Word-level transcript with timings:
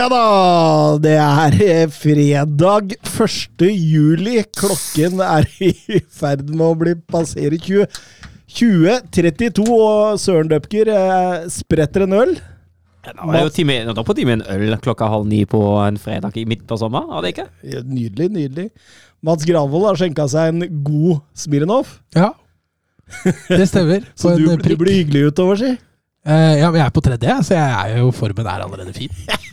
Ja 0.00 0.06
da! 0.08 0.96
Det 0.96 1.12
er 1.12 1.90
fredag 1.92 2.94
1. 3.04 3.64
juli. 3.68 4.38
Klokken 4.56 5.20
er 5.20 5.44
i 5.60 5.98
ferd 6.08 6.46
med 6.54 6.62
å 6.64 6.76
bli 6.80 6.94
passere 7.04 7.58
20. 7.60 7.84
20.32, 8.48 9.66
og 9.68 10.16
Søren 10.22 10.48
Døpker 10.48 10.88
eh, 10.94 11.44
spretter 11.52 12.06
en 12.06 12.16
øl. 12.16 12.32
Nå 13.10 13.28
er 13.34 13.44
jo 13.44 13.52
time, 13.52 13.76
på 14.08 14.16
time 14.16 14.38
en 14.38 14.46
øl 14.54 14.78
klokka 14.80 15.10
halv 15.12 15.28
ni 15.28 15.42
på 15.44 15.60
en 15.82 16.00
fredag 16.00 16.40
i 16.40 16.46
midt 16.48 16.64
på 16.70 16.80
sommer, 16.80 17.04
var 17.10 17.26
det 17.26 17.34
ikke? 17.34 17.46
Ja, 17.68 17.84
Nydelig, 17.84 18.30
nydelig. 18.38 18.66
Mats 19.20 19.44
Gravold 19.44 19.84
har 19.90 20.00
skjenka 20.00 20.24
seg 20.32 20.54
en 20.54 20.80
god 20.86 21.20
Smirnov, 21.44 21.92
Ja, 22.16 22.32
det 23.52 23.68
stemmer. 23.68 24.08
Så 24.20 24.32
du, 24.40 24.48
du 24.56 24.74
blir 24.80 25.02
hyggelig 25.02 25.28
utover, 25.34 25.60
si. 25.60 25.76
Uh, 26.24 26.56
ja, 26.56 26.72
men 26.72 26.80
jeg 26.80 26.88
er 26.88 26.92
på 26.96 27.04
tredje, 27.04 27.38
så 27.48 27.56
jeg 27.56 27.94
er 27.96 28.02
jo 28.02 28.10
formen 28.12 28.48
er 28.48 28.64
allerede 28.64 28.96
fin. 28.96 29.12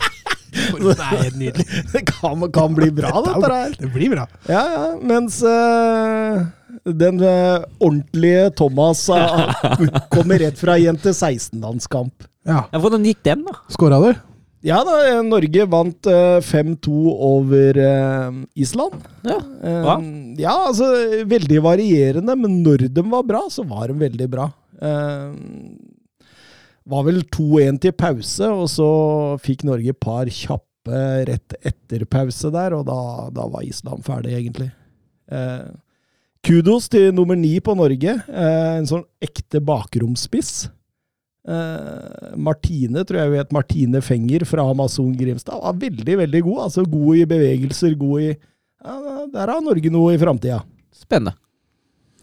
Er 0.53 1.33
nydelig. 1.37 1.65
Det 1.93 2.03
kan, 2.09 2.45
kan 2.53 2.77
bli 2.77 2.91
bra, 2.91 3.11
dette 3.27 3.51
her. 3.53 3.75
Det 3.79 3.91
blir 3.93 4.13
bra. 4.15 4.27
Ja, 4.49 4.63
ja. 4.73 4.85
Mens 5.01 5.41
uh, 5.43 6.45
den 6.85 7.21
uh, 7.23 7.65
ordentlige 7.79 8.49
Thomas 8.57 9.07
uh, 9.09 9.51
kommer 10.13 10.41
rett 10.43 10.59
fra 10.59 10.77
jente 10.81 11.13
16-landskamp. 11.15 12.27
Ja. 12.47 12.63
Ja, 12.71 12.79
hvordan 12.79 13.05
gikk 13.07 13.23
den, 13.27 13.43
da? 13.47 13.59
Skåra 13.73 13.99
du? 14.03 14.11
Ja 14.65 14.79
da, 14.83 14.95
Norge 15.23 15.67
vant 15.69 16.07
eh, 16.09 16.39
5-2 16.43 16.93
over 17.13 17.77
Island. 18.57 19.03
Ja, 19.21 19.37
ja, 20.41 20.55
altså 20.65 20.87
veldig 21.29 21.61
varierende, 21.63 22.33
men 22.35 22.57
når 22.65 22.87
de 22.89 23.03
var 23.05 23.27
bra, 23.29 23.43
så 23.53 23.63
var 23.69 23.93
de 23.93 23.99
veldig 24.01 24.27
bra. 24.33 24.47
Eh, 24.81 25.29
var 26.87 27.03
vel 27.07 27.21
2-1 27.33 27.81
til 27.83 27.95
pause, 27.97 28.47
og 28.47 28.69
så 28.71 28.89
fikk 29.43 29.65
Norge 29.67 29.91
et 29.93 29.99
par 30.03 30.29
kjappe 30.31 31.01
rett 31.27 31.57
etter 31.67 32.05
pause 32.07 32.51
der, 32.53 32.75
og 32.77 32.87
da, 32.87 32.99
da 33.35 33.47
var 33.51 33.65
Island 33.67 34.05
ferdig, 34.07 34.37
egentlig. 34.37 34.69
Eh, 35.27 35.67
kudos 36.47 36.87
til 36.91 37.11
nummer 37.15 37.35
ni 37.39 37.57
på 37.63 37.75
Norge. 37.75 38.15
Eh, 38.15 38.73
en 38.79 38.87
sånn 38.87 39.03
ekte 39.23 39.59
bakromsspiss. 39.63 40.69
Eh, 41.47 42.35
Martine, 42.39 43.03
tror 43.07 43.21
jeg 43.23 43.33
vet, 43.35 43.55
Martine 43.55 44.03
Fenger 44.03 44.47
fra 44.47 44.67
Amazon 44.67 45.11
Grimstad, 45.15 45.59
var 45.63 45.75
veldig, 45.79 46.21
veldig 46.23 46.43
god. 46.47 46.63
Altså 46.69 46.87
god 46.87 47.23
i 47.23 47.27
bevegelser, 47.35 47.97
god 47.99 48.23
i 48.23 48.31
ja, 48.31 48.95
Der 49.33 49.51
har 49.51 49.63
Norge 49.63 49.91
noe 49.91 50.15
i 50.15 50.21
framtida. 50.21 50.61
Spennende. 50.95 51.35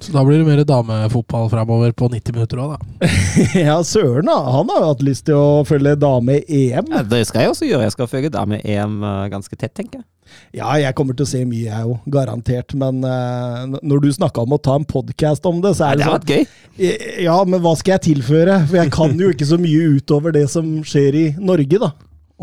Så 0.05 0.12
da 0.12 0.20
blir 0.27 0.42
det 0.42 0.44
mer 0.44 0.60
damefotball 0.69 1.47
framover 1.48 1.94
på 1.97 2.10
90 2.12 2.34
minutter 2.36 2.60
òg, 2.60 2.74
da. 2.74 3.12
ja, 3.66 3.78
søren, 3.86 4.28
da. 4.28 4.36
Han 4.52 4.69
har 4.69 4.83
jo 4.83 4.88
hatt 4.91 5.05
lyst 5.06 5.24
til 5.30 5.38
å 5.41 5.62
følge 5.64 5.94
dame-EM. 5.96 6.91
Ja, 6.92 7.05
det 7.08 7.22
skal 7.30 7.46
jeg 7.46 7.55
også 7.55 7.69
gjøre. 7.70 7.86
Jeg 7.86 7.94
skal 7.94 8.11
følge 8.11 8.33
da 8.34 8.42
med 8.48 8.66
EM 8.69 8.98
eh, 9.00 9.22
ganske 9.33 9.56
tett, 9.56 9.72
tenker 9.72 10.02
jeg. 10.02 10.08
Ja, 10.56 10.74
jeg 10.80 10.94
kommer 10.98 11.16
til 11.16 11.24
å 11.24 11.30
se 11.30 11.41
mye, 11.48 11.70
jeg 11.70 11.88
òg. 11.88 12.05
Garantert. 12.12 12.74
Men 12.80 13.00
uh, 13.00 13.78
når 13.80 14.05
du 14.05 14.11
snakka 14.17 14.45
om 14.45 14.56
å 14.56 14.61
ta 14.61 14.77
en 14.77 14.86
podkast 14.89 15.46
om 15.48 15.62
det, 15.64 15.74
så 15.78 15.89
er 15.89 15.96
Det 15.96 16.05
det 16.05 16.11
har 16.11 16.20
sånn 16.20 16.34
gøy. 16.34 17.24
Ja, 17.24 17.39
men 17.48 17.64
hva 17.64 17.74
skal 17.78 17.96
jeg 17.96 18.05
tilføre? 18.11 18.58
For 18.68 18.80
jeg 18.83 18.92
kan 18.92 19.17
jo 19.20 19.33
ikke 19.33 19.48
så 19.48 19.61
mye 19.61 19.96
utover 19.96 20.36
det 20.36 20.46
som 20.52 20.77
skjer 20.84 21.20
i 21.20 21.27
Norge, 21.40 21.80
da. 21.80 21.95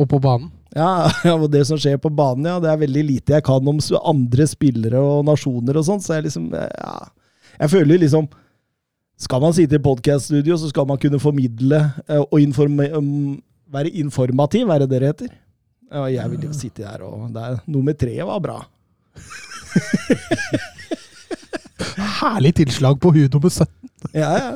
Og 0.02 0.10
på 0.10 0.22
banen. 0.24 0.50
Ja, 0.76 1.12
ja, 1.28 1.36
og 1.36 1.50
det 1.52 1.66
som 1.68 1.80
skjer 1.82 2.00
på 2.02 2.12
banen, 2.16 2.48
ja, 2.48 2.60
det 2.64 2.70
er 2.72 2.84
veldig 2.86 3.08
lite 3.08 3.36
jeg 3.38 3.46
kan 3.48 3.68
om 3.68 3.82
andre 4.02 4.48
spillere 4.48 5.02
og 5.04 5.26
nasjoner 5.28 5.80
og 5.82 5.88
sånt, 5.88 6.06
så 6.06 6.18
jeg 6.18 6.30
liksom 6.30 6.54
eh, 6.56 6.70
Ja. 6.80 6.96
Jeg 7.60 7.70
føler 7.70 8.02
liksom 8.02 8.28
Skal 9.22 9.42
man 9.44 9.54
sitte 9.54 9.78
i 9.78 9.84
podkaststudio, 9.84 10.58
så 10.58 10.70
skal 10.72 10.88
man 10.90 10.98
kunne 10.98 11.20
formidle 11.22 11.80
eh, 12.10 12.24
og 12.24 12.42
informe, 12.42 12.88
um, 12.98 13.38
være 13.70 13.94
informativ, 14.02 14.70
er 14.70 14.80
det 14.82 14.90
det 14.90 15.02
det 15.02 15.10
heter? 15.12 15.36
Ja, 15.92 16.06
jeg 16.10 16.32
ville 16.32 16.48
jo 16.48 16.54
sitte 16.58 16.82
der, 16.82 17.04
og 17.06 17.30
der, 17.36 17.60
nummer 17.68 17.94
tre 17.94 18.16
var 18.18 18.40
bra. 18.42 18.58
Herlig 22.22 22.56
tilslag 22.64 22.98
på 23.04 23.12
hud 23.14 23.36
nummer 23.36 23.54
17. 23.54 23.70
Ja, 24.16 24.32
ja. 24.40 24.52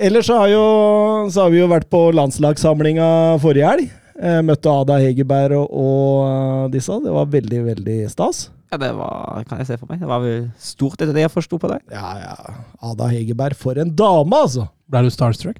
Ellers 0.00 0.26
så 0.26 0.38
har, 0.40 0.48
jo, 0.48 0.64
så 1.30 1.44
har 1.44 1.50
vi 1.52 1.60
jo 1.60 1.68
vært 1.68 1.90
på 1.92 2.06
landslagssamlinga 2.16 3.06
forrige 3.42 3.68
helg. 3.68 3.90
Eh, 4.20 4.40
møtte 4.44 4.72
Ada 4.72 4.96
Hegerberg 5.00 5.58
og, 5.58 5.68
og 5.70 6.24
eh, 6.24 6.70
disse. 6.74 6.96
Det 7.04 7.12
var 7.12 7.28
veldig, 7.32 7.60
veldig 7.66 7.98
stas. 8.12 8.48
Ja, 8.70 8.78
det 8.78 8.90
var, 8.94 9.42
kan 9.48 9.58
jeg 9.58 9.66
se 9.66 9.76
for 9.80 9.90
meg. 9.90 9.98
Det 10.02 10.06
var 10.10 10.20
vel 10.22 10.44
stort 10.62 11.00
etter 11.02 11.10
det 11.16 11.24
jeg 11.24 11.32
forsto 11.34 11.58
på 11.58 11.70
deg. 11.72 11.82
Ja, 11.90 12.10
ja. 12.22 12.54
Ada 12.86 13.08
Hegerberg, 13.10 13.56
for 13.58 13.78
en 13.82 13.90
dame, 13.98 14.36
altså! 14.44 14.68
Ble 14.90 15.02
du 15.06 15.10
starstruck? 15.10 15.58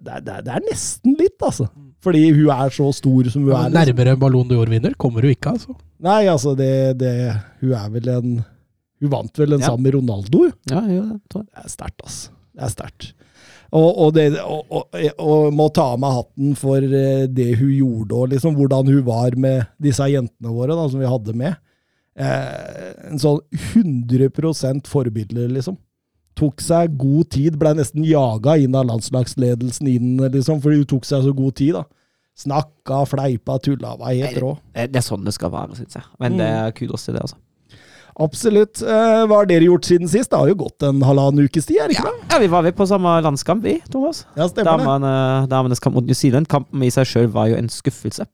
Det 0.00 0.08
er, 0.08 0.22
det 0.24 0.32
er, 0.38 0.44
det 0.46 0.54
er 0.56 0.64
nesten 0.70 1.18
litt, 1.20 1.36
altså. 1.44 1.66
Fordi 2.00 2.22
hun 2.32 2.48
er 2.54 2.72
så 2.72 2.86
stor 2.96 3.28
som 3.28 3.44
hun 3.44 3.52
Ja, 3.52 3.66
er. 3.66 3.74
Liksom. 3.74 3.76
nærmere 3.92 4.16
Ballon 4.22 4.48
d'Or-vinner 4.48 4.94
kommer 4.96 5.20
du 5.20 5.28
ikke, 5.34 5.52
altså. 5.52 5.76
Nei, 6.00 6.22
altså, 6.32 6.54
det, 6.56 6.70
det 7.02 7.12
Hun 7.60 7.74
er 7.76 7.90
vel 7.92 8.08
en 8.08 8.30
Hun 9.04 9.10
vant 9.12 9.36
vel 9.42 9.52
den 9.52 9.60
Ja. 9.60 9.68
samme 9.68 9.84
med 9.84 9.98
Ronaldo? 9.98 10.46
Ja, 10.72 10.80
jo, 10.88 11.02
det, 11.10 11.18
tror 11.28 11.44
jeg. 11.44 11.52
Det 11.58 11.64
er 11.66 11.74
sterkt, 11.76 12.00
altså. 12.06 12.32
Det 12.56 12.64
er 12.64 12.72
sterkt. 12.72 13.10
Og, 13.70 13.90
og, 14.06 14.14
det, 14.16 14.24
og, 14.40 14.64
og, 14.72 14.96
og 15.22 15.52
må 15.54 15.68
ta 15.76 15.90
av 15.92 16.00
meg 16.02 16.16
hatten 16.16 16.56
for 16.58 16.80
eh, 16.82 17.26
det 17.30 17.52
hun 17.60 17.70
gjorde, 17.76 18.16
og 18.16 18.32
liksom 18.32 18.56
hvordan 18.56 18.88
hun 18.90 19.04
var 19.06 19.36
med 19.38 19.68
disse 19.78 20.08
jentene 20.10 20.50
våre 20.56 20.74
da, 20.74 20.88
som 20.90 20.98
vi 21.04 21.06
hadde 21.12 21.36
med. 21.36 21.60
Eh, 22.18 22.90
en 23.10 23.20
sånn 23.22 23.40
100% 23.54 24.90
forbilde, 24.90 25.46
liksom. 25.54 25.78
Tok 26.38 26.62
seg 26.64 26.96
god 26.98 27.30
tid, 27.34 27.58
blei 27.60 27.74
nesten 27.76 28.04
jaga 28.06 28.56
inn 28.60 28.74
av 28.78 28.86
landslagsledelsen 28.88 29.88
inn, 29.90 30.16
liksom, 30.32 30.60
fordi 30.62 30.80
hun 30.82 30.88
tok 30.94 31.04
seg 31.08 31.26
så 31.26 31.34
god 31.36 31.56
tid. 31.60 31.74
da. 31.78 31.84
Snakka, 32.40 33.02
fleipa, 33.10 33.58
tulla, 33.60 33.96
var 34.00 34.14
helt 34.16 34.38
rå. 34.40 34.54
Det 34.72 34.96
er 34.96 35.04
sånn 35.04 35.26
det 35.26 35.34
skal 35.36 35.52
være, 35.52 35.76
syns 35.76 35.98
jeg. 35.98 36.04
Men 36.22 36.38
det 36.40 36.46
er 36.48 36.72
kudos 36.72 37.04
til 37.04 37.14
det, 37.18 37.24
altså. 37.26 37.36
Absolutt. 38.20 38.80
Eh, 38.82 39.22
hva 39.28 39.38
har 39.40 39.46
dere 39.48 39.68
gjort 39.68 39.86
siden 39.86 40.08
sist? 40.10 40.30
Det 40.32 40.38
har 40.38 40.48
jo 40.50 40.56
gått 40.64 40.84
en 40.84 41.00
halvannen 41.06 41.46
ukes 41.46 41.68
tid, 41.68 41.78
er 41.80 41.88
det 41.88 41.96
ikke 41.96 42.08
det? 42.10 42.26
Ja, 42.32 42.40
vi 42.42 42.48
var 42.52 42.64
vel 42.66 42.74
på 42.76 42.86
samme 42.88 43.12
landskamp, 43.24 43.62
vi, 43.64 43.78
Thomas. 43.92 44.24
Ja, 44.36 44.48
stemmer 44.50 44.82
det. 45.04 45.14
Damenes 45.52 45.80
kamp 45.80 45.96
mot 45.96 46.04
New 46.08 46.16
Zealand. 46.16 46.48
Kampen 46.50 46.82
i 46.84 46.90
seg 46.92 47.08
sjøl 47.08 47.30
var 47.32 47.48
jo 47.52 47.56
en 47.60 47.70
skuffelse. 47.72 48.26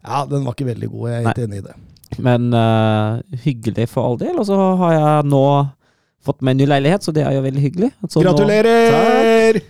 Ja, 0.00 0.24
den 0.26 0.46
var 0.46 0.56
ikke 0.56 0.70
veldig 0.70 0.88
god, 0.90 1.08
jeg 1.10 1.20
er 1.20 1.28
helt 1.28 1.42
enig 1.44 1.60
i 1.60 1.66
det. 1.68 1.76
Men 2.18 2.50
uh, 2.54 3.20
hyggelig 3.44 3.88
for 3.92 4.06
all 4.06 4.18
del. 4.20 4.38
Og 4.40 4.48
så 4.48 4.56
har 4.80 4.96
jeg 4.96 5.28
nå 5.30 5.44
fått 6.26 6.42
meg 6.44 6.56
en 6.56 6.62
ny 6.64 6.70
leilighet, 6.70 7.04
så 7.06 7.14
det 7.16 7.22
er 7.24 7.36
jo 7.36 7.44
veldig 7.44 7.62
hyggelig. 7.62 7.92
Så 8.08 8.24
Gratulerer! 8.24 9.60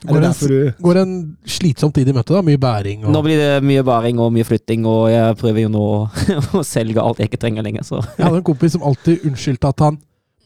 Nå, 0.00 0.14
Går 0.14 0.22
det 0.24 0.28
en, 0.30 0.36
du 0.48 0.82
går 0.84 0.98
en 1.02 1.10
slitsom 1.44 1.90
tid 1.92 2.08
i 2.08 2.12
møte, 2.16 2.32
da. 2.32 2.40
Mye 2.44 2.56
bæring 2.60 3.02
og 3.04 3.12
Nå 3.12 3.20
blir 3.24 3.36
det 3.36 3.64
mye 3.68 3.82
bæring 3.84 4.20
og 4.24 4.30
mye 4.32 4.46
flytting, 4.48 4.86
og 4.88 5.10
jeg 5.12 5.36
prøver 5.36 5.66
jo 5.66 5.72
nå 5.74 5.82
å 6.56 6.62
selge 6.64 7.02
alt 7.04 7.20
jeg 7.20 7.28
ikke 7.28 7.40
trenger 7.42 7.66
lenger, 7.66 7.84
så 7.84 7.98
Jeg 8.00 8.24
hadde 8.24 8.40
en 8.40 8.46
kompis 8.48 8.72
som 8.78 8.86
alltid 8.88 9.26
unnskyldte 9.28 9.72
at 9.74 9.84
han 9.84 9.98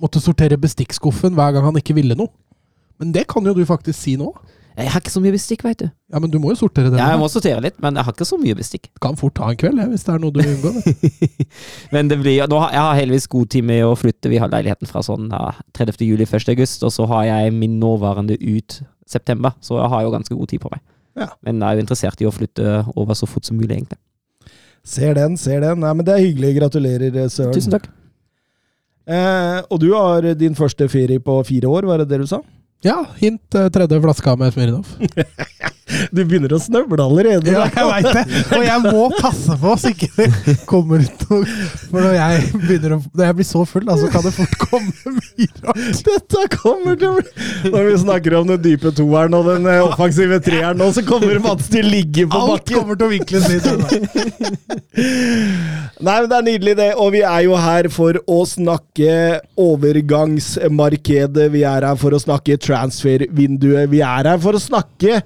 måtte 0.02 0.22
sortere 0.22 0.58
bestikkskuffen 0.58 1.38
hver 1.38 1.54
gang 1.54 1.68
han 1.68 1.78
ikke 1.78 1.94
ville 1.94 2.16
noe. 2.18 2.34
Men 2.98 3.14
det 3.14 3.28
kan 3.30 3.46
jo 3.46 3.54
du 3.54 3.62
faktisk 3.66 3.94
si 3.98 4.16
nå. 4.18 4.32
Jeg 4.74 4.90
har 4.90 5.02
ikke 5.04 5.12
så 5.12 5.20
mye 5.22 5.34
bestikk, 5.36 5.60
veit 5.62 5.78
du. 5.78 5.86
Ja, 6.10 6.18
men 6.18 6.30
du 6.32 6.40
må 6.42 6.50
jo 6.50 6.56
sortere 6.58 6.90
det. 6.90 6.98
Ja, 6.98 7.12
jeg 7.12 7.20
må 7.20 7.28
sortere 7.30 7.60
litt, 7.62 7.76
men 7.82 7.94
jeg 7.94 8.06
har 8.06 8.14
ikke 8.16 8.26
så 8.26 8.38
mye 8.40 8.56
bestikk. 8.58 8.88
Kan 9.02 9.18
fort 9.18 9.36
ta 9.38 9.52
en 9.52 9.58
kveld, 9.58 9.78
hvis 9.92 10.02
det 10.06 10.14
er 10.16 10.22
noe 10.22 10.34
du 10.34 10.40
unngår. 10.42 10.80
unngå. 10.80 11.46
Men 11.94 12.10
det 12.10 12.18
blir, 12.18 12.42
nå 12.50 12.58
har, 12.58 12.72
jeg 12.74 12.82
har 12.82 12.98
heldigvis 12.98 13.28
god 13.30 13.52
tid 13.54 13.68
med 13.68 13.84
å 13.86 13.92
flytte. 13.98 14.32
Vi 14.32 14.40
har 14.42 14.50
leiligheten 14.50 14.90
fra 14.90 15.04
sånn 15.06 15.28
ja, 15.30 15.52
30. 15.78 16.02
juli 16.02 16.26
1. 16.26 16.50
august, 16.56 16.82
og 16.82 16.90
så 16.96 17.06
har 17.12 17.28
jeg 17.28 17.54
min 17.54 17.78
nåværende 17.82 18.34
ut 18.40 18.80
september, 19.06 19.54
så 19.62 19.78
jeg 19.78 19.92
har 19.94 20.02
jo 20.02 20.14
ganske 20.16 20.40
god 20.40 20.50
tid 20.50 20.64
på 20.64 20.72
meg. 20.74 20.82
Ja. 21.22 21.28
Men 21.46 21.62
jeg 21.62 21.68
er 21.68 21.78
jo 21.78 21.84
interessert 21.86 22.24
i 22.24 22.26
å 22.26 22.34
flytte 22.34 22.80
over 22.96 23.14
så 23.18 23.30
fort 23.30 23.46
som 23.46 23.60
mulig, 23.60 23.76
egentlig. 23.76 24.00
Ser 24.84 25.14
den, 25.16 25.38
ser 25.40 25.62
den. 25.62 25.78
Nei, 25.84 25.94
men 25.94 26.04
det 26.04 26.16
er 26.16 26.24
hyggelig. 26.24 26.56
Gratulerer, 26.58 27.14
Søren. 27.32 27.54
Tusen 27.54 27.72
takk. 27.76 27.86
Eh, 29.04 29.60
og 29.68 29.78
du 29.80 29.92
har 29.94 30.26
din 30.40 30.56
første 30.56 30.88
ferie 30.90 31.22
på 31.22 31.38
fire 31.46 31.70
år, 31.70 31.86
var 31.88 32.02
det 32.02 32.10
det 32.10 32.24
du 32.24 32.28
sa? 32.28 32.42
Ja, 32.84 33.06
hint 33.16 33.54
eh, 33.54 33.68
tredje 33.68 34.00
flaska 34.00 34.36
med 34.36 34.52
Smirnov. 34.52 34.86
Du 36.14 36.20
begynner 36.24 36.52
å 36.56 36.58
snøvle 36.62 37.04
allerede. 37.04 37.52
Ja, 37.52 37.66
jeg 37.68 37.86
veit 37.90 38.06
det. 38.16 38.22
Og 38.56 38.62
jeg 38.64 38.80
må 38.86 39.02
passe 39.18 39.56
på 39.60 39.74
så 39.80 39.90
ikke 39.92 40.08
det 40.16 40.54
kommer 40.70 41.02
ut 41.04 41.24
noe 41.28 41.44
For 41.90 41.98
når 42.00 42.14
jeg 42.16 42.46
begynner 42.62 42.94
å 42.96 42.98
Når 43.04 43.24
jeg 43.28 43.36
blir 43.40 43.48
så 43.48 43.64
full, 43.68 43.84
da, 43.88 43.96
så 44.00 44.08
kan 44.12 44.24
det 44.24 44.32
fort 44.36 44.54
komme 44.62 45.12
mye 45.18 45.48
rart. 45.66 46.00
Dette 46.08 46.44
kommer 46.54 46.96
til 47.00 47.08
å 47.10 47.18
bli 47.18 47.72
Når 47.74 47.88
vi 47.90 47.98
snakker 48.04 48.38
om 48.40 48.48
den 48.54 48.62
dype 48.64 48.92
toeren 48.96 49.36
og 49.36 49.48
den 49.50 49.68
eh, 49.70 49.82
offensive 49.84 50.40
treeren 50.44 50.80
nå, 50.80 50.88
så 50.96 51.04
kommer 51.06 51.36
Mats 51.44 51.68
til 51.72 51.84
å 51.84 51.92
ligge 51.92 52.24
på 52.32 52.40
Alt 52.40 52.52
bakken. 52.54 52.78
kommer 52.80 52.96
til 53.00 53.06
å 53.06 53.12
vinkles 53.12 53.48
litt. 53.52 53.66
Nei, 56.04 56.16
men 56.20 56.28
Det 56.30 56.36
er 56.38 56.46
nydelig, 56.48 56.74
det. 56.80 56.90
Og 57.00 57.12
vi 57.14 57.22
er 57.26 57.42
jo 57.46 57.56
her 57.60 57.88
for 57.92 58.18
å 58.30 58.40
snakke 58.48 59.14
overgangsmarkedet. 59.60 61.48
Vi 61.54 61.64
er 61.68 61.88
her 61.88 61.98
for 62.00 62.16
å 62.16 62.22
snakke 62.22 62.58
transfervinduet. 62.62 63.90
Vi 63.92 64.00
er 64.04 64.30
her 64.32 64.40
for 64.42 64.56
å 64.56 64.62
snakke 64.62 65.20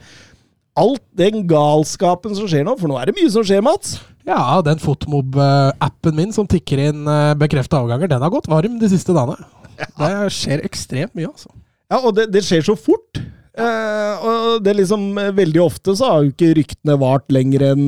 alt 0.78 1.02
den 1.18 1.44
galskapen 1.50 2.36
som 2.38 2.48
skjer 2.50 2.66
nå. 2.66 2.76
For 2.80 2.90
nå 2.90 2.98
er 3.00 3.10
det 3.10 3.16
mye 3.18 3.32
som 3.34 3.46
skjer, 3.46 3.64
Mats. 3.64 3.98
Ja, 4.28 4.58
den 4.64 4.80
Fotmob-appen 4.82 6.16
min 6.16 6.34
som 6.36 6.48
tikker 6.50 6.82
inn 6.90 7.06
bekrefta 7.40 7.80
avganger, 7.80 8.10
den 8.10 8.22
har 8.24 8.32
gått 8.32 8.50
varm 8.50 8.76
de 8.80 8.90
siste 8.92 9.14
dagene. 9.16 9.46
Det 9.78 10.12
skjer 10.34 10.64
ekstremt 10.66 11.14
mye, 11.16 11.30
altså. 11.30 11.50
Ja, 11.88 12.02
Og 12.02 12.12
det, 12.16 12.28
det 12.34 12.44
skjer 12.44 12.66
så 12.66 12.76
fort. 12.76 13.20
Eh, 13.58 14.26
og 14.28 14.62
det 14.62 14.70
er 14.70 14.78
liksom 14.78 15.06
eh, 15.18 15.32
Veldig 15.34 15.62
ofte 15.64 15.94
så 15.98 16.12
har 16.12 16.22
jo 16.22 16.30
ikke 16.30 16.52
ryktene 16.60 16.94
vart 17.00 17.26
lenger 17.34 17.72
enn 17.72 17.84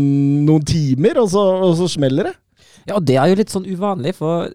noen 0.49 0.65
timer, 0.67 1.21
og 1.23 1.31
så, 1.31 1.45
og 1.63 1.77
så 1.79 1.87
smeller 1.93 2.31
det. 2.31 2.37
Ja, 2.89 2.97
og 2.97 3.05
det 3.07 3.19
er 3.21 3.31
jo 3.31 3.39
litt 3.39 3.53
sånn 3.53 3.69
uvanlig, 3.69 4.17
for 4.19 4.49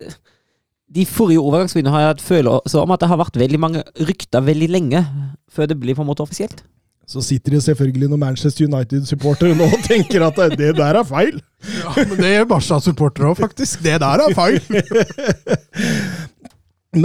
de 0.96 1.06
forrige 1.08 1.42
overgangsvinduene 1.42 1.94
har 1.94 2.04
jeg 2.04 2.14
hatt 2.14 2.26
følelse 2.26 2.82
om 2.82 2.94
at 2.94 3.02
det 3.02 3.10
har 3.12 3.20
vært 3.22 3.40
veldig 3.40 3.60
mange 3.62 3.84
rykter 4.10 4.44
veldig 4.46 4.68
lenge 4.70 5.02
før 5.52 5.70
det 5.72 5.78
blir 5.82 5.98
på 5.98 6.04
en 6.04 6.10
måte 6.10 6.26
offisielt. 6.26 6.62
Så 7.08 7.22
sitter 7.22 7.52
det 7.56 7.64
selvfølgelig 7.66 8.10
noen 8.10 8.24
Manchester 8.24 8.66
United-supportere 8.66 9.56
nå 9.58 9.68
og 9.70 9.84
tenker 9.86 10.26
at 10.26 10.40
det 10.58 10.72
der 10.78 11.00
er 11.02 11.06
feil. 11.06 11.38
Ja, 11.66 11.94
Men 12.10 12.18
det 12.18 12.32
gjør 12.32 12.48
Barca-supportere 12.56 13.30
òg, 13.30 13.38
faktisk. 13.44 13.84
Det 13.86 14.00
der 14.02 14.18
er 14.26 14.34
feil. 14.34 14.62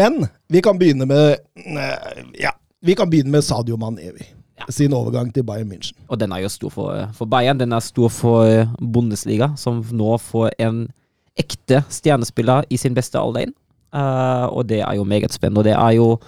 Men 0.01 0.23
vi 0.49 0.63
kan 0.65 0.79
begynne 0.79 1.07
med 1.11 1.41
eh, 1.57 2.21
Ja, 2.39 2.53
vi 2.81 2.95
kan 2.95 3.11
begynne 3.11 3.35
med 3.35 3.43
Sadio 3.45 3.77
Manevi. 3.77 4.25
Ja. 4.61 4.69
Sin 4.69 4.93
overgang 4.93 5.33
til 5.35 5.45
Bayern 5.45 5.73
München. 5.73 5.97
Og 6.09 6.21
den 6.21 6.33
er 6.33 6.39
jo 6.45 6.49
stor 6.49 6.73
for, 6.73 7.09
for 7.17 7.29
Bayern. 7.29 7.61
Den 7.61 7.73
er 7.73 7.81
stor 7.81 8.09
for 8.09 8.69
Bundesliga, 8.93 9.53
som 9.57 9.85
nå 9.93 10.17
får 10.21 10.51
en 10.61 10.87
ekte 11.41 11.83
stjernespiller 11.89 12.69
i 12.71 12.77
sin 12.77 12.97
beste 12.97 13.21
alder 13.21 13.49
inn. 13.49 13.57
Uh, 13.91 14.47
og 14.53 14.69
det 14.69 14.83
er 14.85 14.95
jo 14.99 15.05
meget 15.05 15.33
spennende. 15.33 15.61
Og 15.61 15.65
det 15.65 15.73
er 15.73 15.91
jo 15.97 16.19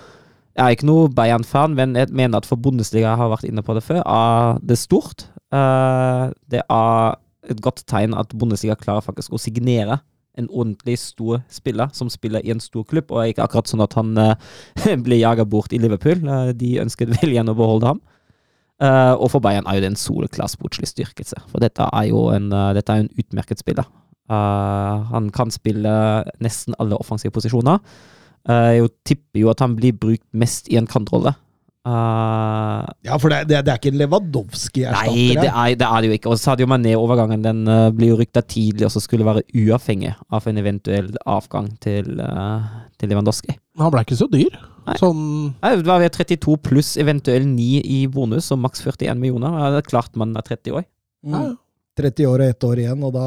Jeg 0.52 0.62
er 0.64 0.76
ikke 0.76 0.88
noe 0.88 1.10
Bayern-fan, 1.16 1.76
men 1.78 1.96
jeg 1.96 2.12
mener 2.12 2.42
at 2.42 2.48
for 2.48 2.60
Bundesliga, 2.60 3.14
har 3.16 3.30
vært 3.32 3.48
inne 3.48 3.64
på 3.64 3.76
det 3.76 3.84
før, 3.86 4.02
er 4.04 4.60
det 4.60 4.78
stort. 4.80 5.26
Eh, 5.54 6.24
det 6.52 6.62
er 6.62 7.18
et 7.50 7.60
godt 7.64 7.84
tegn 7.90 8.16
at 8.18 8.34
Bundesliga 8.38 8.76
klarer 8.78 9.04
faktisk 9.04 9.32
å 9.32 9.40
signere 9.40 10.02
en 10.38 10.48
ordentlig 10.48 10.96
stor 11.00 11.42
spiller 11.52 11.90
som 11.92 12.08
spiller 12.12 12.44
i 12.44 12.52
en 12.54 12.60
stor 12.60 12.84
klubb, 12.88 13.10
og 13.12 13.28
ikke 13.28 13.44
akkurat 13.44 13.68
sånn 13.68 13.84
at 13.84 13.96
han 13.98 14.14
blir 14.84 15.02
ble 15.04 15.20
jaga 15.20 15.44
bort 15.48 15.72
i 15.72 15.80
Liverpool. 15.80 16.24
Eh, 16.24 16.52
de 16.56 16.78
ønsket 16.84 17.12
vel 17.18 17.34
igjen 17.34 17.52
å 17.52 17.58
beholde 17.58 17.94
ham. 17.94 18.02
Uh, 18.82 19.14
og 19.14 19.28
for 19.30 19.42
Bayern 19.44 19.68
er 19.70 19.76
jo 19.76 19.82
det 19.84 19.92
en 19.92 20.00
soleklar 20.00 20.48
sportslig 20.50 20.88
styrkelse. 20.90 21.38
For 21.52 21.62
dette 21.62 21.84
er 21.86 22.08
jo 22.08 22.24
en, 22.34 22.48
uh, 22.50 22.72
dette 22.74 22.90
er 22.90 23.04
en 23.04 23.12
utmerket 23.20 23.60
spiller. 23.62 23.86
Uh, 24.30 25.04
han 25.12 25.28
kan 25.34 25.52
spille 25.54 25.92
nesten 26.42 26.74
alle 26.82 26.98
offensive 26.98 27.34
posisjoner. 27.34 27.78
Eh, 28.50 28.72
jeg 28.78 28.92
tipper 29.06 29.44
jo 29.44 29.52
at 29.52 29.62
han 29.62 29.76
blir 29.78 29.94
brukt 29.94 30.26
mest 30.34 30.70
i 30.72 30.78
en 30.80 30.88
kantrolle. 30.90 31.34
Uh, 31.82 32.86
Ja, 33.02 33.16
for 33.18 33.32
det, 33.32 33.40
det, 33.50 33.64
det 33.66 33.72
er 33.72 33.78
ikke 33.80 33.90
en 33.90 33.96
Lewandowski-erstatter 33.98 35.16
Nei, 35.16 35.34
det 35.34 35.48
er, 35.50 35.72
det 35.74 35.86
er 35.88 35.96
det 36.04 36.10
jo 36.10 36.18
ikke. 36.18 36.30
Og 36.30 36.38
Sadio 36.38 36.68
Mané-overgangen 36.70 37.42
den 37.42 37.64
uh, 37.66 37.88
blir 37.94 38.12
jo 38.12 38.18
rykta 38.20 38.44
tidlig, 38.46 38.86
og 38.86 38.92
så 38.94 39.02
skulle 39.02 39.26
være 39.26 39.42
uavhengig 39.50 40.12
av 40.30 40.46
en 40.46 40.62
eventuell 40.62 41.10
avgang 41.26 41.72
til, 41.82 42.22
uh, 42.22 42.86
til 43.02 43.10
Lewandowski. 43.10 43.56
Men 43.74 43.86
han 43.88 43.94
ble 43.96 44.04
ikke 44.06 44.20
så 44.20 44.30
dyr. 44.30 44.54
Nei. 44.86 44.96
Sånn 44.98 45.24
Nei, 45.58 45.74
Det 45.78 45.88
var 45.90 46.02
ved 46.02 46.14
32 46.14 46.56
pluss 46.62 46.94
eventuell 47.02 47.48
9 47.50 47.82
i 47.82 48.00
bonus, 48.10 48.52
og 48.54 48.62
maks 48.62 48.86
41 48.86 49.18
millioner. 49.18 49.58
Det 49.74 49.82
er 49.82 49.90
klart 49.90 50.18
man 50.18 50.36
er 50.38 50.46
30 50.46 50.78
år. 50.78 50.86
Mm. 51.26 51.56
30 51.98 52.30
år 52.30 52.44
og 52.44 52.54
ett 52.54 52.68
år 52.70 52.84
igjen, 52.84 53.02
og 53.06 53.14
da, 53.18 53.26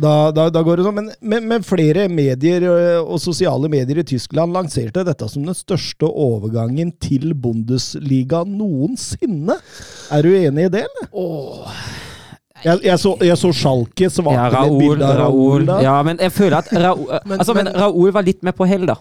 da, 0.00 0.30
da, 0.34 0.48
da 0.52 0.62
går 0.66 0.80
det 0.80 0.84
sånn. 0.86 0.96
Men, 0.98 1.10
men, 1.20 1.46
men 1.48 1.64
flere 1.66 2.08
medier 2.10 2.64
og 3.00 3.18
sosiale 3.22 3.68
medier 3.72 4.00
i 4.02 4.06
Tyskland 4.08 4.52
lanserte 4.56 5.04
dette 5.06 5.28
som 5.30 5.44
den 5.46 5.56
største 5.56 6.08
overgangen 6.08 6.90
til 7.02 7.32
Bundesliga 7.38 8.42
noensinne. 8.48 9.58
Er 10.12 10.22
du 10.26 10.32
enig 10.34 10.66
i 10.68 10.72
det, 10.78 10.86
eller? 10.88 11.12
Jeg, 12.62 12.78
jeg, 12.86 12.98
så, 13.02 13.16
jeg 13.26 13.38
så 13.40 13.48
Schalke 13.58 14.06
svarte 14.12 14.52
Ja, 14.54 14.66
et 14.68 14.76
bilde 14.78 15.06
av 15.06 15.16
Raoul. 15.24 15.64
Raoul. 15.66 15.82
Ja, 15.82 15.96
men 16.06 16.20
jeg 16.22 16.30
føler 16.34 16.60
at 16.60 16.68
Raoul, 16.70 17.08
Men- 17.26 17.40
altså, 17.42 17.54
men- 17.58 17.72
Raoul 17.74 18.12
var 18.14 18.22
litt 18.22 18.42
med 18.46 18.54
på 18.54 18.68
hell, 18.70 18.86
da. 18.86 18.94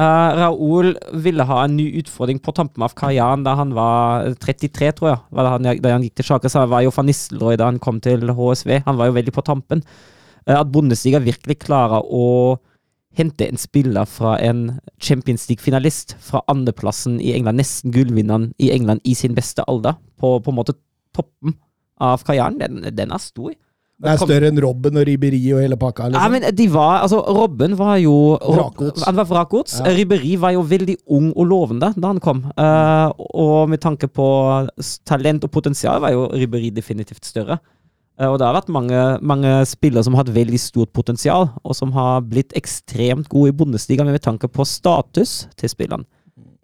Uh, 0.00 0.32
Raoul 0.38 0.94
ville 1.20 1.44
ha 1.44 1.58
en 1.66 1.74
ny 1.76 1.84
utfordring 2.00 2.38
på 2.40 2.54
tampen 2.56 2.80
av 2.86 2.94
karrieren 2.96 3.42
da 3.44 3.52
han 3.58 3.74
var 3.76 4.30
33, 4.40 4.88
tror 4.96 5.10
jeg. 5.10 5.20
Det 5.36 5.50
han, 5.52 5.68
da 5.84 5.92
han 5.92 6.06
gikk 6.06 6.16
til 6.20 6.30
Sjaker 6.30 6.52
så 6.52 6.64
var 6.70 6.84
jo 6.84 6.94
van 6.96 7.10
Nistelrooy 7.10 7.58
da 7.60 7.68
han 7.68 7.80
kom 7.82 8.00
til 8.04 8.32
HSV. 8.32 8.78
Han 8.86 9.00
var 9.00 9.10
jo 9.10 9.16
veldig 9.18 9.34
på 9.36 9.44
tampen. 9.44 9.84
Uh, 10.48 10.56
at 10.62 10.70
Bundesliga 10.72 11.20
virkelig 11.22 11.60
klarer 11.66 12.04
å 12.08 12.56
hente 13.18 13.44
en 13.44 13.60
spiller 13.60 14.08
fra 14.08 14.38
en 14.40 14.78
Champions 14.96 15.44
League-finalist 15.50 16.16
fra 16.24 16.40
andreplassen 16.48 17.18
i 17.20 17.34
England, 17.36 17.60
nesten 17.60 17.92
gullvinneren 17.92 18.54
i 18.56 18.70
England 18.72 19.04
i 19.04 19.12
sin 19.18 19.36
beste 19.36 19.64
alder, 19.68 19.98
på 20.16 20.38
på 20.40 20.50
en 20.52 20.56
måte 20.56 20.78
toppen 21.12 21.58
av 22.00 22.24
karrieren, 22.24 22.56
den, 22.58 22.80
den 22.96 23.12
er 23.12 23.20
stor. 23.20 23.52
Det 24.02 24.10
er 24.10 24.18
større 24.18 24.48
enn 24.50 24.58
Robben 24.62 24.96
og 24.98 25.04
Riberi 25.06 25.38
og 25.54 25.60
hele 25.62 25.76
pakka. 25.78 26.08
Ja, 26.10 26.10
Liksom. 26.10 26.32
men 26.34 26.56
de 26.58 26.64
var, 26.72 27.02
altså 27.04 27.20
Robben 27.22 27.76
var 27.78 27.96
jo 28.02 28.14
Vrakgods. 28.42 29.04
Han 29.06 29.18
var 29.20 29.28
vrakgods. 29.30 29.76
Ja. 29.78 29.92
Ribéry 29.94 30.32
var 30.42 30.56
jo 30.56 30.64
veldig 30.66 30.96
ung 31.06 31.28
og 31.36 31.46
lovende 31.46 31.92
da 31.94 32.10
han 32.10 32.18
kom. 32.20 32.42
Uh, 32.58 33.12
og 33.38 33.70
med 33.70 33.78
tanke 33.84 34.08
på 34.10 34.26
talent 35.06 35.46
og 35.46 35.52
potensial 35.54 36.02
var 36.02 36.16
jo 36.16 36.26
Ribéry 36.34 36.72
definitivt 36.74 37.24
større. 37.24 37.60
Uh, 38.18 38.26
og 38.32 38.40
det 38.42 38.48
har 38.48 38.58
vært 38.58 38.74
mange, 38.74 39.04
mange 39.22 39.54
spillere 39.70 40.02
som 40.02 40.14
har 40.18 40.24
hatt 40.26 40.34
veldig 40.34 40.58
stort 40.60 40.92
potensial, 40.92 41.48
og 41.62 41.78
som 41.78 41.94
har 41.94 42.26
blitt 42.26 42.52
ekstremt 42.58 43.30
gode 43.30 43.54
i 43.54 43.56
Bundesliga, 43.56 44.04
med 44.04 44.18
tanke 44.20 44.50
på 44.50 44.66
status 44.66 45.46
til 45.56 45.70
spillerne. 45.70 46.04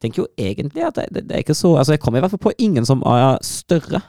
tenker 0.03 0.23
jo 0.23 0.29
egentlig 0.39 0.85
at 0.87 0.95
det, 0.95 1.07
det, 1.15 1.29
det 1.29 1.37
er 1.37 1.43
ikke 1.47 1.55
så 1.55 1.77
Altså, 1.77 1.93
jeg 1.95 2.01
kommer 2.01 2.19
i 2.19 2.21
hvert 2.23 2.35
fall 2.35 2.51
på 2.51 2.59
ingen 2.59 2.85
som 2.87 3.03
er 3.07 3.39
større. 3.43 4.03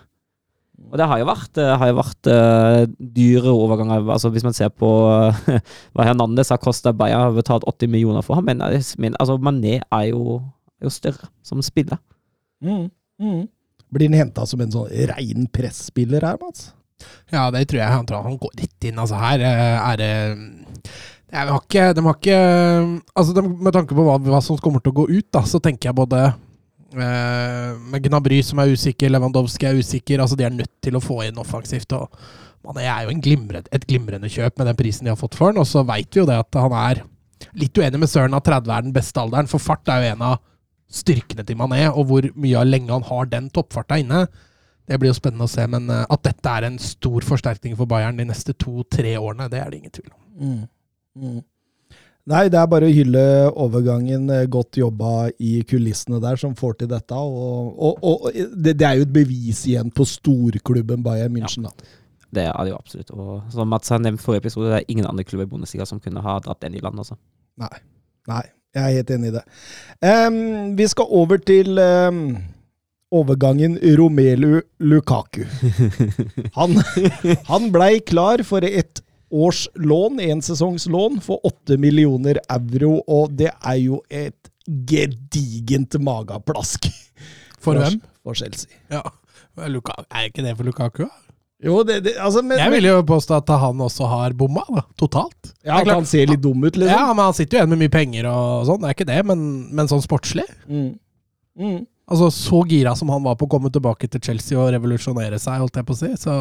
Og 0.90 0.98
det 0.98 1.06
har 1.06 1.22
jo 1.22 1.28
vært, 1.30 1.60
eh, 1.62 1.76
har 1.82 1.92
jo 1.92 1.98
vært 2.00 2.30
uh, 2.34 2.84
dyre 3.18 3.52
overganger. 3.54 4.08
Altså 4.10 4.32
Hvis 4.34 4.46
man 4.46 4.56
ser 4.58 4.72
på 4.74 4.90
uh, 5.06 5.38
hva 5.94 6.08
Hernandez 6.08 6.50
har 6.54 6.62
kosta 6.62 6.94
Bayern, 6.96 7.28
har 7.28 7.38
betalt 7.38 7.68
80 7.70 7.92
millioner 7.94 8.26
for 8.26 8.40
ham. 8.40 8.48
Men, 8.50 8.64
eh, 8.66 8.82
men 8.98 9.18
altså, 9.22 9.38
Mané 9.38 9.80
er 9.84 10.10
jo, 10.10 10.40
er 10.82 10.90
jo 10.90 10.94
større 10.94 11.30
som 11.46 11.62
spiller. 11.66 12.02
Mm, 12.66 12.90
mm. 13.22 13.46
Blir 13.94 14.10
han 14.10 14.20
henta 14.24 14.46
som 14.50 14.62
en 14.62 14.74
sånn 14.74 14.90
rein 15.14 15.48
presspiller 15.54 16.26
her, 16.26 16.42
Mats? 16.42 16.72
Ja, 17.32 17.48
det 17.54 17.68
tror 17.70 17.84
jeg. 17.84 17.94
Han 17.94 18.10
tror 18.10 18.26
han 18.26 18.42
går 18.42 18.58
rett 18.60 18.90
inn. 18.90 19.00
Altså, 19.00 19.22
her 19.22 19.46
eh, 19.46 19.78
er 19.94 20.02
det 20.02 20.12
de 21.30 21.38
har 21.38 21.60
ikke, 21.62 21.84
de 21.94 22.02
har 22.02 22.16
ikke 22.18 22.38
Altså, 23.14 23.36
de, 23.38 23.44
Med 23.46 23.76
tanke 23.76 23.94
på 23.94 24.02
hva, 24.02 24.16
hva 24.18 24.40
som 24.42 24.58
kommer 24.58 24.82
til 24.82 24.96
å 24.96 25.04
gå 25.04 25.10
ut, 25.12 25.28
da, 25.30 25.44
så 25.46 25.62
tenker 25.62 25.92
jeg 25.92 26.00
både 26.00 26.24
eh, 26.94 27.72
med 27.92 28.04
Gnabry 28.06 28.42
som 28.46 28.62
er 28.62 28.74
usikker, 28.74 29.12
Lewandowski 29.14 29.68
er 29.70 29.80
usikker. 29.80 30.22
altså 30.22 30.38
De 30.40 30.48
er 30.48 30.56
nødt 30.56 30.76
til 30.82 30.98
å 30.98 31.04
få 31.04 31.22
inn 31.28 31.42
offensivt. 31.42 31.94
og 31.94 32.10
Mané 32.66 32.88
er 32.90 33.06
jo 33.06 33.14
en 33.14 33.24
glimre, 33.24 33.64
et 33.72 33.88
glimrende 33.88 34.30
kjøp 34.30 34.58
med 34.60 34.68
den 34.68 34.80
prisen 34.80 35.08
de 35.08 35.14
har 35.14 35.20
fått 35.20 35.38
for 35.38 35.52
han. 35.52 35.62
Og 35.62 35.68
så 35.68 35.86
veit 35.88 36.12
vi 36.12 36.22
jo 36.22 36.28
det 36.28 36.40
at 36.42 36.60
han 36.60 36.76
er 36.76 37.04
litt 37.56 37.78
uenig 37.78 38.02
med 38.02 38.12
Søren 38.12 38.36
at 38.36 38.46
30 38.46 38.74
er 38.76 38.86
den 38.86 38.96
beste 38.96 39.22
alderen, 39.22 39.48
for 39.48 39.64
fart 39.64 39.88
er 39.90 40.04
jo 40.04 40.14
en 40.14 40.26
av 40.34 40.40
styrkene 40.90 41.46
til 41.46 41.58
Mané, 41.60 41.86
og 41.90 42.10
hvor 42.10 42.26
mye 42.36 42.58
av 42.60 42.68
lenge 42.68 42.92
han 42.92 43.06
har 43.06 43.30
den 43.30 43.50
toppfarta 43.54 44.00
inne. 44.02 44.26
Det 44.90 44.98
blir 44.98 45.12
jo 45.12 45.20
spennende 45.20 45.46
å 45.46 45.52
se, 45.52 45.66
men 45.70 45.86
eh, 45.94 46.06
at 46.10 46.26
dette 46.26 46.52
er 46.52 46.66
en 46.66 46.80
stor 46.82 47.26
forsterkning 47.26 47.78
for 47.78 47.90
Bayern 47.90 48.18
de 48.18 48.26
neste 48.26 48.56
to-tre 48.58 49.14
årene, 49.20 49.50
det 49.52 49.62
er 49.62 49.70
det 49.70 49.82
ingen 49.84 49.94
tvil 49.94 50.10
om. 50.10 50.22
Mm. 50.40 50.64
Mm. 51.20 51.40
Nei, 52.30 52.44
det 52.54 52.60
er 52.62 52.68
bare 52.70 52.86
å 52.86 52.94
hylle 52.94 53.22
overgangen. 53.58 54.28
eh, 54.30 54.46
Godt 54.52 54.78
jobba 54.78 55.30
i 55.42 55.64
kulissene 55.66 56.20
der, 56.22 56.38
som 56.38 56.54
får 56.58 56.76
til 56.82 56.92
dette. 56.92 57.16
Og, 57.18 57.72
og, 57.74 58.04
og 58.06 58.28
det, 58.36 58.76
det 58.78 58.86
er 58.86 59.00
jo 59.00 59.08
et 59.08 59.16
bevis 59.16 59.64
igjen 59.66 59.90
på 59.90 60.06
storklubben 60.06 61.02
Bayern 61.06 61.34
München. 61.34 61.66
Da. 61.66 61.96
Det 62.30 62.46
er 62.46 62.60
det 62.62 62.76
jo 62.76 62.78
absolutt. 62.78 63.10
Og 63.16 63.50
som 63.56 63.72
Mats 63.74 63.90
har 63.90 64.04
nevnt 64.04 64.22
forrige 64.22 64.46
episode, 64.46 64.70
det 64.70 64.84
er 64.84 64.94
ingen 64.94 65.10
andre 65.10 65.26
klubber 65.26 65.48
i 65.48 65.52
Bundesliga 65.56 65.88
som 65.90 66.02
kunne 66.04 66.22
ha 66.22 66.38
dratt 66.46 66.62
den 66.62 66.78
i 66.78 66.84
land. 66.86 67.02
Altså. 67.02 67.18
Nei. 67.58 67.74
Nei, 68.30 68.46
jeg 68.78 68.86
er 68.86 68.96
helt 69.00 69.12
enig 69.16 69.32
i 69.32 69.36
det. 69.40 69.44
Um, 70.06 70.40
vi 70.78 70.86
skal 70.92 71.10
over 71.24 71.42
til 71.42 71.82
um 71.82 72.24
overgangen 73.10 73.80
Romelu 73.98 74.60
Lukaku. 74.86 75.42
Han, 76.60 76.76
han 77.50 77.72
blei 77.74 78.00
klar 78.06 78.44
for 78.46 78.62
et 78.66 79.02
års 79.32 79.68
lån, 79.76 80.20
en 80.20 80.42
sesongs 80.42 80.88
lån, 80.90 81.20
for 81.22 81.40
8 81.46 81.78
millioner 81.78 82.40
euro, 82.50 83.00
og 83.08 83.36
det 83.38 83.52
er 83.54 83.80
jo 83.82 84.02
et 84.10 84.50
gedigent 84.68 85.96
mageplask. 86.02 86.90
For 87.60 87.76
hvem? 87.76 88.00
For 88.24 88.38
Chelsea. 88.40 88.70
Ja. 88.92 89.02
Luka, 89.68 89.92
er 90.16 90.30
ikke 90.30 90.46
det 90.46 90.54
for 90.56 90.64
Lukaku? 90.64 91.04
Jo, 91.60 91.82
det, 91.84 91.98
det 92.06 92.14
altså, 92.24 92.40
men, 92.46 92.56
Jeg 92.62 92.72
vil 92.72 92.86
jo 92.88 93.02
påstå 93.04 93.36
at 93.42 93.50
han 93.60 93.82
også 93.84 94.08
har 94.08 94.32
bomma, 94.40 94.62
da. 94.72 94.84
Totalt. 94.96 95.50
ja, 95.66 95.76
At 95.82 95.84
klart- 95.90 95.96
han 95.98 96.06
ser 96.08 96.30
litt 96.32 96.40
dum 96.42 96.64
ut, 96.64 96.78
liksom. 96.78 96.88
Ja, 96.96 97.10
men 97.14 97.26
Han 97.26 97.34
sitter 97.36 97.58
jo 97.58 97.60
igjen 97.60 97.70
med 97.74 97.82
mye 97.82 97.92
penger 97.92 98.30
og 98.32 98.66
sånn, 98.70 98.80
det 98.80 98.88
er 98.88 98.96
ikke 98.96 99.10
det, 99.10 99.20
men, 99.28 99.42
men 99.76 99.88
sånn 99.92 100.04
sportslig 100.06 100.48
Mm. 100.70 100.94
Mm. 101.60 101.82
Altså, 102.10 102.30
Så 102.32 102.62
gira 102.70 102.96
som 102.96 103.10
han 103.12 103.24
var 103.24 103.36
på 103.36 103.46
å 103.46 103.52
komme 103.52 103.70
tilbake 103.70 104.08
til 104.10 104.22
Chelsea 104.24 104.58
og 104.58 104.72
revolusjonere 104.72 105.38
seg, 105.38 105.60
holdt 105.60 105.76
jeg 105.76 105.86
på 105.86 105.94
å 105.98 106.00
si. 106.00 106.14
Så, 106.16 106.38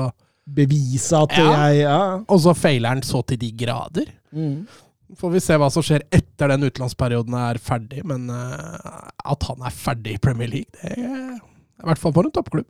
Bevise 0.55 1.13
at 1.23 1.35
Ja. 1.37 1.49
jeg 1.69 1.83
Ja. 1.85 1.99
og 2.29 2.41
så 2.41 2.55
feiler 2.57 2.89
han 2.97 3.03
så 3.03 3.23
til 3.27 3.39
de 3.39 3.51
grader. 3.53 4.07
Mm. 4.33 4.67
Får 5.17 5.31
vi 5.33 5.41
se 5.41 5.57
hva 5.57 5.71
som 5.73 5.83
skjer 5.83 6.03
etter 6.13 6.49
den 6.53 6.67
utenlandsperioden 6.69 7.35
er 7.35 7.59
ferdig, 7.59 8.03
men 8.05 8.29
uh, 8.31 9.09
at 9.25 9.43
han 9.49 9.63
er 9.65 9.71
ferdig 9.73 10.15
i 10.17 10.19
Premier 10.21 10.49
League, 10.49 10.69
det 10.83 10.99
er 10.99 11.39
i 11.39 11.87
hvert 11.89 11.99
fall 12.03 12.13
for 12.13 12.25
en 12.29 12.35
toppklubb. 12.35 12.67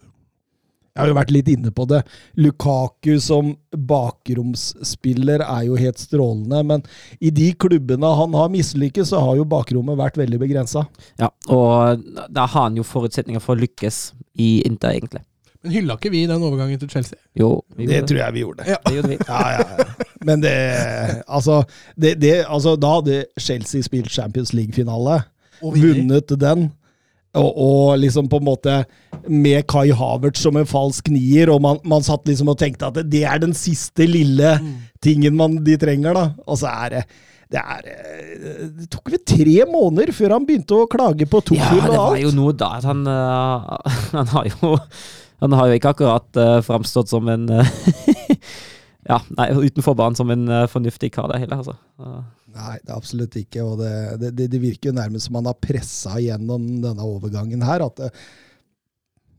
Jeg 0.94 1.02
har 1.04 1.08
jo 1.12 1.14
vært 1.18 1.30
litt 1.30 1.49
inne 1.52 1.70
på 1.70 1.85
det. 1.87 2.00
Lukaku 2.42 3.20
som 3.23 3.52
bakromsspiller 3.73 5.42
er 5.44 5.66
jo 5.68 5.76
helt 5.78 6.00
strålende, 6.00 6.62
men 6.66 6.82
i 7.23 7.30
de 7.35 7.52
klubbene 7.54 8.11
han 8.18 8.35
har 8.35 8.50
mislykkes, 8.52 9.11
så 9.12 9.20
har 9.23 9.38
jo 9.38 9.47
bakrommet 9.49 9.99
vært 9.99 10.18
veldig 10.18 10.40
begrensa. 10.42 10.87
Ja, 11.20 11.30
og 11.49 12.02
da 12.35 12.47
har 12.47 12.68
han 12.68 12.78
jo 12.78 12.87
forutsetninger 12.87 13.42
for 13.42 13.54
å 13.56 13.62
lykkes 13.62 14.00
i 14.38 14.58
Inter, 14.66 14.94
egentlig. 14.97 15.23
Men 15.65 15.75
hylla 15.75 15.97
ikke 15.99 16.12
vi 16.15 16.23
den 16.31 16.43
overgangen 16.47 16.79
til 16.79 16.91
Chelsea? 16.93 17.19
Jo, 17.38 17.62
vi 17.77 17.88
Det 17.91 18.05
tror 18.07 18.21
jeg 18.21 18.35
vi 18.37 18.43
gjorde. 18.45 18.67
Ja. 18.69 18.79
Det 18.87 18.95
gjorde 18.95 19.11
vi. 19.11 19.19
Ja, 19.27 19.41
ja, 19.57 19.65
ja. 19.79 19.87
Men 20.29 20.43
det 20.43 20.55
Altså, 21.27 21.62
det, 21.97 22.15
det, 22.23 22.45
altså 22.47 22.77
da 22.79 22.95
hadde 22.99 23.25
Chelsea 23.41 23.83
spilt 23.83 24.11
Champions 24.11 24.53
League-finale, 24.55 25.23
Og 25.62 25.75
vunnet 25.75 26.31
den, 26.38 26.69
og, 27.35 27.50
og 27.59 27.99
liksom 27.99 28.29
på 28.31 28.38
en 28.38 28.47
måte 28.47 28.75
med 29.29 29.67
Kai 29.69 29.91
Havertz 29.91 30.41
som 30.47 30.57
en 30.57 30.69
falsk 30.69 31.11
nier, 31.12 31.50
og 31.53 31.61
man, 31.65 31.81
man 31.85 32.07
satt 32.07 32.29
liksom 32.29 32.53
og 32.53 32.59
tenkte 32.61 32.88
at 32.88 33.00
det 33.11 33.25
er 33.27 33.43
den 33.43 33.55
siste 33.59 34.07
lille 34.07 34.55
tingen 35.05 35.37
man, 35.37 35.59
de 35.67 35.77
trenger, 35.81 36.15
da. 36.15 36.25
Og 36.47 36.61
så 36.62 36.71
er 36.87 36.95
det 36.95 37.03
det, 37.49 37.61
er, 37.61 37.87
det 38.77 38.87
tok 38.93 39.09
vel 39.09 39.23
tre 39.25 39.62
måneder 39.71 40.12
før 40.12 40.35
han 40.37 40.45
begynte 40.49 40.77
å 40.77 40.88
klage 40.91 41.25
på 41.31 41.41
Ja, 41.57 41.71
Tuchel 41.71 41.81
det 41.81 41.95
var 41.97 42.19
jo 42.21 42.33
noe 42.37 42.53
da 42.53 42.75
at 42.77 42.85
han 42.85 43.07
uh, 43.09 43.71
Han 44.19 44.29
har 44.35 44.50
jo 44.50 44.75
Han 45.42 45.54
har 45.54 45.68
jo 45.68 45.78
ikke 45.78 45.92
akkurat 45.95 46.40
uh, 46.40 46.59
framstått 46.66 47.11
som 47.12 47.28
en 47.30 47.47
øh, 47.61 47.71
Ja, 49.09 49.23
nei, 49.38 49.47
utenfor 49.54 49.95
banen 49.97 50.18
som 50.18 50.28
en 50.35 50.42
øh, 50.52 50.66
fornuftig 50.68 51.09
kar, 51.14 51.30
det 51.30 51.38
hele, 51.40 51.57
altså. 51.57 51.73
Nei, 52.52 52.75
det 52.83 52.90
er 52.90 52.97
absolutt 52.99 53.38
ikke. 53.40 53.62
Og 53.64 53.78
det, 53.80 54.33
det, 54.37 54.49
det 54.52 54.61
virker 54.61 54.90
jo 54.90 54.99
nærmest 54.99 55.30
som 55.30 55.38
han 55.38 55.49
har 55.49 55.57
pressa 55.57 56.18
gjennom 56.21 56.66
denne 56.83 57.07
overgangen 57.07 57.62
her. 57.64 57.87
At 57.87 58.02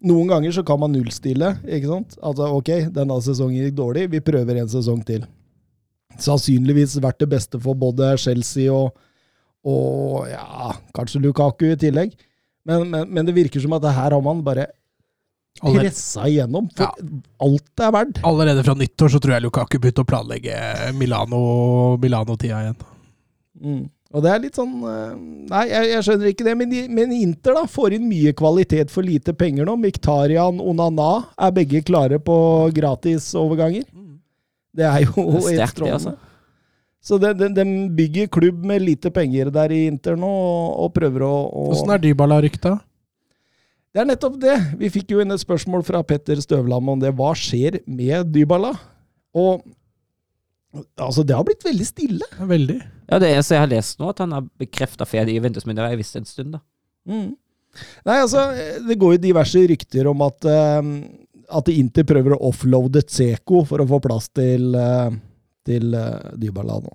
noen 0.09 0.31
ganger 0.31 0.55
så 0.55 0.63
kan 0.65 0.79
man 0.81 0.95
nullstille. 0.95 1.51
ikke 1.67 1.91
sant? 1.91 2.17
Altså, 2.17 2.47
ok, 2.55 2.71
denne 2.95 3.19
sesongen 3.23 3.67
gikk 3.67 3.77
dårlig, 3.77 4.07
vi 4.15 4.23
prøver 4.23 4.61
en 4.61 4.71
sesong 4.71 5.03
til. 5.05 5.27
Sannsynligvis 6.19 6.97
vært 7.03 7.21
det 7.21 7.29
beste 7.31 7.61
for 7.61 7.77
både 7.77 8.15
Chelsea 8.19 8.73
og, 8.73 8.95
og 9.67 10.25
ja, 10.31 10.73
kanskje 10.95 11.21
Lukaku 11.23 11.67
i 11.69 11.79
tillegg. 11.79 12.15
Men, 12.67 12.89
men, 12.89 13.05
men 13.11 13.27
det 13.27 13.37
virker 13.37 13.61
som 13.63 13.75
at 13.77 13.85
her 13.85 14.15
har 14.15 14.23
man 14.23 14.41
bare 14.45 14.69
pressa 15.61 16.25
igjennom. 16.29 16.67
For 16.75 16.89
alt 17.45 17.69
det 17.77 17.85
er 17.85 17.93
verdt. 17.95 18.19
allerede 18.23 18.65
fra 18.65 18.75
nyttår 18.79 19.13
så 19.15 19.21
tror 19.23 19.35
jeg 19.35 19.45
Lukaku 19.45 19.77
begynte 19.79 20.05
å 20.05 20.09
planlegge 20.09 20.57
Milano- 20.97 21.97
Milano-tida 22.01 22.63
igjen. 22.65 22.77
Mm. 23.59 23.87
Og 24.09 24.23
det 24.25 24.29
er 24.33 24.39
litt 24.41 24.57
sånn 24.57 24.71
eh, 24.89 25.09
Nei, 25.51 25.65
jeg, 25.69 25.89
jeg 25.91 26.05
skjønner 26.07 26.31
ikke 26.31 26.45
det. 26.47 26.53
Men, 26.57 26.71
de, 26.71 26.79
men 26.97 27.11
Inter 27.13 27.59
da 27.59 27.65
får 27.69 27.97
inn 27.99 28.07
mye 28.09 28.33
kvalitet 28.37 28.89
for 28.93 29.05
lite 29.05 29.35
penger 29.37 29.67
nå. 29.69 29.75
Miktarian 29.77 30.57
og 30.63 30.71
Onana 30.73 31.09
er 31.37 31.53
begge 31.53 31.83
klare 31.85 32.17
på 32.23 32.37
gratisoverganger. 32.73 33.85
Det 34.73 34.85
er 34.87 35.05
jo 35.05 35.13
det 35.27 35.37
er 35.37 35.45
sterkt, 35.59 35.83
det, 35.83 35.93
altså. 35.93 36.15
Så 37.01 37.17
de, 37.21 37.31
de, 37.37 37.47
de 37.55 37.63
bygger 37.95 38.27
klubb 38.33 38.65
med 38.67 38.83
lite 38.83 39.11
penger 39.13 39.49
der 39.55 39.71
i 39.71 39.85
Inter 39.87 40.17
nå, 40.19 40.29
og, 40.29 40.73
og 40.83 40.93
prøver 40.97 41.23
å 41.25 41.33
Åssen 41.69 41.93
er 41.93 42.01
Dybala-rykta? 42.03 42.75
Det 43.89 44.03
er 44.03 44.05
nettopp 44.05 44.37
det. 44.41 44.55
Vi 44.77 44.91
fikk 44.93 45.15
jo 45.15 45.23
inn 45.23 45.33
et 45.33 45.41
spørsmål 45.41 45.81
fra 45.87 46.03
Petter 46.05 46.37
Støvland 46.43 46.91
om 46.93 46.99
det. 47.01 47.09
Hva 47.17 47.31
skjer 47.37 47.79
med 47.89 48.29
Dybala? 48.35 48.75
Og 49.37 49.63
altså, 51.01 51.25
det 51.25 51.33
har 51.33 51.45
blitt 51.47 51.65
veldig 51.65 51.87
stille. 51.87 52.27
Veldig. 52.37 52.77
Ja, 53.09 53.17
det 53.21 53.31
eneste 53.33 53.57
jeg 53.57 53.63
har 53.65 53.71
lest 53.71 54.01
nå, 54.01 54.11
at 54.13 54.21
han 54.21 54.35
har 54.37 54.45
bekrefta 54.61 55.07
ferdig 55.09 55.33
i 55.33 55.39
Juventus, 55.39 55.65
men 55.65 55.77
det 55.77 55.83
har 55.83 55.95
jeg 55.95 56.03
visst 56.03 56.19
en 56.19 56.29
stund, 56.29 56.53
da. 56.57 56.61
Mm. 57.09 57.33
Nei, 58.05 58.17
altså, 58.19 58.45
det 58.85 58.97
går 59.01 59.15
jo 59.15 59.23
diverse 59.23 59.65
rykter 59.71 60.09
om 60.11 60.21
at, 60.25 60.45
uh, 60.45 60.93
at 61.57 61.73
Inter 61.73 62.05
prøver 62.09 62.35
å 62.35 62.41
offloade 62.49 63.01
Tseko 63.09 63.63
for 63.69 63.81
å 63.81 63.89
få 63.89 64.01
plass 64.05 64.29
til, 64.29 64.69
uh, 64.77 65.09
til 65.65 65.93
uh, 65.97 66.33
Dybala 66.37 66.77
nå. 66.85 66.93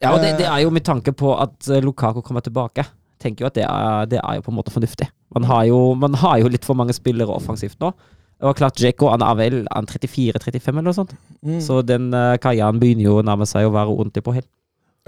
Ja, 0.00 0.14
og 0.14 0.22
det, 0.24 0.38
det 0.40 0.46
er 0.48 0.62
jo 0.64 0.70
med 0.72 0.82
tanke 0.86 1.12
på 1.12 1.34
at 1.36 1.68
Lukako 1.68 1.84
Lukaku 1.86 2.22
kommer 2.24 2.42
tilbake. 2.42 2.86
Tenker 3.20 3.44
jo 3.44 3.50
at 3.50 3.58
det 3.58 3.66
er, 3.66 4.06
det 4.10 4.20
er 4.20 4.38
jo 4.38 4.46
på 4.46 4.52
en 4.52 4.58
måte 4.58 4.72
fornuftig. 4.74 5.10
Man 5.34 5.46
har, 5.46 5.66
jo, 5.68 5.92
man 5.94 6.16
har 6.18 6.40
jo 6.42 6.50
litt 6.50 6.66
for 6.66 6.78
mange 6.78 6.96
spillere 6.96 7.34
offensivt 7.34 7.78
nå. 7.82 7.92
Det 8.40 8.48
var 8.48 8.56
klart, 8.56 8.78
Djeko 8.80 9.10
han 9.12 9.20
er 9.20 9.34
vel 9.36 9.56
34-35 9.68 10.70
eller 10.70 10.86
noe 10.86 10.96
sånt. 10.96 11.12
Mm. 11.44 11.58
Så 11.60 11.82
den 11.84 12.08
uh, 12.16 12.38
karrieren 12.40 12.80
begynner 12.80 13.04
jo 13.04 13.18
å 13.20 13.24
nærme 13.26 13.44
seg 13.48 13.68
å 13.68 13.74
være 13.74 13.92
ordentlig 13.92 14.24
på 14.24 14.32
hell. 14.38 14.46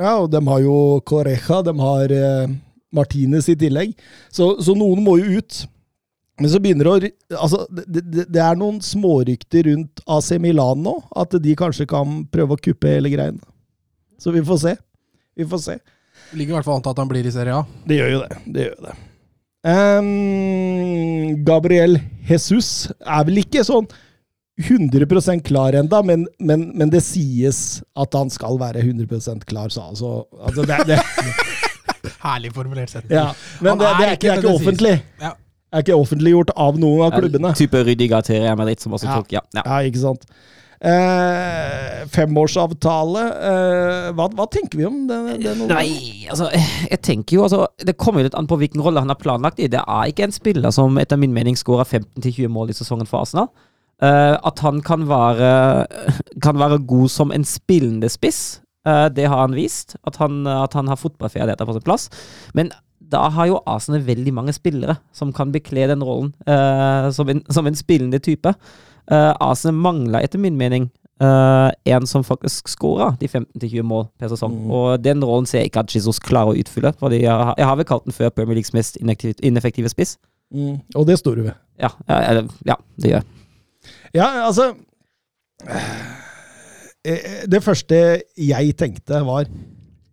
Ja, 0.00 0.18
og 0.18 0.28
de 0.32 0.40
har 0.44 0.60
jo 0.60 0.76
Correja, 1.08 1.62
de 1.64 1.72
har 1.80 2.12
uh, 2.12 2.52
Martinez 2.92 3.48
i 3.48 3.56
tillegg. 3.56 3.94
Så, 4.28 4.52
så 4.60 4.76
noen 4.76 5.00
må 5.06 5.16
jo 5.22 5.40
ut. 5.40 5.62
Men 6.40 6.52
så 6.52 6.60
begynner 6.60 6.88
det 6.88 6.92
å 6.92 7.40
Altså, 7.46 7.62
det, 7.72 8.04
det, 8.04 8.26
det 8.36 8.42
er 8.44 8.60
noen 8.60 8.82
smårykter 8.84 9.70
rundt 9.70 10.04
AC 10.04 10.34
Milan 10.42 10.84
nå, 10.84 10.98
at 11.16 11.32
de 11.40 11.56
kanskje 11.56 11.88
kan 11.88 12.22
prøve 12.32 12.56
å 12.56 12.62
kuppe 12.68 12.96
hele 12.98 13.12
greien. 13.12 13.40
Så 14.20 14.32
vi 14.34 14.44
får 14.44 14.60
se. 14.66 14.76
Vi 15.40 15.48
får 15.48 15.64
se. 15.64 15.80
Ligger 16.32 16.54
i 16.54 16.56
hvert 16.58 16.64
fall 16.68 16.78
an 16.78 16.84
til 16.84 16.94
at 16.94 17.00
han 17.02 17.10
blir 17.10 17.26
i 17.28 17.32
Serie 17.34 17.56
A. 17.58 17.64
Det 17.88 17.98
gjør 17.98 18.12
jo 18.14 18.20
det. 18.24 18.36
Det 18.54 18.68
gjør 18.68 18.78
det. 18.86 18.94
Um, 19.62 21.44
Gabriel 21.46 22.00
Jesus 22.26 22.88
er 22.98 23.26
vel 23.28 23.42
ikke 23.44 23.62
sånn 23.66 23.86
100% 24.62 25.42
klar 25.46 25.74
enda, 25.78 26.02
men, 26.06 26.26
men, 26.42 26.64
men 26.78 26.90
det 26.92 27.00
sies 27.06 27.80
at 27.98 28.14
han 28.18 28.30
skal 28.30 28.58
være 28.60 28.82
100% 28.84 29.46
klar, 29.48 29.70
så 29.72 29.86
altså, 29.92 30.10
altså 30.42 30.66
det, 30.68 30.76
det, 30.90 30.98
Herlig 32.26 32.52
formulert 32.54 32.92
sett. 32.92 33.06
ja. 33.10 33.30
Men 33.64 33.80
det, 33.80 33.86
er 33.88 33.96
det 33.98 34.06
er 34.08 34.16
ikke, 34.18 34.26
det 34.26 34.32
er 34.34 34.42
ikke, 34.42 34.56
offentlig. 34.58 34.94
Ja. 35.22 35.32
Det 35.72 35.78
er 35.80 35.86
ikke 35.86 35.96
offentliggjort 36.04 36.50
av 36.60 36.78
noen 36.82 37.06
av 37.06 37.14
klubbene. 37.16 37.54
Type 37.58 37.80
Rydiger 37.86 38.26
til 38.26 38.42
Real 38.44 38.58
Madrid, 38.60 38.82
som 38.82 38.92
også 38.98 39.08
Ja. 39.08 39.14
tok 39.22 39.32
Ja. 39.32 39.40
ja. 39.56 39.62
Ja, 39.64 39.78
ikke 39.88 40.02
sant. 40.02 40.26
Eh, 40.82 42.06
femårsavtale. 42.10 43.20
Eh, 43.48 44.08
hva, 44.18 44.26
hva 44.34 44.46
tenker 44.50 44.80
vi 44.80 44.86
om 44.88 45.04
den? 45.06 45.28
den 45.44 45.60
Nei, 45.70 46.26
altså, 46.26 46.48
jeg 46.88 46.98
tenker 47.06 47.36
jo 47.36 47.44
altså 47.46 47.68
Det 47.78 47.94
kommer 48.00 48.18
jo 48.18 48.26
litt 48.26 48.38
an 48.38 48.48
på 48.50 48.58
hvilken 48.58 48.82
rolle 48.82 49.04
han 49.04 49.12
har 49.12 49.20
planlagt 49.20 49.62
i. 49.62 49.70
Det 49.70 49.78
er 49.78 50.10
ikke 50.10 50.26
en 50.26 50.34
spiller 50.34 50.74
som 50.74 50.98
etter 50.98 51.20
min 51.20 51.34
mening 51.36 51.58
skårer 51.58 51.86
15-20 51.86 52.50
mål 52.50 52.74
i 52.74 52.78
sesongen 52.80 53.06
for 53.06 53.22
Arsenal. 53.22 53.52
Eh, 54.02 54.34
at 54.34 54.64
han 54.66 54.82
kan 54.82 55.06
være, 55.06 55.52
kan 56.42 56.58
være 56.58 56.82
god 56.90 57.14
som 57.14 57.30
en 57.30 57.46
spillende 57.46 58.10
spiss, 58.10 58.58
eh, 58.82 59.06
det 59.14 59.28
har 59.30 59.44
han 59.44 59.54
vist. 59.54 59.94
At 60.02 60.18
han, 60.18 60.42
at 60.50 60.74
han 60.74 60.90
har 60.90 60.98
fotballferdigheter 60.98 61.68
på 61.68 61.78
sin 61.78 61.86
plass. 61.86 62.10
Men 62.58 62.74
da 63.12 63.28
har 63.30 63.50
jo 63.50 63.62
Arsenal 63.70 64.02
veldig 64.06 64.34
mange 64.34 64.54
spillere 64.56 64.96
som 65.14 65.30
kan 65.36 65.52
bekle 65.54 65.86
den 65.90 66.02
rollen 66.02 66.32
eh, 66.48 67.12
som, 67.14 67.28
en, 67.28 67.44
som 67.52 67.68
en 67.68 67.78
spillende 67.78 68.18
type. 68.18 68.54
Uh, 69.10 69.32
Arsenal 69.42 69.74
mangler 69.82 70.22
etter 70.22 70.38
min 70.38 70.54
mening 70.56 70.84
uh, 71.22 71.70
en 71.90 72.06
som 72.06 72.22
faktisk 72.24 72.68
skåra 72.70 73.10
de 73.20 73.26
15-20 73.28 73.82
mål 73.82 74.06
per 74.18 74.30
sesong. 74.30 74.54
Mm. 74.64 74.70
Og 74.70 75.02
den 75.02 75.24
rollen 75.26 75.46
ser 75.50 75.58
jeg 75.64 75.72
ikke 75.72 75.82
at 75.82 75.94
Jesus 75.96 76.20
klarer 76.22 76.52
å 76.54 76.58
utfylle. 76.62 76.92
Fordi 77.00 77.22
jeg, 77.24 77.32
har- 77.32 77.54
jeg 77.58 77.66
har 77.66 77.76
vel 77.80 77.88
kalt 77.88 78.06
den 78.06 78.14
før 78.16 78.30
Premier 78.30 78.54
Leagues 78.60 78.72
mest 78.76 78.96
ineffektive 79.42 79.90
spiss. 79.92 80.16
Mm, 80.54 80.78
og 80.94 81.06
det 81.08 81.18
står 81.18 81.40
du 81.40 81.42
ved. 81.48 81.56
Ja, 81.82 81.90
uh, 82.06 82.44
ja 82.68 82.76
det 83.00 83.10
gjør 83.10 83.18
jeg. 83.22 83.26
Ja, 84.14 84.26
altså 84.46 84.70
eh, 87.04 87.44
Det 87.48 87.62
første 87.64 87.96
jeg 88.38 88.76
tenkte, 88.78 89.22
var 89.26 89.48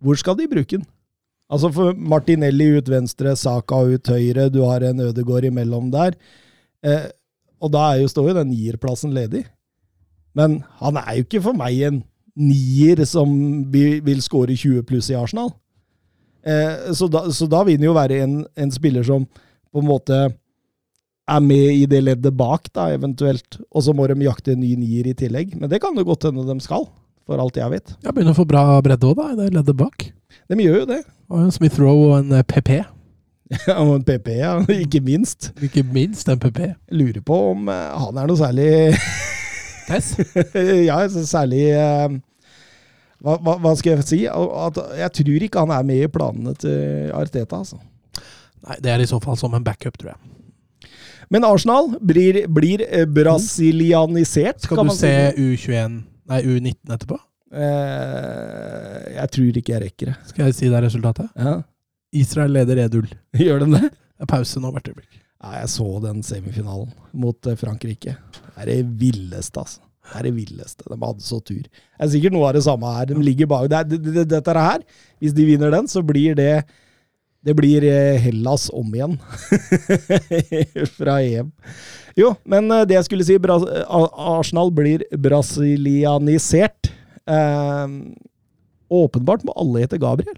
hvor 0.00 0.16
skal 0.16 0.38
de 0.38 0.46
bruke 0.48 0.78
den? 0.78 0.86
Altså 1.50 1.68
for 1.74 1.92
Martinelli 1.98 2.70
ut 2.78 2.88
venstre, 2.88 3.34
Saka 3.36 3.82
ut 3.90 4.06
høyre, 4.08 4.46
du 4.54 4.62
har 4.64 4.84
en 4.86 5.00
Ødegård 5.10 5.44
imellom 5.48 5.90
der. 5.92 6.14
Eh, 6.86 7.08
og 7.60 7.72
da 7.74 7.86
er 7.92 8.02
jo, 8.02 8.10
står 8.10 8.30
jo 8.30 8.36
den 8.40 8.52
nierplassen 8.54 9.14
ledig. 9.14 9.44
Men 10.36 10.60
han 10.80 10.98
er 11.00 11.18
jo 11.18 11.26
ikke 11.26 11.42
for 11.44 11.56
meg 11.58 11.80
en 11.86 12.02
nier 12.40 13.02
som 13.08 13.30
vil, 13.72 14.22
skåre 14.22 14.54
20 14.56 14.84
pluss 14.88 15.10
i 15.12 15.18
Arsenal. 15.18 15.50
Eh, 16.46 16.92
så, 16.96 17.08
da, 17.12 17.26
så 17.34 17.48
da 17.50 17.64
vil 17.66 17.80
han 17.80 17.90
jo 17.90 17.96
være 17.96 18.22
en, 18.24 18.36
en 18.56 18.72
spiller 18.72 19.04
som 19.06 19.26
på 19.70 19.82
en 19.82 19.90
måte 19.90 20.20
er 21.30 21.42
med 21.44 21.74
i 21.76 21.84
det 21.90 22.00
leddet 22.06 22.34
bak, 22.38 22.70
da, 22.74 22.88
eventuelt. 22.94 23.60
Og 23.70 23.84
så 23.86 23.94
må 23.94 24.08
de 24.10 24.16
jakte 24.24 24.54
en 24.54 24.62
ny 24.62 24.72
nier 24.78 25.10
i 25.10 25.16
tillegg. 25.16 25.54
Men 25.58 25.70
det 25.70 25.82
kan 25.82 25.94
det 25.98 26.06
godt 26.08 26.26
hende 26.26 26.46
de 26.48 26.56
skal, 26.64 26.88
for 27.28 27.42
alt 27.42 27.60
jeg 27.60 27.74
vet. 27.74 27.92
Ja, 28.02 28.14
Begynner 28.14 28.34
å 28.34 28.40
få 28.40 28.48
bra 28.48 28.64
bredde 28.84 29.10
òg, 29.10 29.18
da, 29.20 29.28
i 29.34 29.38
det 29.38 29.52
leddet 29.58 29.78
bak. 29.78 30.08
De 30.50 30.58
gjør 30.64 30.82
jo 30.82 30.88
det. 30.90 31.02
Og 31.30 31.44
en 31.44 31.54
Smith 31.54 31.78
Roe 31.78 32.08
og 32.08 32.16
en 32.22 32.42
PP. 32.50 32.80
Og 33.80 33.92
en 33.96 34.06
PP, 34.06 34.32
ja. 34.38 34.54
Ikke 34.84 35.02
minst. 35.04 35.50
Ikke 35.62 35.82
minst 35.86 36.28
en 36.30 36.40
PP. 36.40 36.62
Lurer 36.94 37.22
på 37.26 37.38
om 37.50 37.70
eh, 37.72 38.00
han 38.04 38.20
er 38.20 38.30
noe 38.30 38.38
særlig 38.38 38.70
Tess. 39.90 40.12
Ja, 40.86 41.00
så 41.10 41.24
særlig 41.26 41.64
eh, 41.74 42.18
hva, 43.20 43.36
hva, 43.42 43.56
hva 43.60 43.72
skal 43.76 43.96
jeg 43.98 44.06
si? 44.06 44.20
At 44.30 44.78
jeg 45.00 45.14
tror 45.18 45.46
ikke 45.46 45.64
han 45.64 45.72
er 45.74 45.86
med 45.88 46.04
i 46.04 46.10
planene 46.12 46.54
til 46.60 47.10
Arteta. 47.16 47.58
Altså. 47.58 47.80
Nei, 48.68 48.76
det 48.84 48.92
er 48.92 49.02
i 49.02 49.08
så 49.10 49.18
fall 49.22 49.38
som 49.40 49.56
en 49.56 49.66
backup, 49.66 49.98
tror 49.98 50.14
jeg. 50.14 50.20
Men 51.30 51.46
Arsenal 51.46 51.92
blir, 52.02 52.42
blir 52.50 52.82
eh, 52.88 53.06
brasilianisert, 53.06 54.64
Skal 54.66 54.80
du 54.82 54.94
se 54.94 55.10
si. 55.10 55.42
U21 55.42 56.00
Nei, 56.30 56.40
U19 56.46 56.94
etterpå? 56.94 57.18
Eh, 57.50 58.96
jeg 59.16 59.30
tror 59.34 59.60
ikke 59.60 59.74
jeg 59.74 59.82
rekker 59.84 60.10
det. 60.10 60.16
Skal 60.30 60.46
jeg 60.48 60.56
si 60.58 60.70
deg 60.70 60.84
resultatet? 60.86 61.30
Ja. 61.38 61.60
Israel 62.16 62.54
leder 62.56 62.84
1-0. 62.88 63.12
Gjør 63.44 63.64
den 63.64 63.76
det? 63.76 63.90
Det 63.90 64.26
er 64.26 64.30
pause 64.30 64.60
nå 64.62 64.72
hvert 64.74 64.90
øyeblikk. 64.90 65.20
Ja, 65.40 65.54
jeg 65.62 65.70
så 65.72 65.86
den 66.04 66.20
semifinalen 66.26 66.90
mot 67.16 67.46
eh, 67.48 67.56
Frankrike. 67.56 68.16
Det 68.34 68.58
er 68.60 68.68
det 68.68 68.82
villeste, 69.00 69.62
altså. 69.62 69.80
Det 70.10 70.18
er 70.18 70.26
det 70.26 70.34
villeste. 70.36 70.84
De 70.90 70.98
hadde 70.98 71.24
så 71.24 71.38
tur. 71.40 71.62
Det 71.62 72.02
er 72.02 72.10
sikkert 72.12 72.34
noe 72.34 72.48
av 72.48 72.56
det 72.56 72.64
samme 72.66 72.92
her. 72.96 73.08
De 73.08 73.22
ligger 73.24 73.48
bak. 73.48 73.68
Det 73.70 73.82
det, 73.92 74.00
det, 74.04 74.26
dette 74.32 74.54
her, 74.56 74.84
hvis 75.22 75.36
de 75.36 75.46
vinner 75.46 75.72
den, 75.72 75.88
så 75.88 76.02
blir 76.04 76.36
det 76.38 76.54
det 77.40 77.54
blir 77.56 77.84
eh, 77.88 78.20
Hellas 78.20 78.66
om 78.76 78.90
igjen 78.92 79.14
fra 80.98 81.16
EM. 81.24 81.48
Jo, 82.18 82.34
men 82.44 82.68
eh, 82.74 82.84
det 82.88 82.98
jeg 82.98 83.06
skulle 83.06 83.24
si, 83.24 83.38
Bra 83.40 83.56
Arsenal 84.36 84.72
blir 84.76 85.06
brasilianisert. 85.16 86.90
Eh, 87.24 87.96
åpenbart 88.92 89.46
må 89.48 89.56
alle 89.56 89.86
hete 89.86 90.00
Gabriel. 90.02 90.36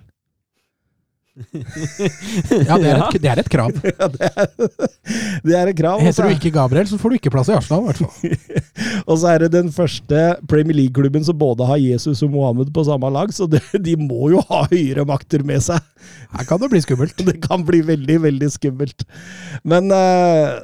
Ja, 2.69 2.77
det 2.77 2.91
er 2.91 2.99
et, 2.99 3.15
det 3.23 3.31
er 3.31 3.41
et 3.41 3.49
krav. 3.53 3.73
Ja, 3.89 4.09
det, 4.13 4.29
er, 4.29 4.51
det 5.47 5.55
er 5.57 5.71
et 5.71 5.79
krav. 5.79 6.03
Heter 6.05 6.27
du 6.27 6.29
er- 6.29 6.37
ikke 6.37 6.53
Gabriel, 6.55 6.89
så 6.91 6.99
får 7.01 7.15
du 7.15 7.17
ikke 7.19 7.33
plass 7.33 7.49
i 7.49 7.55
Arsenal, 7.57 7.83
i 7.83 7.89
hvert 7.89 8.03
fall. 8.03 9.03
Og 9.07 9.17
så 9.23 9.31
er 9.33 9.45
det 9.45 9.53
den 9.55 9.71
første 9.73 10.21
Premier 10.51 10.77
League-klubben 10.77 11.25
som 11.25 11.39
både 11.41 11.67
har 11.69 11.81
Jesus 11.81 12.21
og 12.27 12.33
Mohammed 12.35 12.73
på 12.75 12.85
samme 12.89 13.09
lag, 13.15 13.33
så 13.35 13.49
det, 13.51 13.63
de 13.81 13.97
må 14.01 14.33
jo 14.35 14.43
ha 14.51 14.65
høyere 14.71 15.07
makter 15.09 15.45
med 15.49 15.65
seg. 15.65 15.81
Her 16.37 16.49
kan 16.49 16.61
det 16.63 16.71
bli 16.73 16.83
skummelt. 16.85 17.25
Det 17.25 17.39
kan 17.45 17.65
bli 17.69 17.81
veldig, 17.87 18.19
veldig 18.29 18.51
skummelt. 18.53 19.07
Men 19.69 19.89
uh, 19.95 20.59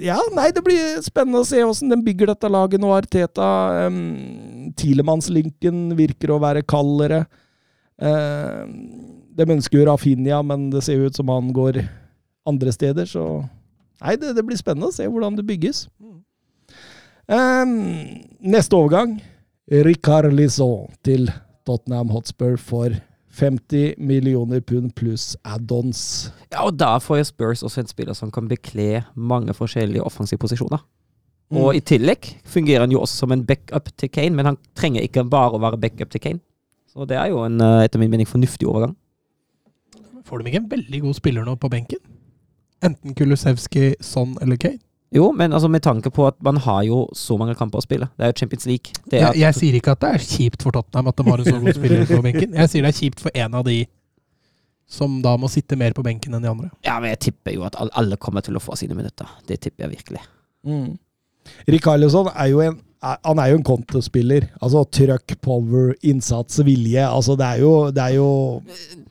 Ja, 0.00 0.16
nei, 0.34 0.48
det 0.56 0.62
blir 0.64 0.98
spennende 1.04 1.42
å 1.42 1.46
se 1.48 1.60
åssen 1.66 1.90
den 1.92 2.02
bygger 2.06 2.32
dette 2.32 2.48
laget 2.50 2.80
nå, 2.82 2.90
Arteta. 2.96 3.48
Um, 3.86 4.70
Tilemannslinken 4.80 5.90
virker 5.98 6.32
å 6.34 6.40
være 6.42 6.62
kaldere. 6.66 7.24
Uh, 8.00 8.64
de 9.40 9.56
ønsker 9.56 9.80
jo 9.80 9.88
Rafinha, 9.88 10.42
men 10.46 10.68
det 10.72 10.84
ser 10.86 11.00
jo 11.00 11.08
ut 11.08 11.16
som 11.16 11.32
han 11.32 11.50
går 11.56 11.82
andre 12.48 12.74
steder, 12.74 13.08
så 13.08 13.24
Nei, 14.00 14.14
det, 14.16 14.30
det 14.32 14.46
blir 14.48 14.56
spennende 14.56 14.88
å 14.88 14.94
se 14.96 15.04
hvordan 15.04 15.34
det 15.36 15.42
bygges. 15.44 15.82
Um, 17.28 17.74
neste 18.40 18.72
overgang. 18.78 19.18
Ricard 19.70 20.32
Lisson 20.32 20.88
til 21.04 21.28
Tottenham 21.68 22.08
Hotspur 22.14 22.56
for 22.56 22.96
50 23.36 24.00
millioner 24.02 24.62
pund 24.64 24.94
pluss 24.98 25.34
add-ons. 25.46 26.30
Ja, 26.50 26.64
og 26.64 26.80
da 26.80 26.96
får 27.02 27.28
Spurs 27.28 27.62
også 27.66 27.84
en 27.84 27.90
spiller 27.92 28.16
som 28.18 28.32
kan 28.34 28.48
bekle 28.50 29.04
mange 29.14 29.54
forskjellige 29.54 30.02
offensive 30.02 30.40
posisjoner. 30.42 30.82
Mm. 31.50 31.60
Og 31.60 31.76
i 31.78 31.82
tillegg 31.82 32.32
fungerer 32.48 32.86
han 32.86 32.94
jo 32.94 33.02
også 33.04 33.24
som 33.24 33.34
en 33.34 33.44
backup 33.46 33.92
til 33.98 34.10
Kane, 34.10 34.34
men 34.34 34.52
han 34.52 34.58
trenger 34.78 35.06
ikke 35.06 35.28
bare 35.28 35.54
å 35.54 35.62
være 35.62 35.78
backup 35.82 36.10
til 36.10 36.24
Kane. 36.24 36.42
Så 36.90 37.06
det 37.06 37.20
er 37.20 37.30
jo 37.30 37.44
en, 37.44 37.60
eh, 37.60 37.84
etter 37.86 38.02
min 38.02 38.10
mening, 38.10 38.26
fornuftig 38.26 38.66
overgang. 38.66 38.96
Får 40.30 40.38
de 40.40 40.50
ikke 40.52 40.62
en 40.62 40.70
veldig 40.70 41.00
god 41.02 41.18
spiller 41.18 41.44
nå 41.46 41.56
på 41.58 41.68
benken? 41.72 41.98
Enten 42.86 43.16
Kulusevski, 43.18 43.90
Son 44.00 44.36
eller 44.40 44.56
Kane? 44.62 44.78
Jo, 45.10 45.32
men 45.34 45.50
altså 45.52 45.66
med 45.68 45.82
tanke 45.82 46.10
på 46.14 46.22
at 46.28 46.36
man 46.46 46.60
har 46.62 46.84
jo 46.86 47.00
så 47.18 47.34
mange 47.36 47.56
kamper 47.58 47.80
å 47.80 47.82
spille. 47.82 48.06
Det 48.14 48.22
er 48.24 48.30
jo 48.30 48.36
Champions 48.44 48.66
League. 48.70 48.92
Det 49.10 49.18
er, 49.18 49.24
Jeg, 49.32 49.40
jeg 49.42 49.56
sier 49.58 49.78
ikke 49.80 49.94
at 49.96 50.04
det 50.04 50.10
er 50.14 50.22
kjipt 50.22 50.62
for 50.62 50.76
Tottenham 50.76 51.10
at 51.10 51.18
de 51.18 51.24
har 51.26 51.42
en 51.42 51.48
så 51.48 51.56
god 51.64 51.78
spiller 51.80 52.04
på 52.06 52.20
benken. 52.22 52.54
Jeg 52.54 52.70
sier 52.70 52.86
det 52.86 52.92
er 52.92 52.98
kjipt 53.00 53.24
for 53.24 53.34
en 53.42 53.56
av 53.58 53.64
de 53.66 53.80
som 54.90 55.18
da 55.22 55.36
må 55.38 55.50
sitte 55.50 55.76
mer 55.78 55.94
på 55.94 56.02
benken 56.06 56.34
enn 56.34 56.42
de 56.46 56.50
andre. 56.50 56.70
ja, 56.86 56.96
men 57.02 57.12
jeg 57.12 57.20
tipper 57.26 57.54
jo 57.54 57.66
at 57.66 57.76
alle 57.78 58.16
kommer 58.22 58.42
til 58.46 58.58
å 58.58 58.62
få 58.62 58.78
sine 58.78 58.94
minutter. 58.98 59.26
Det 59.50 59.58
tipper 59.66 59.86
jeg 59.88 59.96
virkelig. 59.98 60.22
Mm. 60.66 60.94
Rikarlison 61.74 62.30
er 62.34 62.48
jo 62.50 62.62
en 62.64 62.78
han 63.00 63.38
er 63.40 63.52
jo 63.52 63.58
en 63.60 63.64
kontospiller. 63.64 64.46
Altså 64.60 64.82
trøkk, 64.92 65.36
power, 65.40 65.94
innsats, 66.04 66.58
vilje. 66.66 67.00
Altså 67.06 67.36
det 67.40 67.46
er 67.46 67.62
jo, 67.62 67.72
det 67.96 68.02
er 68.04 68.16
jo 68.18 68.26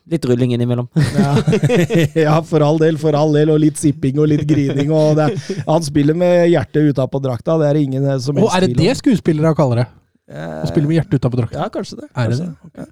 Litt 0.09 0.25
rulling 0.25 0.55
innimellom. 0.55 0.87
ja. 0.97 1.31
ja, 2.25 2.35
for 2.45 2.65
all 2.65 2.79
del, 2.81 2.97
for 3.01 3.13
all 3.17 3.33
del. 3.37 3.51
Og 3.53 3.59
litt 3.61 3.77
sipping 3.77 4.17
og 4.21 4.29
litt 4.31 4.45
grining. 4.49 4.89
Og 4.93 5.17
det, 5.19 5.27
han 5.67 5.85
spiller 5.85 6.17
med 6.17 6.47
hjertet 6.49 6.93
utapå 6.93 7.21
drakta. 7.21 7.59
Det 7.61 7.67
er 7.69 7.81
ingen 7.81 8.07
som 8.21 8.37
Og 8.37 8.47
helst 8.47 8.57
er 8.57 8.65
det 8.67 8.77
det 8.79 8.95
skuespillere 9.01 9.53
kaller 9.57 9.83
det? 9.83 9.87
Eh, 10.29 10.55
Å 10.63 10.69
spille 10.69 10.89
med 10.89 10.97
hjertet 10.99 11.21
utapå 11.21 11.41
drakta? 11.41 11.61
Ja, 11.61 11.69
kanskje 11.73 12.01
det. 12.03 12.09
Er 12.13 12.33
det 12.33 12.39
det? 12.41 12.49
Okay. 12.71 12.89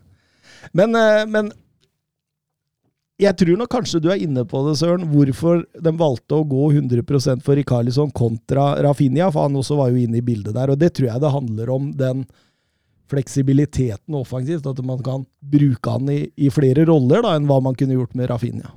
Men, 0.77 0.97
eh, 0.97 1.23
men 1.29 1.51
jeg 3.17 3.33
tror 3.39 3.57
nok 3.57 3.71
kanskje 3.73 4.01
du 4.03 4.11
er 4.13 4.21
inne 4.21 4.43
på 4.45 4.59
det, 4.67 4.75
Søren, 4.77 5.07
hvorfor 5.09 5.63
de 5.73 5.93
valgte 5.97 6.37
å 6.37 6.45
gå 6.45 6.67
100% 6.75 7.41
for 7.45 7.57
Rikarlison 7.57 8.11
kontra 8.13 8.75
Rafinha, 8.85 9.31
for 9.33 9.47
han 9.47 9.57
også 9.57 9.79
var 9.79 9.89
jo 9.89 10.03
inne 10.03 10.19
i 10.19 10.25
bildet 10.25 10.53
der. 10.53 10.69
Og 10.69 10.77
det 10.77 10.91
tror 10.93 11.09
jeg 11.09 11.23
det 11.23 11.33
handler 11.33 11.71
om 11.73 11.89
den 11.97 12.27
fleksibiliteten 13.09 14.17
offensivt, 14.19 14.67
at 14.69 14.83
man 14.85 15.01
kan 15.01 15.25
bruke 15.39 15.95
han 15.95 16.11
i, 16.13 16.19
i 16.35 16.51
flere 16.53 16.85
roller 16.85 17.25
da, 17.25 17.33
enn 17.37 17.47
hva 17.49 17.57
man 17.63 17.77
kunne 17.79 17.97
gjort 17.97 18.13
med 18.19 18.29
Rafinha. 18.29 18.75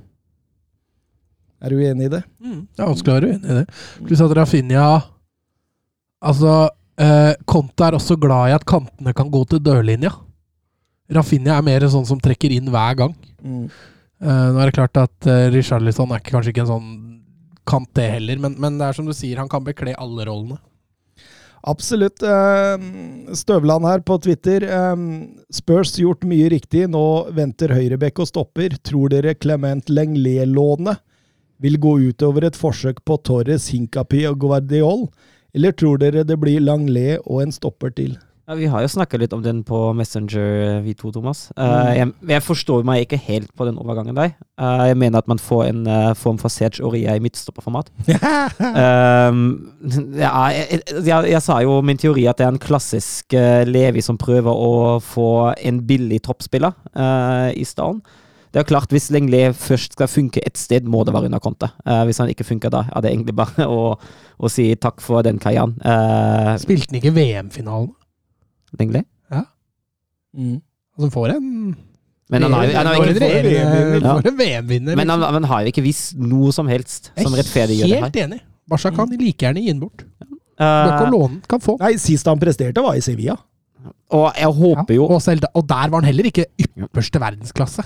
Er 1.61 1.75
du 1.75 1.83
enig 1.85 2.09
i 2.09 2.13
det? 2.15 2.23
Mm. 2.41 2.65
Ja, 2.79 2.87
vanskelig 2.87 3.11
å 3.11 3.17
være 3.19 3.31
uenig 3.35 3.51
i 3.51 3.59
det. 3.59 3.65
Pluss 4.07 4.23
at 4.25 4.37
Rafinha 4.37 4.85
Altså, 6.21 6.69
eh, 7.01 7.31
Conte 7.49 7.87
er 7.87 7.95
også 7.97 8.13
glad 8.21 8.51
i 8.51 8.53
at 8.53 8.65
kantene 8.69 9.09
kan 9.17 9.29
gå 9.33 9.39
til 9.49 9.61
dørlinja. 9.65 10.11
Rafinha 11.09 11.55
er 11.57 11.65
mer 11.65 11.85
sånn 11.89 12.05
som 12.05 12.19
trekker 12.21 12.53
inn 12.53 12.69
hver 12.69 12.97
gang. 12.99 13.15
Mm. 13.41 13.63
Eh, 14.21 14.47
nå 14.53 14.59
er 14.61 14.69
det 14.69 14.77
klart 14.77 14.97
at 15.01 15.29
uh, 15.29 15.47
Richarlison 15.53 16.11
er 16.13 16.21
kanskje 16.25 16.53
ikke 16.53 16.65
en 16.67 16.73
sånn 16.75 16.89
kant, 17.65 17.89
det 17.97 18.07
heller, 18.17 18.41
men, 18.41 18.57
men 18.61 18.77
det 18.77 18.87
er 18.87 18.97
som 18.97 19.07
du 19.07 19.13
sier, 19.17 19.39
han 19.41 19.49
kan 19.49 19.65
bekle 19.65 19.95
alle 19.97 20.27
rollene. 20.29 20.59
Absolutt. 21.61 22.23
Eh, 22.25 22.85
Støvland 23.37 23.85
her 23.85 24.01
på 24.01 24.15
Twitter. 24.17 24.63
Spurs 25.53 25.91
gjort 26.01 26.25
mye 26.25 26.47
riktig. 26.49 26.87
Nå 26.89 27.03
venter 27.37 27.69
høyrebekk 27.77 28.23
og 28.23 28.29
stopper. 28.31 28.73
Tror 28.81 29.13
dere 29.13 29.35
Clement 29.37 29.91
Lenglet-lånet 29.93 31.03
vil 31.61 31.77
gå 31.77 31.93
utover 32.09 32.47
et 32.49 32.57
forsøk 32.57 33.03
på 33.05 33.19
Torres, 33.21 33.69
Hinkapi 33.75 34.23
og 34.31 34.41
Guardiol? 34.41 35.05
Eller 35.53 35.77
tror 35.77 36.01
dere 36.01 36.25
det 36.25 36.39
blir 36.41 36.65
Langlet 36.65 37.21
og 37.27 37.43
en 37.45 37.53
stopper 37.53 37.93
til? 37.93 38.17
Ja, 38.49 38.55
vi 38.57 38.65
har 38.65 38.81
jo 38.81 38.89
snakka 38.89 39.19
litt 39.21 39.33
om 39.35 39.43
den 39.45 39.61
på 39.63 39.77
Messenger, 39.93 40.79
vi 40.81 40.95
to, 40.97 41.11
Thomas. 41.13 41.51
Eh, 41.53 41.91
jeg, 41.99 42.07
jeg 42.31 42.43
forstår 42.43 42.81
meg 42.87 43.05
ikke 43.05 43.19
helt 43.21 43.51
på 43.55 43.67
den 43.67 43.77
overgangen 43.77 44.17
der. 44.17 44.33
Eh, 44.57 44.85
jeg 44.89 44.97
mener 44.97 45.21
at 45.21 45.29
man 45.29 45.39
får 45.39 45.67
en 45.67 45.83
eh, 45.85 46.07
form 46.17 46.39
for 46.41 46.49
Serge 46.49 46.81
Oria 46.83 47.13
i 47.15 47.21
midtstopperformat. 47.21 47.91
Um, 48.09 49.43
ja, 50.23 50.31
jeg, 50.55 50.81
jeg, 50.89 51.29
jeg 51.35 51.43
sa 51.45 51.59
jo 51.61 51.77
min 51.85 52.01
teori 52.01 52.25
at 52.31 52.41
det 52.41 52.47
er 52.47 52.55
en 52.55 52.61
klassisk 52.61 53.37
eh, 53.37 53.61
Levi 53.69 54.01
som 54.01 54.19
prøver 54.19 54.49
å 54.49 54.97
få 55.05 55.53
en 55.61 55.83
billig 55.85 56.23
toppspiller 56.25 56.73
eh, 56.95 57.53
i 57.61 57.67
stallen. 57.67 58.01
Det 58.51 58.59
er 58.59 58.67
klart, 58.67 58.91
Hvis 58.91 59.07
Lenglet 59.15 59.55
først 59.55 59.93
skal 59.95 60.09
funke 60.11 60.41
et 60.43 60.57
sted, 60.59 60.83
må 60.83 61.05
det 61.07 61.13
være 61.15 61.29
under 61.29 61.39
konta. 61.39 61.69
Uh, 61.85 62.03
hvis 62.09 62.19
han 62.19 62.27
ikke 62.27 62.43
funker 62.43 62.73
da, 62.73 62.83
er 62.91 63.05
det 63.05 63.13
egentlig 63.13 63.37
bare 63.37 63.69
å, 63.79 63.93
å 63.95 64.51
si 64.51 64.73
takk 64.75 64.99
for 64.99 65.23
den 65.23 65.39
karrieren. 65.39 65.77
Uh, 65.85 66.57
Spilte 66.59 66.91
han 66.91 66.99
ikke 66.99 67.15
VM-finalen? 67.15 67.93
Lenglet? 68.79 69.07
Mm. 70.31 70.61
Altså, 70.95 71.07
han 71.07 71.11
får 71.11 71.33
en 71.33 71.47
Men 72.31 72.43
han 72.45 72.53
har, 72.55 72.69
han 72.77 72.87
har 72.87 73.01
ikke 73.01 73.19
VM-vinner. 73.19 73.97
Ja. 73.99 74.13
Får 74.21 74.29
en 74.31 74.37
VM-vinner. 74.39 74.95
Men 74.95 75.11
han, 75.11 75.25
han 75.35 75.47
har 75.51 75.67
ikke 75.67 75.83
visst 75.83 76.13
noe 76.15 76.53
som 76.55 76.69
helst 76.71 77.09
som 77.19 77.35
rettferdiggjør 77.35 77.89
det 77.89 77.97
her. 77.97 78.05
Helt 78.07 78.19
enig. 78.23 78.39
Barca 78.71 78.91
kan 78.95 79.11
like 79.11 79.43
gjerne 79.43 79.63
gi 79.65 79.73
den 79.73 79.81
bort. 79.81 80.05
Eh, 80.23 80.91
Bør 81.01 81.09
låne 81.11 81.41
kan 81.51 81.59
få. 81.63 81.75
Nei, 81.81 81.97
sist 81.99 82.29
han 82.29 82.39
presterte, 82.39 82.83
var 82.85 82.95
i 82.95 83.03
Sevilla. 83.03 83.35
og 84.13 84.29
jeg 84.37 84.53
håper 84.61 84.95
jo 84.95 85.07
Ja, 85.09 85.15
og, 85.17 85.21
selv, 85.25 85.47
og 85.57 85.67
der 85.67 85.89
var 85.89 85.99
han 85.99 86.07
heller 86.07 86.29
ikke 86.29 86.45
ypperste 86.61 87.19
verdensklasse. 87.19 87.83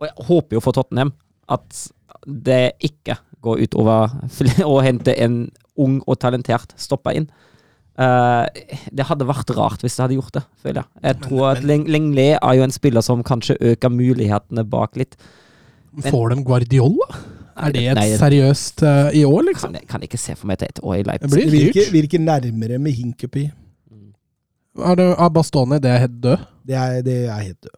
Og 0.00 0.08
jeg 0.08 0.26
håper 0.30 0.56
jo 0.56 0.62
for 0.64 0.72
Tottenham 0.76 1.12
at 1.52 1.84
det 2.24 2.72
ikke 2.80 3.18
går 3.44 3.66
utover 3.66 4.14
å 4.72 4.78
hente 4.80 5.12
en 5.20 5.42
ung 5.76 5.98
og 6.06 6.16
talentert 6.22 6.72
stopper 6.80 7.18
inn. 7.18 7.28
Eh, 7.94 8.64
det 8.90 9.06
hadde 9.06 9.26
vært 9.28 9.52
rart 9.54 9.84
hvis 9.84 9.94
det 9.94 10.02
hadde 10.02 10.16
gjort 10.18 10.34
det, 10.34 10.42
føler 10.64 10.80
jeg. 10.82 11.02
Jeg 11.04 11.18
tror 11.28 11.44
at 11.52 11.62
Leng 11.66 11.84
Lenglet 11.86 12.40
er 12.40 12.56
jo 12.58 12.66
en 12.66 12.74
spiller 12.74 13.04
som 13.06 13.22
kanskje 13.26 13.54
øker 13.60 13.92
mulighetene 13.94 14.64
bak 14.66 14.98
litt. 14.98 15.14
Men- 15.94 16.10
Får 16.10 16.34
de 16.34 16.44
Guardiola? 16.44 17.08
Er 17.54 17.70
det 17.70 17.84
et 17.86 17.94
Nei, 17.94 18.08
seriøst 18.18 18.82
uh, 18.82 19.10
i 19.14 19.22
år, 19.22 19.44
liksom? 19.46 19.70
Kan, 19.70 19.78
jeg 19.78 19.88
kan 19.88 20.02
ikke 20.02 20.18
se 20.18 20.34
for 20.34 20.50
meg 20.50 20.58
til 20.58 20.72
et 20.72 20.80
år 20.82 20.96
i 20.98 21.04
Leipzig. 21.06 21.44
Virker, 21.52 21.92
virker 21.94 22.18
nærmere 22.18 22.80
med 22.82 22.96
Hinkepy. 22.98 23.44
Er 24.74 24.98
det, 24.98 25.06
er 25.14 25.28
Bastoni 25.30 25.78
det 25.78 25.90
er 25.92 25.98
helt 26.02 26.18
død? 26.22 26.42
Det 26.66 26.74
er, 26.74 27.02
det 27.06 27.18
er 27.30 27.38
helt 27.38 27.60
død. 27.62 27.76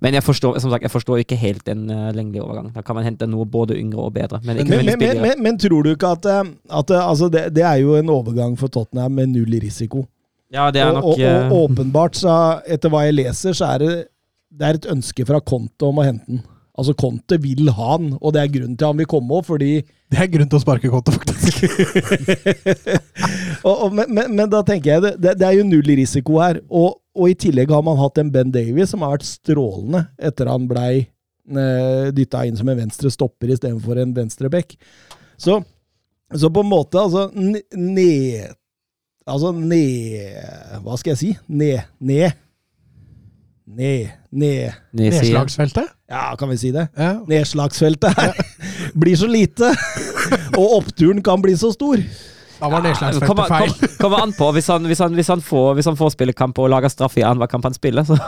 Men 0.00 0.16
jeg 0.16 0.24
forstår, 0.24 0.58
som 0.60 0.72
sagt, 0.72 0.84
jeg 0.84 0.92
forstår 0.92 1.22
ikke 1.22 1.38
helt 1.40 1.64
den 1.66 1.86
uh, 1.90 2.10
lengdelige 2.16 2.42
overgangen. 2.44 2.72
Da 2.74 2.82
kan 2.84 2.98
man 2.98 3.06
hente 3.06 3.28
noe 3.30 3.46
både 3.48 3.76
yngre 3.78 4.06
og 4.08 4.14
bedre. 4.16 4.40
Men 4.44 4.60
ikke 4.60 4.76
Men, 4.76 4.86
men, 4.86 4.98
men, 4.98 5.20
men, 5.22 5.42
men 5.46 5.58
tror 5.60 5.86
du 5.86 5.92
ikke 5.94 6.12
at, 6.16 6.28
eh, 6.28 6.52
at 6.80 6.90
eh, 6.90 7.08
altså 7.12 7.28
det, 7.32 7.46
det 7.56 7.64
er 7.64 7.80
jo 7.82 7.96
en 7.98 8.12
overgang 8.12 8.56
for 8.58 8.72
Tottenham 8.72 9.16
med 9.16 9.32
null 9.32 9.56
risiko? 9.62 10.04
Ja, 10.52 10.70
det 10.74 10.82
er 10.82 10.90
og, 10.90 10.94
nok 10.98 11.04
og, 11.04 11.20
og 11.20 11.26
eh, 11.26 11.52
åpenbart, 11.64 12.18
så 12.18 12.36
etter 12.66 12.92
hva 12.92 13.04
jeg 13.06 13.18
leser, 13.20 13.54
så 13.56 13.72
er 13.74 13.84
det, 13.84 13.92
det 14.50 14.66
er 14.66 14.80
et 14.80 14.88
ønske 14.90 15.26
fra 15.26 15.40
Konto 15.40 15.92
om 15.92 16.02
å 16.02 16.06
hente 16.06 16.26
den. 16.26 16.42
Altså 16.80 16.94
Conte 16.96 17.36
vil 17.42 17.68
ha 17.76 17.88
han, 17.92 18.14
og 18.16 18.32
det 18.32 18.40
er 18.40 18.52
grunnen 18.54 18.76
til 18.78 18.88
han 18.88 19.00
vil 19.00 19.08
komme 19.10 19.36
òg, 19.36 19.44
fordi 19.50 19.72
Det 20.10 20.18
er 20.18 20.30
grunn 20.32 20.48
til 20.48 20.56
å 20.56 20.62
sparke 20.62 20.88
Conte, 20.90 21.12
faktisk. 21.12 21.60
og, 23.68 23.74
og, 23.74 23.88
men, 23.94 24.08
men, 24.16 24.32
men 24.38 24.48
da 24.50 24.62
tenker 24.66 24.94
jeg 24.94 25.04
det, 25.04 25.12
det, 25.20 25.34
det 25.42 25.46
er 25.46 25.58
jo 25.58 25.66
null 25.68 25.92
risiko 26.00 26.40
her. 26.40 26.62
Og, 26.66 26.96
og 27.14 27.30
i 27.30 27.36
tillegg 27.38 27.70
har 27.70 27.84
man 27.86 28.00
hatt 28.00 28.18
en 28.22 28.32
Ben 28.32 28.50
Davies 28.54 28.94
som 28.94 29.04
har 29.04 29.12
vært 29.14 29.28
strålende 29.28 30.06
etter 30.16 30.48
han 30.50 30.64
blei 30.70 30.94
eh, 31.04 32.08
dytta 32.16 32.46
inn 32.48 32.58
som 32.58 32.72
en 32.72 32.80
venstre 32.80 33.12
stopper 33.12 33.52
istedenfor 33.52 34.00
en 34.00 34.16
venstre 34.16 34.50
back. 34.52 34.74
Så, 35.36 35.60
så 36.32 36.50
på 36.50 36.64
en 36.64 36.72
måte, 36.72 37.00
altså 37.00 37.28
Ned 37.34 38.56
Altså 39.30 39.52
ned 39.54 40.80
Hva 40.82 40.96
skal 40.98 41.12
jeg 41.12 41.20
si? 41.20 41.28
Ned. 41.46 41.84
Ned. 42.02 42.34
Ned. 43.70 44.08
Ned. 44.30 44.72
Nedslagsfeltet? 44.92 45.84
Ja, 46.10 46.34
kan 46.38 46.50
vi 46.50 46.56
si 46.58 46.72
det? 46.74 46.88
Ja. 46.98 47.20
Nedslagsfeltet 47.28 48.16
her 48.18 48.34
blir 49.00 49.16
så 49.16 49.28
lite, 49.30 49.70
og 50.58 50.80
oppturen 50.80 51.22
kan 51.22 51.42
bli 51.42 51.54
så 51.58 51.70
stor. 51.74 52.02
Da 52.60 52.68
var 52.68 52.82
nedslagsfeltet 52.84 53.28
Kommer, 53.30 53.46
feil. 53.48 53.70
kom, 53.78 53.94
kommer 54.02 54.24
an 54.24 54.34
på. 54.36 54.50
Hvis 54.56 54.66
han, 54.68 54.84
hvis, 54.90 54.98
han, 55.00 55.14
hvis, 55.14 55.30
han 55.32 55.40
får, 55.44 55.78
hvis 55.78 55.88
han 55.88 55.96
får 55.96 56.12
spille 56.16 56.34
kamp 56.36 56.58
og 56.58 56.68
lager 56.72 56.92
straff 56.92 57.14
i 57.16 57.22
annenhver 57.22 57.48
kamp 57.52 57.70
han 57.70 57.78
spiller, 57.78 58.04
så 58.04 58.18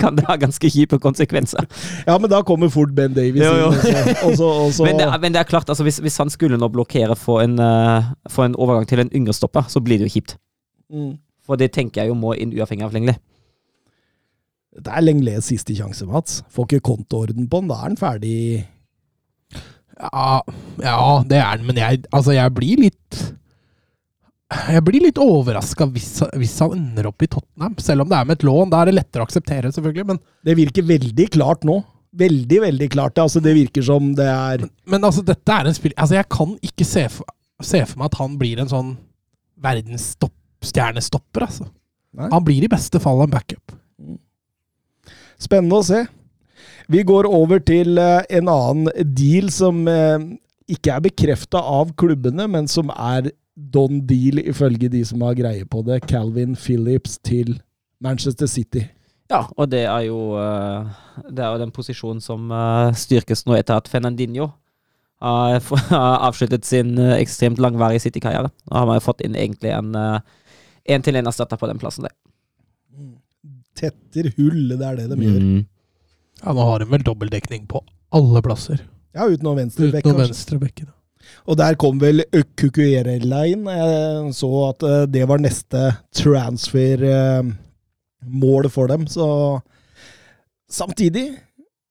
kan 0.00 0.16
det 0.16 0.24
ha 0.30 0.38
ganske 0.40 0.72
kjipe 0.72 0.98
konsekvenser. 0.98 1.68
Ja, 2.08 2.16
men 2.16 2.32
da 2.32 2.40
kommer 2.42 2.72
fort 2.72 2.96
Ben 2.96 3.14
Davies 3.14 3.44
Jo, 3.44 3.52
jo. 3.60 3.70
inn. 3.76 4.12
Også, 4.32 4.48
også. 4.48 4.88
Men 4.88 4.98
det, 4.98 5.10
men 5.20 5.36
det 5.36 5.44
er 5.44 5.50
klart, 5.50 5.68
altså, 5.68 5.86
hvis, 5.86 6.00
hvis 6.02 6.18
han 6.24 6.32
skulle 6.32 6.58
nå 6.58 6.72
blokkere 6.72 7.14
for 7.20 7.44
en, 7.44 7.58
eh, 7.60 8.10
for 8.32 8.48
en 8.48 8.56
overgang 8.56 8.88
til 8.88 9.04
en 9.04 9.12
yngre 9.14 9.36
stopper, 9.36 9.68
så 9.68 9.84
blir 9.84 10.00
det 10.00 10.08
jo 10.08 10.16
kjipt. 10.18 10.38
Mm. 10.90 11.18
For 11.46 11.60
det 11.60 11.70
tenker 11.76 12.02
jeg 12.02 12.10
jo 12.14 12.16
må 12.18 12.32
inn 12.40 12.56
uavhengig 12.56 12.88
av 12.88 12.96
Lengli. 12.96 13.20
Det 14.70 14.92
er 14.94 15.02
Lengles 15.02 15.48
siste 15.50 15.74
sjanse, 15.74 16.06
Mats. 16.06 16.40
Får 16.54 16.68
ikke 16.68 16.86
kontoorden 16.92 17.48
på 17.50 17.62
den, 17.62 17.70
da 17.72 17.80
er 17.80 17.88
han 17.88 17.98
ferdig. 17.98 18.36
Ja, 20.00 20.40
ja, 20.80 21.00
det 21.28 21.40
er 21.42 21.58
den, 21.58 21.66
men 21.68 21.80
jeg, 21.80 22.04
altså, 22.08 22.32
jeg 22.32 22.52
blir 22.56 22.80
litt 22.86 23.18
Jeg 24.70 24.80
blir 24.86 25.02
litt 25.04 25.18
overraska 25.20 25.84
hvis, 25.92 26.22
hvis 26.40 26.54
han 26.64 26.72
ender 26.78 27.10
opp 27.10 27.20
i 27.22 27.28
Tottenham, 27.28 27.74
selv 27.82 28.06
om 28.06 28.08
det 28.10 28.16
er 28.16 28.28
med 28.30 28.38
et 28.38 28.46
lån. 28.46 28.70
Da 28.72 28.80
er 28.80 28.90
det 28.90 28.96
lettere 28.96 29.24
å 29.24 29.28
akseptere, 29.28 29.72
selvfølgelig, 29.74 30.06
men, 30.12 30.22
Det 30.46 30.56
virker 30.58 30.86
veldig 30.88 31.26
klart 31.36 31.66
nå. 31.68 31.80
Veldig, 32.20 32.62
veldig 32.64 32.88
klart. 32.94 33.20
Altså, 33.22 33.42
det 33.44 33.52
virker 33.58 33.84
som 33.86 34.14
det 34.18 34.26
er 34.26 34.64
men 34.64 35.04
altså, 35.06 35.22
dette 35.26 35.54
er 35.54 35.68
en 35.68 35.76
spill 35.76 35.94
Altså, 35.96 36.16
jeg 36.18 36.30
kan 36.32 36.56
ikke 36.66 36.86
se 36.88 37.04
for, 37.12 37.36
se 37.62 37.82
for 37.84 38.00
meg 38.00 38.10
at 38.10 38.18
han 38.22 38.38
blir 38.40 38.62
en 38.62 38.72
sånn 38.72 38.96
verdensstjernestopper, 39.60 41.46
altså. 41.46 41.68
Nei. 42.16 42.30
Han 42.32 42.46
blir 42.46 42.64
i 42.66 42.72
beste 42.72 42.98
fall 43.02 43.20
en 43.22 43.30
backup. 43.30 43.76
Spennende 45.40 45.80
å 45.80 45.86
se. 45.86 46.04
Vi 46.90 47.02
går 47.06 47.28
over 47.30 47.60
til 47.62 47.98
eh, 48.02 48.22
en 48.38 48.48
annen 48.50 49.06
deal 49.14 49.50
som 49.54 49.84
eh, 49.88 50.18
ikke 50.70 50.96
er 50.96 51.04
bekrefta 51.04 51.62
av 51.62 51.92
klubbene, 51.98 52.48
men 52.50 52.66
som 52.70 52.90
er 52.90 53.30
don 53.54 54.00
deal 54.08 54.40
ifølge 54.42 54.90
de 54.90 55.02
som 55.06 55.22
har 55.22 55.36
greie 55.38 55.66
på 55.68 55.84
det. 55.86 56.00
Calvin 56.10 56.56
Phillips 56.58 57.18
til 57.22 57.60
Manchester 58.02 58.50
City. 58.50 58.86
Ja, 59.30 59.44
og 59.54 59.70
det 59.70 59.84
er 59.86 60.08
jo, 60.08 60.34
eh, 60.40 60.90
det 61.30 61.44
er 61.44 61.52
jo 61.54 61.62
den 61.62 61.74
posisjonen 61.74 62.22
som 62.24 62.50
styrkes 62.98 63.44
nå 63.46 63.54
etter 63.58 63.78
at 63.78 63.90
Fernandinho 63.90 64.50
har 65.22 65.60
avsluttet 66.26 66.66
sin 66.66 66.96
ekstremt 66.98 67.60
langvarige 67.62 68.02
City-karriere. 68.08 68.50
Da 68.66 68.80
har 68.80 68.88
man 68.88 68.98
jo 68.98 69.06
fått 69.06 69.22
inn 69.22 69.38
egentlig 69.38 69.70
en 69.76 69.92
én-til-én-erstatter 70.90 71.60
på 71.60 71.68
den 71.70 71.78
plassen 71.78 72.08
der. 72.08 72.16
Tetter 73.80 74.24
hull, 74.36 74.62
det 74.76 74.84
er 74.86 74.94
det 75.00 75.06
de 75.14 75.18
gjør. 75.24 75.40
Mm. 75.40 75.60
Ja, 76.40 76.48
nå 76.56 76.62
har 76.70 76.78
de 76.82 76.86
vel 76.92 77.04
dobbeltdekning 77.06 77.62
på 77.70 77.78
alle 78.16 78.40
plasser. 78.44 78.78
Ja, 79.16 79.22
utenom 79.26 79.56
venstre 79.58 79.84
Uten 79.88 79.98
Utenom 79.98 80.16
kanskje. 80.20 80.28
venstrebekken. 80.34 80.88
Og 81.50 81.54
der 81.60 81.74
kom 81.78 81.96
vel 82.00 82.18
Kukuerella 82.58 83.40
inn. 83.50 83.64
Jeg 83.70 84.32
så 84.38 84.50
at 84.68 84.80
eh, 84.86 85.04
det 85.14 85.24
var 85.30 85.38
neste 85.42 85.80
transfer-mål 86.16 88.64
for 88.72 88.86
dem. 88.90 89.02
Så 89.10 89.26
samtidig, 90.70 91.26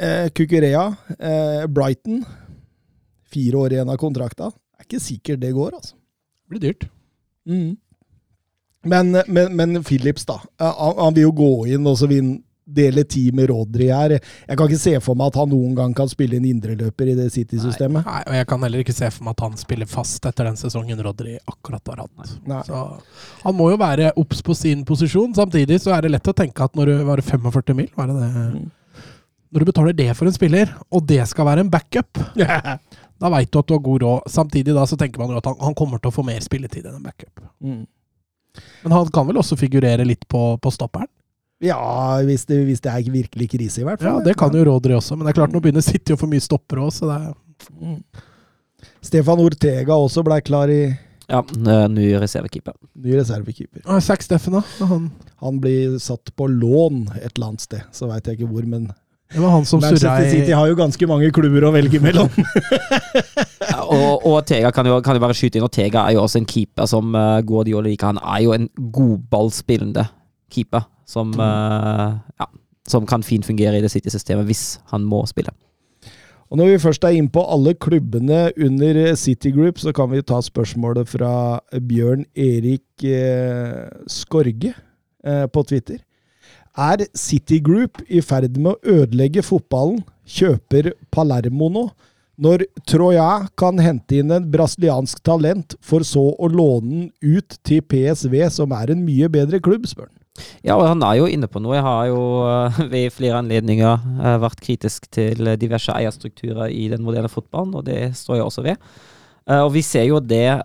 eh, 0.02 0.28
Kukurea, 0.36 0.86
eh, 1.20 1.64
Brighton, 1.68 2.26
fire 3.30 3.56
år 3.58 3.70
igjen 3.76 3.90
av 3.94 3.98
kontrakta. 4.02 4.46
Det 4.50 4.80
er 4.80 4.84
ikke 4.90 5.02
sikkert 5.04 5.40
det 5.44 5.52
går, 5.54 5.72
altså. 5.78 5.94
Det 5.96 6.48
blir 6.50 6.60
dyrt. 6.70 6.84
Mm. 7.48 7.78
Men, 8.88 9.12
men, 9.28 9.56
men 9.56 9.84
Phillips, 9.84 10.26
da. 10.26 10.40
Eh, 10.62 10.84
Han, 10.98 11.14
vil 11.14 11.28
jo 11.28 11.34
gå 11.36 11.52
inn 11.76 11.88
og 11.90 11.98
så 12.00 12.08
vil 12.08 12.38
dele 12.70 13.04
tid 13.04 13.34
med 13.34 13.50
Rodri 13.50 13.88
her. 13.90 14.14
Jeg 14.20 14.58
kan 14.58 14.70
ikke 14.70 14.82
se 14.82 14.94
for 15.02 15.18
meg 15.18 15.32
at 15.32 15.40
han 15.42 15.50
noen 15.50 15.74
gang 15.78 15.94
kan 15.98 16.10
spille 16.12 16.38
en 16.38 16.46
indreløper 16.46 17.12
i 17.12 17.16
det 17.18 17.30
City-systemet. 17.34 18.06
Nei, 18.06 18.22
og 18.28 18.38
jeg 18.38 18.50
kan 18.52 18.66
heller 18.66 18.84
ikke 18.84 18.96
se 18.96 19.10
for 19.14 19.26
meg 19.26 19.38
at 19.38 19.46
han 19.48 19.58
spiller 19.60 19.90
fast 19.90 20.28
etter 20.30 20.50
den 20.50 20.60
sesongen 20.60 21.02
Rodri 21.06 21.38
akkurat 21.50 21.94
har 21.94 22.04
hatt. 22.06 22.36
Nei. 22.50 22.62
Så 22.68 22.84
han 23.44 23.58
må 23.58 23.72
jo 23.74 23.82
være 23.82 24.14
obs 24.22 24.44
på 24.46 24.56
sin 24.58 24.86
posisjon. 24.88 25.34
Samtidig 25.38 25.82
så 25.84 25.96
er 25.98 26.06
det 26.06 26.14
lett 26.14 26.32
å 26.32 26.38
tenke 26.38 26.70
at 26.70 26.78
når 26.78 26.94
du 26.94 27.04
var 27.10 27.26
45 27.26 27.78
mil, 27.82 27.90
var 27.98 28.12
det 28.12 28.20
det? 28.22 28.32
Mm. 28.54 29.06
Når 29.50 29.64
du 29.64 29.72
betaler 29.72 29.96
det 29.98 30.12
for 30.14 30.30
en 30.30 30.36
spiller, 30.36 30.76
og 30.94 31.08
det 31.10 31.24
skal 31.32 31.48
være 31.50 31.66
en 31.66 31.72
backup, 31.74 32.20
da 33.20 33.32
veit 33.34 33.50
du 33.50 33.64
at 33.64 33.70
du 33.70 33.74
har 33.74 33.88
god 33.88 34.04
råd. 34.06 34.28
Samtidig 34.30 34.78
da 34.78 34.86
så 34.86 34.98
tenker 35.00 35.24
man 35.24 35.34
jo 35.34 35.42
at 35.42 35.50
han, 35.50 35.58
han 35.72 35.78
kommer 35.78 35.98
til 35.98 36.14
å 36.14 36.20
få 36.20 36.26
mer 36.28 36.44
spilletid 36.46 36.86
enn 36.86 37.00
en 37.00 37.08
backup. 37.08 37.42
Mm. 37.66 37.88
Men 38.84 38.92
han 38.96 39.10
kan 39.14 39.28
vel 39.30 39.40
også 39.42 39.58
figurere 39.60 40.06
litt 40.08 40.28
på, 40.32 40.44
på 40.62 40.72
stopperen? 40.74 41.08
Ja, 41.62 41.78
hvis 42.24 42.46
det, 42.48 42.62
hvis 42.70 42.80
det 42.80 42.92
er 42.94 43.12
virkelig 43.12 43.50
krise, 43.52 43.82
i 43.82 43.86
hvert 43.88 44.00
fall. 44.00 44.22
Ja, 44.22 44.24
det 44.30 44.38
kan 44.40 44.54
jo 44.56 44.64
Rodri 44.64 44.94
også, 44.96 45.18
men 45.20 45.28
det 45.28 45.34
er 45.34 45.40
klart 45.42 45.52
nå 45.52 45.60
begynner 45.64 45.84
City 45.84 46.16
å 46.16 46.20
få 46.20 46.30
mye 46.32 46.44
stoppere 46.44 46.86
òg, 46.88 46.94
så 46.96 47.10
det 47.12 47.20
er 47.22 47.34
Mm. 47.76 47.98
Stefan 49.04 49.42
Ortega 49.44 49.92
også 50.00 50.22
ble 50.24 50.38
klar 50.48 50.72
i 50.72 50.86
Ja, 51.30 51.42
eh, 51.44 51.88
ny 51.92 52.06
reservekeeper. 52.16 52.74
ny 52.96 53.18
reservekeeper. 53.18 53.84
Zack 54.02 54.24
Steffen, 54.24 54.54
da. 54.56 54.62
Han, 54.88 55.10
Han 55.44 55.60
blir 55.60 55.98
satt 56.00 56.32
på 56.36 56.48
lån 56.48 57.10
et 57.20 57.34
eller 57.36 57.48
annet 57.50 57.62
sted, 57.62 57.84
så 57.92 58.08
veit 58.08 58.24
jeg 58.26 58.40
ikke 58.40 58.48
hvor, 58.54 58.64
men 58.66 58.88
det 59.34 59.42
var 59.44 59.52
han 59.54 59.66
som 59.66 59.82
Manchester 59.82 60.10
surrei. 60.10 60.30
City 60.32 60.54
har 60.58 60.68
jo 60.72 60.78
ganske 60.78 61.08
mange 61.10 61.30
klubber 61.34 61.68
å 61.68 61.74
velge 61.76 62.02
mellom. 62.02 62.32
Ja, 63.70 63.84
og, 63.84 64.24
og 64.26 64.40
Tega 64.50 64.72
kan 64.74 64.88
jo, 64.88 64.96
kan 65.06 65.18
jo 65.18 65.22
bare 65.22 65.36
skyte 65.38 65.60
inn, 65.60 65.66
og 65.68 65.74
Tega 65.76 66.08
er 66.08 66.16
jo 66.16 66.24
også 66.24 66.40
en 66.40 66.48
keeper 66.50 66.88
som 66.90 67.14
uh, 67.14 67.38
Guardiola 67.46 67.86
liker. 67.86 68.16
Han 68.16 68.22
er 68.24 68.40
jo 68.42 68.54
en 68.56 68.66
godballspillende 68.96 70.08
keeper 70.50 70.88
som, 71.10 71.36
uh, 71.38 72.18
ja, 72.40 72.48
som 72.90 73.06
kan 73.10 73.22
fint 73.26 73.46
fungere 73.46 73.78
i 73.78 73.84
det 73.84 73.92
City-systemet 73.94 74.48
hvis 74.50 74.64
han 74.90 75.06
må 75.06 75.22
spille. 75.30 75.54
Og 76.50 76.58
når 76.58 76.72
vi 76.72 76.82
først 76.82 77.06
er 77.06 77.20
inne 77.20 77.30
på 77.30 77.44
alle 77.46 77.76
klubbene 77.78 78.48
under 78.58 79.04
City 79.20 79.54
Group, 79.54 79.78
så 79.84 79.94
kan 79.94 80.10
vi 80.10 80.24
ta 80.26 80.40
spørsmålet 80.42 81.12
fra 81.12 81.34
Bjørn 81.78 82.26
Erik 82.34 83.06
eh, 83.06 83.86
Skorge 84.10 84.74
på 85.54 85.64
Twitter. 85.68 86.00
Er 86.80 87.02
City 87.18 87.58
Group 87.60 88.00
i 88.08 88.22
ferd 88.24 88.56
med 88.56 88.72
å 88.72 89.00
ødelegge 89.02 89.44
fotballen? 89.44 90.00
Kjøper 90.30 90.94
Palermo 91.12 91.68
nå? 91.74 91.90
Når 92.40 92.64
Troya 92.88 93.50
kan 93.60 93.82
hente 93.84 94.22
inn 94.22 94.32
en 94.32 94.46
brasiliansk 94.48 95.20
talent, 95.28 95.76
for 95.84 96.06
så 96.08 96.24
å 96.40 96.48
låne 96.48 96.88
den 96.88 97.10
ut 97.20 97.58
til 97.68 97.84
PSV, 97.84 98.38
som 98.56 98.72
er 98.78 98.94
en 98.94 99.04
mye 99.04 99.28
bedre 99.34 99.60
klubb, 99.60 99.90
spør 99.92 100.08
han. 100.08 100.16
Ja, 100.64 100.78
og 100.78 100.86
han 100.88 101.04
er 101.04 101.18
jo 101.20 101.28
inne 101.28 101.50
på 101.52 101.60
noe. 101.60 101.76
Jeg 101.76 101.84
har 101.84 102.06
jo 102.08 102.22
eh, 102.48 102.80
ved 102.94 103.12
flere 103.12 103.42
anledninger 103.44 104.06
eh, 104.24 104.38
vært 104.40 104.64
kritisk 104.64 105.10
til 105.12 105.52
diverse 105.60 105.92
eierstrukturer 105.92 106.72
i 106.72 106.88
den 106.94 107.04
moderne 107.04 107.32
fotballen, 107.32 107.76
og 107.76 107.84
det 107.90 108.14
står 108.16 108.40
jeg 108.40 108.48
også 108.48 108.64
ved. 108.70 108.80
Eh, 109.50 109.60
og 109.60 109.74
vi 109.76 109.84
ser 109.84 110.08
jo 110.08 110.24
det 110.24 110.62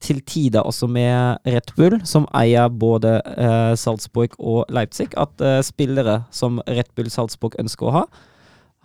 til 0.00 0.20
tider 0.28 0.66
også 0.66 0.86
med 0.86 1.38
Red 1.46 1.72
Bull, 1.76 2.00
som 2.04 2.26
eier 2.36 2.68
både 2.68 3.18
eh, 3.36 3.74
Salzburg 3.78 4.36
og 4.38 4.64
Leipzig, 4.68 5.08
at 5.16 5.40
eh, 5.40 5.62
spillere 5.64 6.22
som 6.30 6.60
Red 6.68 6.92
Bull 6.96 7.10
Salzburg 7.10 7.56
ønsker 7.60 7.88
å 7.88 7.94
ha, 8.00 8.04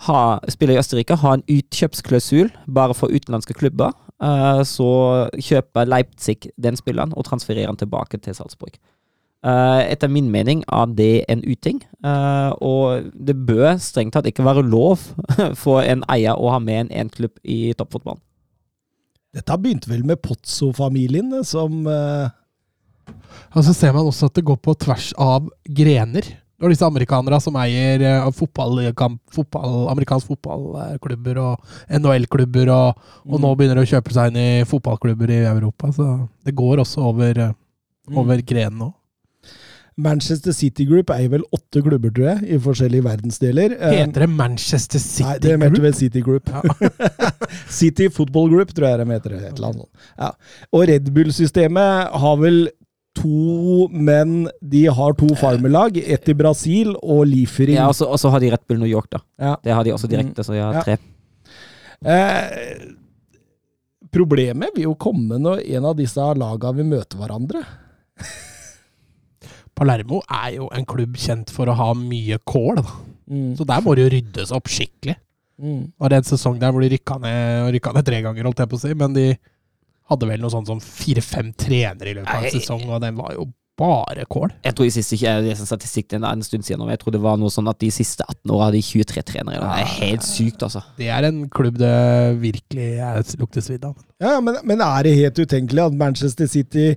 ha 0.08 0.22
spiller 0.50 0.78
i 0.78 0.82
Østerrike, 0.82 1.20
har 1.22 1.38
en 1.38 1.46
utkjøpsklausul 1.50 2.54
bare 2.68 2.96
for 2.98 3.14
utenlandske 3.14 3.58
klubber. 3.58 3.94
Eh, 4.24 4.64
så 4.68 4.92
kjøper 5.38 5.90
Leipzig 5.90 6.52
den 6.62 6.80
spilleren 6.80 7.14
og 7.18 7.28
transfererer 7.28 7.70
den 7.72 7.84
tilbake 7.84 8.22
til 8.22 8.38
Salzburg. 8.38 8.80
Eh, 9.42 9.92
etter 9.92 10.08
min 10.08 10.30
mening 10.30 10.62
er 10.70 10.86
det 10.86 11.26
en 11.30 11.42
uting, 11.42 11.82
eh, 12.06 12.52
og 12.62 13.08
det 13.14 13.34
bør 13.48 13.80
strengt 13.82 14.14
tatt 14.14 14.28
ikke 14.30 14.46
være 14.46 14.62
lov 14.62 15.02
for 15.64 15.82
en 15.82 16.06
eier 16.14 16.38
å 16.38 16.52
ha 16.54 16.60
med 16.62 16.86
en 16.86 16.92
én 16.94 17.10
klubb 17.10 17.42
i 17.44 17.74
toppfotballen. 17.74 18.22
Dette 19.32 19.56
begynte 19.64 19.88
vel 19.92 20.04
med 20.08 20.20
Pozzo-familien, 20.24 21.32
som 21.48 21.86
uh... 21.88 22.30
Og 23.56 23.64
så 23.66 23.74
ser 23.76 23.94
man 23.96 24.08
også 24.08 24.28
at 24.30 24.36
det 24.38 24.44
går 24.48 24.58
på 24.64 24.74
tvers 24.80 25.12
av 25.20 25.48
grener. 25.68 26.24
Det 26.62 26.68
er 26.68 26.74
disse 26.76 26.86
amerikanere 26.86 27.40
som 27.42 27.56
eier 27.58 28.04
eh, 28.06 28.28
fotballkamp, 28.38 29.18
fotball, 29.34 29.88
amerikansk 29.92 30.30
fotballklubber 30.30 31.40
og 31.42 31.72
NHL-klubber, 31.98 32.70
og, 32.70 33.02
og 33.26 33.40
Mm. 33.40 33.42
nå 33.42 33.52
begynner 33.58 33.80
de 33.82 33.88
å 33.88 33.90
kjøpe 33.90 34.14
seg 34.14 34.30
inn 34.30 34.38
i 34.38 34.64
fotballklubber 34.70 35.34
i 35.34 35.40
Europa. 35.50 35.90
Så 35.96 36.06
det 36.46 36.54
går 36.56 36.84
også 36.86 37.02
over, 37.10 37.40
eh, 37.48 37.54
Mm. 38.12 38.18
over 38.18 38.42
grenen 38.46 38.78
nå. 38.78 38.94
Manchester 39.98 40.52
City 40.56 40.86
Group 40.88 41.10
er 41.12 41.28
vel 41.30 41.42
åtte 41.54 41.82
klubber, 41.84 42.10
tror 42.16 42.28
jeg, 42.30 42.44
i 42.56 42.58
forskjellige 42.64 43.04
verdensdeler. 43.04 43.74
Eh, 43.78 43.98
Heter 44.00 44.24
det 44.26 44.30
Manchester 44.30 45.00
City 45.04 45.24
Nei, 45.28 45.38
det 45.44 45.52
heter 45.52 45.70
Group? 45.70 45.82
vel 45.84 45.94
City 45.94 46.22
Group. 46.22 46.50
Ja. 46.50 46.62
City 47.82 48.08
Football 48.10 48.50
Group, 48.54 48.72
tror 48.74 48.88
jeg 48.88 49.00
de 49.06 49.14
heter. 49.14 49.36
Et 49.42 49.58
eller 49.58 49.68
annet. 49.74 49.90
Ja. 50.18 50.32
Og 50.72 50.88
Red 50.88 51.12
Bull-systemet 51.14 52.16
har 52.24 52.38
vel 52.42 52.70
to 53.20 53.90
menn 53.92 54.46
De 54.64 54.86
har 54.88 55.14
to 55.20 55.28
farmerlag. 55.36 55.98
Ett 56.00 56.30
i 56.32 56.34
Brasil 56.40 56.94
og 57.04 57.26
Liefering. 57.28 57.76
Ja, 57.76 57.90
og 57.92 57.96
så- 58.00 58.08
og 58.08 58.18
så 58.24 58.30
har 58.32 58.40
de 58.40 58.50
Red 58.54 58.64
Bull 58.68 58.80
New 58.80 58.88
York, 58.90 59.10
da. 59.12 59.20
Ja. 59.38 59.58
Det 59.62 59.74
har 59.76 59.84
de 59.84 59.92
også 59.92 60.08
direkte, 60.08 60.44
så 60.48 60.54
de 60.56 60.60
har 60.64 60.74
Ja. 60.74 60.84
tre. 60.84 60.98
Eh, 62.06 62.88
problemet 64.12 64.72
vil 64.76 64.84
jo 64.88 64.96
komme 64.96 65.38
når 65.38 65.62
en 65.76 65.86
av 65.86 65.96
disse 65.98 66.16
laga 66.36 66.72
vil 66.74 66.86
møte 66.86 67.18
hverandre. 67.20 67.62
Palermo 69.82 70.22
er 70.30 70.58
jo 70.60 70.68
en 70.76 70.86
klubb 70.86 71.18
kjent 71.18 71.50
for 71.54 71.72
å 71.72 71.78
ha 71.78 71.92
mye 71.98 72.38
kål, 72.46 72.84
da. 72.84 73.00
Mm. 73.32 73.54
så 73.56 73.64
der 73.64 73.80
må 73.86 73.94
det 73.96 74.04
jo 74.04 74.12
ryddes 74.12 74.52
opp 74.54 74.68
skikkelig. 74.70 75.16
Mm. 75.62 75.86
Det 75.94 76.10
er 76.10 76.18
en 76.18 76.28
sesong 76.28 76.58
der 76.60 76.74
hvor 76.74 76.84
de 76.84 76.90
rykka 76.92 77.16
ned, 77.22 77.70
rykka 77.78 77.94
ned 77.96 78.06
tre 78.06 78.20
ganger, 78.26 78.48
holdt 78.50 78.62
jeg 78.64 78.72
på 78.72 78.78
å 78.78 78.82
si, 78.82 78.92
men 78.98 79.16
de 79.16 79.26
hadde 80.12 80.28
vel 80.28 80.44
noe 80.44 80.52
sånt 80.52 80.68
som 80.68 80.82
fire-fem 80.84 81.54
trenere 81.56 82.12
i 82.12 82.16
løpet 82.18 82.34
av 82.34 82.46
en 82.46 82.56
sesong, 82.58 82.84
og 82.90 83.02
den 83.04 83.18
var 83.20 83.36
jo 83.38 83.48
bare 83.80 84.26
kål. 84.30 84.52
Jeg 84.66 84.76
tror 84.78 84.86
de 84.86 84.94
siste 84.94 85.16
ikke 85.18 85.32
jeg 85.48 85.58
statistikk 85.58 86.16
er 86.18 86.26
en 86.28 86.44
stund 86.46 86.68
siden, 86.68 86.84
men 86.84 86.94
jeg 86.94 87.02
tror 87.02 87.16
det 87.16 87.22
var 87.24 87.40
noe 87.40 87.54
sånn 87.54 87.70
at 87.72 87.80
de 87.82 87.90
siste 87.94 88.26
18 88.28 88.52
åra 88.52 88.68
hadde 88.68 88.82
de 88.82 88.84
23 88.86 89.24
trenere. 89.32 89.62
Det 89.64 89.86
er 89.86 89.96
helt 89.96 90.28
sykt, 90.28 90.66
altså. 90.68 90.84
Det 91.00 91.08
er 91.14 91.30
en 91.30 91.42
klubb 91.50 91.80
det 91.82 91.96
virkelig 92.44 92.90
er, 93.00 93.24
lukter 93.42 93.66
svidd 93.66 93.88
av. 93.88 93.96
Ja, 94.22 94.36
men, 94.44 94.60
men 94.68 94.84
er 94.86 95.08
det 95.08 95.16
helt 95.18 95.42
utenkelig 95.42 95.88
at 95.88 95.98
Manchester 96.04 96.52
City 96.52 96.92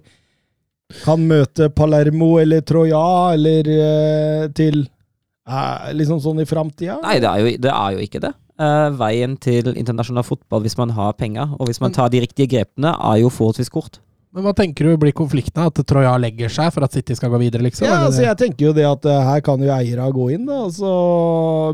kan 1.05 1.23
møte 1.29 1.71
Palermo 1.73 2.35
eller 2.43 2.65
Troya 2.67 3.35
eller 3.35 3.69
eh, 3.73 4.47
til 4.57 4.83
eh, 4.85 5.93
Liksom 5.97 6.21
sånn 6.23 6.43
i 6.45 6.49
framtida? 6.49 6.99
Nei, 7.03 7.19
det 7.23 7.31
er 7.31 7.41
jo, 7.43 7.53
det 7.67 7.73
er 7.73 7.97
jo 7.97 8.05
ikke 8.05 8.23
det. 8.25 8.35
Eh, 8.55 8.89
veien 9.01 9.35
til 9.43 9.73
internasjonal 9.75 10.27
fotball 10.27 10.63
hvis 10.63 10.77
man 10.79 10.93
har 10.95 11.17
penger, 11.19 11.57
og 11.59 11.67
hvis 11.71 11.81
man 11.83 11.95
tar 11.95 12.13
de 12.13 12.23
riktige 12.23 12.53
grepene, 12.53 12.95
er 12.95 13.23
jo 13.25 13.33
forholdsvis 13.33 13.73
kort. 13.73 13.99
Men 14.35 14.43
hva 14.43 14.53
tenker 14.59 14.89
du 14.89 14.97
blir 14.99 15.15
konflikten? 15.15 15.63
At 15.63 15.79
Troja 15.87 16.17
legger 16.19 16.51
seg 16.51 16.73
for 16.75 16.83
at 16.87 16.95
City 16.95 17.15
skal 17.15 17.31
gå 17.31 17.39
videre, 17.39 17.63
liksom? 17.63 17.87
Ja, 17.87 18.01
altså 18.09 18.25
jeg 18.25 18.39
tenker 18.41 18.69
jo 18.69 18.73
det 18.75 18.87
at 18.89 19.07
eh, 19.07 19.27
her 19.29 19.43
kan 19.47 19.63
jo 19.63 19.71
eierne 19.75 20.09
gå 20.15 20.29
inn 20.35 20.49
da, 20.49 20.65
og 20.67 20.75
så 20.75 20.95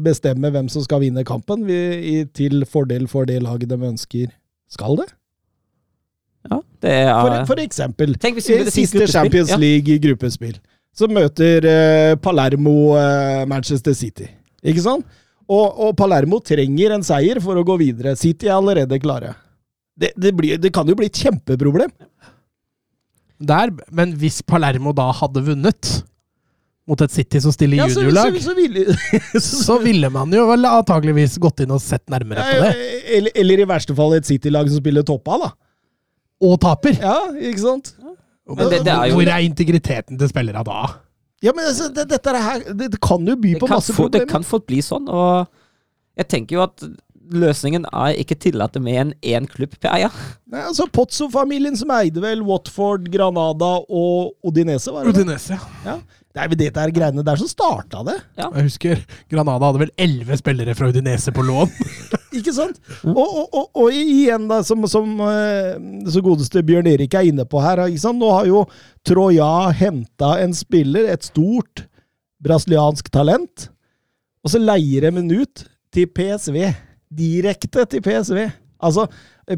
bestemme 0.04 0.52
hvem 0.52 0.68
som 0.72 0.84
skal 0.84 1.00
vinne 1.04 1.24
kampen, 1.28 1.64
vi, 1.68 1.80
i, 2.12 2.16
til 2.36 2.66
fordel 2.68 3.08
for 3.08 3.28
det 3.28 3.40
laget 3.44 3.72
de 3.72 3.80
ønsker. 3.80 4.28
Skal 4.70 5.00
det? 5.00 5.08
Ja, 6.48 6.60
det 6.80 6.92
er 7.02 7.10
For, 7.12 7.38
for 7.52 7.62
eksempel, 7.62 8.14
Tenk 8.20 8.38
hvis 8.38 8.48
vi 8.48 8.58
i 8.62 8.72
siste 8.72 9.08
Champions. 9.10 9.52
League 9.60 9.92
i 9.92 10.00
gruppespill, 10.00 10.56
så 10.96 11.08
møter 11.10 11.66
eh, 11.68 12.14
Palermo 12.22 12.94
eh, 12.98 13.42
Manchester 13.50 13.94
City. 13.96 14.28
Ikke 14.64 14.84
sant? 14.84 15.06
Og, 15.50 15.80
og 15.82 15.96
Palermo 15.98 16.38
trenger 16.46 16.94
en 16.94 17.04
seier 17.04 17.40
for 17.42 17.58
å 17.58 17.64
gå 17.66 17.76
videre. 17.80 18.14
City 18.18 18.48
er 18.48 18.56
allerede 18.56 19.00
klare. 19.02 19.34
Det, 20.00 20.12
det, 20.16 20.32
blir, 20.36 20.60
det 20.62 20.70
kan 20.72 20.88
jo 20.88 20.96
bli 20.96 21.10
et 21.10 21.20
kjempeproblem. 21.20 21.90
Der, 23.40 23.72
men 23.96 24.14
hvis 24.20 24.40
Palermo 24.46 24.92
da 24.96 25.08
hadde 25.16 25.42
vunnet 25.44 25.90
mot 26.90 27.00
et 27.04 27.12
City 27.12 27.40
som 27.42 27.54
stiller 27.54 27.80
Ja, 27.80 27.88
så, 27.88 28.00
så, 28.00 28.04
juniorlag, 28.04 28.36
så 28.42 28.54
ville, 28.56 28.84
så 29.64 29.78
ville 29.82 30.10
man 30.12 30.32
jo 30.34 30.46
antageligvis 30.54 31.38
gått 31.42 31.64
inn 31.64 31.74
og 31.74 31.82
sett 31.82 32.04
nærmere 32.12 32.44
på 32.46 32.62
det. 32.64 32.70
eller, 33.18 33.36
eller 33.42 33.62
i 33.62 33.68
verste 33.68 33.96
fall 33.96 34.16
et 34.18 34.28
City-lag 34.28 34.70
som 34.70 34.82
spiller 34.82 35.06
toppa, 35.06 35.38
da. 35.44 35.50
Og 36.40 36.56
taper! 36.60 36.96
Ja, 37.00 37.16
ikke 37.36 37.60
sant? 37.60 37.94
Men 38.48 38.66
det- 38.70 38.84
det 38.84 38.92
er 38.92 39.04
jo- 39.10 39.14
Hvor 39.20 39.28
er 39.28 39.44
integriteten 39.46 40.18
til 40.18 40.28
spillere 40.28 40.64
da? 40.64 40.86
Ja, 41.42 41.52
men 41.54 41.64
altså, 41.64 41.88
det, 41.94 42.08
dette 42.10 42.30
er 42.30 42.42
her, 42.42 42.58
det, 42.72 42.90
det 42.92 43.00
kan 43.00 43.24
jo 43.26 43.36
by 43.36 43.52
Det 43.54 43.60
på 43.60 43.68
masse 43.68 43.92
masse 43.92 43.94
problemer. 43.96 44.24
det 44.26 44.28
kan 44.32 44.42
fort 44.44 44.66
bli 44.66 44.80
sånn, 44.82 45.08
og 45.08 45.46
jeg 46.16 46.28
tenker 46.28 46.56
jo 46.56 46.62
at 46.62 46.82
løsningen 47.30 47.86
er 47.90 48.18
ikke 48.20 48.38
tillate 48.38 48.80
med 48.82 49.00
en 49.00 49.12
én 49.22 49.48
klubb 49.50 49.76
per 49.80 49.92
eier. 49.94 50.14
Nei, 50.50 50.62
altså 50.66 50.88
Pozzo-familien 50.90 51.76
som 51.78 51.92
eide 51.94 52.22
vel 52.22 52.42
Watford, 52.46 53.06
Granada 53.12 53.76
og 53.86 54.32
Odinese, 54.46 54.92
var 54.94 55.06
det 55.06 55.14
Odinese, 55.14 55.58
ja. 55.58 55.84
Ja. 55.86 56.00
Det 56.30 56.38
er 56.38 56.50
vel 56.52 56.58
dette 56.60 56.78
her 56.78 56.92
greiene 56.94 57.24
der 57.26 57.38
som 57.40 57.48
starta 57.50 58.04
det. 58.06 58.14
Jeg 58.38 58.64
husker 58.68 59.00
Granada 59.32 59.66
hadde 59.66 59.80
vel 59.82 59.90
elleve 59.98 60.36
spillere 60.38 60.76
fra 60.78 60.90
Udinese 60.92 61.34
på 61.34 61.42
lån. 61.42 61.72
Ikke 62.38 62.54
sant? 62.54 62.78
Og, 63.02 63.18
og, 63.18 63.46
og, 63.48 63.64
og 63.82 63.96
igjen, 63.96 64.46
da, 64.50 64.60
som, 64.66 64.86
som 64.90 65.18
eh, 65.26 65.74
så 66.06 66.22
godeste 66.22 66.62
Bjørn 66.66 66.86
Erik 66.86 67.16
er 67.18 67.26
inne 67.26 67.42
på 67.48 67.58
her, 67.64 67.82
ikke 67.90 68.04
sant? 68.04 68.22
nå 68.22 68.28
har 68.30 68.46
jo 68.46 68.60
Troja 69.06 69.48
henta 69.74 70.36
en 70.44 70.54
spiller, 70.54 71.08
et 71.10 71.26
stort 71.26 71.88
brasiliansk 72.44 73.10
talent, 73.10 73.66
og 74.46 74.54
så 74.54 74.60
leier 74.62 75.08
de 75.08 75.12
den 75.18 75.42
ut 75.42 75.64
til 75.90 76.06
PSV. 76.14 76.70
Direkte 77.10 77.86
til 77.90 78.02
PSV. 78.04 78.44
Altså, 78.80 79.06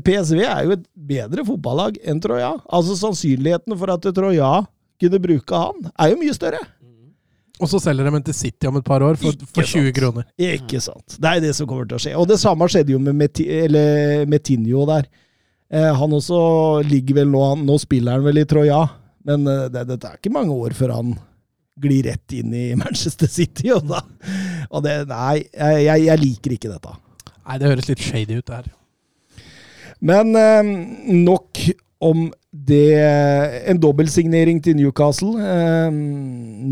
PSV 0.02 0.38
er 0.40 0.62
jo 0.66 0.76
et 0.76 0.84
bedre 0.96 1.44
fotballag 1.46 1.98
enn 2.08 2.20
Troja. 2.22 2.54
Altså, 2.72 2.96
sannsynligheten 2.98 3.76
for 3.78 3.92
at 3.94 4.08
Troja 4.16 4.52
kunne 5.02 5.20
bruke 5.22 5.58
han, 5.58 5.90
er 5.98 6.12
jo 6.12 6.20
mye 6.20 6.34
større. 6.36 6.62
Og 7.62 7.68
så 7.70 7.78
selger 7.82 8.08
de 8.08 8.16
en 8.16 8.24
til 8.26 8.34
City 8.34 8.66
om 8.66 8.78
et 8.80 8.86
par 8.86 9.04
år 9.06 9.18
for, 9.20 9.36
for 9.52 9.62
20 9.62 9.68
sant. 9.68 9.96
kroner. 9.98 10.24
Ikke 10.40 10.80
sant. 10.82 11.18
Det 11.18 11.28
er 11.30 11.42
det 11.44 11.52
som 11.54 11.68
kommer 11.70 11.86
til 11.86 11.98
å 11.98 12.02
skje. 12.02 12.14
Og 12.18 12.26
det 12.30 12.40
samme 12.42 12.66
skjedde 12.70 12.94
jo 12.94 13.02
med 13.02 13.14
Meti, 13.18 13.46
Metinho 14.30 14.86
der. 14.88 15.06
Eh, 15.72 15.90
han 15.98 16.16
også 16.16 16.38
ligger 16.84 17.22
vel 17.22 17.30
nå 17.32 17.44
Nå 17.62 17.78
spiller 17.80 18.18
han 18.18 18.26
vel 18.26 18.42
i 18.42 18.48
Troja, 18.48 18.82
men 19.24 19.46
eh, 19.48 19.68
det, 19.72 19.86
det 19.88 19.96
er 20.04 20.18
ikke 20.18 20.34
mange 20.34 20.52
år 20.52 20.74
før 20.76 20.92
han 20.98 21.14
glir 21.80 22.10
rett 22.10 22.34
inn 22.36 22.52
i 22.52 22.66
Manchester 22.82 23.30
City. 23.30 23.70
Og, 23.76 23.86
da, 23.88 24.02
og 24.68 24.84
det 24.84 24.98
Nei, 25.12 25.44
jeg, 25.46 25.86
jeg, 25.86 26.06
jeg 26.08 26.22
liker 26.24 26.56
ikke 26.58 26.72
dette. 26.74 26.96
Nei, 27.46 27.58
det 27.58 27.70
høres 27.72 27.88
litt 27.90 28.02
shady 28.02 28.38
ut, 28.38 28.46
det 28.46 28.60
her. 28.60 28.70
Men 30.02 30.34
eh, 30.38 30.70
nok 31.22 31.58
om 32.02 32.26
det. 32.52 32.98
En 33.70 33.78
dobbeltsignering 33.80 34.58
til 34.64 34.74
Newcastle. 34.76 35.36
Eh, 35.38 35.94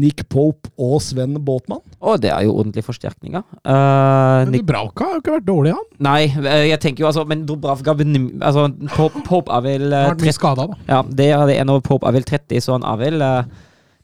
Nick 0.00 0.24
Pope 0.28 0.72
og 0.78 0.98
Sven 1.04 1.38
Båtmann. 1.46 1.80
Og 2.02 2.18
det 2.22 2.32
er 2.34 2.44
jo 2.48 2.56
ordentlige 2.58 2.84
forsterkninger. 2.88 3.44
Eh, 3.62 4.50
Men 4.50 4.58
Dubravka 4.58 5.06
har 5.06 5.16
jo 5.16 5.22
ikke 5.22 5.36
vært 5.38 5.48
dårlig, 5.48 5.72
han. 5.78 5.86
nei, 6.02 6.20
eh, 6.26 6.66
jeg 6.72 6.80
tenker 6.82 7.04
jo 7.04 7.10
altså 7.12 7.24
Men 7.28 7.46
Dubravka 7.46 7.94
altså, 7.94 8.66
Pope, 8.96 9.22
Pope 9.26 9.52
er 9.52 9.64
vel 9.68 9.86
eh, 9.92 9.96
Han 9.96 10.10
har 10.10 10.14
vært 10.16 10.26
mye 10.26 10.34
30 10.34 10.38
skada, 10.40 10.66
da. 10.66 10.78
Ja, 10.90 11.02
det 11.02 11.30
er 11.30 11.46
det 11.46 11.58
ene, 11.60 11.78
og 11.78 11.86
Pope 11.86 12.06
er 12.10 12.18
vel 12.18 12.26
30, 12.26 12.60
så 12.66 12.76
han 12.78 12.86
er 12.86 12.96
vel 13.00 13.26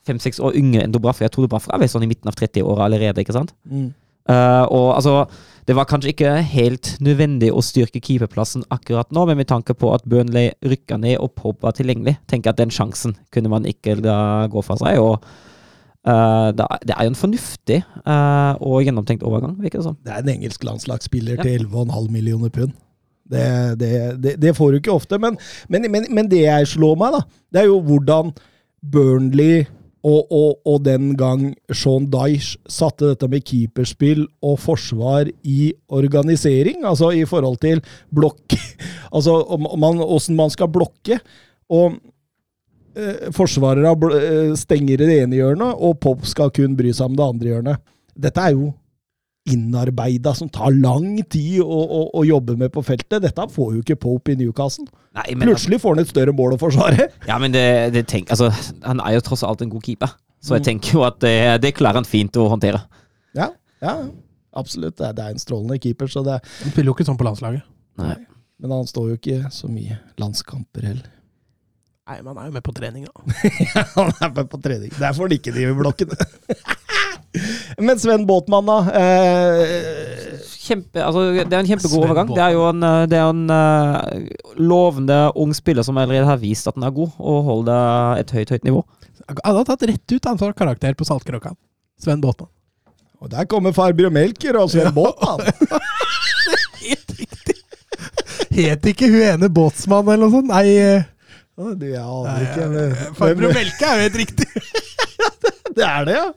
fem-seks 0.07 0.39
år 0.39 0.55
yngre 0.55 0.87
enn 0.87 0.95
Dubravka. 0.95 1.27
Jeg 1.27 1.35
tror 1.35 1.49
Dubravka 1.49 1.75
er 1.75 1.83
vel 1.83 1.91
sånn 1.91 2.07
i 2.07 2.11
midten 2.11 2.31
av 2.31 2.39
30-åra 2.39 2.87
allerede, 2.87 3.25
ikke 3.27 3.35
sant? 3.35 3.53
Eh, 3.67 4.65
og 4.71 4.95
altså, 4.95 5.27
det 5.67 5.75
var 5.75 5.85
kanskje 5.91 6.13
ikke 6.13 6.33
helt 6.47 6.93
nødvendig 7.03 7.49
å 7.51 7.63
styrke 7.65 7.99
keeperplassen 8.01 8.63
akkurat 8.71 9.11
nå, 9.15 9.25
men 9.27 9.37
med 9.41 9.49
tanke 9.51 9.75
på 9.75 9.91
at 9.95 10.05
Burnley 10.07 10.53
rykka 10.63 10.99
ned 11.03 11.19
og 11.19 11.33
Pope 11.35 11.67
var 11.67 11.75
tilgjengelig, 11.75 12.17
tenker 12.31 12.53
jeg 12.53 12.55
at 12.55 12.61
den 12.63 12.71
sjansen 12.75 13.17
kunne 13.35 13.51
man 13.51 13.67
ikke 13.67 13.97
da 14.05 14.47
gå 14.53 14.63
fra 14.63 14.77
seg. 14.79 15.01
og 15.03 15.25
uh, 16.07 16.53
det 16.55 16.63
er- 16.71 16.95
er 16.97 17.05
jo 17.09 17.11
en 17.11 17.19
fornuftig 17.19 17.81
uh, 18.07 18.55
og 18.63 18.85
gjennomtenkt 18.87 19.27
overgang, 19.27 19.57
virker 19.59 19.81
det 19.83 19.89
som. 19.89 19.97
Det 20.07 20.13
er 20.15 20.23
en 20.23 20.35
engelsk 20.39 20.63
landslagsspiller 20.65 21.37
Ja. 21.41 21.43
til 21.43 21.67
11,5 21.67 22.11
millioner 22.15 22.49
pund. 22.49 22.73
Det, 23.27 23.79
det, 23.81 23.91
det, 24.23 24.37
det 24.41 24.55
får 24.57 24.71
du 24.71 24.77
ikke 24.79 24.95
ofte. 24.95 25.19
Men, 25.19 25.35
men, 25.69 25.91
men, 25.91 26.07
men 26.15 26.29
det 26.31 26.45
jeg 26.47 26.69
slår 26.77 26.95
meg, 26.97 27.17
da, 27.19 27.25
det 27.53 27.61
er 27.65 27.67
jo 27.73 27.81
hvordan 27.83 28.31
Burnley 28.87 29.65
og, 30.05 30.27
og, 30.31 30.59
og 30.69 30.83
den 30.85 31.15
gang 31.19 31.49
Sean 31.73 32.07
Dyche 32.13 32.61
satte 32.71 33.13
dette 33.13 33.29
med 33.31 33.45
keeperspill 33.47 34.27
og 34.45 34.59
forsvar 34.63 35.31
i 35.43 35.73
organisering, 35.89 36.85
altså 36.87 37.11
i 37.17 37.25
forhold 37.29 37.59
til 37.65 37.83
blokk 38.15 38.59
Altså 39.17 39.39
man, 39.79 40.03
åssen 40.03 40.37
man 40.37 40.51
skal 40.53 40.69
blokke. 40.69 41.17
Og 41.73 41.95
eh, 42.99 43.29
forsvarere 43.35 43.95
eh, 44.19 44.51
stenger 44.59 45.01
i 45.01 45.09
det 45.09 45.21
ene 45.23 45.39
hjørnet, 45.39 45.79
og 45.79 45.97
Pop 46.03 46.27
skal 46.29 46.53
kun 46.55 46.77
bry 46.77 46.93
seg 46.93 47.09
om 47.09 47.17
det 47.17 47.25
andre 47.27 47.53
hjørnet. 47.55 47.87
Dette 48.13 48.43
er 48.43 48.55
jo 48.55 48.75
innarbeida, 49.53 50.33
som 50.35 50.49
tar 50.53 50.75
lang 50.75 51.21
tid 51.31 51.61
å, 51.63 51.67
å, 51.87 52.01
å 52.19 52.25
jobbe 52.27 52.57
med 52.59 52.73
på 52.75 52.83
feltet. 52.87 53.21
Dette 53.25 53.47
får 53.53 53.73
jo 53.77 53.83
ikke 53.85 53.97
Pope 54.03 54.35
i 54.35 54.39
Newcastle. 54.41 54.87
Nei, 55.17 55.35
men, 55.35 55.47
Plutselig 55.49 55.79
får 55.83 55.95
han 55.97 56.03
et 56.05 56.11
større 56.13 56.35
mål 56.37 56.57
å 56.57 56.61
forsvare. 56.61 57.09
ja, 57.29 57.39
men 57.43 57.55
det, 57.55 57.65
det 57.95 58.05
tenk, 58.11 58.31
altså, 58.35 58.51
han 58.85 59.01
er 59.05 59.17
jo 59.17 59.25
tross 59.31 59.45
alt 59.47 59.63
en 59.65 59.71
god 59.73 59.87
keeper, 59.87 60.13
så 60.43 60.57
jeg 60.59 60.65
Mm. 60.67 60.69
tenker 60.71 60.93
jo 60.99 61.05
at 61.07 61.19
det, 61.25 61.35
det 61.65 61.75
klarer 61.79 62.03
han 62.03 62.09
fint 62.09 62.37
å 62.37 62.49
håndtere. 62.53 62.83
Ja, 63.39 63.51
ja 63.83 63.97
absolutt. 64.57 64.97
Det 64.99 65.07
er, 65.09 65.13
det 65.17 65.25
er 65.25 65.35
en 65.37 65.43
strålende 65.43 65.79
keeper, 65.83 66.07
så 66.13 66.23
det, 66.27 66.41
Han 66.63 66.73
spiller 66.73 66.91
jo 66.93 66.95
ikke 66.99 67.07
sånn 67.09 67.19
på 67.21 67.27
landslaget. 67.27 67.63
Nei. 68.01 68.15
men 68.61 68.73
han 68.73 68.87
står 68.89 69.09
jo 69.11 69.17
ikke 69.19 69.51
så 69.53 69.69
mye 69.69 69.99
landskamper 70.21 70.85
heller. 70.91 71.13
Nei, 72.07 72.21
men 72.23 72.29
han 72.37 72.39
er 72.45 72.47
jo 72.51 72.55
med 72.55 72.63
på 72.65 72.73
trening, 72.77 73.07
da. 73.09 73.37
ja, 73.75 73.83
han 73.97 74.13
er 74.23 74.31
med 74.37 74.49
på 74.53 74.61
trening. 74.63 74.93
Derfor 75.01 75.29
liker 75.33 75.53
han 75.57 75.65
ikke 75.65 75.73
de 75.75 75.81
blokkene. 75.81 76.17
Men 77.87 78.01
Sven 78.01 78.27
Båtmann, 78.29 78.69
da? 78.69 78.79
Eh, 79.01 80.43
Kjempe, 80.67 80.99
altså, 80.99 81.29
det 81.37 81.47
er 81.47 81.61
en 81.61 81.69
kjempegod 81.69 81.93
Sven 81.95 82.05
overgang. 82.09 82.33
Det 82.35 82.43
er 82.43 82.57
jo 82.57 82.65
en, 82.69 82.83
eh, 82.83 83.05
det 83.11 83.19
er 83.21 83.31
en 83.31 83.45
uh, 83.53 84.59
lovende 84.59 85.19
ung 85.39 85.55
spiller 85.55 85.87
som 85.87 85.99
allerede 86.01 86.27
har 86.27 86.41
vist 86.43 86.67
at 86.67 86.75
den 86.75 86.87
er 86.87 86.95
god, 86.97 87.15
og 87.23 87.45
holder 87.47 88.23
et 88.23 88.35
høyt, 88.35 88.51
høyt 88.55 88.67
nivå. 88.67 88.83
Han 89.31 89.59
har 89.61 89.67
tatt 89.69 89.87
rett 89.91 90.15
ut 90.17 90.29
antall 90.31 90.55
karakter 90.59 90.95
på 90.99 91.07
Saltkråkan. 91.07 91.57
Sven 92.03 92.21
Båtmann. 92.21 92.51
og 93.21 93.31
der 93.33 93.47
kommer 93.49 93.73
Farbror 93.73 94.11
Melker 94.13 94.59
og 94.61 94.71
Sven 94.71 94.93
Båtmann. 94.95 95.41
Helt 96.83 97.15
riktig! 97.19 97.57
Het 98.57 98.87
ikke 98.93 99.09
hun 99.13 99.23
ene 99.25 99.49
båtsmann 99.53 100.07
eller 100.09 100.27
noe 100.27 100.35
sånt? 100.35 100.51
Nei, 100.53 100.67
eh, 100.81 101.07
Du, 101.57 101.87
jeg 101.89 102.03
aner 102.03 102.43
ikke. 102.45 103.13
Farbror 103.17 103.55
Melke 103.57 103.89
er 103.89 104.03
jo 104.03 104.09
helt 104.09 104.19
riktig. 104.21 104.49
Det 105.77 105.85
er 105.85 106.05
det, 106.09 106.15
ja. 106.17 106.29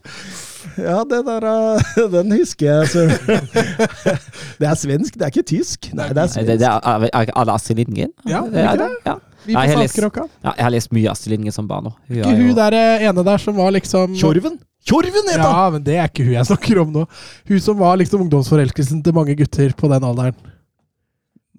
Ja, 0.78 1.04
det 1.08 1.20
der, 1.28 1.46
eh, 1.50 2.04
den 2.16 2.32
husker 2.36 2.66
jeg. 2.70 2.88
Så. 2.92 3.06
Det 4.60 4.68
er 4.68 4.76
svensk, 4.76 5.16
det 5.16 5.26
er 5.28 5.32
ikke 5.34 5.46
tysk. 5.48 5.90
Nei, 5.96 6.10
det 6.16 6.24
er 6.24 6.32
svensk. 6.34 6.48
Det, 6.50 6.58
det 6.62 6.68
er, 6.68 7.06
er, 7.08 7.32
er 7.32 7.48
det 7.48 7.54
Astrid 7.54 7.80
Lindgren? 7.80 8.12
Ja, 8.28 8.42
det 8.52 8.64
er 8.66 8.80
det. 8.82 8.90
Ja. 9.08 9.16
Vi 9.46 9.56
på 9.56 9.62
jeg 9.64 9.72
har 9.72 9.80
lest- 9.80 10.00
ja, 10.04 10.52
jeg 10.52 10.64
har 10.66 10.74
lest 10.74 10.92
mye 10.92 11.12
Astrid 11.14 11.32
Lindgren 11.38 11.56
som 11.56 11.68
barn 11.70 11.88
Ikke 12.12 12.34
hun 12.36 12.50
der 12.58 12.76
eh, 12.76 13.06
ene 13.08 13.24
der 13.24 13.40
som 13.40 13.56
var 13.56 13.72
liksom 13.72 14.18
Tjorven! 14.20 14.58
Tjorven 14.86 15.30
het 15.32 15.40
han! 15.40 15.54
Ja, 15.54 15.70
men 15.76 15.86
det 15.86 15.96
er 15.96 16.10
ikke 16.12 16.26
hun 16.28 16.36
jeg 16.36 16.50
snakker 16.50 16.82
om 16.84 16.92
nå. 16.98 17.06
Hun 17.48 17.62
som 17.64 17.80
var 17.80 17.96
liksom 18.02 18.26
ungdomsforelskelsen 18.26 19.00
til 19.06 19.16
mange 19.16 19.38
gutter 19.40 19.72
på 19.80 19.92
den 19.94 20.04
alderen. 20.10 20.36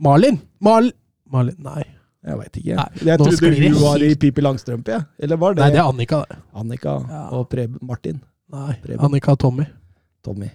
Malin? 0.01 0.39
Mal 0.61 0.93
Malin? 1.31 1.57
Nei. 1.65 1.85
Jeg 2.21 2.37
veit 2.37 2.57
ikke. 2.61 2.77
Nei, 2.77 2.89
jeg 3.09 3.21
trodde 3.21 3.51
hun 3.57 3.77
var 3.81 4.03
i 4.05 4.11
Pippi 4.21 4.43
Langstrømpe, 4.45 4.93
ja. 4.93 5.01
Eller 5.23 5.39
var 5.41 5.55
det, 5.57 5.63
Nei, 5.65 5.71
det 5.73 5.81
er 5.81 5.89
Annika. 5.89 6.19
Annika 6.53 6.99
Ja. 7.09 7.23
og 7.37 7.47
Preben 7.53 7.79
Martin? 7.81 8.19
Nei, 8.51 8.75
Preben. 8.83 9.05
Annika 9.05 9.37
Tommy. 9.37 9.65
Tommy. 10.25 10.51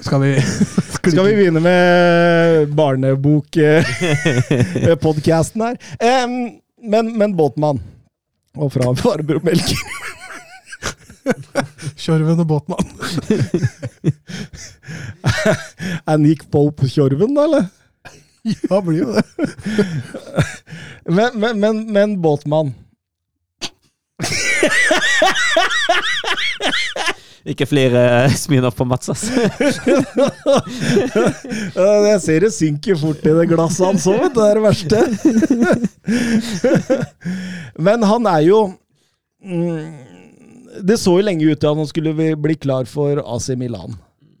Skal 0.00 0.20
vi 0.22 0.40
Skal 1.10 1.26
vi 1.26 1.34
begynne 1.34 1.60
med 1.60 2.68
barnebok-podkasten 2.68 5.62
her? 5.62 5.76
Um, 6.24 6.60
men, 6.90 7.18
men 7.18 7.36
Båtmann. 7.36 7.82
Og 8.56 8.72
fra 8.72 8.94
Farbror 8.94 9.40
Melker. 9.44 9.76
Tjorven 11.96 12.40
og 12.44 12.46
Båtmann. 12.46 12.86
Er 16.06 16.16
Nick 16.16 16.50
Pope 16.50 16.88
Tjorven, 16.88 17.34
da, 17.34 17.42
eller? 17.48 17.64
Ja, 18.44 18.80
blir 18.84 18.98
jo 19.02 19.12
det. 19.16 19.24
Men, 21.08 21.40
men, 21.40 21.60
men, 21.60 21.92
men 21.92 22.22
Båtmann. 22.22 22.74
Ikke 27.44 27.66
flere 27.68 28.24
opp 28.64 28.78
på 28.78 28.86
Mats, 28.88 29.10
ass. 29.12 29.26
Jeg 31.76 32.20
ser 32.24 32.40
det 32.46 32.52
synker 32.56 32.96
fort 32.96 33.20
i 33.20 33.34
det 33.36 33.44
glasset 33.50 33.84
hans 33.84 34.06
òg, 34.08 34.16
vet 34.22 34.32
du. 34.32 34.40
Det 34.40 34.48
er 34.48 34.56
det 34.56 34.64
verste. 34.64 34.96
Men 37.88 38.00
han 38.08 38.22
er 38.32 38.40
jo 38.46 38.58
mm, 39.44 39.92
Det 40.88 40.96
så 41.00 41.12
jo 41.18 41.26
lenge 41.26 41.44
ut 41.44 41.60
til 41.60 41.68
at 41.68 41.76
han 41.82 41.90
skulle 41.92 42.12
bli 42.16 42.56
klar 42.56 42.84
for 42.88 43.20
AC 43.20 43.48
Milan. 43.60 43.92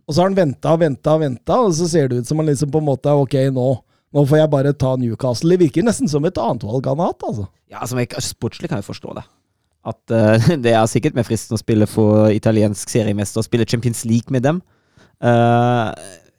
Og 0.08 0.14
så 0.14 0.20
har 0.22 0.28
han 0.30 0.40
venta 0.40 0.72
og 0.72 0.80
venta 0.80 1.08
og 1.16 1.20
venta, 1.26 1.54
og 1.60 1.72
så 1.76 1.84
ser 1.88 2.08
det 2.08 2.18
ut 2.22 2.28
som 2.28 2.38
han 2.40 2.48
liksom 2.48 2.70
på 2.72 2.78
en 2.80 2.88
måte 2.88 3.08
Ok, 3.12 3.34
nå, 3.52 3.68
nå 4.16 4.20
får 4.28 4.38
jeg 4.40 4.54
bare 4.56 4.72
ta 4.80 4.90
Newcastle. 5.00 5.50
Det 5.52 5.62
virker 5.66 5.82
nesten 5.84 6.08
som 6.08 6.24
et 6.24 6.38
annet 6.40 6.64
valg 6.64 6.86
han 6.88 7.00
har 7.04 7.12
hatt, 7.12 7.22
altså. 7.28 7.44
Ja, 7.68 7.84
altså, 7.84 8.00
Sportslig 8.32 8.68
kan 8.72 8.80
jeg 8.80 8.88
forstå 8.88 9.08
det. 9.20 9.26
At 9.84 10.00
uh, 10.14 10.50
det 10.64 10.72
er 10.72 10.90
sikkert 10.90 11.16
mer 11.16 11.26
fristende 11.28 11.58
å 11.58 11.62
spille 11.62 11.88
for 11.90 12.32
italiensk 12.32 12.92
seriemester 12.92 13.42
og 13.42 13.48
spille 13.48 13.68
Champions 13.68 14.04
League 14.08 14.32
med 14.34 14.46
dem, 14.46 14.60
uh, 15.24 15.92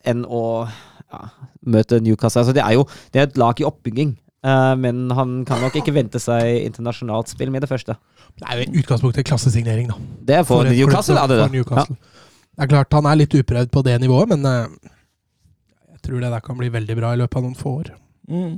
enn 0.05 0.25
å 0.25 0.43
ja, 0.65 1.21
møte 1.61 2.01
Newcastle. 2.01 2.43
Altså, 2.43 2.55
det 2.57 2.65
er 2.65 2.77
jo 2.77 2.87
det 3.13 3.21
er 3.21 3.29
et 3.29 3.41
lag 3.41 3.61
i 3.61 3.67
oppbygging, 3.67 4.15
Uh, 4.45 4.75
men 4.77 5.07
han 5.17 5.39
kan 5.41 5.57
nok 5.57 5.73
ikke 5.79 5.89
vente 5.95 6.19
seg 6.21 6.67
internasjonalt 6.67 7.31
spill 7.31 7.49
med 7.49 7.63
det 7.65 7.69
første. 7.71 7.95
Det 8.37 8.45
er 8.45 8.59
jo 8.59 8.67
i 8.67 8.83
utgangspunktet 8.83 9.25
klassesignering, 9.25 9.87
da. 9.89 9.95
Det 10.21 10.35
er 10.37 10.43
for, 10.45 10.61
for 10.61 10.69
Newcastle, 10.69 11.17
er 11.17 11.31
det 11.31 11.39
for 11.39 11.55
Newcastle. 11.55 11.95
Ja. 11.97 12.27
Det 12.53 12.67
er 12.67 12.69
klart 12.75 12.93
han 12.93 13.07
er 13.09 13.17
litt 13.23 13.33
uprøvd 13.33 13.71
på 13.73 13.81
det 13.87 13.95
nivået, 14.03 14.35
men 14.35 14.45
jeg 14.45 16.03
tror 16.05 16.21
det 16.21 16.29
der 16.35 16.45
kan 16.45 16.59
bli 16.59 16.69
veldig 16.75 16.99
bra 16.99 17.15
i 17.15 17.19
løpet 17.23 17.39
av 17.41 17.47
noen 17.47 17.57
få 17.57 17.73
år. 17.79 17.89
Mm. 18.29 18.53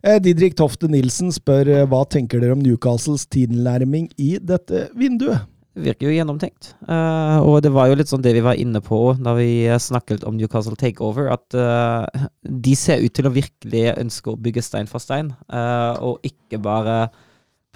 Eh, 0.00 0.16
Didrik 0.24 0.54
Tofte 0.56 0.88
Nilsen 0.88 1.28
spør 1.34 1.68
eh, 1.68 1.86
hva 1.88 2.06
tenker 2.08 2.40
dere 2.40 2.54
om 2.56 2.62
Newcastles 2.64 3.26
tilnærming 3.28 4.08
i 4.16 4.38
dette 4.40 4.86
vinduet? 4.96 5.44
Det 5.76 5.84
virker 5.84 6.08
jo 6.08 6.14
gjennomtenkt. 6.16 6.72
Uh, 6.88 7.38
og 7.46 7.60
det 7.62 7.70
var 7.70 7.86
jo 7.86 7.98
litt 8.00 8.10
sånn 8.10 8.24
det 8.24 8.32
vi 8.34 8.42
var 8.42 8.58
inne 8.58 8.80
på 8.82 9.12
da 9.22 9.36
vi 9.36 9.68
snakket 9.78 10.24
om 10.26 10.34
Newcastle 10.34 10.74
Takeover, 10.76 11.28
at 11.30 11.54
uh, 11.54 12.26
de 12.42 12.74
ser 12.74 13.04
ut 13.04 13.14
til 13.14 13.28
å 13.28 13.32
virkelig 13.36 13.84
ønske 13.92 14.32
å 14.32 14.40
bygge 14.40 14.64
stein 14.66 14.90
for 14.90 15.04
stein, 15.04 15.30
uh, 15.52 15.94
og 16.02 16.26
ikke 16.26 16.58
bare 16.64 16.98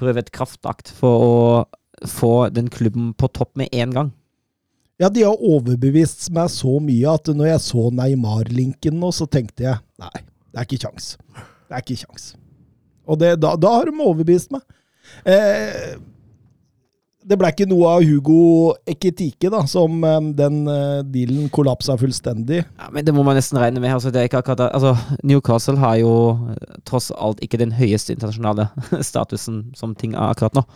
prøve 0.01 0.25
et 0.25 0.35
kraftakt 0.35 0.91
for 0.97 1.29
å 1.29 2.11
få 2.11 2.35
den 2.51 2.67
klubben 2.73 3.13
på 3.15 3.31
topp 3.31 3.55
med 3.63 3.71
en 3.71 3.95
gang. 3.95 4.13
Ja, 4.99 5.07
de 5.07 5.23
har 5.29 5.39
overbevist 5.39 6.27
meg 6.35 6.51
så 6.51 6.81
mye 6.83 7.15
at 7.15 7.31
når 7.31 7.53
jeg 7.53 7.67
så 7.71 7.89
Neymar-linken 7.95 8.99
nå, 8.99 9.15
så 9.15 9.31
tenkte 9.31 9.69
jeg 9.69 9.83
nei, 10.03 10.17
det 10.51 10.61
er 10.61 10.67
ikke 10.67 10.83
kjangs. 10.89 11.15
Det 11.69 11.77
er 11.77 11.85
ikke 11.85 12.01
kjangs. 12.05 12.33
Og 13.05 13.21
det, 13.21 13.35
da, 13.43 13.55
da 13.61 13.77
har 13.79 13.89
de 13.89 13.95
overbevist 14.01 14.53
meg. 14.55 14.65
Eh, 15.29 15.95
det 17.25 17.37
ble 17.41 17.49
ikke 17.53 17.67
noe 17.69 17.89
av 17.97 18.05
Hugo 18.05 18.75
Ekitike, 18.89 19.49
da, 19.53 19.63
som 19.69 19.97
eh, 20.05 20.31
den 20.37 20.65
eh, 20.69 21.01
dealen 21.09 21.49
kollapsa 21.53 21.97
fullstendig. 22.01 22.63
Ja, 22.65 22.91
men 22.93 23.07
det 23.07 23.15
må 23.17 23.25
man 23.27 23.39
nesten 23.39 23.61
regne 23.61 23.81
med. 23.81 23.95
Altså, 23.97 24.13
akkurat, 24.13 24.67
altså, 24.69 24.95
Newcastle 25.25 25.79
har 25.81 25.99
jo 26.03 26.15
eh, 26.53 26.81
tross 26.89 27.11
alt 27.17 27.41
ikke 27.45 27.61
den 27.63 27.73
høyeste 27.77 28.17
internasjonale 28.17 28.69
statusen 29.11 29.67
som 29.79 29.97
ting 29.97 30.17
er 30.17 30.35
akkurat 30.35 30.61
nå. 30.61 30.67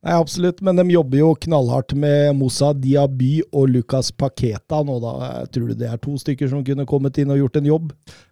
Nei, 0.00 0.14
absolutt, 0.16 0.62
men 0.64 0.78
de 0.78 0.86
jobber 0.94 1.20
jo 1.20 1.34
knallhardt 1.44 1.92
med 1.92 2.32
Moussa 2.38 2.70
Diaby 2.72 3.42
og 3.52 3.68
Lucas 3.68 4.08
Paqueta 4.16 4.78
nå, 4.86 4.96
da. 5.02 5.12
Tror 5.52 5.68
du 5.68 5.76
det 5.76 5.90
er 5.90 6.00
to 6.00 6.14
stykker 6.16 6.48
som 6.48 6.62
kunne 6.64 6.86
kommet 6.88 7.20
inn 7.20 7.32
og 7.34 7.42
gjort 7.42 7.58
en 7.60 7.68
jobb? 7.68 7.90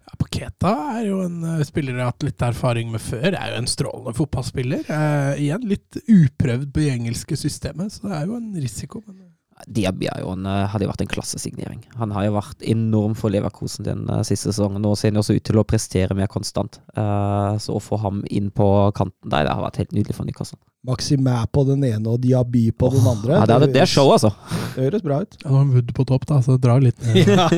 Ja, 0.08 0.14
Paqueta 0.16 0.72
er 0.94 1.02
jo 1.10 1.18
en 1.26 1.42
uh, 1.44 1.60
spiller 1.68 1.92
jeg 1.92 2.00
har 2.00 2.14
hatt 2.14 2.24
litt 2.24 2.44
erfaring 2.46 2.88
med 2.94 3.04
før. 3.04 3.28
Er 3.34 3.52
jo 3.52 3.60
en 3.60 3.68
strålende 3.68 4.16
fotballspiller. 4.16 4.88
Uh, 4.88 5.34
igjen 5.36 5.68
litt 5.68 6.00
uprøvd 6.06 6.72
på 6.72 6.86
det 6.86 6.94
engelske 6.94 7.36
systemet, 7.36 7.92
så 7.92 8.08
det 8.08 8.16
er 8.16 8.32
jo 8.32 8.40
en 8.40 8.48
risiko. 8.56 9.04
Men 9.04 9.18
eh, 9.26 9.27
Diaby 9.66 10.08
er 10.12 10.22
jo 10.22 10.32
en, 10.36 10.46
eh, 10.46 10.66
hadde 10.70 10.86
jo 10.86 10.90
vært 10.92 11.02
en 11.04 11.10
klassesignering. 11.10 11.80
Han 11.98 12.12
har 12.14 12.28
jo 12.28 12.36
vært 12.36 12.62
enorm 12.62 13.16
for 13.18 13.32
Leverkosen 13.32 13.86
den 13.86 14.04
eh, 14.08 14.22
siste 14.26 14.52
sesongen. 14.52 14.82
Nå 14.84 14.94
ser 14.96 15.12
han 15.12 15.20
også 15.20 15.36
ut 15.36 15.44
til 15.48 15.58
å 15.60 15.66
prestere 15.68 16.16
mer 16.16 16.30
konstant. 16.30 16.80
Eh, 16.94 17.58
så 17.62 17.76
å 17.76 17.82
få 17.82 17.98
ham 18.02 18.22
inn 18.30 18.50
på 18.54 18.68
kanten 18.96 19.32
der, 19.32 19.48
det 19.48 19.54
har 19.54 19.64
vært 19.64 19.80
helt 19.82 19.94
nydelig 19.96 20.16
for 20.16 20.28
Newcastle. 20.28 20.60
Maximæ 20.88 21.40
på 21.52 21.64
den 21.68 21.82
ene 21.88 22.14
og 22.14 22.20
Diaby 22.22 22.68
på 22.78 22.92
den 22.94 23.06
andre. 23.10 23.40
Ja, 23.40 23.48
det, 23.48 23.56
er, 23.56 23.72
det 23.74 23.82
er 23.82 23.90
show, 23.90 24.12
altså. 24.14 24.30
Det 24.76 24.86
høres 24.86 25.04
bra 25.04 25.22
ut. 25.24 25.40
ja, 25.42 25.50
har 25.50 25.72
Wood 25.72 25.90
på 25.96 26.06
topp, 26.08 26.28
da, 26.30 26.38
så 26.44 26.54
det 26.54 26.62
drar 26.64 26.84
litt 26.84 27.02
ned. 27.02 27.32
ja, 27.34 27.48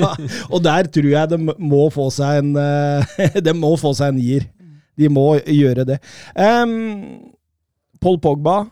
og 0.49 0.65
der 0.65 0.89
tror 0.89 1.11
jeg 1.13 1.35
de 1.35 1.41
må 1.59 1.85
få 1.95 2.09
seg 2.15 2.41
en 2.41 2.55
Det 2.57 3.45
De 3.51 3.55
må 3.57 3.75
få 3.81 3.93
seg 3.97 4.15
en 4.15 4.23
gir. 4.23 4.49
De 4.99 5.09
må 5.13 5.35
gjøre 5.45 5.87
det. 5.89 6.01
Um, 6.35 7.33
Paul 8.01 8.19
Pogba, 8.21 8.65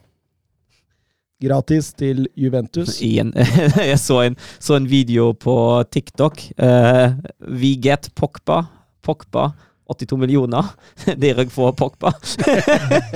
gratis 1.43 1.93
til 1.95 2.27
Juventus. 2.39 2.99
Igjen. 3.03 3.33
Jeg 3.91 3.99
så 4.03 4.21
en, 4.27 4.37
så 4.59 4.77
en 4.79 4.89
video 4.91 5.33
på 5.35 5.55
TikTok. 5.91 6.43
Uh, 6.59 7.15
We 7.41 7.77
get 7.83 8.11
Pogba. 8.15 8.65
Pogba. 9.03 9.51
82 9.89 10.19
millioner. 10.21 10.65
Dere 11.23 11.47
får 11.49 11.73
Pogba. 11.79 12.13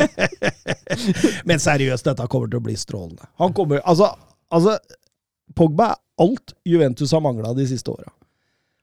Men 1.49 1.61
seriøst, 1.61 2.07
dette 2.09 2.27
kommer 2.33 2.49
til 2.49 2.63
å 2.63 2.65
bli 2.65 2.77
strålende. 2.81 3.27
Han 3.43 3.53
kommer 3.57 3.83
Altså, 3.85 4.09
altså 4.53 4.79
Pogba 5.59 5.91
er 5.93 6.01
alt 6.23 6.55
Juventus 6.69 7.13
har 7.13 7.21
mangla 7.25 7.53
de 7.57 7.67
siste 7.69 7.91
åra. 7.93 8.09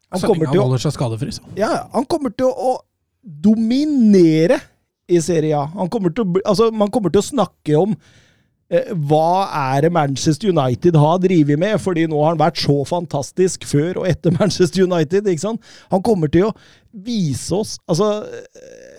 Han, 0.10 0.20
Så 0.20 0.28
lenge 0.28 0.34
kommer 0.34 0.52
han 0.54 0.64
holder 0.66 0.82
seg 0.82 0.94
skadefri, 0.96 1.32
så. 1.34 1.44
ja, 1.58 1.70
han 1.94 2.06
kommer 2.10 2.34
til 2.34 2.50
å 2.50 2.80
dominere 3.22 4.58
i 5.10 5.20
Serie 5.22 5.58
A. 5.58 5.68
Han 5.76 5.90
kommer 5.94 6.14
til 6.14 6.26
å, 6.26 6.42
altså, 6.50 6.70
man 6.74 6.90
kommer 6.94 7.14
til 7.14 7.22
å 7.22 7.28
snakke 7.30 7.78
om 7.78 7.94
eh, 7.94 8.00
hva 9.10 9.48
er 9.74 9.82
det 9.82 9.90
Manchester 9.96 10.52
United 10.52 10.98
har 11.02 11.22
drevet 11.24 11.58
med, 11.58 11.80
fordi 11.82 12.04
nå 12.10 12.20
har 12.22 12.36
han 12.36 12.42
vært 12.42 12.60
så 12.62 12.76
fantastisk 12.86 13.66
før 13.66 14.04
og 14.04 14.10
etter 14.12 14.36
Manchester 14.40 14.86
United. 14.86 15.26
ikke 15.26 15.46
sant? 15.46 15.72
Han 15.90 16.04
kommer 16.06 16.30
til 16.30 16.50
å 16.50 16.54
vise 16.90 17.54
oss 17.54 17.76
altså, 17.90 18.26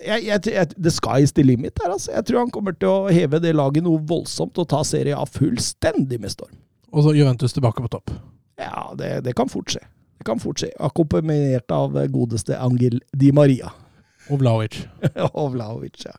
jeg, 0.05 0.23
jeg, 0.29 0.43
jeg, 0.47 0.75
The 0.79 0.93
sky 0.95 1.21
is 1.25 1.35
the 1.35 1.45
limit 1.47 1.79
her. 1.83 1.93
altså. 1.95 2.13
Jeg 2.17 2.27
tror 2.27 2.45
han 2.45 2.53
kommer 2.55 2.75
til 2.75 2.91
å 2.91 3.13
heve 3.15 3.41
det 3.43 3.55
laget 3.55 3.87
noe 3.87 4.03
voldsomt 4.11 4.59
og 4.59 4.69
ta 4.71 4.83
Serie 4.87 5.17
A 5.19 5.27
fullstendig 5.29 6.21
med 6.23 6.35
storm. 6.35 6.55
Og 6.91 7.07
så 7.07 7.15
Juventus 7.15 7.55
tilbake 7.55 7.85
på 7.85 7.93
topp. 7.93 8.11
Ja, 8.59 8.91
det, 8.99 9.21
det 9.29 9.37
kan 9.39 9.51
fort 9.51 9.71
skje. 9.71 9.85
Det 10.19 10.27
kan 10.27 10.43
fort 10.43 10.61
skje. 10.61 10.73
Akkompagnert 10.83 11.71
av 11.73 11.95
godeste 12.13 12.59
Angel 12.59 12.99
Di 13.17 13.31
Maria. 13.33 13.71
Og 14.31 14.43
Vlaovic. 14.43 14.83
og 15.39 15.55
Vlahovic, 15.55 16.03
ja. 16.05 16.17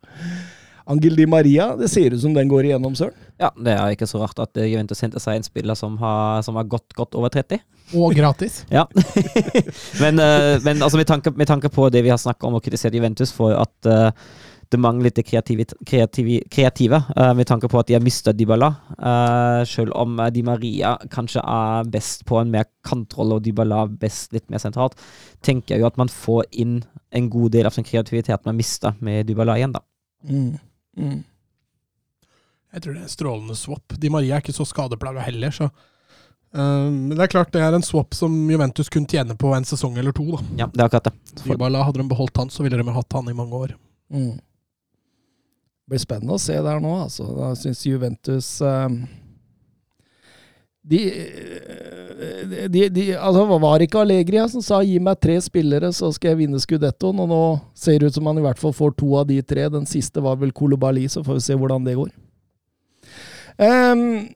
Angel 0.86 1.16
Di 1.16 1.26
Maria, 1.30 1.76
det 1.78 1.90
ser 1.92 2.14
ut 2.14 2.22
som 2.22 2.34
den 2.34 2.50
går 2.50 2.70
igjennom, 2.70 2.96
Søren. 2.98 3.18
Ja, 3.42 3.52
det 3.58 3.74
er 3.74 3.96
ikke 3.96 4.10
så 4.10 4.22
rart 4.22 4.40
at 4.42 4.58
eh, 4.58 4.70
Juventus 4.72 5.02
henter 5.04 5.22
seg 5.22 5.40
en 5.40 5.46
spiller 5.46 5.78
som 5.78 5.98
har, 6.02 6.42
som 6.46 6.58
har 6.60 6.70
gått 6.70 6.96
godt 6.98 7.18
over 7.18 7.34
30. 7.34 7.62
Og 7.98 8.16
gratis. 8.16 8.62
Ja. 8.72 8.86
men 10.04 10.20
eh, 10.20 10.56
men 10.64 10.82
altså, 10.82 10.98
med, 10.98 11.08
tanke, 11.08 11.34
med 11.36 11.48
tanke 11.50 11.70
på 11.70 11.90
det 11.90 12.04
vi 12.06 12.14
har 12.14 12.22
snakka 12.22 12.48
om 12.48 12.58
og 12.58 12.64
kritisert 12.66 12.96
Juventus 12.96 13.34
for 13.36 13.56
at 13.58 13.90
uh, 13.90 14.10
det 14.72 14.80
mangler 14.80 15.10
litt 15.10 15.20
kreativi, 15.28 15.66
kreativi, 15.88 16.38
kreative, 16.52 17.02
uh, 17.18 17.34
med 17.36 17.50
tanke 17.50 17.68
på 17.68 17.80
at 17.82 17.90
de 17.90 17.98
har 17.98 18.04
mista 18.04 18.32
Dybala. 18.32 18.72
Uh, 18.96 19.62
selv 19.68 19.96
om 20.00 20.16
Di 20.32 20.46
Maria 20.48 20.96
kanskje 21.12 21.44
er 21.44 21.92
best 21.92 22.26
på 22.30 22.40
en 22.40 22.54
mer 22.54 22.70
kantrolle 22.88 23.38
og 23.38 23.46
Dybala 23.46 23.84
best 24.02 24.32
litt 24.36 24.48
mer 24.50 24.64
sentralt, 24.64 24.96
tenker 25.44 25.76
jeg 25.76 25.84
jo 25.84 25.92
at 25.92 26.00
man 26.00 26.12
får 26.12 26.48
inn 26.64 26.80
en 27.12 27.30
god 27.32 27.58
del 27.58 27.68
av 27.68 27.76
den 27.76 27.88
kreativiteten 27.88 28.48
man 28.48 28.60
mista 28.60 28.96
med 29.04 29.28
Dybala 29.28 29.60
igjen, 29.60 29.76
da. 29.76 29.84
Mm. 30.30 30.56
Mm. 30.98 31.22
Jeg 32.72 32.84
tror 32.84 32.94
det 32.96 33.02
er 33.02 33.08
en 33.08 33.16
strålende 33.16 33.56
swap. 33.60 33.96
Di 34.00 34.12
Maria 34.12 34.38
er 34.38 34.44
ikke 34.44 34.56
så 34.56 34.68
skadeplaga 34.68 35.24
heller, 35.26 35.52
så 35.52 35.68
um, 35.68 37.10
Men 37.10 37.16
det 37.18 37.26
er 37.26 37.34
klart 37.34 37.52
det 37.52 37.64
er 37.64 37.76
en 37.76 37.84
swap 37.86 38.16
som 38.16 38.36
Juventus 38.52 38.92
kunne 38.92 39.10
tjene 39.12 39.36
på 39.36 39.52
en 39.56 39.68
sesong 39.68 39.98
eller 40.00 40.16
to. 40.16 40.28
da. 40.36 40.44
Ja, 40.64 40.70
det 40.72 40.80
er 40.80 40.88
akkurat 40.88 41.10
det. 41.10 41.16
For, 41.42 41.52
Dybala, 41.56 41.84
hadde 41.88 42.04
de 42.04 42.08
beholdt 42.12 42.40
han, 42.40 42.54
så 42.54 42.64
ville 42.64 42.80
de 42.80 42.96
hatt 42.96 43.18
han 43.18 43.32
i 43.32 43.36
mange 43.36 43.66
år. 43.66 43.76
Mm. 44.14 44.38
Det 45.82 45.96
blir 45.96 46.04
spennende 46.06 46.38
å 46.38 46.40
se 46.40 46.56
der 46.56 46.80
nå, 46.80 46.94
altså. 47.04 47.28
Da 47.36 47.52
syns 47.60 47.84
Juventus 47.84 48.54
eh, 48.64 48.88
de, 50.82 51.00
eh, 51.12 52.68
de, 52.70 52.88
de, 52.90 53.04
altså 53.14 53.46
Var 53.62 53.84
ikke 53.86 54.02
Allegria 54.02 54.48
som 54.50 54.64
sa 54.66 54.82
'gi 54.82 54.98
meg 55.00 55.20
tre 55.22 55.38
spillere, 55.42 55.92
så 55.94 56.10
skal 56.14 56.34
jeg 56.34 56.42
vinne 56.42 56.62
skudettoen'? 56.62 57.22
Og 57.22 57.30
nå 57.30 57.44
ser 57.78 58.00
det 58.00 58.10
ut 58.10 58.18
som 58.18 58.26
han 58.26 58.42
i 58.42 58.46
hvert 58.46 58.60
fall 58.60 58.74
får 58.74 58.96
to 58.98 59.14
av 59.20 59.28
de 59.30 59.42
tre. 59.42 59.70
Den 59.70 59.86
siste 59.86 60.22
var 60.22 60.40
vel 60.42 60.52
Kolobali, 60.52 61.08
så 61.08 61.24
får 61.24 61.38
vi 61.38 61.46
se 61.46 61.56
hvordan 61.56 61.86
det 61.86 61.96
går. 62.00 62.10
Um, 63.62 64.30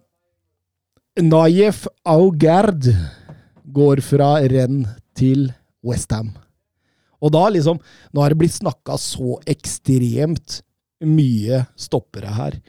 Nayef 1.17 1.87
Augerd 2.05 2.93
går 3.65 4.01
fra 4.05 4.35
renn 4.45 4.85
til 5.17 5.49
Westham. 5.83 6.35
Og 7.23 7.31
da 7.31 7.47
liksom 7.49 7.79
Nå 8.13 8.21
har 8.21 8.29
det 8.29 8.37
blitt 8.37 8.59
snakka 8.59 8.99
så 9.01 9.39
ekstremt 9.49 10.61
mye 11.01 11.65
stoppere 11.75 12.31
her 12.35 12.59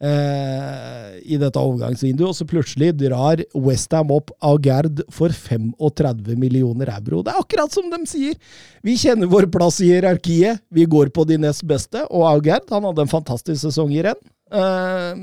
eh, 0.00 1.18
i 1.30 1.38
dette 1.40 1.60
overgangsvinduet, 1.60 2.30
og 2.32 2.36
så 2.38 2.46
plutselig 2.48 2.92
drar 3.00 3.42
Westham 3.54 4.10
opp 4.14 4.32
Augerd 4.46 5.02
for 5.12 5.32
35 5.34 6.34
millioner 6.40 6.92
euro. 6.96 7.22
Det 7.26 7.34
er 7.34 7.42
akkurat 7.42 7.74
som 7.74 7.90
de 7.92 8.00
sier! 8.10 8.38
Vi 8.86 8.96
kjenner 9.00 9.30
vår 9.30 9.48
plass 9.52 9.80
i 9.84 9.90
hierarkiet, 9.92 10.62
vi 10.72 10.86
går 10.90 11.12
på 11.16 11.26
de 11.28 11.38
nest 11.42 11.66
beste, 11.68 12.04
og 12.08 12.26
Augerd 12.30 12.70
han 12.72 12.86
hadde 12.88 13.04
en 13.06 13.12
fantastisk 13.12 13.60
sesong 13.66 13.92
i 13.96 14.02
renn. 14.06 14.22
Eh, 14.50 15.20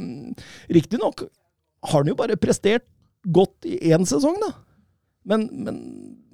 Riktignok 0.78 1.26
har 1.88 2.00
han 2.02 2.10
jo 2.14 2.18
bare 2.20 2.38
prestert 2.40 2.86
godt 3.28 3.66
i 3.68 3.80
én 3.92 4.06
sesong, 4.08 4.38
da. 4.44 4.54
Men, 5.28 5.42
men, 5.52 5.80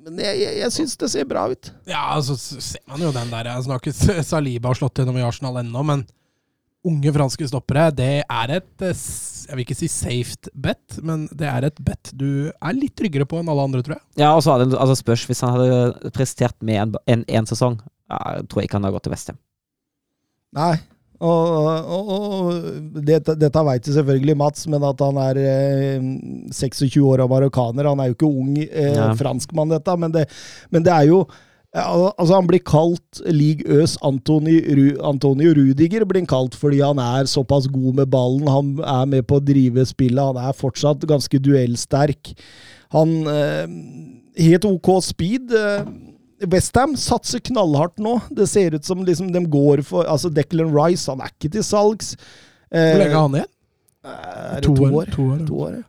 men 0.06 0.20
jeg, 0.22 0.38
jeg, 0.44 0.58
jeg 0.62 0.74
syns 0.76 0.98
det 1.02 1.08
ser 1.10 1.26
bra 1.26 1.48
ut. 1.50 1.72
Ja, 1.90 2.04
altså 2.14 2.36
s- 2.38 2.60
ser 2.76 2.84
man 2.92 3.02
jo 3.02 3.10
den 3.16 3.32
der. 3.34 3.48
Jeg 3.50 3.66
snakker 3.66 3.96
Saliba 4.28 4.70
har 4.70 4.78
slått 4.78 5.00
gjennom 5.02 5.18
i 5.18 5.24
Arsenal 5.26 5.58
ennå, 5.64 5.82
men 5.88 6.04
unge 6.86 7.14
franske 7.16 7.48
stoppere, 7.48 7.86
det 7.96 8.10
er 8.28 8.52
et 8.58 8.84
eh, 8.84 9.04
Jeg 9.48 9.56
vil 9.56 9.64
ikke 9.66 9.78
si 9.80 9.88
safe 9.92 10.52
bet, 10.56 10.98
men 11.04 11.26
det 11.32 11.48
er 11.48 11.68
et 11.70 11.80
bet 11.84 12.12
du 12.20 12.50
er 12.52 12.76
litt 12.76 12.96
tryggere 13.00 13.28
på 13.30 13.40
enn 13.40 13.50
alle 13.52 13.64
andre, 13.70 13.82
tror 13.86 13.96
jeg. 13.98 14.04
ja, 14.24 14.34
og 14.36 14.42
så 14.44 14.56
hadde 14.58 14.76
altså 14.78 14.96
spørs 15.00 15.24
hvis 15.30 15.42
han 15.46 15.56
hadde 15.56 16.12
prestert 16.16 16.56
med 16.64 16.82
en, 16.82 16.96
en, 17.08 17.24
en 17.28 17.48
sesong. 17.50 17.80
Jeg 18.12 18.48
tror 18.52 18.62
jeg 18.62 18.68
ikke 18.70 18.78
han 18.82 18.88
hadde 18.90 18.98
gått 18.98 19.08
til 19.08 19.16
Westham. 19.16 19.40
Nei. 20.60 20.74
Og, 21.24 21.54
og, 21.88 22.10
og 22.14 23.00
dette, 23.08 23.38
dette 23.40 23.62
veit 23.64 23.86
jo 23.88 23.94
selvfølgelig 23.96 24.34
Mats, 24.42 24.66
men 24.68 24.84
at 24.84 25.00
han 25.06 25.20
er 25.24 25.38
eh, 25.40 26.08
26 26.52 26.98
år 27.08 27.24
og 27.24 27.30
marokkaner 27.32 27.88
Han 27.88 28.02
er 28.04 28.10
jo 28.12 28.18
ikke 28.18 28.28
ung 28.28 28.58
eh, 28.60 28.90
Ja. 28.98 29.06
franskmann, 29.16 29.72
dette, 29.72 29.96
men 30.02 30.12
det, 30.12 30.26
men 30.74 30.84
det 30.84 30.92
er 30.92 31.08
jo 31.14 31.22
ja, 31.74 31.86
Altså, 32.18 32.36
han 32.36 32.48
blir 32.50 32.62
kalt 32.62 33.22
League 33.26 33.66
Øs 33.66 33.96
Antoni, 34.06 34.60
Ru, 34.78 34.86
Antonio 35.10 35.56
Rudiger, 35.58 36.06
blir 36.06 36.22
han 36.22 36.30
kalt 36.30 36.58
fordi 36.60 36.84
han 36.84 37.02
er 37.02 37.30
såpass 37.30 37.66
god 37.74 37.98
med 38.02 38.12
ballen. 38.14 38.48
Han 38.48 38.74
er 38.80 39.10
med 39.10 39.28
på 39.30 39.40
å 39.40 39.44
drive 39.44 39.86
spillet. 39.90 40.22
Han 40.22 40.38
er 40.38 40.58
fortsatt 40.58 41.06
ganske 41.10 41.42
duellsterk. 41.42 42.36
Han 42.94 43.22
eh, 43.30 43.66
Helt 44.44 44.66
OK 44.66 44.90
speed. 45.06 45.54
Eh, 45.54 45.86
Westham 46.50 46.96
satser 47.00 47.42
knallhardt 47.46 47.98
nå. 48.02 48.20
Det 48.34 48.48
ser 48.50 48.78
ut 48.78 48.86
som 48.86 49.02
liksom 49.06 49.32
de 49.34 49.42
går 49.50 49.84
for 49.88 50.10
Altså, 50.10 50.30
Declan 50.34 50.74
Rice 50.74 51.10
han 51.10 51.22
er 51.22 51.34
ikke 51.34 51.52
til 51.58 51.66
salgs. 51.66 52.14
Eh, 52.70 52.94
Hvor 52.94 53.02
lenge 53.02 53.18
er 53.18 53.20
han 53.22 53.40
igjen? 53.40 53.52
Eh, 54.04 54.62
to, 54.66 54.76
to, 54.76 54.90
år? 54.90 55.10
To 55.16 55.28
år. 55.32 55.42
To 55.48 55.60
år, 55.68 55.76
ja. 55.80 55.88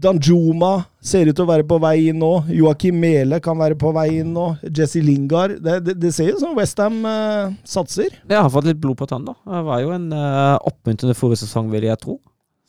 Danjuma 0.00 0.72
ser 1.04 1.28
ut 1.28 1.36
til 1.36 1.44
å 1.44 1.50
være 1.50 1.66
på 1.68 1.76
vei 1.82 2.08
inn 2.08 2.20
nå. 2.22 2.30
Joakim 2.56 2.96
Mele 3.02 3.40
kan 3.44 3.58
være 3.60 3.76
på 3.80 3.92
vei 3.96 4.06
inn 4.22 4.32
nå. 4.36 4.46
Jesse 4.64 5.02
Lingard. 5.04 5.58
Det, 5.60 5.76
det, 5.84 5.96
det 6.00 6.12
ser 6.16 6.32
ut 6.32 6.40
som 6.40 6.56
Westham 6.56 7.02
eh, 7.08 7.52
satser. 7.68 8.16
Jeg 8.24 8.38
har 8.38 8.50
fått 8.52 8.68
litt 8.70 8.80
blod 8.80 8.98
på 9.00 9.08
tann, 9.10 9.28
da. 9.28 9.36
Det 9.44 9.62
var 9.68 9.82
jo 9.84 9.92
en 9.96 10.08
uh, 10.14 10.56
oppmuntrende 10.70 11.16
forrige 11.18 11.42
sesong, 11.44 11.68
vil 11.74 11.88
jeg 11.90 12.00
tro. 12.00 12.16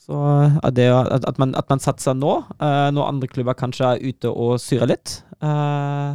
Så 0.01 0.17
uh, 0.17 0.71
det, 0.75 0.89
at, 0.91 1.27
at, 1.27 1.37
man, 1.39 1.53
at 1.55 1.69
man 1.69 1.81
satser 1.83 2.17
nå, 2.17 2.33
eh, 2.57 2.87
når 2.95 3.07
andre 3.07 3.29
klubber 3.29 3.57
kanskje 3.57 3.93
er 3.93 4.01
ute 4.09 4.31
og 4.31 4.55
syrer 4.61 4.89
litt, 4.89 5.19
eh, 5.45 6.09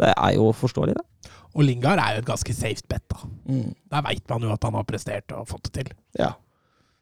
det 0.00 0.12
er 0.12 0.32
jo 0.38 0.48
forståelig, 0.56 0.96
det. 0.96 1.30
Og 1.56 1.64
Lingard 1.64 2.00
er 2.00 2.16
jo 2.16 2.24
et 2.24 2.28
ganske 2.28 2.56
safe 2.56 2.84
bet, 2.88 3.04
da. 3.12 3.28
Mm. 3.48 3.70
Der 3.92 4.04
veit 4.04 4.24
man 4.32 4.44
jo 4.44 4.50
at 4.52 4.64
han 4.64 4.76
har 4.76 4.88
prestert 4.88 5.32
og 5.36 5.46
fått 5.48 5.68
det 5.68 5.74
til. 5.78 5.94
Ja. 6.18 6.34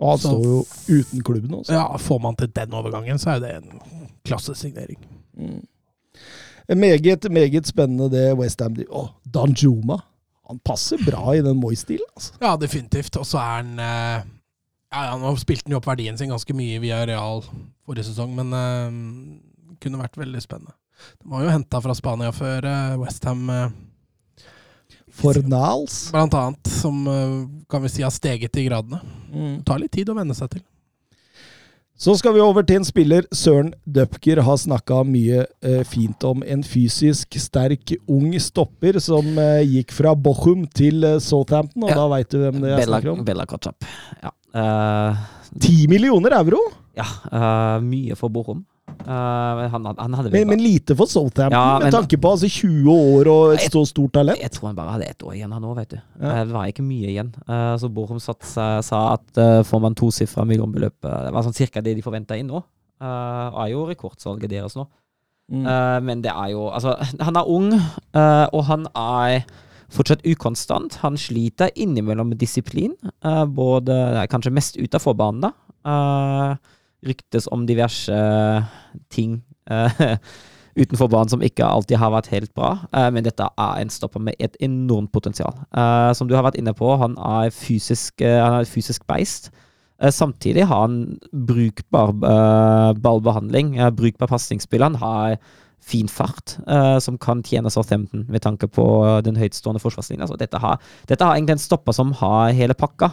Og 0.01 0.11
han 0.11 0.23
står 0.23 0.45
jo 0.45 0.57
uten 0.89 1.23
klubben 1.25 1.55
også. 1.61 1.75
Ja, 1.77 1.85
Får 2.01 2.19
man 2.23 2.37
til 2.37 2.51
den 2.55 2.75
overgangen, 2.75 3.19
så 3.19 3.37
er 3.37 3.45
det 3.45 3.53
en 3.61 3.81
klassesignering. 4.27 4.99
Mm. 5.39 5.63
Meget, 6.75 7.31
meget 7.31 7.69
spennende 7.69 8.09
det 8.11 8.27
Westham 8.39 8.75
driver. 8.75 8.95
Å, 8.95 9.31
Danjuma! 9.35 10.01
Han 10.49 10.61
passer 10.61 11.01
bra 11.01 11.33
i 11.33 11.43
den 11.45 11.57
Moi-stilen, 11.57 12.09
altså. 12.17 12.35
Ja, 12.43 12.57
definitivt. 12.61 13.17
Og 13.17 13.27
så 13.29 13.41
er 13.41 13.63
han 13.63 13.79
eh, 13.81 14.25
Ja, 14.95 15.05
ja, 15.09 15.15
nå 15.19 15.33
spilte 15.41 15.67
han 15.67 15.75
jo 15.75 15.81
opp 15.81 15.89
verdien 15.89 16.19
sin 16.21 16.31
ganske 16.31 16.55
mye 16.55 16.79
via 16.83 17.01
Real 17.09 17.41
forrige 17.85 18.11
sesong, 18.11 18.35
men 18.37 18.53
eh, 18.55 18.99
kunne 19.83 20.01
vært 20.01 20.19
veldig 20.21 20.43
spennende. 20.45 20.77
De 21.21 21.31
var 21.31 21.45
jo 21.45 21.53
henta 21.53 21.81
fra 21.83 21.97
Spania 21.97 22.31
før 22.33 22.69
uh, 22.69 23.01
Westham, 23.03 23.49
uh, 23.51 24.45
Fornals. 25.15 26.11
blant 26.15 26.35
annet, 26.35 26.71
som 26.81 27.07
eh, 27.07 27.35
kan 27.71 27.83
vi 27.85 27.91
si 27.93 28.03
har 28.03 28.11
steget 28.15 28.57
i 28.59 28.65
gradene. 28.67 28.99
Mm. 29.35 29.59
Det 29.59 29.66
tar 29.68 29.82
litt 29.82 29.93
tid 29.95 30.11
å 30.11 30.16
venne 30.16 30.37
seg 30.39 30.55
til. 30.55 30.64
Så 31.95 32.16
skal 32.18 32.35
vi 32.35 32.43
over 32.43 32.64
til 32.66 32.80
en 32.80 32.87
spiller 32.87 33.26
Søren 33.30 33.68
Dupker 33.87 34.41
har 34.43 34.57
snakka 34.59 35.05
mye 35.07 35.45
eh, 35.62 35.85
fint 35.87 36.26
om. 36.26 36.43
En 36.43 36.64
fysisk 36.66 37.37
sterk, 37.39 37.95
ung 38.11 38.32
stopper 38.43 38.99
som 39.03 39.28
eh, 39.39 39.62
gikk 39.76 39.95
fra 39.95 40.16
Bochum 40.18 40.66
til 40.74 41.07
eh, 41.07 41.20
Southampton, 41.22 41.87
og 41.87 41.93
Ja. 41.95 42.01
da 42.01 42.09
veit 42.11 42.35
du 42.35 42.41
hvem 42.43 42.59
det 42.64 42.72
er 42.72 42.82
Bella, 42.82 42.99
snakker 42.99 43.12
om. 43.14 43.22
Bella 43.24 43.47
Kotchap. 43.47 43.87
Ja. 44.24 44.35
Ti 45.55 45.76
uh, 45.85 45.91
millioner 45.91 46.35
euro! 46.41 46.61
ja 46.95 47.07
uh, 47.30 47.82
mye 47.82 48.14
for 48.18 48.30
Borum. 48.30 48.64
Eh, 49.05 49.68
han, 49.68 49.87
han 49.99 50.28
Men, 50.32 50.49
men 50.49 50.62
lite 50.62 50.97
for 50.97 51.07
Southampton, 51.07 51.53
Ja, 51.53 51.78
med 51.82 51.93
tanke 51.93 52.16
på 52.20 52.30
altså 52.30 52.49
20 52.49 52.91
år 52.93 53.28
og 53.32 53.55
et 53.57 53.72
så 53.72 53.82
stort 53.89 54.14
talent. 54.16 54.41
Jeg 54.41 54.53
tror 54.55 54.70
han 54.70 54.78
bare 54.78 54.95
hadde 54.97 55.09
ett 55.09 55.24
år 55.24 55.35
igjen 55.37 55.53
han 55.53 55.66
vet 55.76 55.91
du. 55.93 55.99
Ja. 56.20 56.30
Eh, 56.30 56.45
Det 56.45 56.55
var 56.55 56.70
ikke 56.70 56.85
mye 56.87 57.11
igjen. 57.12 57.32
Uh, 57.49 57.74
Så 57.80 57.91
Borum 57.93 58.20
sa 58.20 58.35
sa 58.82 59.01
at 59.14 59.41
uh, 59.41 59.62
får 59.64 59.80
man 59.80 59.95
tosifra 59.95 60.45
millionbeløp 60.49 60.97
Det 61.03 61.32
var 61.35 61.45
sånn 61.45 61.57
cirka 61.57 61.82
det 61.85 61.97
de 61.97 62.05
forventa 62.05 62.37
inn 62.37 62.49
nå. 62.49 62.62
Eh, 63.01 63.59
er 63.64 63.72
jo 63.72 63.85
rekordsalget 63.89 64.51
deres 64.51 64.76
nå. 64.76 64.87
Mm. 65.53 65.66
Men 66.01 66.22
det 66.24 66.30
er 66.32 66.55
jo 66.55 66.70
Altså, 66.72 66.95
han 67.20 67.37
er 67.37 67.49
ung, 67.53 67.74
og 68.16 68.62
han 68.64 68.87
er 68.97 69.43
fortsatt 69.93 70.24
ukonstant. 70.24 70.95
Han 71.03 71.18
sliter 71.20 71.68
innimellom 71.76 72.30
med 72.32 72.41
disiplin. 72.41 72.95
Både 73.53 74.24
Kanskje 74.32 74.55
mest 74.57 74.78
utafor 74.80 75.12
banen, 75.12 75.45
da. 75.45 75.51
Eh, 75.85 76.57
Ryktes 77.05 77.49
om 77.53 77.67
diverse 77.69 78.13
eh, 78.13 78.63
ting 79.13 79.43
eh, 79.71 80.05
utenfor 80.83 81.11
banen 81.13 81.31
som 81.31 81.43
ikke 81.45 81.67
alltid 81.67 82.01
har 82.01 82.13
vært 82.15 82.31
helt 82.35 82.55
bra. 82.57 82.77
Eh, 82.95 83.11
men 83.15 83.27
dette 83.27 83.47
er 83.47 83.83
en 83.83 83.93
stopper 83.93 84.23
med 84.23 84.39
et 84.43 84.57
enormt 84.65 85.13
potensial. 85.15 85.55
Som 86.17 86.31
du 86.31 86.35
har 86.37 86.47
vært 86.47 86.59
inne 86.61 86.75
på, 86.77 86.95
han 87.01 87.19
er 87.19 87.53
fysisk, 87.55 88.25
han 88.25 88.59
er 88.61 88.65
et 88.65 88.73
fysisk 88.73 89.07
beist. 89.11 89.53
Samtidig 90.11 90.67
har 90.67 90.89
han 90.89 90.97
brukbar 91.31 92.11
eh, 92.11 92.95
ballbehandling, 92.99 93.77
eh, 93.79 93.93
brukbar 93.95 94.33
pasningsspill. 94.33 94.83
Han 94.83 94.99
har 94.99 95.37
fin 95.85 96.09
fart, 96.09 96.55
som 97.05 97.19
kan 97.21 97.43
tjene 97.45 97.69
Southampton 97.69 98.23
med 98.33 98.41
tanke 98.41 98.65
på 98.73 98.87
den 99.21 99.37
høytstående 99.37 99.83
forsvarslinja. 99.83 100.25
Så 100.25 100.39
dette 100.41 100.57
dette 100.57 101.27
har 101.29 101.37
egentlig 101.37 101.59
en 101.59 101.61
stopper 101.61 101.93
som 101.93 102.15
har 102.23 102.55
hele 102.57 102.73
pakka, 102.73 103.11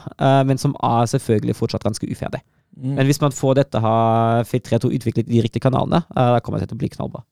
men 0.48 0.58
som 0.58 0.78
er 0.80 1.10
selvfølgelig 1.12 1.58
fortsatt 1.60 1.84
ganske 1.84 2.08
uferdig. 2.08 2.40
Mm. 2.82 2.96
Men 2.98 3.08
hvis 3.08 3.22
man 3.22 3.34
får 3.36 3.60
dette 3.62 3.82
ha 3.84 3.96
filtrert 4.50 4.88
og 4.88 4.96
utviklet 4.98 5.28
i 5.30 5.36
de 5.36 5.44
riktige 5.46 5.64
kanalene, 5.64 6.02
eh, 6.16 6.30
da 6.36 6.40
kommer 6.42 6.62
det 6.62 6.72
til 6.72 6.80
å 6.80 6.82
bli 6.82 6.90
knallbra. 6.90 7.24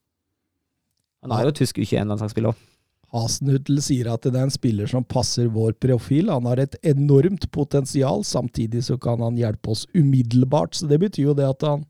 Han 1.25 1.33
er 1.35 1.49
jo 1.49 1.55
tysk 1.59 1.81
U21-landslagsspiller 1.81 2.53
òg. 2.53 2.65
Hasenhutl 3.09 3.79
sier 3.81 4.11
at 4.13 4.27
det 4.27 4.37
er 4.37 4.45
en 4.45 4.53
spiller 4.53 4.89
som 4.89 5.03
passer 5.03 5.47
vår 5.49 5.73
profil. 5.81 6.29
Han 6.29 6.45
har 6.45 6.61
et 6.61 6.75
enormt 6.85 7.47
potensial, 7.55 8.21
samtidig 8.23 8.83
så 8.85 8.99
kan 9.01 9.23
han 9.25 9.39
hjelpe 9.39 9.73
oss 9.73 9.87
umiddelbart. 9.97 10.77
Så 10.77 10.89
det 10.91 11.01
betyr 11.01 11.31
jo 11.31 11.37
det 11.37 11.47
at 11.49 11.65
han 11.65 11.87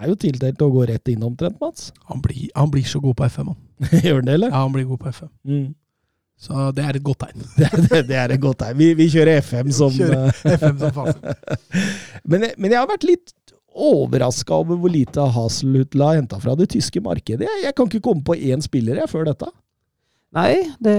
er 0.00 0.12
jo 0.12 0.18
tildelt 0.20 0.60
å 0.60 0.70
gå 0.72 0.84
rett 0.90 1.08
inn 1.12 1.24
omtrent, 1.24 1.56
Mats. 1.64 1.90
Han 2.12 2.20
blir, 2.24 2.50
han 2.52 2.72
blir 2.72 2.84
så 2.88 3.00
god 3.00 3.16
på 3.16 3.28
FM, 3.32 3.54
han. 3.54 3.60
Gjør 4.04 4.20
han 4.20 4.28
det, 4.28 4.36
eller? 4.36 4.52
Ja, 4.52 4.62
han 4.66 4.76
blir 4.76 4.88
god 4.90 5.00
på 5.00 5.14
FM. 5.14 5.32
Mm. 5.48 5.66
Så 6.40 6.70
det 6.72 6.84
er 6.86 6.96
et 6.96 7.04
godt 7.04 7.20
tegn. 7.26 7.44
Det, 7.58 7.68
det, 7.90 8.04
det 8.08 8.16
er 8.16 8.32
et 8.32 8.40
godt 8.40 8.62
tegn. 8.62 8.78
Vi, 8.80 8.92
vi 8.96 9.10
kjører 9.12 9.42
FM 9.44 9.72
som 9.76 9.92
Kjører 9.92 10.30
eh, 10.30 10.54
FM 10.56 10.78
som 10.80 10.94
fasit. 10.96 11.58
men, 12.30 12.48
men 12.56 12.72
jeg 12.72 12.80
har 12.80 12.88
vært 12.88 13.04
litt 13.08 13.34
overraska 13.70 14.56
over 14.56 14.78
hvor 14.80 14.90
lite 14.92 15.24
Haselhutla 15.34 16.10
har 16.10 16.20
henta 16.22 16.40
fra 16.42 16.56
det 16.58 16.70
tyske 16.72 17.02
markedet. 17.04 17.44
Jeg, 17.46 17.64
jeg 17.68 17.76
kan 17.76 17.90
ikke 17.90 18.02
komme 18.08 18.24
på 18.26 18.38
én 18.38 18.64
spiller 18.64 18.98
jeg 19.02 19.12
før 19.12 19.28
dette. 19.28 19.50
Nei, 20.30 20.62
det, 20.78 20.96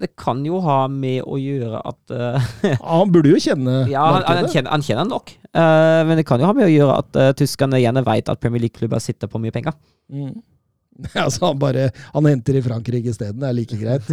det 0.00 0.08
kan 0.16 0.38
jo 0.48 0.58
ha 0.64 0.86
med 0.88 1.20
å 1.28 1.36
gjøre 1.36 1.82
at 1.90 2.12
eh, 2.16 2.76
Han 2.80 3.10
burde 3.12 3.34
jo 3.34 3.40
kjenne 3.44 3.82
Ja, 3.92 4.06
han, 4.14 4.24
han, 4.24 4.48
kjenner, 4.48 4.72
han 4.72 4.84
kjenner 4.86 5.10
nok. 5.10 5.34
uh, 5.52 6.00
men 6.08 6.16
det 6.16 6.24
kan 6.24 6.40
jo 6.40 6.48
ha 6.48 6.54
med 6.56 6.70
å 6.70 6.72
gjøre 6.72 6.94
at 7.02 7.18
uh, 7.20 7.28
tyskerne 7.36 7.82
gjerne 7.82 8.00
vet 8.06 8.32
at 8.32 8.40
Premier 8.40 8.64
League-klubber 8.64 9.02
sitter 9.04 9.28
på 9.28 9.42
mye 9.42 9.52
penger. 9.52 9.76
Mm. 10.08 10.40
Altså, 11.12 11.46
han 11.50 11.60
bare 11.60 11.90
Han 12.12 12.28
henter 12.28 12.56
i 12.56 12.64
Frankrike 12.64 13.12
isteden. 13.12 13.40
Det 13.40 13.48
er 13.48 13.56
like 13.56 13.78
greit. 13.80 14.08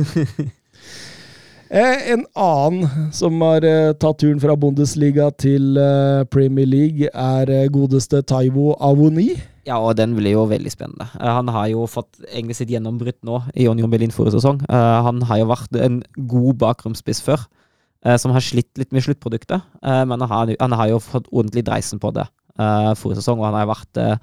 Eh, 1.70 2.12
En 2.14 2.26
annen 2.34 3.12
som 3.14 3.36
har 3.46 3.66
eh, 3.68 3.92
tatt 3.94 4.18
turen 4.24 4.40
fra 4.42 4.56
Bundesliga 4.58 5.28
til 5.38 5.78
eh, 5.78 6.26
Premier 6.34 6.66
League, 6.66 7.12
er 7.14 7.70
godeste 7.70 8.24
Taivo 8.26 8.74
Avoni. 8.82 9.36
Ja, 9.70 9.78
og 9.78 9.94
den 10.00 10.16
blir 10.18 10.34
jo 10.34 10.48
veldig 10.50 10.72
spennende. 10.74 11.06
Han 11.22 11.52
har 11.54 11.68
jo 11.70 11.86
fått 11.86 12.24
egentlig 12.32 12.58
sitt 12.58 12.72
gjennombrudd 12.74 13.20
nå 13.28 13.44
i 13.54 13.68
Union 13.70 13.92
Berlin 13.92 14.10
forrige 14.10 14.40
sesong. 14.40 14.64
Han 14.66 15.22
har 15.30 15.44
jo 15.44 15.50
vært 15.52 15.78
en 15.78 16.00
god 16.32 16.58
bakromspiss 16.64 17.22
før, 17.22 17.44
som 18.18 18.34
har 18.34 18.42
slitt 18.42 18.82
litt 18.82 18.96
med 18.96 19.06
sluttproduktet. 19.06 19.62
Men 19.84 20.26
han 20.26 20.74
har, 20.74 20.88
jo 20.90 20.98
fått 21.04 21.30
ordentlig 21.30 21.68
dreisen 21.68 22.02
på 22.02 22.10
det 22.18 22.26
forrige 22.98 23.22
sesong, 23.22 23.44
og 23.44 23.52
han 23.52 23.60
har 23.60 23.70
vært 23.70 24.02
eh, 24.02 24.18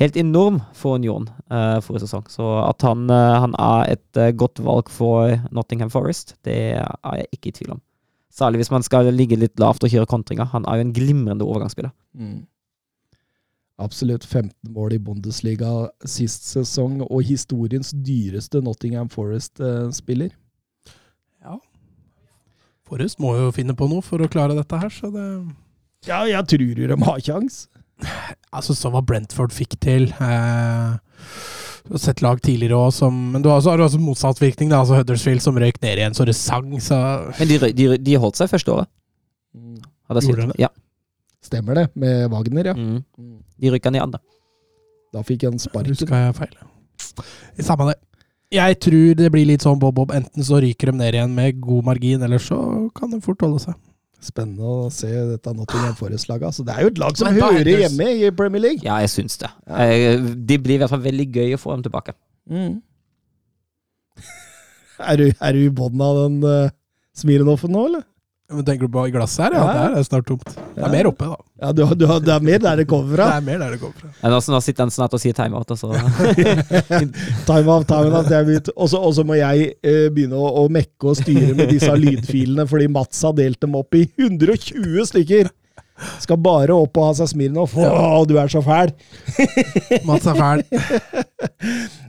helt 0.00 0.16
enorm 0.16 0.60
for 0.76 0.98
Union 0.98 1.28
uh, 1.52 1.80
forrige 1.84 2.06
sesong. 2.06 2.26
Så 2.32 2.46
at 2.64 2.82
han, 2.86 3.06
eh, 3.10 3.34
han 3.44 3.54
er 3.60 3.94
et 3.94 4.20
eh, 4.20 4.32
godt 4.34 4.62
valg 4.64 4.90
for 4.92 5.34
Nottingham 5.54 5.92
Forest, 5.92 6.36
det 6.46 6.56
er 6.78 7.18
jeg 7.20 7.28
ikke 7.36 7.50
i 7.50 7.58
tvil 7.58 7.76
om. 7.76 7.82
Særlig 8.34 8.64
hvis 8.64 8.72
man 8.74 8.82
skal 8.82 9.12
ligge 9.14 9.38
litt 9.38 9.60
lavt 9.62 9.84
og 9.86 9.92
kjøre 9.92 10.10
kontringer. 10.10 10.48
Han 10.50 10.66
er 10.66 10.80
jo 10.80 10.86
en 10.88 10.94
glimrende 10.96 11.46
overgangsspiller. 11.46 11.92
Absolutt 13.78 14.24
15 14.26 14.72
mål 14.74 14.96
i 14.96 15.02
Bundesliga 15.02 15.70
sist 16.06 16.48
sesong, 16.50 17.00
og 17.06 17.22
historiens 17.26 17.92
dyreste 17.94 18.62
Nottingham 18.62 19.10
Forest-spiller. 19.10 20.34
Ja. 21.42 21.60
Forrest 22.86 23.22
må 23.22 23.36
jo 23.38 23.52
finne 23.54 23.74
på 23.78 23.86
noe 23.90 24.02
for 24.02 24.22
å 24.22 24.30
klare 24.30 24.58
dette 24.58 24.82
her, 24.82 24.90
så 24.90 25.10
det 25.14 25.28
Ja, 26.04 26.24
jeg 26.28 26.42
tror 26.50 26.66
jo 26.66 26.90
de 26.90 26.98
har 27.06 27.22
kjangs. 27.22 27.64
Altså, 28.54 28.74
så 28.76 28.90
hva 28.92 29.02
Brentford 29.02 29.52
fikk 29.54 29.76
til. 29.82 30.08
Eh, 30.22 30.92
du 31.84 31.94
har 31.96 32.00
sett 32.00 32.22
lag 32.24 32.40
tidligere 32.40 32.78
òg 32.80 32.92
som 32.96 33.16
Men 33.34 33.42
du 33.44 33.50
har 33.50 33.58
også, 33.58 33.74
har 33.74 33.82
også 33.84 34.00
motsatt 34.00 34.40
virkning, 34.40 34.70
da. 34.72 34.80
Altså 34.80 35.00
Huddersfield 35.00 35.42
som 35.44 35.58
røyk 35.60 35.80
ned 35.82 36.00
igjen 36.00 36.16
så 36.16 36.24
det 36.24 36.36
sang, 36.38 36.70
så 36.80 36.96
Men 37.38 37.50
de, 37.50 37.58
de, 37.76 37.88
de 37.98 38.14
holdt 38.20 38.40
seg 38.40 38.52
første 38.52 38.72
året. 38.72 38.90
Hadde 40.08 40.24
Gjorde 40.24 40.46
de 40.46 40.54
det? 40.54 40.60
Ja. 40.64 40.70
Stemmer 41.44 41.76
det, 41.76 41.88
med 42.00 42.30
Wagner, 42.32 42.70
ja. 42.72 42.74
Mm. 42.74 43.02
De 43.60 43.72
rykka 43.74 43.92
ned 43.92 44.06
andre. 44.06 44.20
Da 45.12 45.22
fikk 45.26 45.44
han 45.46 45.60
sparken. 45.60 45.92
Huska 45.92 46.22
jeg 46.26 46.36
feil? 46.38 46.54
Samme 47.62 47.90
det. 47.92 47.98
Jeg 48.54 48.78
tror 48.86 49.16
det 49.18 49.30
blir 49.34 49.46
litt 49.48 49.64
sånn 49.66 49.80
bob-bob. 49.82 50.12
Enten 50.14 50.46
så 50.46 50.60
ryker 50.62 50.90
de 50.90 50.98
ned 51.00 51.16
igjen 51.18 51.34
med 51.36 51.60
god 51.62 51.88
margin, 51.90 52.22
eller 52.24 52.40
så 52.42 52.58
kan 52.96 53.12
de 53.12 53.20
fort 53.24 53.42
holde 53.44 53.60
seg. 53.62 53.76
Spennende 54.24 54.64
å 54.64 54.88
se 54.94 55.10
dette 55.28 55.52
Nottingham 55.52 55.96
Forest-laget. 55.98 56.48
Altså, 56.48 56.64
det 56.64 56.72
er 56.74 56.86
jo 56.86 56.92
et 56.92 57.00
lag 57.02 57.18
som 57.20 57.28
hører 57.28 57.68
hjemme 57.84 58.08
i 58.16 58.30
Premier 58.36 58.62
League. 58.64 58.84
Ja, 58.86 58.96
jeg 59.04 59.12
syns 59.12 59.36
det. 59.42 59.50
Ja. 59.68 60.16
Det 60.48 60.58
blir 60.64 60.78
i 60.78 60.80
hvert 60.82 60.92
fall 60.94 61.04
veldig 61.04 61.26
gøy 61.34 61.56
å 61.56 61.60
få 61.60 61.76
dem 61.76 61.84
tilbake. 61.86 62.16
Mm. 62.50 62.80
Er, 64.94 65.18
du, 65.18 65.24
er 65.42 65.56
du 65.56 65.58
i 65.58 65.70
bånn 65.74 66.02
av 66.06 66.18
den 66.20 66.36
uh, 66.46 66.70
Smirnoffen 67.18 67.72
nå, 67.74 67.80
eller? 67.88 68.04
Men 68.52 68.64
tenker 68.66 68.86
du 68.86 68.92
på 68.92 69.06
i 69.08 69.10
glasset 69.14 69.46
her? 69.46 69.54
Ja, 69.56 69.62
Ja. 69.74 69.84
det 69.94 69.98
er 70.02 70.04
snart 70.04 70.26
tomt. 70.28 70.44
Det 70.44 70.76
Ja. 70.76 70.84
er 70.86 70.90
mer 70.92 71.06
oppe, 71.08 71.24
da. 71.30 71.36
Ja, 71.62 71.72
du, 71.72 71.84
har- 71.86 71.94
du, 71.96 72.04
det 72.20 72.28
er 72.34 72.40
mer 72.44 72.58
der 72.58 72.76
det 72.76 72.86
kommer 72.90 73.16
fra? 73.16 73.26
Det 73.30 73.36
er 73.40 73.46
mer 73.46 73.58
der 73.64 73.70
det 73.72 73.80
kommer 73.80 73.94
fra. 74.02 74.10
Ja, 74.22 74.28
Nå, 74.28 74.40
nå 74.52 74.60
sitter 74.62 74.84
han 74.84 74.90
snart 74.90 75.14
og 75.16 75.20
sier 75.22 75.32
timeout, 75.32 75.70
og 75.70 75.78
så 75.78 75.90
Time 77.48 77.68
out, 77.72 77.86
time 77.88 78.12
out. 78.18 78.28
jeg 78.30 78.46
vet. 78.46 78.68
Og 78.76 78.88
så 78.90 79.24
må 79.24 79.34
jeg 79.38 79.74
eh, 79.82 80.08
begynne 80.12 80.36
å, 80.36 80.50
å 80.64 80.68
mekke 80.68 81.08
og 81.12 81.16
styre 81.16 81.54
med 81.56 81.68
disse 81.72 81.90
lydfilene, 81.96 82.66
fordi 82.68 82.88
Mats 82.92 83.22
har 83.24 83.32
delt 83.32 83.60
dem 83.64 83.74
opp 83.80 83.94
i 83.96 84.04
120 84.20 85.06
stykker. 85.08 85.48
Skal 86.20 86.36
bare 86.42 86.74
opp 86.74 86.96
og 86.98 87.04
ha 87.06 87.12
seg 87.14 87.28
Smirnov. 87.30 87.70
Å, 87.78 88.24
du 88.26 88.34
er 88.42 88.48
så 88.50 88.60
fæl! 88.66 88.90
Mats 90.08 90.26
er 90.26 90.34
fæl. 90.40 90.64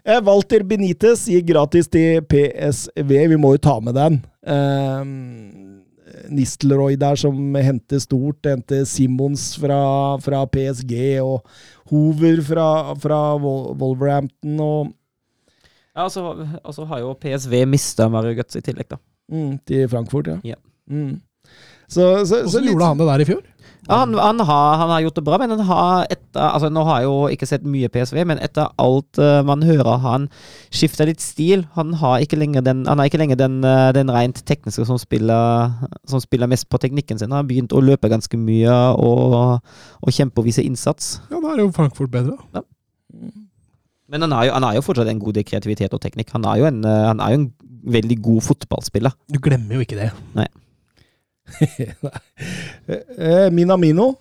Eh, 0.06 0.20
Walter 0.22 0.62
Benitez 0.68 1.24
gir 1.32 1.42
gratis 1.48 1.88
til 1.90 2.20
PSV. 2.30 3.10
Vi 3.32 3.38
må 3.42 3.56
jo 3.56 3.62
ta 3.64 3.80
med 3.82 3.96
den. 3.98 4.20
Eh, 4.46 5.00
Nistelrooy 6.30 6.96
der 7.00 7.16
som 7.20 7.38
henter 7.56 8.00
stort. 8.04 8.46
Henter 8.46 8.84
Simmons 8.90 9.56
fra, 9.62 9.80
fra 10.24 10.44
PSG 10.52 10.94
og 11.24 11.44
Hoover 11.92 12.42
fra, 12.48 12.68
fra 13.00 13.20
Wolverhampton. 13.42 14.60
Og, 14.60 14.94
Ja, 15.96 16.04
og 16.04 16.12
så 16.12 16.22
og 16.82 16.88
har 16.90 17.00
jo 17.00 17.14
PSV 17.22 17.62
mista 17.72 18.10
Mario 18.12 18.34
Guts 18.36 18.58
i 18.60 18.62
tillegg, 18.66 18.90
da. 18.92 18.98
mm, 19.32 19.54
til 19.66 19.86
Frankfurt, 19.88 20.28
ja. 20.28 20.40
Ja. 20.44 20.58
Mm. 20.92 21.22
Så, 21.88 22.02
så, 22.26 22.26
så 22.26 22.40
Hvordan 22.44 22.64
litt- 22.66 22.72
gjorde 22.74 22.90
han 22.90 22.98
det 23.00 23.08
der 23.08 23.22
i 23.24 23.28
fjor? 23.30 23.44
Ja, 23.86 24.00
han, 24.02 24.14
han, 24.18 24.40
har, 24.50 24.76
han 24.82 24.90
har 24.92 25.02
gjort 25.06 25.16
det 25.16 25.24
bra, 25.24 25.38
men 25.40 25.54
han 25.54 25.62
har 25.70 26.08
etter 26.36 26.52
altså 26.52 26.70
Nå 26.74 26.84
har 26.88 27.02
jeg 27.02 27.08
jo 27.08 27.16
ikke 27.32 27.48
sett 27.48 27.68
mye 27.68 27.90
PSV, 27.92 28.20
men 28.28 28.42
etter 28.44 28.72
alt 28.82 29.20
uh, 29.22 29.40
man 29.48 29.64
hører, 29.64 29.98
han 30.04 30.28
skifter 30.74 31.08
litt 31.08 31.24
stil. 31.24 31.66
Han 31.76 31.96
har 32.02 32.24
ikke 32.24 32.40
lenger 32.40 32.66
den, 32.66 32.84
han 32.90 33.00
er 33.00 33.10
ikke 33.10 33.22
lenger 33.22 33.40
den, 33.40 33.62
uh, 33.64 33.92
den 33.96 34.12
rent 34.12 34.44
tekniske 34.46 34.86
som 34.88 35.00
spiller, 35.00 35.72
som 36.10 36.24
spiller 36.24 36.52
mest 36.52 36.68
på 36.70 36.80
teknikken 36.82 37.20
sin. 37.20 37.32
Han 37.32 37.44
har 37.44 37.50
begynt 37.50 37.76
å 37.76 37.84
løpe 37.84 38.12
ganske 38.12 38.40
mye 38.40 38.76
og, 39.00 39.64
og 40.02 40.12
kjempe 40.12 40.44
og 40.44 40.50
vise 40.50 40.66
innsats. 40.66 41.20
Ja, 41.32 41.40
da 41.40 41.56
er 41.56 41.64
jo 41.64 41.72
Frankfurt 41.76 42.12
bedre. 42.14 42.38
Ja. 42.56 42.66
Men 44.12 44.28
han 44.28 44.36
har, 44.36 44.50
jo, 44.50 44.58
han 44.58 44.68
har 44.68 44.78
jo 44.78 44.86
fortsatt 44.86 45.10
en 45.10 45.24
god 45.24 45.40
kreativitet 45.48 45.96
og 45.96 46.04
teknikk. 46.04 46.36
Han 46.36 46.46
er 46.46 46.62
jo 46.62 46.68
en, 46.68 46.84
eh, 46.86 47.08
han 47.08 47.24
er 47.24 47.34
jo 47.34 47.40
en 47.40 47.48
veldig 47.96 48.20
god 48.22 48.44
fotballspiller. 48.46 49.16
Du 49.34 49.40
glemmer 49.42 49.80
jo 49.80 49.86
ikke 49.86 49.98
det. 49.98 50.12
Nei. 50.38 50.46
Minamino 53.56 54.12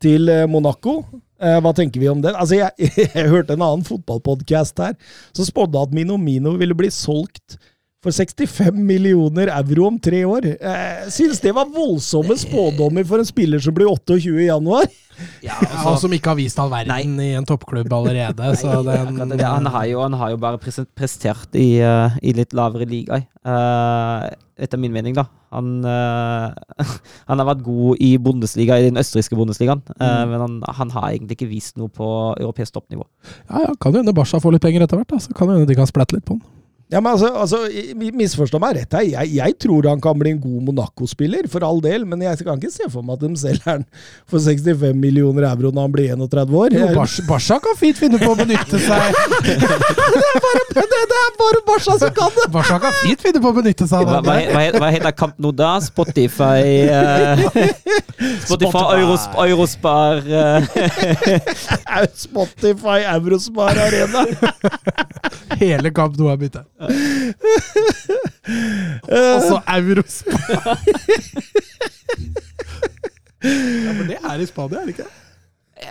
til 0.00 0.32
Monaco. 0.48 1.02
Eh, 1.38 1.58
Hva 1.62 1.72
tenker 1.76 2.02
vi 2.02 2.08
om 2.10 2.22
det? 2.24 2.34
Altså, 2.34 2.58
jeg, 2.58 2.90
jeg 3.14 3.30
hørte 3.30 3.54
en 3.54 3.64
annen 3.64 3.86
fotballpodkast 3.86 4.82
her 4.82 4.96
som 5.32 5.46
spådde 5.46 5.82
at 5.86 5.94
Minomino 5.94 6.56
ville 6.58 6.76
bli 6.78 6.90
solgt 6.94 7.58
for 8.04 8.14
65 8.14 8.78
millioner 8.78 9.50
euro 9.56 9.88
om 9.88 9.98
tre 9.98 10.22
år. 10.26 10.52
Jeg 10.54 11.12
synes 11.14 11.42
det 11.42 11.54
var 11.56 11.70
voldsomme 11.72 12.36
spådommer 12.38 13.06
for 13.08 13.18
en 13.18 13.28
spiller 13.28 13.62
som 13.62 13.74
blir 13.74 13.90
28 13.90 14.38
i 14.38 14.48
januar. 14.48 14.88
Ja, 15.42 15.56
Han 15.82 15.96
som 15.98 16.12
ikke 16.14 16.30
har 16.30 16.36
vist 16.38 16.58
all 16.62 16.68
verden 16.70 17.16
i 17.18 17.32
en 17.34 17.46
toppklubb 17.46 17.90
allerede. 17.90 18.52
Så 18.54 18.70
den, 18.86 19.32
det. 19.32 19.42
han, 19.42 19.66
har 19.66 19.88
jo, 19.90 20.02
han 20.04 20.14
har 20.14 20.30
jo 20.30 20.38
bare 20.38 20.60
prestert 20.62 21.56
i, 21.58 21.80
uh, 21.82 22.14
i 22.22 22.36
litt 22.38 22.54
lavere 22.54 22.86
ligaer. 22.86 23.24
uh, 23.42 24.28
etter 24.58 24.78
min 24.78 24.94
mening, 24.94 25.16
da. 25.18 25.24
Han, 25.54 25.80
uh, 25.82 26.54
han 27.30 27.42
har 27.42 27.48
vært 27.50 27.64
god 27.66 28.02
i 28.04 28.12
Bundesliga, 28.22 28.78
i 28.78 28.88
den 28.88 29.00
østerrikske 29.02 29.38
Bundesligaen, 29.38 29.82
mm. 29.98 30.30
men 30.30 30.44
han, 30.44 30.56
han 30.82 30.94
har 30.94 31.10
egentlig 31.10 31.38
ikke 31.38 31.50
vist 31.50 31.78
noe 31.78 31.90
på 31.90 32.08
europeisk 32.36 32.74
toppnivå. 32.78 33.06
Ja, 33.48 33.66
ja, 33.68 33.74
Kan 33.74 33.94
jo 33.94 34.02
hende 34.02 34.14
Barca 34.14 34.38
får 34.42 34.54
litt 34.54 34.66
penger 34.66 34.86
etter 34.86 35.02
hvert. 35.02 35.10
da, 35.14 35.22
Så 35.22 35.34
kan 35.34 35.50
jo 35.50 35.58
hende 35.58 35.70
de 35.70 35.78
kan 35.78 35.90
splette 35.90 36.18
litt 36.18 36.26
på 36.28 36.38
den. 36.38 36.46
Ja, 36.88 37.02
men 37.02 37.12
altså, 37.12 37.28
altså 37.36 37.58
Misforstå 38.16 38.58
meg 38.62 38.78
rett 38.78 38.94
her. 38.96 39.04
Jeg, 39.04 39.32
jeg 39.36 39.56
tror 39.60 39.90
han 39.90 40.00
kan 40.00 40.16
bli 40.16 40.32
en 40.32 40.40
god 40.40 40.62
Monaco-spiller, 40.70 41.44
for 41.52 41.64
all 41.66 41.82
del, 41.84 42.06
men 42.08 42.22
jeg 42.24 42.40
kan 42.46 42.56
ikke 42.56 42.72
se 42.72 42.88
for 42.88 43.04
meg 43.04 43.18
at 43.18 43.26
de 43.26 43.40
selger 43.40 43.68
han 43.68 43.84
for 44.28 44.40
65 44.40 44.96
millioner 44.96 45.44
euro 45.50 45.68
når 45.68 45.84
han 45.84 45.92
blir 45.92 46.14
31 46.14 46.56
år. 46.62 46.76
Jo, 46.78 46.86
Barca, 46.96 47.24
Barca 47.28 47.58
kan 47.66 47.76
fint 47.80 48.00
finne 48.00 48.20
på 48.22 48.30
å 48.32 48.38
benytte 48.38 48.80
seg 48.88 49.18
det, 50.78 50.86
det 51.12 51.18
er 51.18 51.36
bare 51.42 51.60
Barca 51.66 51.98
som 52.00 52.14
kan 52.16 52.32
det! 52.38 52.48
Barca 52.56 52.78
kan 52.86 52.96
fint 53.02 53.26
finne 53.26 53.42
på 53.44 53.52
å 53.52 53.56
benytte 53.58 53.88
seg 53.90 54.08
av 54.08 54.24
det. 54.24 54.38
hva, 54.54 54.64
hva 54.80 54.90
heter 54.94 55.16
Camp 55.18 55.36
nå 55.44 55.52
da? 55.52 55.74
Spotify 55.84 56.88
uh, 56.88 57.44
Spotify 58.48 58.84
Eurosp, 58.96 59.36
Eurospar 59.44 60.24
uh. 60.24 60.64
Spotify 62.16 63.02
Eurospar 63.12 63.84
Arena. 63.84 64.24
Hele 65.60 65.92
Camp 65.92 66.16
nå 66.16 66.32
er 66.32 66.40
bytte. 66.40 66.64
Og 69.08 69.42
så 69.42 69.56
Eurospar. 69.74 70.78
ja, 73.44 73.92
men 73.94 74.04
det 74.10 74.18
er 74.18 74.42
i 74.42 74.46
Spania, 74.48 74.80
er 74.82 74.84
det 74.88 74.94
ikke? 74.96 75.08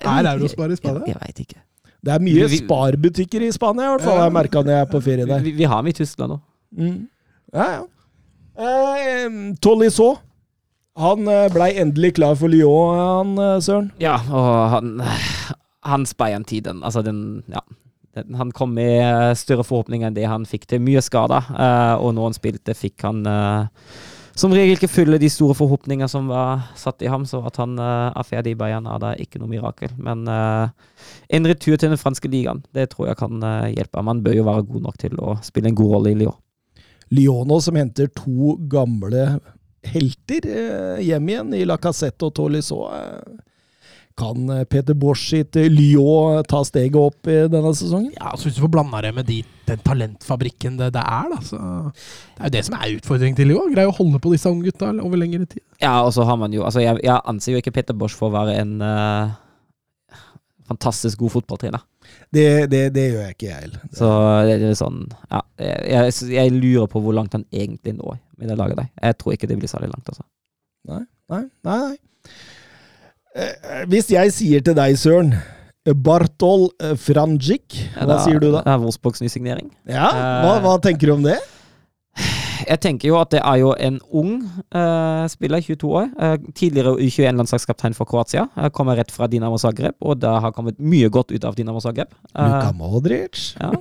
Er 0.01 0.29
Eurospar 0.33 0.71
i 0.73 0.75
Spania? 0.79 1.01
Jeg, 1.05 1.15
jeg 1.15 1.21
veit 1.25 1.39
ikke. 1.45 1.59
Det 2.07 2.13
er 2.13 2.19
mye 2.23 2.47
Vi- 2.51 2.57
sparbutikker 2.63 3.41
i 3.47 3.51
Spania, 3.55 3.83
i 3.83 3.89
hvert 3.95 4.05
fall. 4.07 4.19
Jeg 4.23 4.33
merka 4.35 4.61
når 4.63 4.71
jeg 4.75 4.81
er 4.85 4.91
på 4.91 5.01
ferie 5.03 5.25
der. 5.27 5.39
Vi, 5.43 5.51
vi 5.57 5.63
har 5.67 5.81
dem 5.81 5.87
i 5.91 5.95
Tyskland 5.97 6.29
nå. 6.35 6.39
Mm. 6.77 7.07
Ja, 7.53 7.67
ja. 7.77 7.81
Eh, 8.57 9.29
Tolisso. 9.61 10.09
Han 10.97 11.27
eh, 11.29 11.47
blei 11.53 11.71
endelig 11.77 12.13
klar 12.17 12.33
for 12.39 12.47
Lyon, 12.49 12.97
han 12.97 13.37
eh, 13.43 13.59
Søren. 13.61 13.91
Ja, 14.01 14.15
og 14.33 14.69
han 14.73 14.95
Hans 15.85 16.13
Bayern-tiden, 16.17 16.79
altså 16.83 17.01
den 17.05 17.43
Ja. 17.53 17.59
Han 18.37 18.51
kom 18.55 18.75
med 18.77 19.37
større 19.39 19.65
forhåpninger 19.67 20.09
enn 20.09 20.17
det 20.17 20.27
han 20.29 20.45
fikk 20.47 20.67
til. 20.69 20.83
Mye 20.83 21.03
skader, 21.03 21.49
eh, 21.53 21.95
og 22.01 22.13
når 22.17 22.29
han 22.29 22.37
spilte, 22.37 22.77
fikk 22.77 23.05
han 23.07 23.25
eh, 23.27 23.89
som 24.37 24.53
regel 24.53 24.75
ikke 24.77 24.91
fylle 24.91 25.17
de 25.17 25.29
store 25.33 25.55
forhåpninger 25.57 26.09
som 26.11 26.27
var 26.29 26.67
satt 26.77 27.01
i 27.01 27.09
ham. 27.09 27.23
Så 27.25 27.39
at 27.49 27.55
han 27.57 27.73
uh, 27.81 28.13
er 28.13 28.27
ferdig 28.27 28.53
i 28.53 28.59
Bayern, 28.59 28.85
er 28.85 28.99
da 29.01 29.15
ikke 29.17 29.41
noe 29.41 29.49
mirakel. 29.49 29.89
Men 29.97 30.27
uh, 30.29 30.69
en 31.33 31.49
retur 31.49 31.73
til 31.73 31.89
den 31.89 31.97
franske 31.97 32.29
ligaen, 32.29 32.61
det 32.77 32.91
tror 32.91 33.07
jeg 33.09 33.17
kan 33.17 33.41
uh, 33.41 33.65
hjelpe 33.71 33.97
ham. 33.97 34.11
Han 34.13 34.21
bør 34.21 34.37
jo 34.37 34.45
være 34.45 34.67
god 34.69 34.85
nok 34.85 34.99
til 35.01 35.17
å 35.17 35.39
spille 35.41 35.71
en 35.71 35.79
god 35.79 35.95
rolle 35.95 36.13
i 36.13 36.19
Lyon. 36.21 36.37
Lyon 37.17 37.55
som 37.65 37.81
henter 37.81 38.11
to 38.13 38.53
gamle 38.69 39.25
helter 39.87 40.47
eh, 40.47 41.03
hjem 41.05 41.29
igjen 41.29 41.53
i 41.53 41.65
Lacassette 41.65 42.27
og 42.27 42.35
Tolisso. 42.37 42.83
Eh, 42.91 43.43
kan 44.17 44.49
eh, 44.49 44.63
Peter 44.69 44.95
Bosch 44.97 45.29
sitt 45.29 45.55
eh, 45.59 45.69
Lyon 45.71 46.43
ta 46.49 46.63
steget 46.65 46.97
opp 46.99 47.29
i 47.29 47.37
denne 47.51 47.73
sesongen? 47.77 48.11
Ja, 48.17 48.31
altså 48.33 48.49
Hvis 48.49 48.57
du 48.57 48.63
får 48.63 48.73
blanda 48.73 49.01
det 49.05 49.13
med 49.15 49.27
de, 49.29 49.39
den 49.69 49.81
talentfabrikken 49.85 50.79
det, 50.79 50.91
det 50.95 51.03
er, 51.03 51.27
da, 51.33 51.39
så 51.45 51.59
Det 51.59 52.41
er 52.41 52.49
jo 52.49 52.55
det 52.57 52.63
som 52.67 52.77
er 52.79 52.95
utfordringen 52.97 53.37
til 53.39 53.51
Lyon. 53.51 53.73
Greie 53.75 53.89
å 53.89 53.97
holde 53.97 54.21
på 54.23 54.33
disse 54.33 54.49
unge 54.51 54.69
gutta 54.69 54.89
over 54.95 55.21
lengre 55.21 55.45
tid. 55.45 55.63
Ja, 55.83 55.99
og 56.01 56.13
så 56.15 56.25
har 56.27 56.39
man 56.41 56.55
jo 56.55 56.65
Altså, 56.67 56.81
jeg, 56.83 57.01
jeg 57.05 57.21
anser 57.29 57.53
jo 57.53 57.61
ikke 57.61 57.75
Peter 57.75 57.97
Bosch 57.97 58.17
for 58.17 58.31
å 58.31 58.35
være 58.35 58.57
en 58.63 58.73
uh, 58.81 59.35
fantastisk 60.67 61.21
god 61.21 61.37
fotballtrener. 61.37 61.85
Det, 62.33 62.47
det, 62.71 62.81
det 62.95 63.05
gjør 63.11 63.23
jeg 63.27 63.35
ikke, 63.37 63.47
jeg 63.51 63.67
heller. 63.67 63.85
Så 63.95 64.09
det 64.47 64.57
er 64.57 64.79
sånn 64.79 64.99
Ja, 65.29 65.43
jeg, 65.61 65.77
jeg, 65.93 66.33
jeg 66.33 66.55
lurer 66.57 66.89
på 66.91 67.03
hvor 67.03 67.15
langt 67.15 67.35
han 67.37 67.45
egentlig 67.51 67.97
når 67.99 68.17
med 68.37 68.51
det 68.51 68.57
laget 68.59 68.81
der. 68.81 68.91
Jeg 69.01 69.21
tror 69.21 69.37
ikke 69.37 69.49
det 69.49 69.61
blir 69.61 69.71
særlig 69.71 69.93
langt, 69.93 70.09
altså. 70.09 70.25
Nei, 70.87 71.03
nei, 71.31 71.45
nei. 71.67 71.79
nei. 71.85 71.95
Eh, 73.37 73.83
hvis 73.91 74.09
jeg 74.09 74.31
sier 74.33 74.63
til 74.65 74.73
deg, 74.77 74.95
Søren 74.97 75.35
Bartol 76.03 76.67
Frangic, 76.99 77.77
hva 77.95 78.17
er- 78.17 78.23
sier 78.25 78.39
du 78.41 78.49
da? 78.51 78.63
Det 78.65 78.73
er 78.73 78.79
Wolfsburgs 78.81 79.21
ny. 79.23 79.69
Ja, 79.87 80.09
hva, 80.43 80.55
hva 80.65 80.73
tenker 80.83 81.07
du 81.07 81.13
om 81.13 81.23
det? 81.23 81.37
Jeg 82.67 82.79
tenker 82.83 83.09
jo 83.11 83.17
at 83.19 83.31
det 83.35 83.41
er 83.43 83.57
jo 83.61 83.73
en 83.77 83.99
ung 84.15 84.31
uh, 84.73 85.25
spiller, 85.29 85.61
22 85.61 85.89
år. 85.99 86.07
Uh, 86.17 86.35
tidligere 86.57 86.95
U21-landslagskaptein 86.97 87.95
for 87.97 88.09
Kroatia. 88.09 88.47
Uh, 88.57 88.67
kommer 88.73 88.97
rett 88.97 89.11
fra 89.13 89.27
Dinamo 89.29 89.59
Zagreb, 89.61 89.95
og 90.01 90.19
det 90.23 90.31
har 90.45 90.53
kommet 90.55 90.79
mye 90.79 91.09
godt 91.13 91.31
ut 91.35 91.45
av 91.47 91.57
Dinamo 91.57 91.81
Zagreb. 91.83 92.13
Luka 92.33 92.71
Modric? 92.77 93.43
ja. 93.61 93.71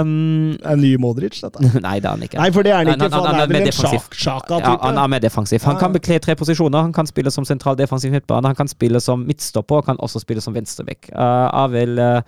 um, 0.00 0.56
En 0.64 0.80
ny 0.80 0.94
Modric, 1.02 1.40
dette? 1.42 1.60
nei, 1.86 1.98
det 2.00 2.08
er 2.08 2.16
han 2.16 2.24
ikke. 2.28 2.40
Nei, 2.40 2.48
for 2.54 2.66
det 2.66 2.72
er 2.72 2.80
han 2.82 2.92
ikke. 2.94 3.02
han- 3.02 3.10
For 3.12 3.26
han 3.26 3.34
han 3.34 3.40
er 3.40 3.44
er 3.44 3.52
vel 3.52 3.68
en 3.68 4.16
sjaka 4.22 4.58
Ja, 4.62 4.76
han 4.82 4.98
er 4.98 5.12
mer 5.16 5.22
defensiv. 5.24 5.62
Han 5.68 5.78
kan 5.80 5.92
bekle 5.92 6.18
tre 6.22 6.36
posisjoner. 6.38 6.80
Han 6.88 6.92
kan 6.96 7.06
spille 7.10 7.30
som 7.34 7.44
sentral 7.48 7.76
defensiv 7.78 8.12
midtbane, 8.14 8.46
han 8.46 8.58
kan 8.58 8.68
spille 8.70 9.00
som 9.00 9.26
midtstopper 9.26 9.82
og 9.82 9.86
kan 9.90 10.00
også 10.00 10.22
spille 10.22 10.40
som 10.44 10.54
venstrebekk. 10.54 11.10
Uh, 11.12 11.48
er 11.64 11.72
vel 11.72 11.98
uh, 11.98 12.20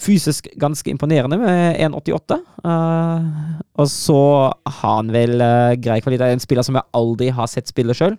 fysisk 0.00 0.48
ganske 0.60 0.90
imponerende 0.92 1.38
med 1.40 1.78
1,88. 1.84 2.38
Uh, 2.64 3.56
og 3.80 3.88
så 3.92 4.20
har 4.50 4.94
han 4.96 5.10
vel 5.14 5.36
uh, 5.40 5.76
grei 5.80 6.00
kvalitet. 6.04 6.32
En 6.34 6.42
spiller 6.42 6.66
som 6.66 6.78
jeg 6.78 6.88
aldri 6.96 7.30
har 7.36 7.50
sett 7.50 7.70
spille 7.70 7.96
sjøl. 7.96 8.16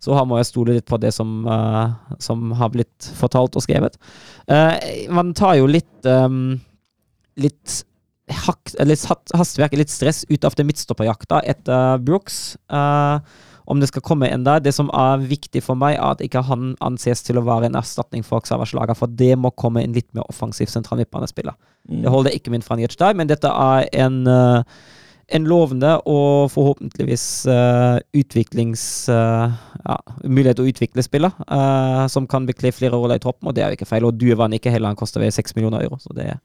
Så 0.00 0.16
må 0.24 0.38
jeg 0.38 0.48
stole 0.48 0.78
litt 0.78 0.88
på 0.88 0.98
det 1.00 1.12
som, 1.12 1.42
uh, 1.44 1.92
som 2.22 2.54
har 2.56 2.72
blitt 2.72 3.10
fortalt 3.18 3.58
og 3.58 3.64
skrevet. 3.66 4.00
Man 5.12 5.34
tar 5.36 5.58
jo 5.60 5.68
litt 5.70 6.08
um, 6.08 6.56
litt 7.40 7.82
hak, 8.46 8.74
eller 8.78 8.98
hastverk, 9.36 9.76
litt 9.78 9.92
stress 9.92 10.24
ut 10.30 10.44
av 10.46 10.56
det 10.56 10.66
midtstopperjakta 10.68 11.42
etter 11.50 12.00
Brooks. 12.04 12.56
Uh, 12.72 13.20
om 13.70 13.80
det 13.80 13.88
skal 13.90 14.04
komme 14.04 14.28
enda. 14.30 14.58
Det 14.62 14.72
som 14.74 14.90
er 14.96 15.22
viktig 15.22 15.62
for 15.64 15.78
meg, 15.78 15.96
er 15.96 16.14
at 16.16 16.22
ikke 16.24 16.42
han 16.48 16.74
anses 16.84 17.22
til 17.26 17.38
å 17.38 17.44
være 17.46 17.70
en 17.70 17.78
erstatning 17.78 18.24
for 18.26 18.42
Xavas 18.46 18.74
Lager, 18.76 18.98
for 18.98 19.10
det 19.10 19.36
må 19.38 19.52
komme 19.54 19.84
en 19.84 19.94
litt 19.96 20.08
mer 20.16 20.26
offensiv 20.28 20.70
sentral 20.72 21.00
midtbanespiller. 21.00 21.56
Mm. 21.88 22.00
Det 22.04 22.14
holder 22.14 22.36
ikke 22.36 22.54
min 22.54 22.66
Franjic 22.66 22.98
der, 23.00 23.14
men 23.18 23.30
dette 23.30 23.50
er 23.50 23.86
en, 24.04 24.20
uh, 24.26 24.62
en 25.30 25.46
lovende 25.48 25.96
og 26.10 26.50
forhåpentligvis 26.56 27.26
uh, 27.50 27.98
utviklings... 28.16 28.84
Uh, 29.08 29.58
ja, 29.80 29.96
mulighet 30.28 30.58
til 30.58 30.66
å 30.66 30.70
utvikle 30.70 31.04
spiller, 31.04 31.36
uh, 31.48 32.04
som 32.12 32.26
kan 32.30 32.44
bekle 32.48 32.72
flere 32.74 32.98
roller 32.98 33.20
i 33.20 33.22
troppen, 33.22 33.48
og 33.48 33.56
det 33.56 33.64
er 33.64 33.72
jo 33.72 33.78
ikke 33.78 33.88
feil. 33.88 34.06
Og 34.06 34.18
Duevan 34.20 34.52
ikke 34.56 34.72
heller, 34.72 34.92
han 34.92 34.98
koster 34.98 35.22
vel 35.22 35.32
6 35.32 35.56
millioner 35.56 35.86
euro, 35.86 35.96
så 36.02 36.12
det 36.16 36.26
er 36.34 36.42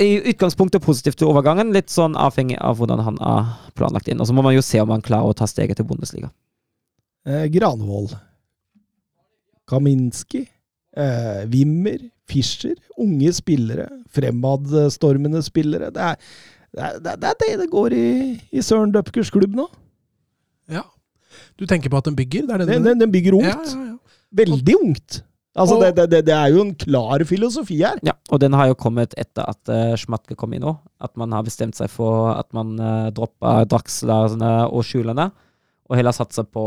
i 0.00 0.10
utgangspunktet 0.30 0.84
positivt 0.84 1.18
til 1.20 1.28
overgangen, 1.30 1.72
litt 1.74 1.92
sånn 1.92 2.16
avhengig 2.16 2.56
av 2.64 2.78
hvordan 2.80 3.02
han 3.04 3.20
er 3.20 3.52
planlagt 3.76 4.08
inn. 4.08 4.20
Og 4.22 4.28
så 4.28 4.36
må 4.36 4.44
man 4.46 4.56
jo 4.56 4.64
se 4.64 4.80
om 4.82 4.92
han 4.94 5.04
klarer 5.04 5.28
å 5.28 5.36
ta 5.36 5.48
steget 5.50 5.80
til 5.80 5.88
Bundesliga. 5.88 6.30
Eh, 7.28 7.46
Granvoll. 7.52 8.10
Kaminski. 9.68 10.46
Eh, 10.96 11.46
Wimmer. 11.52 11.98
Fischer. 12.26 12.74
Unge 12.98 13.32
spillere. 13.36 13.88
Fremadstormende 14.16 15.42
spillere. 15.44 15.92
Det 15.94 16.12
er 16.12 16.20
det, 16.76 16.84
er, 16.84 16.98
det, 17.00 17.28
er 17.30 17.36
det 17.40 17.52
det 17.62 17.70
går 17.72 17.94
i, 17.96 18.08
i 18.52 18.62
Søren 18.64 18.90
Dupkers 18.92 19.30
klubb 19.32 19.54
nå. 19.56 19.64
Ja. 20.68 20.82
Du 21.56 21.64
tenker 21.68 21.92
på 21.92 22.00
at 22.00 22.08
den 22.08 22.16
bygger? 22.18 22.44
Det 22.48 22.52
er 22.52 22.64
det 22.64 22.66
Den, 22.68 22.84
den, 22.84 23.00
den 23.00 23.12
bygger 23.12 23.38
ungt. 23.38 23.48
Ja, 23.48 23.60
ja, 23.72 23.94
ja. 23.94 24.16
Veldig 24.36 24.76
ungt. 24.82 25.22
Altså, 25.56 25.78
Og- 25.78 25.82
det, 25.96 26.04
det, 26.12 26.20
det, 26.28 26.34
er 26.36 26.52
jo 26.52 26.60
en 26.66 26.74
klar 26.76 27.22
filosofi 27.24 27.78
her. 27.80 27.96
Ja, 28.04 28.12
og 28.30 28.40
den 28.42 28.52
har 28.52 28.68
jo 28.68 28.76
kommet 28.76 29.14
etter 29.16 29.46
at 29.48 29.72
uh, 29.72 29.94
Schmatke 29.96 30.36
kom 30.36 30.52
inn 30.52 30.66
òg. 30.68 30.76
At 31.00 31.16
man 31.16 31.32
har 31.32 31.46
bestemt 31.46 31.78
seg 31.78 31.88
for 31.92 32.34
at 32.34 32.50
man 32.56 32.74
uh, 32.76 33.08
dropper 33.16 33.64
Draxlerne 33.70 34.52
og 34.68 34.84
Skjulerne, 34.84 35.30
og 35.86 35.96
heller 35.96 36.12
satser 36.12 36.44
på, 36.44 36.66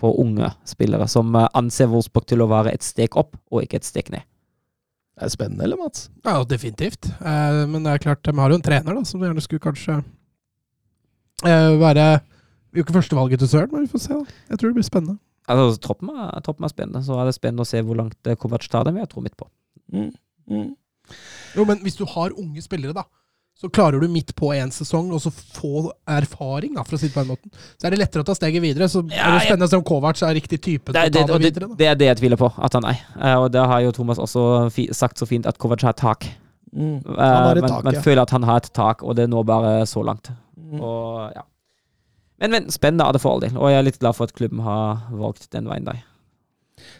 på 0.00 0.10
unge 0.22 0.48
spillere 0.66 1.06
som 1.12 1.30
uh, 1.36 1.46
anser 1.54 1.90
Wolfsburg 1.92 2.26
til 2.26 2.42
å 2.42 2.50
være 2.50 2.74
et 2.74 2.82
steg 2.86 3.14
opp, 3.20 3.36
og 3.52 3.62
ikke 3.62 3.78
et 3.78 3.86
steg 3.86 4.10
ned. 4.10 4.26
Det 5.20 5.28
er 5.28 5.32
spennende, 5.34 5.66
eller, 5.66 5.76
Mats? 5.76 6.06
Ja, 6.24 6.38
definitivt. 6.48 7.10
Eh, 7.20 7.56
men 7.68 7.84
det 7.84 7.92
er 7.92 8.00
klart, 8.00 8.22
de 8.24 8.32
har 8.38 8.48
jo 8.48 8.56
en 8.56 8.62
trener 8.64 8.96
da, 8.96 9.02
som 9.04 9.20
gjerne 9.20 9.42
skulle 9.44 9.60
kanskje 9.60 9.98
eh, 11.44 11.74
være 11.76 12.06
jo 12.72 12.84
ikke 12.84 12.94
førstevalget 12.94 13.42
til 13.42 13.50
Søren, 13.50 13.68
men 13.74 13.84
vi 13.84 13.90
får 13.92 14.02
se. 14.06 14.16
da. 14.16 14.38
Jeg 14.48 14.58
tror 14.62 14.70
det 14.70 14.78
blir 14.78 14.86
spennende. 14.86 15.18
Altså, 15.50 15.80
troppen 15.84 16.12
er, 16.14 16.34
troppen 16.46 16.66
er 16.66 16.72
spennende, 16.72 17.04
så 17.06 17.18
er 17.20 17.28
det 17.28 17.36
spennende 17.36 17.66
å 17.66 17.68
se 17.68 17.82
hvor 17.86 17.98
langt 17.98 18.18
uh, 18.30 18.36
Kovac 18.38 18.66
tar 18.70 18.86
det, 18.86 18.94
men 18.96 19.04
jeg 19.04 19.12
tror 19.12 19.26
midt 19.26 19.38
på. 19.40 19.48
Mm. 19.94 20.10
Mm. 20.50 20.68
Jo, 21.56 21.66
men 21.66 21.80
hvis 21.84 21.98
du 21.98 22.04
har 22.08 22.34
unge 22.38 22.62
spillere, 22.62 22.94
da, 22.96 23.04
så 23.60 23.68
klarer 23.68 24.00
du 24.00 24.08
midt 24.08 24.30
på 24.38 24.54
en 24.56 24.70
sesong 24.72 25.10
og 25.12 25.20
så 25.20 25.30
få 25.34 25.90
erfaring, 26.08 26.72
da, 26.78 26.84
for 26.86 26.96
å 26.96 27.00
si 27.00 27.10
det 27.10 27.12
på 27.12 27.20
den 27.20 27.32
måten. 27.34 27.52
Så 27.76 27.88
er 27.88 27.92
det 27.92 27.98
lettere 28.00 28.24
å 28.24 28.28
ta 28.30 28.36
steget 28.38 28.62
videre. 28.64 28.88
Så 28.88 29.02
Ja, 29.12 29.26
er 29.26 29.36
det 29.36 29.42
spennende 29.44 29.68
å 29.68 29.72
se 29.72 29.80
om 29.80 29.84
Kovac 29.84 30.22
er 30.24 30.36
riktig 30.38 30.62
type 30.64 30.94
Det, 30.94 31.02
det, 31.12 31.26
det 31.26 31.26
det, 31.28 31.40
videre. 31.44 31.68
Det 31.76 31.90
er 31.90 31.98
det 32.00 32.08
jeg 32.08 32.20
tviler 32.22 32.40
på, 32.40 32.48
at 32.56 32.78
han 32.78 32.86
er. 32.88 33.02
Eh, 33.18 33.36
og 33.36 33.50
det 33.52 33.66
har 33.72 33.82
jo 33.84 33.92
Thomas 33.98 34.22
også 34.22 34.44
sagt 34.96 35.20
så 35.20 35.28
fint, 35.28 35.48
at 35.50 35.60
Kovac 35.60 35.84
har 35.84 35.92
et 35.92 36.00
tak. 36.00 36.24
Mm. 36.72 37.02
Eh, 37.04 37.20
Han 37.20 37.44
har 37.50 37.60
et 37.60 37.66
man, 37.66 37.74
tak, 37.74 37.98
ja. 37.98 38.04
føler 38.06 38.22
at 38.24 38.32
han 38.32 38.48
har 38.48 38.62
et 38.62 38.70
tak, 38.80 39.04
og 39.04 39.18
det 39.18 39.28
når 39.28 39.44
bare 39.52 39.74
så 39.90 40.06
langt. 40.08 40.32
Mm. 40.56 40.80
Og, 40.80 41.28
ja. 41.36 41.44
Men, 42.40 42.54
men 42.54 42.70
spennende 42.72 43.04
er 43.06 43.16
det 43.16 43.20
for 43.22 43.36
all 43.36 43.42
del, 43.44 43.56
og 43.58 43.68
jeg 43.70 43.78
er 43.80 43.86
litt 43.86 44.00
glad 44.00 44.16
for 44.16 44.28
at 44.28 44.36
klubben 44.36 44.62
har 44.64 45.10
valgt 45.12 45.50
den 45.52 45.68
veien 45.68 45.88
der. 45.88 46.00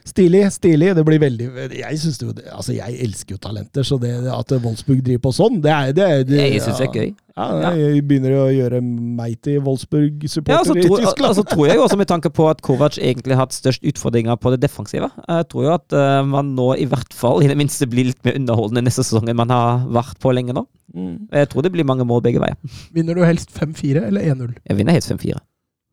Stilig, 0.09 0.45
stilig. 0.53 0.95
Det 0.97 1.03
blir 1.05 1.21
veldig 1.21 1.47
Jeg 1.77 1.99
synes 2.01 2.19
det 2.19 2.45
Altså, 2.51 2.73
jeg 2.73 2.97
elsker 3.05 3.37
jo 3.37 3.41
talenter, 3.43 3.85
så 3.87 3.99
det 4.01 4.13
at 4.33 4.55
Wolfsburg 4.63 5.03
driver 5.05 5.27
på 5.29 5.33
sånn, 5.37 5.61
det 5.65 5.73
er 5.75 5.93
det, 5.97 6.09
det 6.31 6.39
Jeg 6.41 6.63
syns 6.65 6.81
det 6.81 6.87
er 6.89 6.97
gøy. 6.97 7.11
Ja, 7.41 7.71
jeg 7.73 8.03
begynner 8.05 8.35
å 8.37 8.47
gjøre 8.53 8.81
meg 8.85 9.39
til 9.45 9.61
Wolfsburg-supporter 9.65 10.53
Ja, 10.53 10.59
altså, 10.61 10.75
i 10.77 10.83
Tyskland. 10.85 11.29
altså, 11.31 11.45
tror 11.49 11.71
jeg 11.71 11.81
også 11.81 11.99
med 12.01 12.11
tanke 12.11 12.33
på 12.37 12.49
at 12.51 12.61
Kovac 12.65 12.99
egentlig 12.99 13.37
har 13.37 13.47
hatt 13.47 13.57
størst 13.57 13.87
utfordringer 13.87 14.37
på 14.41 14.53
det 14.53 14.61
defensive. 14.65 15.09
Jeg 15.25 15.49
tror 15.53 15.67
jo 15.67 15.73
at 15.77 15.97
uh, 15.97 16.21
man 16.27 16.53
nå 16.57 16.73
i 16.81 16.89
hvert 16.91 17.17
fall 17.17 17.45
i 17.45 17.49
det 17.49 17.57
minste 17.61 17.89
blir 17.91 18.11
litt 18.11 18.21
mer 18.27 18.37
underholdende 18.41 18.85
neste 18.89 19.07
sesong 19.07 19.31
enn 19.31 19.41
man 19.41 19.55
har 19.55 19.87
vært 19.89 20.21
på 20.21 20.35
lenge 20.37 20.57
nå. 20.57 20.67
Mm. 20.93 21.15
Jeg 21.33 21.53
tror 21.53 21.65
det 21.65 21.73
blir 21.77 21.89
mange 21.89 22.05
mål 22.09 22.25
begge 22.27 22.43
veier. 22.43 22.59
Vinner 22.97 23.17
du 23.17 23.25
helst 23.25 23.55
5-4 23.57 24.09
eller 24.11 24.33
1-0? 24.35 24.57
Jeg 24.67 24.81
vinner 24.81 24.99
helst 24.99 25.13
5-4. 25.15 25.41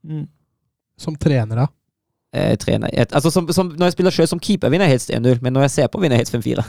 Mm. 0.08 0.26
Som 0.99 1.16
trener, 1.22 1.64
da? 1.64 1.70
Jeg 2.36 2.59
trener 2.59 2.91
jeg, 2.91 3.07
altså, 3.15 3.32
som, 3.32 3.47
som, 3.55 3.69
Når 3.71 3.88
jeg 3.88 3.95
spiller 3.95 4.13
sjøl 4.13 4.28
som 4.28 4.41
keeper, 4.43 4.69
vinner 4.69 4.89
jeg 4.89 4.97
helst 4.97 5.13
1-0, 5.15 5.39
men 5.41 5.55
når 5.55 5.67
jeg 5.67 5.75
ser 5.78 5.91
på, 5.91 6.01
vinner 6.03 6.19
jeg 6.19 6.25
helst 6.25 6.36
5-4. 6.36 6.65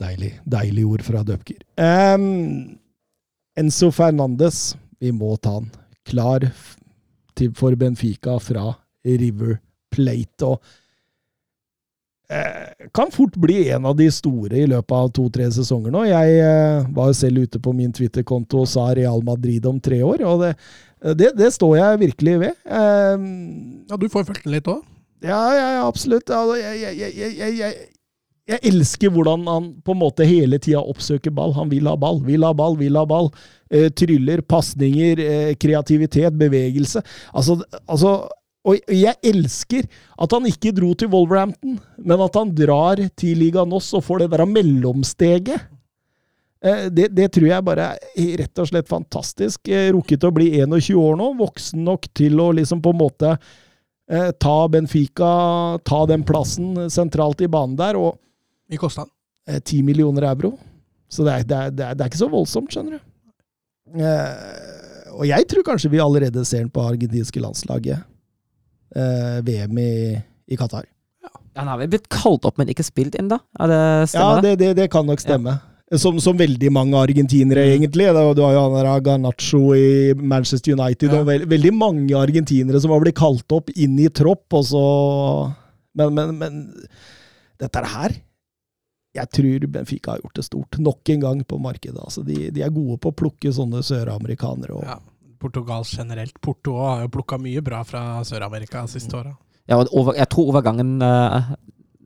Deilig. 0.00 0.30
Deilig 0.48 0.84
ord 0.86 1.02
fra 1.04 1.24
Dupker. 1.26 1.58
Um, 1.76 2.78
Enzo 3.58 3.90
Fernandes, 3.92 4.76
vi 5.00 5.12
må 5.12 5.34
ta 5.36 5.58
han. 5.58 5.66
Klar 6.08 6.46
til, 7.36 7.50
for 7.56 7.76
Benfica 7.76 8.38
fra 8.40 8.70
River 9.04 9.58
Plate. 9.92 10.46
Og 10.46 10.62
eh, 12.30 12.88
kan 12.96 13.12
fort 13.12 13.36
bli 13.40 13.68
en 13.74 13.88
av 13.90 13.98
de 13.98 14.08
store 14.12 14.62
i 14.62 14.68
løpet 14.70 14.96
av 14.96 15.10
to-tre 15.16 15.50
sesonger 15.52 15.92
nå. 15.94 16.06
Jeg 16.08 16.38
eh, 16.44 16.88
var 16.96 17.10
jo 17.10 17.18
selv 17.20 17.44
ute 17.44 17.60
på 17.62 17.74
min 17.76 17.92
Twitter-konto 17.96 18.62
og 18.64 18.70
sa 18.70 18.88
Real 18.96 19.24
Madrid 19.26 19.66
om 19.68 19.80
tre 19.82 20.00
år, 20.06 20.24
og 20.28 20.46
det, 20.46 20.54
det, 21.16 21.30
det 21.38 21.52
står 21.54 21.76
jeg 21.78 22.00
virkelig 22.06 22.34
ved. 22.46 22.58
Em, 22.66 23.24
Ja, 23.90 23.96
du 23.96 24.08
får 24.12 24.26
fulgt 24.28 24.44
den 24.44 24.52
litt 24.56 24.68
òg. 24.70 24.82
ja, 25.24 25.40
ja, 25.56 25.86
absolutt. 25.86 26.30
Altså, 26.30 26.56
jeg, 26.60 26.98
jeg, 27.16 27.56
jeg, 27.58 27.88
jeg 28.50 28.60
elsker 28.72 29.12
hvordan 29.14 29.46
han 29.46 29.70
på 29.84 29.94
en 29.94 30.00
måte 30.00 30.26
hele 30.26 30.58
tida 30.62 30.80
oppsøker 30.82 31.30
ball. 31.34 31.52
Han 31.56 31.70
vil 31.70 31.86
ha 31.90 31.94
ball, 32.00 32.20
vil 32.26 32.44
ha 32.46 32.52
ball, 32.56 32.76
vil 32.80 32.98
ha 32.98 33.04
ball. 33.06 33.30
Eh, 33.70 33.88
tryller, 33.94 34.42
pasninger, 34.42 35.20
eh, 35.22 35.54
kreativitet, 35.60 36.34
bevegelse. 36.38 37.02
Altså, 37.32 37.60
altså 37.86 38.28
Og 38.68 38.76
jeg 38.92 39.14
elsker 39.24 39.86
at 40.20 40.32
han 40.36 40.44
ikke 40.44 40.74
dro 40.76 40.90
til 40.92 41.08
Wolverhampton, 41.08 41.78
men 41.96 42.20
at 42.20 42.34
han 42.36 42.50
drar 42.52 43.00
til 43.16 43.38
Liga 43.40 43.62
Noss 43.64 43.86
og 43.96 44.04
får 44.04 44.18
det 44.20 44.26
der 44.34 44.44
mellomsteget. 44.44 45.62
Eh, 46.64 46.86
det, 46.92 47.08
det 47.16 47.30
tror 47.32 47.46
jeg 47.48 47.64
bare 47.64 47.86
er 48.18 48.32
rett 48.42 48.60
og 48.60 48.68
slett 48.68 48.88
fantastisk. 48.90 49.68
Eh, 49.72 49.88
Rukket 49.96 50.26
å 50.28 50.32
bli 50.36 50.50
21 50.60 50.98
år 51.00 51.16
nå, 51.20 51.30
voksen 51.38 51.84
nok 51.86 52.08
til 52.16 52.40
å 52.42 52.50
liksom 52.56 52.82
på 52.84 52.92
en 52.94 53.00
måte 53.00 53.30
eh, 54.10 54.30
ta 54.42 54.56
Benfica, 54.68 55.30
ta 55.88 56.02
den 56.10 56.24
plassen 56.28 56.74
sentralt 56.92 57.40
i 57.40 57.48
banen 57.48 57.78
der. 57.80 57.96
og 57.96 58.18
Mye 58.70 58.78
kosta 58.82 59.06
han. 59.06 59.12
eh, 59.48 59.60
10 59.62 59.82
millioner 59.88 60.28
euro. 60.34 60.52
Så 61.10 61.24
det 61.26 61.32
er, 61.32 61.46
det, 61.48 61.56
er, 61.56 61.70
det, 61.74 61.86
er, 61.88 61.94
det 61.98 62.04
er 62.04 62.12
ikke 62.12 62.20
så 62.20 62.28
voldsomt, 62.30 62.70
skjønner 62.70 62.98
du. 63.00 63.06
Eh, 63.98 65.14
og 65.16 65.24
jeg 65.26 65.46
tror 65.50 65.64
kanskje 65.66 65.90
vi 65.90 65.98
allerede 66.02 66.44
ser 66.46 66.62
den 66.62 66.70
på 66.70 66.84
argentinske 66.86 67.40
landslaget. 67.42 68.04
Eh, 68.94 69.40
VM 69.46 69.78
i, 69.82 69.90
i 70.50 70.58
Qatar. 70.60 70.86
Han 71.58 71.66
har 71.66 71.80
vel 71.80 71.90
blitt 71.90 72.06
kalt 72.12 72.44
opp, 72.46 72.60
men 72.60 72.70
ikke 72.70 72.84
spilt 72.86 73.16
ennå? 73.18 73.36
Ja, 73.58 73.66
det 73.66 73.80
Ja, 74.14 74.28
det? 74.38 74.42
det, 74.44 74.52
det, 74.60 74.68
det 74.84 74.86
kan 74.92 75.06
nok 75.08 75.18
stemme. 75.20 75.56
Som, 75.98 76.20
som 76.22 76.36
veldig 76.38 76.68
mange 76.70 76.94
argentinere, 76.94 77.64
egentlig. 77.72 78.04
Du 78.14 78.42
har 78.44 78.52
jo 78.54 78.60
han 78.62 78.76
der 78.76 79.00
Garnaccio 79.02 79.72
i 79.74 80.12
Manchester 80.14 80.76
United, 80.76 81.10
Ja. 81.10 81.18
og 81.18 81.26
veld, 81.26 81.48
veldig 81.50 81.72
mange 81.74 82.14
argentinere 82.14 82.78
som 82.80 82.92
har 82.94 83.00
blitt 83.02 83.16
kalt 83.18 83.50
opp 83.56 83.70
inn 83.74 83.96
i 83.98 84.06
tropp, 84.08 84.46
og 84.54 84.64
så 84.70 84.84
Men, 85.98 86.14
men, 86.14 86.36
men 86.38 86.60
dette 87.58 87.82
her 87.90 88.14
Jeg 89.18 89.26
tror 89.34 89.66
Benfica 89.66 90.12
har 90.12 90.20
gjort 90.22 90.36
det 90.38 90.44
stort. 90.46 90.78
Nok 90.78 91.08
en 91.10 91.20
gang 91.20 91.40
på 91.44 91.58
markedet. 91.58 91.98
Altså, 91.98 92.22
de, 92.22 92.52
de 92.54 92.62
er 92.62 92.70
gode 92.70 93.00
på 93.02 93.10
å 93.10 93.16
plukke 93.18 93.50
sånne 93.50 93.82
søramerikanere. 93.82 94.76
Og, 94.78 94.84
Ja. 94.86 95.00
Portugal 95.40 95.82
generelt. 95.88 96.36
Porto 96.40 96.76
har 96.78 97.02
jo 97.02 97.08
plukka 97.08 97.38
mye 97.40 97.62
bra 97.64 97.82
fra 97.82 98.20
Sør-Amerika 98.22 98.82
de 98.86 98.92
siste 98.92 99.16
åra. 99.16 99.32
Ja, 99.66 99.78
og 99.80 100.14
jeg 100.14 100.28
tror 100.28 100.50
overgangen 100.52 101.00
eh, 101.02 101.50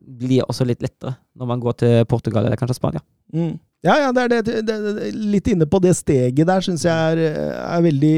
blir 0.07 0.45
også 0.47 0.65
litt 0.65 0.81
lettere 0.81 1.17
når 1.35 1.49
man 1.49 1.59
går 1.59 1.73
til 1.83 2.05
Portugal 2.09 2.45
eller 2.47 2.57
kanskje 2.57 2.77
Spania. 2.79 3.01
Mm. 3.35 3.59
Ja, 3.85 3.99
ja, 4.01 4.11
det 4.15 4.23
er 4.23 4.31
det, 4.33 4.61
det, 4.65 4.75
det, 4.81 5.09
litt 5.13 5.49
inne 5.51 5.67
på 5.69 5.77
det 5.83 5.93
steget 5.97 6.47
der, 6.49 6.63
syns 6.65 6.87
jeg 6.87 6.95
er, 7.13 7.19
er 7.61 7.83
veldig 7.85 8.15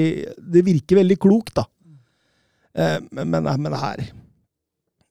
Det 0.55 0.63
virker 0.63 1.01
veldig 1.01 1.17
klokt, 1.19 1.57
da. 1.59 1.65
Eh, 2.77 2.99
men, 3.11 3.33
men, 3.33 3.49
men 3.65 3.75
her 3.75 4.05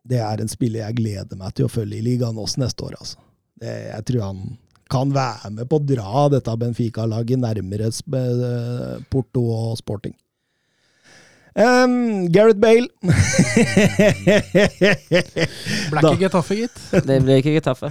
Det 0.06 0.20
er 0.22 0.40
en 0.40 0.48
spiller 0.48 0.86
jeg 0.86 1.00
gleder 1.02 1.36
meg 1.40 1.56
til 1.56 1.66
å 1.66 1.72
følge 1.72 1.98
i 1.98 2.06
ligaen 2.06 2.38
også 2.40 2.62
neste 2.62 2.86
år, 2.88 2.96
altså. 3.00 3.20
Det, 3.56 3.72
jeg 3.90 4.08
tror 4.08 4.24
han 4.30 4.40
kan 4.92 5.10
være 5.10 5.50
med 5.50 5.68
på 5.68 5.80
å 5.80 5.82
dra 5.82 6.26
dette 6.30 6.52
Benfica-laget 6.60 7.40
nærmere 7.42 7.90
eh, 7.90 9.02
Porto 9.10 9.42
og 9.50 9.76
Sporting. 9.80 10.14
Um, 11.56 12.28
Gareth 12.28 12.60
Bale 12.60 12.84
Ble 15.88 16.00
ikke 16.02 16.18
Getafe, 16.20 16.56
gitt. 16.58 16.80
Det 17.06 17.16
ble 17.24 17.38
ikke 17.40 17.54
Getafe. 17.54 17.88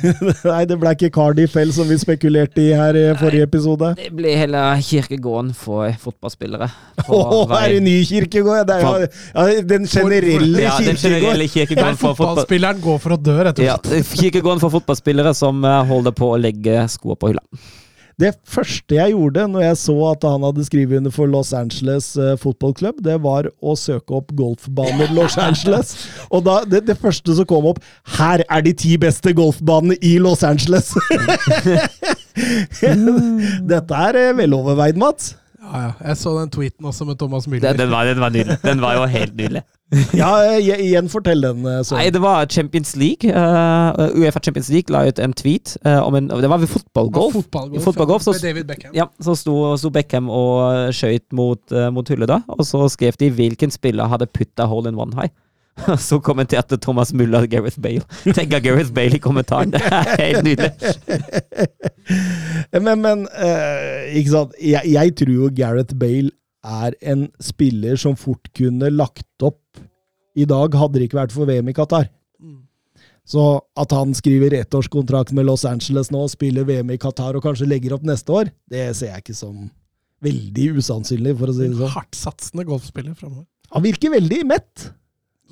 Nei, 0.52 0.60
det 0.70 0.76
ble 0.78 0.92
ikke 0.94 1.10
Cardiff 1.16 1.56
Fell, 1.56 1.72
som 1.74 1.88
vi 1.90 1.96
spekulerte 1.98 2.62
i 2.62 2.68
her 2.78 2.94
i 2.94 3.02
forrige 3.18 3.48
episode. 3.48 3.88
det 3.98 4.12
ble 4.14 4.36
heller 4.38 4.78
kirkegården 4.86 5.50
for 5.58 5.90
fotballspillere. 6.04 6.68
Åh, 7.08 7.34
oh, 7.40 7.56
er 7.58 7.74
det 7.74 7.82
ny 7.88 7.96
kirkegård? 8.06 8.62
Det 8.68 8.78
er 8.78 8.86
ja, 8.86 9.48
den 9.74 9.90
generelle 9.90 10.62
ja, 10.62 10.76
den 10.78 11.02
generelle 11.02 11.50
kirkegården 11.50 11.98
for 11.98 12.14
fotballspilleren 12.20 12.78
går 12.86 13.02
for 13.02 13.16
å 13.16 13.18
dø, 13.18 13.36
rett 13.48 13.58
og 13.58 13.66
Ja, 13.66 13.76
kirkegården 14.14 14.62
for 14.62 14.70
fotballspillere 14.78 15.34
som 15.34 15.58
eh, 15.66 15.82
holder 15.90 16.14
på 16.14 16.30
å 16.36 16.38
legge 16.38 16.86
skoa 16.94 17.18
på 17.18 17.32
hylla. 17.32 17.42
Det 18.18 18.32
første 18.50 18.96
jeg 18.96 19.14
gjorde 19.14 19.44
når 19.52 19.62
jeg 19.62 19.76
så 19.78 19.94
at 20.10 20.24
han 20.26 20.42
hadde 20.42 20.64
skrevet 20.66 20.98
under 20.98 21.12
for 21.14 21.30
Los 21.30 21.52
Angeles 21.54 22.10
uh, 22.18 22.32
Football 22.40 22.74
Club, 22.74 22.98
det 23.06 23.14
var 23.22 23.46
å 23.62 23.76
søke 23.78 24.16
opp 24.18 24.32
golfbaner 24.38 25.12
Los 25.14 25.36
Angeles. 25.48 25.94
Og 26.34 26.42
da, 26.48 26.58
det, 26.66 26.82
det 26.88 26.98
første 26.98 27.36
som 27.38 27.46
kom 27.48 27.68
opp 27.70 27.78
Her 28.18 28.42
er 28.48 28.64
de 28.66 28.74
ti 28.74 28.96
beste 28.98 29.34
golfbanene 29.38 30.00
i 30.02 30.16
Los 30.22 30.42
Angeles! 30.46 30.90
Dette 33.70 34.02
er 34.08 34.18
uh, 34.18 34.36
veloverveid, 34.38 34.98
Mats. 34.98 35.36
Ja, 35.68 35.80
ja. 35.86 35.90
Jeg 36.08 36.16
så 36.16 36.32
den 36.38 36.50
tweeten 36.50 36.86
også 36.88 37.04
med 37.04 37.18
Thomas 37.20 37.48
Müller. 37.48 37.76
den, 37.76 37.90
var, 37.90 38.04
den 38.08 38.20
var 38.20 38.32
nydelig. 38.32 38.56
Den 38.64 38.80
var 38.80 38.96
jo 38.96 39.04
helt 39.12 39.36
nydelig. 39.36 39.62
Ja, 40.12 40.30
igjen 40.60 41.08
fortell 41.08 41.40
den. 41.42 41.64
Så. 41.84 41.96
Nei, 41.96 42.10
det 42.12 42.20
var 42.20 42.44
Champions 42.52 42.94
League. 42.96 43.30
Uh, 43.32 44.20
Uefa 44.20 44.40
Champions 44.44 44.68
League 44.72 44.92
la 44.92 45.06
ut 45.08 45.20
en 45.24 45.32
tweet 45.32 45.76
uh, 45.86 46.02
om 46.04 46.18
en 46.18 46.28
Det 46.28 46.50
var 46.50 46.60
ved 46.60 46.68
fotballgolf. 46.68 47.38
Fotballgolf, 47.38 47.80
I 47.80 47.84
fotballgolf 47.84 48.26
så, 48.26 48.34
med 48.36 48.44
David 48.44 48.68
Beckham. 48.68 48.92
ja, 48.96 49.08
så 49.20 49.36
sto, 49.36 49.56
sto 49.80 49.90
Beckham 49.94 50.28
og 50.28 50.92
skøyt 50.96 51.24
mot, 51.32 51.62
uh, 51.72 51.88
mot 51.94 52.08
hullet, 52.08 52.28
da. 52.28 52.42
Og 52.58 52.66
så 52.68 52.84
skrev 52.92 53.16
de 53.20 53.30
hvilken 53.32 53.72
spiller 53.72 54.08
hadde 54.12 54.28
putta 54.28 54.68
hole 54.68 54.92
in 54.92 55.00
one 55.00 55.16
high. 55.16 55.32
Så 56.08 56.20
kommenterte 56.24 56.78
Thomas 56.78 57.12
Muller 57.12 57.46
Gareth 57.46 57.80
Bale. 57.80 58.04
Tenk 58.24 58.54
av 58.54 58.64
Gareth 58.64 58.92
Bale 58.94 59.18
i 59.18 59.22
kommentaren. 59.22 59.72
Det 59.74 59.82
er 59.84 60.12
helt 60.22 60.44
nydelig. 60.46 60.72
Men, 62.72 63.00
men 63.00 63.22
uh, 63.32 64.04
ikke 64.16 64.30
sant? 64.32 64.54
Jeg, 64.60 64.90
jeg 64.92 65.12
tror 65.16 65.30
jo 65.32 65.48
Gareth 65.56 65.96
Bale 65.96 66.30
er 66.64 66.94
en 67.12 67.26
spiller 67.40 67.96
som 68.00 68.16
fort 68.16 68.50
kunne 68.56 68.90
lagt 68.92 69.44
opp 69.44 69.80
i 70.36 70.44
dag, 70.48 70.74
hadde 70.76 70.98
det 70.98 71.08
ikke 71.08 71.20
vært 71.20 71.34
for 71.34 71.48
VM 71.48 71.70
i 71.72 71.74
Qatar. 71.76 72.08
Så 73.28 73.44
at 73.76 73.92
han 73.92 74.14
skriver 74.16 74.56
ettårskontrakt 74.56 75.34
med 75.36 75.44
Los 75.48 75.66
Angeles 75.68 76.08
nå, 76.14 76.22
spiller 76.32 76.64
VM 76.68 76.94
i 76.94 77.00
Qatar 77.00 77.36
og 77.36 77.44
kanskje 77.44 77.68
legger 77.68 77.98
opp 77.98 78.06
neste 78.08 78.32
år, 78.32 78.52
det 78.72 78.86
ser 78.96 79.12
jeg 79.12 79.24
ikke 79.26 79.36
som 79.36 79.66
veldig 80.24 80.68
usannsynlig, 80.78 81.34
for 81.38 81.52
å 81.52 81.56
si 81.56 81.66
det 81.66 81.76
sånn. 81.76 81.92
Hardtsatsende 81.92 82.64
golfspiller 82.68 83.18
framover. 83.18 83.44
Han 83.74 83.84
virker 83.84 84.14
veldig 84.14 84.40
mett. 84.48 84.88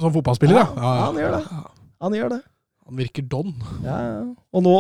Som 0.01 0.13
fotballspiller, 0.13 0.61
ja. 0.61 0.67
Ja, 0.77 0.93
han 1.07 1.17
gjør 1.21 1.39
det. 1.39 1.43
Han 2.05 2.17
gjør 2.19 2.35
det. 2.37 2.43
Han 2.87 2.99
virker 3.01 3.25
don. 3.27 3.49
Ja, 3.83 3.97
ja. 3.99 4.19
Og 4.55 4.63
nå, 4.63 4.75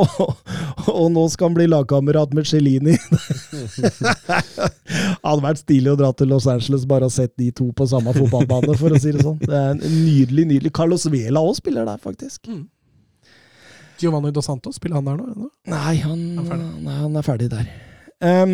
og 1.00 1.06
nå 1.10 1.24
skal 1.32 1.48
han 1.48 1.56
bli 1.56 1.64
lagkamerat 1.72 2.34
med 2.38 2.46
Cellini. 2.46 2.94
hadde 5.26 5.42
vært 5.42 5.58
stilig 5.64 5.90
å 5.90 5.96
dra 5.98 6.12
til 6.14 6.30
Los 6.30 6.46
Angeles 6.50 6.84
bare 6.86 7.08
og 7.08 7.14
sett 7.14 7.32
de 7.40 7.48
to 7.56 7.66
på 7.74 7.86
samme 7.90 8.12
fotballbane, 8.14 8.76
for 8.78 8.94
å 8.94 9.00
si 9.02 9.10
det 9.16 9.24
sånn. 9.26 9.40
Det 9.42 9.56
er 9.56 9.72
en 9.74 9.80
nydelig, 9.82 10.44
nydelig 10.52 10.72
Carlos 10.76 11.06
Vela 11.10 11.42
òg 11.42 11.56
spiller 11.58 11.88
der, 11.88 11.98
faktisk. 12.02 12.46
Giovanni 13.98 14.30
Dos 14.36 14.46
Santos, 14.46 14.76
spiller 14.78 15.00
han 15.00 15.08
der 15.08 15.16
nå? 15.22 15.48
Nei, 15.72 15.96
han, 16.04 16.20
Han 16.36 16.44
er 16.44 16.50
ferdig. 16.52 16.68
nei, 16.84 16.96
han 17.00 17.16
er 17.18 17.24
ferdig 17.26 17.48
der. 17.52 17.66
Em, 18.30 18.52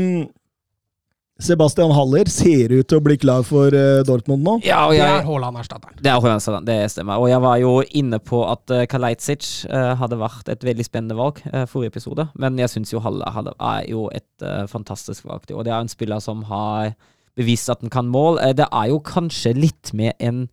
Sebastian 1.41 1.91
Haller 1.97 2.29
ser 2.31 2.75
ut 2.75 2.87
til 2.87 3.01
å 3.01 3.03
bli 3.03 3.17
klar 3.19 3.47
for 3.47 3.75
eh, 3.75 4.03
Dortmund 4.07 4.45
nå. 4.47 4.59
Ja, 4.67 4.85
og 4.87 4.93
Det 4.95 5.07
er 5.07 5.25
Haaland-erstatteren. 5.27 5.97
Det 6.03 6.11
er 6.13 6.21
Hollandstad, 6.23 6.67
det 6.69 6.77
stemmer. 6.93 7.23
Og 7.23 7.31
jeg 7.33 7.43
var 7.43 7.57
jo 7.63 7.73
inne 7.99 8.21
på 8.23 8.43
at 8.47 8.75
uh, 8.75 8.85
Kalajdzic 8.91 9.49
eh, 9.71 9.95
hadde 9.99 10.21
vært 10.21 10.53
et 10.53 10.67
veldig 10.67 10.87
spennende 10.87 11.19
valg 11.19 11.41
forrige 11.71 11.95
episode, 11.97 12.29
men 12.39 12.61
jeg 12.61 12.71
syns 12.71 12.93
jo 12.93 13.01
Haller 13.03 13.33
hadde, 13.35 13.57
er 13.59 13.89
jo 13.91 14.07
et 14.15 14.47
eh, 14.47 14.69
fantastisk 14.71 15.27
valg. 15.27 15.49
Og 15.57 15.65
det 15.67 15.73
er 15.73 15.81
en 15.81 15.91
spiller 15.91 16.23
som 16.23 16.45
har 16.51 16.93
bevist 17.39 17.71
at 17.73 17.81
han 17.81 17.93
kan 17.93 18.11
mål. 18.13 18.39
Eh, 18.43 18.55
det 18.57 18.69
er 18.69 18.91
jo 18.93 19.01
kanskje 19.05 19.55
litt 19.57 19.93
mer 19.97 20.15
en 20.21 20.47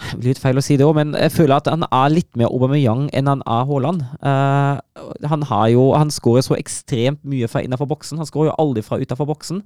det 0.00 0.16
blir 0.20 0.32
litt 0.32 0.42
feil 0.42 0.58
å 0.58 0.64
si 0.64 0.76
det 0.80 0.86
òg, 0.86 0.96
men 0.98 1.12
jeg 1.18 1.32
føler 1.34 1.58
at 1.58 1.68
han 1.70 1.84
er 1.86 2.12
litt 2.12 2.30
mer 2.38 2.50
Aubameyang 2.50 3.08
enn 3.16 3.30
han 3.30 3.44
er 3.44 3.68
Haaland. 3.68 4.02
Uh, 4.24 4.80
han 5.28 5.46
har 5.50 5.68
jo 5.72 5.90
Han 5.96 6.12
skårer 6.12 6.44
så 6.46 6.56
ekstremt 6.58 7.22
mye 7.24 7.48
fra 7.50 7.62
innenfor 7.64 7.88
boksen. 7.90 8.20
Han 8.20 8.28
skårer 8.28 8.50
jo 8.50 8.58
aldri 8.62 8.84
fra 8.86 9.00
utenfor 9.00 9.28
boksen. 9.30 9.62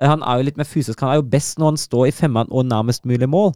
Uh, 0.00 0.08
han 0.08 0.24
er 0.24 0.40
jo 0.40 0.48
litt 0.48 0.60
mer 0.60 0.68
fysisk. 0.68 1.00
Han 1.04 1.14
er 1.14 1.20
jo 1.20 1.30
best 1.36 1.58
når 1.60 1.74
han 1.74 1.80
står 1.80 2.06
i 2.08 2.14
femmeren 2.16 2.52
og 2.52 2.68
nærmest 2.70 3.04
mulig 3.08 3.28
mål. 3.30 3.52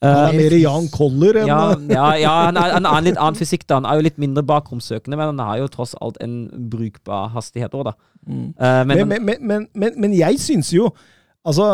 Uh, 0.00 0.08
Han 0.08 0.34
er 0.34 0.38
mer 0.38 0.56
Jan 0.56 0.86
Koller 0.92 1.42
enn 1.42 1.50
ja, 1.50 1.58
ja, 1.98 2.04
ja 2.16 2.36
han, 2.46 2.56
er, 2.56 2.76
han 2.78 2.88
er 2.88 3.00
en 3.00 3.08
litt 3.08 3.20
annen 3.20 3.40
fysikk. 3.40 3.66
da 3.68 3.80
Han 3.80 3.88
er 3.88 4.00
jo 4.00 4.06
litt 4.08 4.20
mindre 4.20 4.44
bakromsøkende, 4.48 5.16
men 5.16 5.34
han 5.34 5.44
har 5.44 5.62
jo 5.64 5.72
tross 5.72 5.96
alt 6.00 6.20
en 6.24 6.44
brukbar 6.72 7.32
hastighet 7.36 7.76
òg, 7.76 7.90
da. 7.90 7.96
Mm. 8.28 8.46
Men, 8.86 9.08
Men, 9.08 9.66
men, 9.72 9.94
men, 9.96 10.12
jeg 10.12 10.36
syns 10.44 10.74
jo 10.74 10.90
Altså 11.48 11.64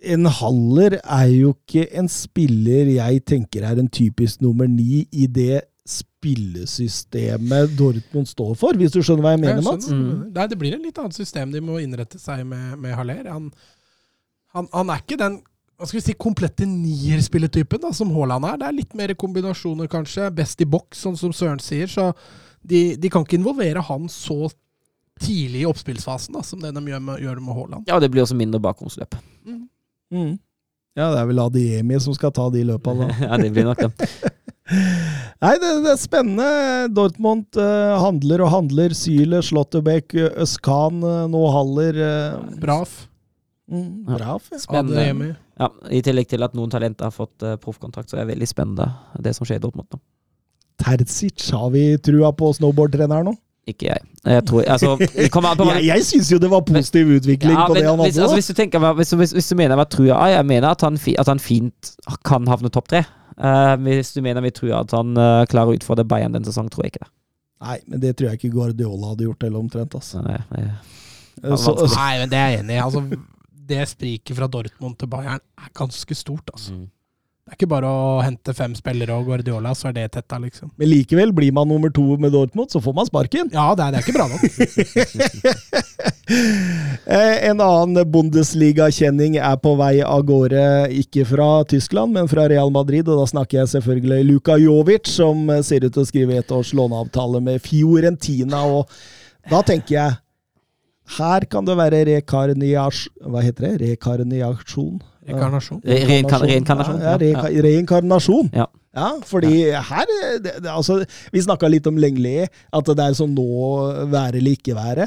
En 0.00 0.24
Haller 0.24 0.96
er 1.00 1.26
jo 1.28 1.52
ikke 1.58 1.84
en 2.00 2.08
spiller 2.08 2.88
jeg 2.94 3.24
tenker 3.28 3.66
er 3.68 3.80
en 3.80 3.90
typisk 3.92 4.40
nummer 4.40 4.68
ni 4.70 5.04
i 5.12 5.26
det 5.28 5.60
spillesystemet 5.90 7.74
Dortmund 7.78 8.28
står 8.28 8.54
for, 8.58 8.76
hvis 8.78 8.94
du 8.94 9.00
skjønner 9.02 9.26
hva 9.26 9.34
jeg 9.34 9.42
mener, 9.42 9.62
Mats? 9.66 9.90
Mm. 9.92 10.30
Nei, 10.36 10.46
det 10.48 10.58
blir 10.60 10.76
et 10.76 10.84
litt 10.84 10.98
annet 11.00 11.16
system 11.16 11.52
de 11.52 11.62
må 11.64 11.80
innrette 11.82 12.20
seg 12.20 12.44
med, 12.48 12.76
med 12.80 12.94
Haller. 12.96 13.26
Han, 13.28 13.50
han, 14.54 14.68
han 14.72 14.92
er 14.94 15.02
ikke 15.04 15.20
den 15.20 15.40
hva 15.80 15.88
skal 15.88 15.96
vi 15.96 16.04
si, 16.04 16.14
komplette 16.20 16.66
nierspilletypen 16.68 17.80
da, 17.80 17.88
som 17.96 18.10
Haaland 18.12 18.44
er. 18.44 18.58
Det 18.60 18.66
er 18.68 18.74
litt 18.76 18.96
mer 18.98 19.14
kombinasjoner, 19.16 19.88
kanskje. 19.88 20.26
Best 20.36 20.60
i 20.60 20.66
boks, 20.68 21.06
sånn 21.06 21.16
som 21.16 21.32
Søren 21.32 21.62
sier. 21.64 21.88
Så 21.88 22.10
de, 22.60 22.98
de 23.00 23.08
kan 23.12 23.24
ikke 23.24 23.38
involvere 23.38 23.80
han 23.88 24.04
så 24.12 24.50
tidlig 25.20 25.62
i 25.62 25.68
oppspillsfasen 25.70 26.36
da, 26.36 26.44
som 26.44 26.60
det 26.60 26.74
de 26.76 26.82
gjør 26.92 27.00
med, 27.06 27.22
gjør 27.24 27.40
med 27.46 27.56
Haaland. 27.56 27.88
ja, 27.88 27.96
det 28.00 28.10
blir 28.12 28.26
også 28.26 28.36
mindre 28.36 28.60
bakomsløp. 28.60 29.16
Mm. 29.48 29.64
Ja, 30.98 31.06
det 31.14 31.20
er 31.20 31.28
vel 31.30 31.40
Adiemi 31.42 31.98
som 32.02 32.14
skal 32.16 32.32
ta 32.34 32.48
de 32.52 32.64
løpa, 32.66 32.94
da. 32.98 33.08
ja, 33.28 33.36
det 33.40 33.50
blir 33.54 33.68
nok 33.68 33.80
det. 33.84 33.90
Nei, 35.40 35.54
det, 35.58 35.70
det 35.84 35.92
er 35.94 35.98
spennende. 35.98 36.48
Dortmund 36.94 37.58
eh, 37.58 37.94
handler 38.02 38.44
og 38.44 38.52
handler. 38.52 38.94
Syle, 38.94 39.40
Slotterbeck, 39.46 40.14
Øskan, 40.44 41.00
eh, 41.06 41.22
nå 41.32 41.44
Haller. 41.54 42.00
eh, 42.06 42.58
Brav. 42.62 42.92
mm, 43.70 43.88
bra. 44.10 44.36
ja. 44.36 44.60
Spennende. 44.62 45.32
Ja, 45.60 45.68
I 45.92 46.02
tillegg 46.06 46.28
til 46.30 46.44
at 46.46 46.54
noen 46.56 46.70
talenter 46.72 47.10
har 47.10 47.12
fått 47.12 47.44
uh, 47.44 47.56
proffkontrakt, 47.60 48.08
så 48.08 48.16
er 48.16 48.22
det 48.24 48.30
veldig 48.32 48.46
spennende 48.48 48.86
det 49.20 49.34
som 49.36 49.44
skjer 49.44 49.58
i 49.58 49.64
Dortmund 49.64 49.90
nå. 49.92 49.98
Terzic, 50.80 51.50
har 51.52 51.66
vi 51.74 51.82
trua 52.00 52.30
på 52.32 52.48
snowboardtreneren 52.56 53.28
nå? 53.28 53.34
Ikke 53.70 53.86
jeg. 53.88 54.02
Jeg 54.26 54.44
tror 54.50 54.66
Altså, 54.68 54.90
Jeg, 55.00 55.84
jeg 55.86 56.04
syns 56.04 56.32
jo 56.32 56.38
det 56.42 56.50
var 56.52 56.60
positiv 56.68 57.14
utvikling 57.16 57.54
Ja, 57.56 57.64
på 57.66 57.72
men 57.76 57.80
det 57.80 57.88
han 57.88 58.02
hvis, 58.02 58.18
altså, 58.18 58.36
hvis, 58.36 58.50
du 58.50 58.58
tenker, 58.58 58.84
hvis, 58.98 59.14
hvis, 59.16 59.32
hvis 59.38 59.48
du 59.48 59.56
mener 59.56 59.80
hva 59.80 59.86
tror 59.88 60.10
jeg 60.10 60.34
Jeg 60.34 60.46
mener 60.50 60.74
at 60.74 60.84
han, 60.84 60.98
at 61.18 61.30
han 61.32 61.40
fint 61.40 61.94
kan 62.28 62.46
havne 62.50 62.68
topp 62.74 62.90
tre. 62.92 63.04
Uh, 63.40 63.72
hvis 63.86 64.12
du 64.12 64.20
mener 64.20 64.44
vi 64.44 64.52
tror 64.52 64.82
at 64.82 64.92
han 64.92 65.16
uh, 65.16 65.46
klarer 65.48 65.72
å 65.72 65.78
utfordre 65.78 66.04
Bayern 66.04 66.34
den 66.36 66.44
sesongen, 66.44 66.68
tror 66.74 66.84
jeg 66.84 66.92
ikke 66.94 67.06
det. 67.06 67.12
Nei, 67.60 67.76
men 67.88 68.00
det 68.02 68.14
tror 68.16 68.28
jeg 68.28 68.40
ikke 68.40 68.52
Guardiola 68.52 69.14
hadde 69.14 69.24
gjort 69.28 69.46
heller 69.46 69.62
omtrent. 69.64 69.96
Altså. 69.96 70.20
Nei, 70.24 70.36
det- 70.52 70.70
Eh, 71.42 71.56
Så. 71.56 71.72
Nei, 71.96 72.18
men 72.20 72.28
det 72.28 72.38
er 72.38 72.48
jeg 72.50 72.62
enig 72.64 72.76
i. 72.76 72.80
Altså, 72.84 73.02
det 73.70 73.84
spriket 73.88 74.36
fra 74.36 74.48
Dortmund 74.50 74.98
til 75.00 75.08
Bayern 75.08 75.40
er 75.40 75.70
ganske 75.76 76.16
stort. 76.18 76.50
Altså. 76.52 76.74
Mm. 76.76 76.88
Det 77.50 77.56
er 77.56 77.58
ikke 77.64 77.72
bare 77.72 77.88
å 77.90 78.20
hente 78.22 78.52
fem 78.54 78.76
spillere 78.78 79.10
og 79.18 79.24
Guardiola, 79.26 79.72
så 79.74 79.88
er 79.88 79.94
det 79.96 80.04
tetta, 80.14 80.36
liksom. 80.38 80.68
men 80.78 80.86
likevel, 80.86 81.32
blir 81.34 81.50
man 81.50 81.66
nummer 81.66 81.90
to 81.90 82.04
med 82.22 82.30
Dortmund, 82.30 82.70
så 82.70 82.78
får 82.78 82.94
man 82.94 83.08
sparken. 83.08 83.50
Ja, 83.50 83.72
det 83.74 83.88
er, 83.88 83.90
det 83.90 83.98
er 83.98 84.04
ikke 84.06 84.14
bra 84.14 84.28
nok. 84.30 84.42
Eh, 87.10 87.48
En 87.48 87.58
annen 87.58 88.06
Bundesliga-kjenning 88.06 89.34
er 89.42 89.56
på 89.58 89.72
vei 89.80 89.96
av 90.06 90.22
gårde, 90.28 90.62
ikke 91.02 91.24
fra 91.26 91.48
Tyskland, 91.66 92.14
men 92.14 92.30
fra 92.30 92.44
Real 92.52 92.70
Madrid. 92.70 93.08
Og 93.10 93.18
da 93.18 93.26
snakker 93.26 93.58
jeg 93.58 93.72
selvfølgelig 93.72 94.28
Luka 94.28 94.54
Jovic, 94.60 95.10
som 95.10 95.50
ser 95.66 95.88
ut 95.88 95.96
til 95.96 96.04
å 96.04 96.06
skrive 96.06 96.38
et 96.38 96.54
års 96.54 96.70
låneavtale 96.78 97.42
med 97.42 97.58
Fiorentina. 97.64 98.62
Og 98.70 98.86
da 99.50 99.64
tenker 99.66 99.96
jeg 99.96 100.20
her 101.18 101.48
kan 101.50 101.66
det 101.66 101.74
være 101.74 102.04
rekarniasjon 102.06 103.32
Hva 103.34 103.42
heter 103.42 103.66
det? 103.66 103.72
Rekarniasjon? 103.88 105.00
Rekarnasjon. 105.28 105.80
Reinkarnasjon, 105.84 107.00
Ja, 107.04 107.16
ja. 107.20 107.62
reinkarnasjon. 107.66 108.50
Ja. 108.56 108.66
Ja, 108.96 109.08
fordi 109.22 109.70
her 109.70 110.08
eh, 110.10 110.38
det, 110.42 110.54
det, 110.64 110.70
altså, 110.72 111.04
Vi 111.30 111.42
snakka 111.44 111.68
litt 111.70 111.86
om 111.86 111.98
Lengli, 112.00 112.40
at 112.48 112.88
det 112.88 113.04
er 113.04 113.14
sånn 113.14 113.36
nå 113.36 113.44
være 114.10 114.40
eller 114.40 114.56
ikke 114.56 114.74
være. 114.74 115.06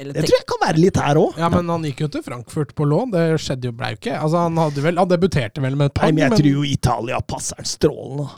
Eller 0.00 0.16
Det 0.16 0.22
tror 0.24 0.38
jeg 0.38 0.46
kan 0.48 0.62
være 0.62 0.80
litt 0.80 0.96
her 1.02 1.18
òg. 1.20 1.36
Ja, 1.42 1.50
men 1.52 1.68
han 1.68 1.82
gikk 1.84 2.00
jo 2.06 2.08
til 2.14 2.22
Frankfurt 2.24 2.72
på 2.78 2.86
lån. 2.88 3.10
Det 3.12 3.24
skjedde 3.42 3.68
jo, 3.68 3.74
blei 3.76 3.90
jo 3.92 4.00
ikke. 4.00 4.14
Altså, 4.16 4.46
han, 4.46 4.60
vel, 4.78 4.96
han 5.02 5.10
debuterte 5.10 5.60
vel 5.60 5.76
med 5.76 5.90
et 5.90 6.00
Nei, 6.00 6.12
men 6.16 6.24
jeg 6.24 6.38
tror 6.38 6.48
jo 6.54 6.64
Italia 6.64 7.20
passer 7.20 7.66
strålende. 7.68 8.30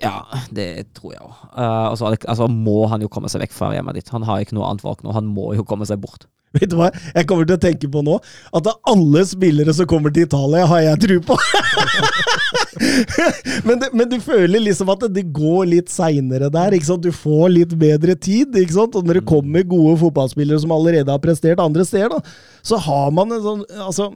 Ja, 0.00 0.24
det 0.56 0.94
tror 0.96 1.12
jeg 1.12 1.20
òg. 1.20 1.38
altså, 1.54 2.14
altså, 2.16 2.48
må 2.48 2.86
han 2.88 3.02
jo 3.04 3.10
komme 3.12 3.28
seg 3.28 3.42
vekk 3.44 3.56
fra 3.56 3.72
hjemmet 3.74 3.98
ditt. 3.98 4.12
Han 4.14 4.24
har 4.24 4.40
ikke 4.40 4.56
noe 4.56 4.68
annet 4.70 4.84
valg 4.84 5.02
nå. 5.04 5.12
Han 5.16 5.28
må 5.28 5.52
jo 5.58 5.66
komme 5.68 5.88
seg 5.88 6.00
bort. 6.00 6.24
Vet 6.56 6.72
du 6.72 6.80
hva 6.80 6.88
jeg 6.90 7.28
kommer 7.30 7.46
til 7.46 7.54
å 7.54 7.62
tenke 7.62 7.88
på 7.92 8.00
nå? 8.02 8.16
At 8.56 8.66
alle 8.90 9.22
spillere 9.28 9.74
som 9.76 9.86
kommer 9.90 10.10
til 10.14 10.26
Italia, 10.26 10.64
har 10.66 10.80
jeg 10.82 11.02
tru 11.04 11.14
på. 11.28 11.36
men, 13.68 13.76
det, 13.78 13.90
men 13.94 14.08
du 14.10 14.16
føler 14.24 14.64
liksom 14.64 14.90
at 14.90 15.04
det 15.14 15.28
går 15.36 15.68
litt 15.70 15.92
seinere 15.92 16.50
der. 16.50 16.74
ikke 16.74 16.88
sant? 16.88 17.06
Du 17.06 17.14
får 17.14 17.52
litt 17.54 17.76
bedre 17.78 18.16
tid. 18.18 18.56
ikke 18.58 18.78
sant? 18.80 18.98
Og 18.98 19.06
når 19.06 19.20
det 19.20 19.28
kommer 19.30 19.68
gode 19.68 19.94
fotballspillere 20.02 20.58
som 20.64 20.74
allerede 20.74 21.12
har 21.12 21.22
prestert 21.22 21.62
andre 21.62 21.86
steder, 21.86 22.16
da, 22.16 22.40
så 22.66 22.80
har 22.82 23.14
man 23.14 23.36
en 23.36 23.46
sånn 23.46 23.64
altså, 23.86 24.10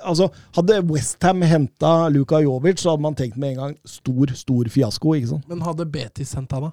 altså, 0.00 0.28
Hadde 0.56 0.80
Westham 0.90 1.42
henta 1.46 2.08
Luka 2.12 2.40
Jovic, 2.42 2.82
så 2.82 2.94
hadde 2.94 3.06
man 3.06 3.18
tenkt 3.18 3.38
med 3.40 3.54
en 3.54 3.60
gang 3.62 3.74
stor, 3.84 4.32
stor 4.38 4.70
fiasko. 4.72 5.14
ikke 5.18 5.34
sant? 5.34 5.48
Men 5.50 5.64
hadde 5.66 5.88
Betis 5.90 6.34
henta 6.38 6.60
da? 6.66 6.72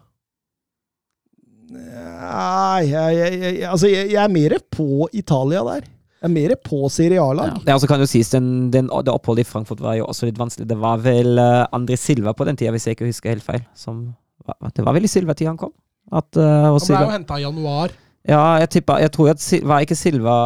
Nei, 1.70 2.90
jeg, 2.90 3.16
jeg, 3.20 3.40
jeg, 3.44 3.56
altså, 3.70 3.90
jeg, 3.92 4.10
jeg 4.16 4.22
er 4.24 4.34
mer 4.34 4.58
på 4.74 5.08
Italia 5.14 5.62
der. 5.68 5.88
Jeg 6.20 6.28
er 6.28 6.34
mer 6.34 6.54
på 6.66 6.80
serialag. 6.92 7.54
Ja. 7.54 7.66
Det 7.68 7.76
også 7.78 7.88
kan 7.88 8.02
jo 8.02 8.08
sies, 8.10 8.32
den, 8.34 8.48
den, 8.74 8.90
Det 8.90 9.14
oppholdet 9.14 9.46
i 9.46 9.48
Frankfurt 9.48 9.80
var 9.84 9.96
jo 9.96 10.08
også 10.10 10.28
litt 10.28 10.40
vanskelig. 10.40 10.68
Det 10.68 10.76
var 10.80 11.00
vel 11.04 11.40
uh, 11.40 11.70
André 11.76 11.96
Silva 12.00 12.34
på 12.36 12.48
den 12.50 12.60
tida, 12.60 12.74
hvis 12.76 12.90
jeg 12.90 12.98
ikke 12.98 13.08
husker 13.08 13.32
helt 13.32 13.46
feil. 13.46 13.62
Som, 13.78 14.10
det 14.76 14.84
var 14.84 14.98
vel 14.98 15.08
i 15.08 15.12
Silva-tida 15.12 15.54
han 15.54 15.62
kom? 15.62 15.72
At, 16.12 16.28
uh, 16.36 16.74
Han 16.74 16.80
ble 16.82 17.04
jo 17.06 17.14
henta 17.14 17.38
i 17.38 17.46
januar. 17.46 17.94
ja, 18.26 18.42
jeg 18.64 18.70
tippa 18.74 18.96
Jeg 18.98 19.12
tror 19.14 19.28
at 19.30 19.44
Var 19.62 19.84
ikke 19.86 19.96
Silva 19.96 20.38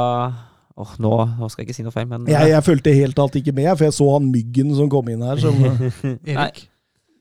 Åh, 0.77 0.93
nå, 0.99 1.09
nå 1.39 1.47
skal 1.51 1.61
jeg 1.63 1.69
ikke 1.69 1.75
si 1.77 1.83
noe 1.85 1.93
feil, 1.93 2.07
men 2.09 2.23
Jeg, 2.27 2.49
jeg 2.49 2.63
fulgte 2.65 2.93
helt 2.97 3.19
alt 3.21 3.35
ikke 3.37 3.53
med, 3.53 3.67
for 3.77 3.85
jeg 3.85 3.93
så 3.93 4.07
han 4.15 4.31
Myggen 4.33 4.71
som 4.75 4.87
kom 4.89 5.09
inn 5.13 5.21
her. 5.21 5.37
Som 5.37 5.59
Erik. 6.33 6.63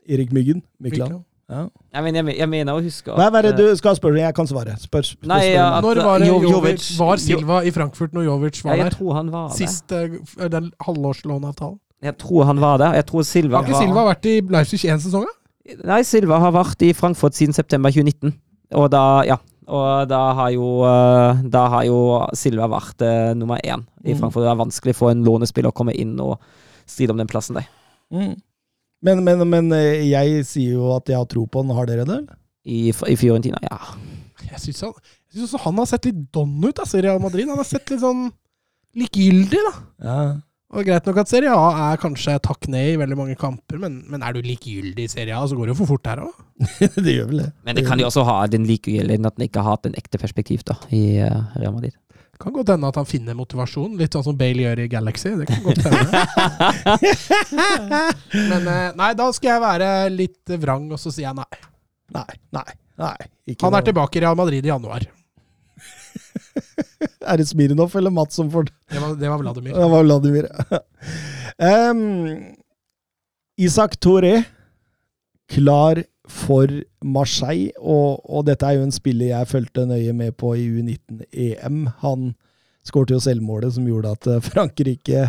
Erik 0.09 0.32
Myggen. 0.32 0.62
Mykland. 0.80 1.18
Ja. 1.53 1.66
jeg, 1.92 2.03
mener, 2.07 2.22
jeg, 2.30 2.38
jeg 2.38 2.48
mener 2.48 2.78
å 2.78 2.80
huske 2.80 3.12
Hva 3.12 3.26
er 3.28 3.44
det 3.44 3.50
eh, 3.53 3.59
du 3.59 3.76
skal 3.76 3.96
spørre? 3.98 4.16
Jeg 4.22 4.32
kan 4.38 4.46
svare. 4.48 4.72
Spør, 4.80 5.05
spør, 5.05 5.28
Nei, 5.28 5.50
ja, 5.53 5.66
at- 5.76 5.84
Når 5.84 5.98
var 6.07 6.22
det 6.22 6.28
Jo- 6.30 6.38
Jovic, 6.40 6.55
Jovic- 6.80 6.98
Var 7.03 7.12
Jo- 7.18 7.24
Silva 7.26 7.59
i 7.68 7.72
Frankfurt 7.74 8.14
når 8.16 8.24
Jovic 8.24 8.62
ja, 8.62 8.70
var 8.70 8.76
jeg 8.80 8.86
der? 8.86 8.96
tror 8.96 9.12
han 9.18 9.28
var 9.34 9.48
der. 9.50 9.57
Sist 9.59 9.92
eh, 9.92 10.48
den 10.55 10.70
halvårslåneavtalen. 10.86 11.76
Jeg 12.03 12.16
tror 12.18 12.44
han 12.48 12.61
var 12.62 12.78
der. 12.80 12.94
Jeg 12.96 13.07
tror 13.07 13.22
Silva 13.28 13.61
Har 13.61 13.68
ikke 13.68 13.82
Silva 13.84 14.07
vært 14.09 14.26
i 14.32 14.40
Leipzig 14.57 14.80
én 14.88 15.03
sesong, 15.05 15.26
da? 15.28 15.76
Nei, 15.92 16.00
Silva 16.09 16.38
har 16.40 16.53
vært 16.57 16.82
i 16.88 16.92
Frankfurt 16.96 17.36
siden 17.36 17.53
september 17.55 17.92
2019. 17.92 18.32
Og 18.80 18.88
da, 18.90 19.03
ja. 19.28 19.36
Og 19.73 20.09
da 20.11 20.20
har 20.37 20.51
jo, 20.53 20.66
eh, 20.85 21.43
da 21.53 21.62
har 21.73 21.87
jo 21.89 21.99
Silva 22.37 22.66
vært 22.70 23.03
eh, 23.07 23.33
nummer 23.39 23.61
én 23.64 23.85
i 24.05 24.12
Mm. 24.12 24.18
Frankfurt. 24.18 24.45
Det 24.45 24.51
er 24.53 24.61
vanskelig 24.61 24.95
for 24.99 25.11
en 25.12 25.25
lånespiller 25.25 25.70
å 25.73 25.77
komme 25.77 25.95
inn 25.97 26.18
og 26.20 26.37
stride 26.87 27.14
om 27.14 27.20
den 27.23 27.31
plassen 27.31 27.57
der. 27.57 27.68
Mm. 28.12 28.35
Men, 29.03 29.25
men, 29.25 29.45
men 29.49 29.73
eh, 29.73 30.03
jeg 30.11 30.45
sier 30.47 30.77
jo 30.77 30.93
at 30.97 31.09
jeg 31.09 31.16
har 31.18 31.27
tro 31.31 31.47
på 31.47 31.62
han. 31.62 31.73
Har 31.75 31.89
dere 31.89 32.05
det? 32.09 32.20
I, 32.68 32.91
I 32.93 33.16
Fiorentina, 33.18 33.59
ja. 33.64 33.79
Jeg 34.53 34.61
syns 34.61 34.83
han, 34.85 35.61
han 35.64 35.79
har 35.81 35.89
sett 35.89 36.05
litt 36.11 36.20
don 36.35 36.53
ut, 36.62 36.77
altså, 36.79 36.99
i 37.01 37.07
Real 37.07 37.23
Madrid. 37.23 37.49
Han 37.49 37.59
har 37.59 37.66
sett 37.66 37.89
litt 37.91 38.03
sånn 38.05 38.29
likegyldig, 38.99 39.62
da. 39.70 39.73
Ja. 40.05 40.16
Og 40.73 40.87
Greit 40.89 41.05
nok 41.05 41.18
at 41.20 41.29
Serie 41.29 41.53
A 41.53 41.91
er 41.93 41.99
kanskje 42.01 42.39
takk 42.41 42.64
ned 42.73 42.95
i 42.95 43.01
veldig 43.01 43.16
mange 43.18 43.35
kamper, 43.37 43.77
men, 43.83 43.99
men 44.09 44.23
er 44.25 44.33
du 44.33 44.41
likegyldig 44.45 45.05
i 45.05 45.11
Serie 45.12 45.37
A, 45.37 45.45
så 45.49 45.57
går 45.59 45.68
det 45.68 45.75
jo 45.75 45.81
for 45.83 45.91
fort 45.95 46.09
her 46.09 46.23
òg. 46.25 46.39
det 47.05 47.16
gjør 47.18 47.29
vel 47.29 47.43
det. 47.43 47.51
Men 47.66 47.77
det 47.77 47.85
kan 47.85 48.01
jo 48.01 48.09
også 48.09 48.25
ha 48.25 48.39
den 48.49 48.64
likegyldigheten 48.68 49.29
at 49.29 49.37
den 49.37 49.49
ikke 49.51 49.61
har 49.61 49.77
hatt 49.77 49.91
en 49.91 49.99
ekte 50.01 50.20
perspektiv 50.23 50.64
da, 50.68 50.79
i 50.89 51.03
uh, 51.20 51.53
Real 51.61 51.77
Madrid. 51.77 51.93
Det 52.33 52.41
Kan 52.41 52.57
godt 52.57 52.73
hende 52.73 52.89
at 52.89 52.97
han 52.97 53.07
finner 53.07 53.37
motivasjon, 53.37 53.99
litt 54.01 54.16
sånn 54.16 54.25
som 54.25 54.39
Bale 54.39 54.64
gjør 54.64 54.81
i 54.87 54.89
Galaxy. 54.91 55.35
Det 55.43 55.51
kan 55.51 55.61
godt 55.66 55.85
hende. 55.85 56.25
Men 58.51 58.70
eh, 58.73 58.89
nei, 58.99 59.12
da 59.18 59.29
skal 59.37 59.53
jeg 59.53 59.62
være 59.68 59.91
litt 60.16 60.57
vrang, 60.64 60.89
og 60.89 60.99
så 60.99 61.12
sier 61.12 61.29
jeg 61.29 61.37
nei. 61.39 61.61
Nei, 62.16 62.31
nei. 62.57 62.70
nei 63.05 63.16
ikke 63.53 63.68
Han 63.68 63.77
er 63.77 63.85
noe. 63.85 63.91
tilbake 63.93 64.18
i 64.18 64.25
Real 64.25 64.41
Madrid 64.41 64.64
i 64.64 64.73
januar. 64.73 65.05
Er 67.30 67.40
det 67.40 67.48
Smirnov 67.48 67.94
eller 67.96 68.12
Mats 68.14 68.38
som 68.38 68.50
får 68.50 68.68
Det 68.68 69.00
var, 69.00 69.14
det 69.18 69.30
var 69.30 69.38
Vladimir. 69.42 69.74
Det 69.78 69.90
var 69.94 70.05
Vladimir. 70.05 70.48
um, 71.92 72.55
Isak 73.57 73.98
Toré, 74.00 74.42
klar 75.50 76.03
for 76.28 76.70
Marseille. 77.05 77.72
Og, 77.78 78.22
og 78.24 78.46
dette 78.48 78.66
er 78.66 78.78
jo 78.78 78.86
en 78.86 78.94
spiller 78.94 79.32
jeg 79.32 79.50
fulgte 79.50 79.86
nøye 79.88 80.14
med 80.16 80.36
på 80.40 80.55
i 80.59 80.68
U19-EM. 80.68 81.84
Han 82.05 82.32
skårte 82.86 83.16
jo 83.16 83.22
selvmålet 83.22 83.76
som 83.76 83.86
gjorde 83.86 84.14
at 84.16 84.26
eh, 84.30 84.42
Frankrike 84.42 85.28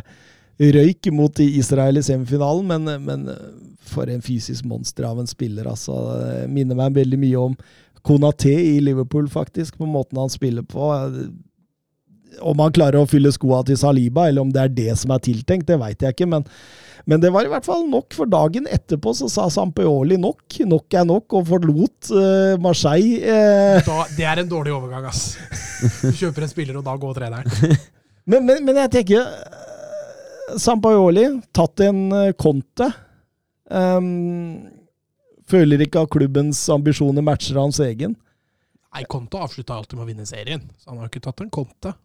røyk 0.74 1.09
mot 1.13 1.39
Israel 1.43 1.99
i 1.99 2.05
semifinalen, 2.05 2.65
men, 2.69 3.05
men 3.05 3.28
for 3.89 4.09
en 4.09 4.21
fysisk 4.24 4.65
monster 4.69 5.05
av 5.07 5.19
en 5.19 5.30
spiller, 5.30 5.67
altså. 5.69 5.97
Det 6.21 6.51
Minner 6.53 6.78
meg 6.78 6.95
veldig 6.95 7.19
mye 7.19 7.41
om 7.41 7.57
Konaté 8.04 8.54
i 8.54 8.80
Liverpool, 8.84 9.30
faktisk, 9.32 9.78
på 9.78 9.88
måten 9.88 10.20
han 10.20 10.32
spiller 10.32 10.64
på. 10.68 10.91
Om 12.41 12.60
han 12.60 12.74
klarer 12.76 12.99
å 12.99 13.08
fylle 13.08 13.32
skoa 13.32 13.62
til 13.68 13.78
Saliba, 13.80 14.28
eller 14.28 14.43
om 14.43 14.51
det 14.51 14.64
er 14.64 14.74
det 14.74 14.95
som 14.99 15.14
er 15.16 15.22
tiltenkt, 15.24 15.70
det 15.70 15.80
veit 15.80 16.04
jeg 16.04 16.16
ikke. 16.16 16.28
Men, 16.28 16.43
men 17.08 17.24
det 17.24 17.32
var 17.32 17.47
i 17.47 17.51
hvert 17.51 17.68
fall 17.68 17.86
nok, 17.88 18.12
for 18.18 18.30
dagen 18.30 18.68
etterpå 18.68 19.14
så 19.16 19.30
sa 19.32 19.47
Sampioli 19.54 20.18
nok. 20.20 20.60
Nok 20.68 20.99
er 20.99 21.08
nok, 21.08 21.38
og 21.39 21.47
forlot 21.51 22.12
uh, 22.12 22.60
Marseille. 22.64 23.22
Uh. 23.24 23.80
Da, 23.88 23.97
det 24.18 24.28
er 24.34 24.43
en 24.43 24.51
dårlig 24.51 24.76
overgang, 24.76 25.08
ass. 25.08 25.38
Du 26.01 26.12
kjøper 26.12 26.47
en 26.47 26.51
spiller, 26.51 26.80
og 26.82 26.88
da 26.88 26.97
går 26.99 27.20
treneren. 27.22 27.76
Men, 28.24 28.45
men, 28.47 28.62
men 28.64 28.78
jeg 28.80 28.88
tenker 28.88 29.26
uh, 29.28 30.54
Sampaoli, 30.56 31.26
tatt 31.51 31.82
en 31.84 32.06
Conte. 32.39 32.88
Um, 33.68 34.83
føler 35.50 35.84
ikke 35.86 36.04
at 36.06 36.12
klubbens 36.14 36.62
ambisjoner 36.74 37.26
matcher 37.26 37.60
hans 37.60 37.80
egen. 37.84 38.16
Nei, 38.94 39.04
Conte 39.10 39.39
avslutta 39.41 39.76
alltid 39.78 39.98
med 39.98 40.06
å 40.06 40.10
vinne 40.12 40.26
serien, 40.30 40.62
så 40.78 40.91
han 40.91 41.02
har 41.02 41.10
ikke 41.10 41.24
tatt 41.26 41.41
en 41.41 41.52
Conte. 41.54 41.96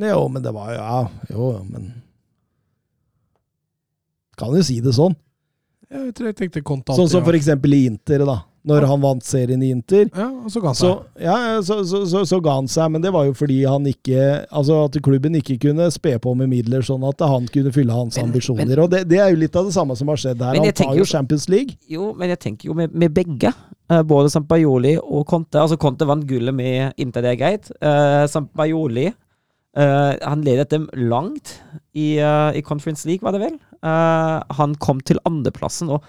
Jo, 0.00 0.22
men 0.32 0.40
det 0.44 0.54
var 0.56 0.70
Ja, 0.72 1.00
jo, 1.28 1.50
men 1.68 1.90
Kan 4.40 4.54
jo 4.56 4.62
si 4.64 4.78
det 4.80 4.94
sånn. 4.96 5.12
Jeg, 5.92 6.14
tror 6.16 6.30
jeg 6.30 6.36
tenkte 6.38 6.62
Conte 6.64 6.96
Sånn 6.96 7.10
som 7.12 7.24
for 7.26 7.36
eksempel 7.36 7.74
i 7.76 7.82
Inter, 7.90 8.24
da. 8.24 8.38
Når 8.64 8.84
han 8.86 9.00
vant 9.02 9.24
serien 9.26 9.62
i 9.62 9.70
Inter. 9.74 10.04
Ja, 10.14 10.28
og 10.30 10.50
så 10.54 10.60
ga 10.62 10.70
han 10.70 10.76
Så, 10.78 10.90
seg. 10.92 11.22
ja, 11.24 11.36
så, 11.66 11.80
så, 11.88 12.02
så, 12.06 12.20
så 12.30 12.38
ga 12.44 12.52
han 12.60 12.68
seg, 12.70 12.92
men 12.94 13.02
det 13.02 13.10
var 13.14 13.24
jo 13.26 13.32
fordi 13.34 13.56
han 13.66 13.82
ikke 13.90 14.46
Altså 14.54 14.84
at 14.86 14.98
klubben 15.02 15.34
ikke 15.34 15.56
kunne 15.64 15.88
spe 15.90 16.12
på 16.22 16.34
med 16.38 16.48
midler, 16.52 16.84
sånn 16.86 17.02
at 17.08 17.18
han 17.26 17.48
kunne 17.50 17.72
fylle 17.74 17.90
hans 17.96 18.16
Men- 18.16 18.28
ambisjoner. 18.30 18.66
men- 18.70 18.78
og 18.84 18.90
det, 18.90 19.08
det 19.10 19.18
er 19.18 19.30
jo 19.34 19.40
litt 19.42 19.56
av 19.56 19.66
det 19.66 19.74
samme 19.74 19.96
som 19.98 20.08
har 20.08 20.16
skjedd 20.22 20.38
her. 20.46 20.60
Han 20.62 20.72
tar 20.72 20.94
jo 20.94 21.04
Champions 21.04 21.48
League. 21.48 21.74
Jo, 21.90 22.12
men 22.14 22.28
jeg 22.30 22.38
tenker 22.38 22.70
jo 22.70 22.74
med, 22.78 22.94
med 22.94 23.12
begge. 23.14 23.50
Eh, 23.90 24.02
både 24.02 24.30
Sampajoli 24.30 24.94
og 25.02 25.26
Conte. 25.26 25.58
Altså 25.58 25.76
Conte 25.76 26.06
vant 26.06 26.24
gullet 26.24 26.54
med 26.54 26.94
Inter, 27.02 27.20
det 27.26 27.34
er 27.34 27.42
greit. 27.42 27.70
Uh, 27.82 28.26
Sampajoli 28.30 29.10
Uh, 29.72 30.12
Han 30.20 30.42
ledet 30.44 30.68
dem 30.68 30.82
langt 30.92 31.54
i, 31.96 32.18
uh, 32.20 32.52
i 32.52 32.60
Conference 32.60 33.06
League, 33.08 33.24
var 33.24 33.32
det 33.32 33.40
vel. 33.40 33.54
Uh, 33.80 34.42
han 34.58 34.74
kom 34.76 35.00
til 35.00 35.16
andreplassen. 35.24 35.88
og 35.88 36.02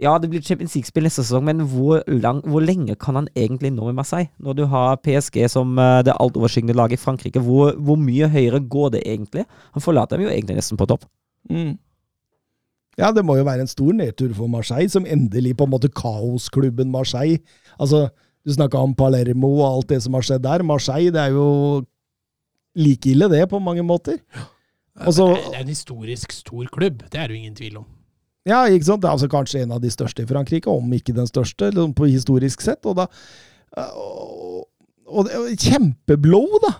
ja, 0.00 0.18
det 0.20 0.28
blir 0.28 0.42
Champions 0.44 0.74
League-spill 0.76 1.06
neste 1.06 1.22
sesong, 1.24 1.44
men 1.48 1.60
hvor, 1.70 2.02
lang, 2.20 2.42
hvor 2.44 2.60
lenge 2.60 2.96
kan 3.00 3.16
han 3.16 3.28
egentlig 3.36 3.70
nå 3.72 3.86
med 3.88 3.94
Marseille? 3.96 4.28
Når 4.38 4.56
du 4.58 4.64
har 4.68 4.98
PSG 5.00 5.46
som 5.48 5.78
eh, 5.80 6.02
det 6.04 6.12
altoverskyggende 6.20 6.76
laget 6.76 6.98
i 6.98 7.02
Frankrike, 7.04 7.40
hvor, 7.40 7.72
hvor 7.80 7.96
mye 7.96 8.28
høyere 8.28 8.60
går 8.68 8.90
det 8.98 9.02
egentlig? 9.06 9.46
Han 9.72 9.84
forlater 9.84 10.16
dem 10.20 10.26
jo 10.28 10.34
egentlig 10.34 10.58
nesten 10.58 10.76
på 10.76 10.86
topp. 10.90 11.06
Mm. 11.48 11.78
Ja, 12.98 13.10
det 13.12 13.24
må 13.28 13.36
jo 13.36 13.44
være 13.44 13.64
en 13.64 13.68
stor 13.72 13.92
nedtur 13.96 14.32
for 14.36 14.48
Marseille, 14.52 14.88
som 14.92 15.04
endelig 15.08 15.56
på 15.56 15.64
en 15.64 15.72
måte 15.72 15.88
kaosklubben 15.92 16.92
Marseille. 16.92 17.40
Altså, 17.80 18.06
du 18.46 18.52
snakka 18.54 18.78
om 18.80 18.94
Palermo 18.96 19.50
og 19.58 19.66
alt 19.70 19.88
det 19.94 20.02
som 20.04 20.14
har 20.16 20.24
skjedd 20.24 20.44
der. 20.46 20.62
Marseille, 20.64 21.12
det 21.12 21.20
er 21.24 21.34
jo 21.36 21.84
like 22.76 23.08
ille, 23.10 23.28
det, 23.32 23.42
på 23.48 23.58
mange 23.60 23.82
måter. 23.84 24.20
Og 25.04 25.12
så- 25.12 25.34
det 25.34 25.56
er 25.56 25.60
en 25.64 25.68
historisk 25.68 26.32
stor 26.32 26.64
klubb, 26.72 27.02
det 27.10 27.14
er 27.20 27.26
det 27.28 27.36
jo 27.36 27.40
ingen 27.40 27.54
tvil 27.56 27.76
om. 27.78 27.86
Ja, 28.46 28.62
ikke 28.70 28.86
sant? 28.86 29.02
Det 29.02 29.08
er 29.10 29.16
altså 29.16 29.28
kanskje 29.30 29.64
en 29.64 29.74
av 29.74 29.82
de 29.82 29.90
største 29.90 30.22
i 30.22 30.30
Frankrike, 30.30 30.70
om 30.70 30.92
ikke 30.94 31.14
den 31.16 31.26
største, 31.26 31.72
liksom 31.72 31.94
på 31.98 32.08
historisk 32.12 32.62
sett. 32.62 32.86
Og 32.86 32.98
da 33.00 33.08
og, 33.76 34.66
og 35.06 35.30
og 35.30 35.52
Kjempeblow, 35.58 36.58
da! 36.62 36.72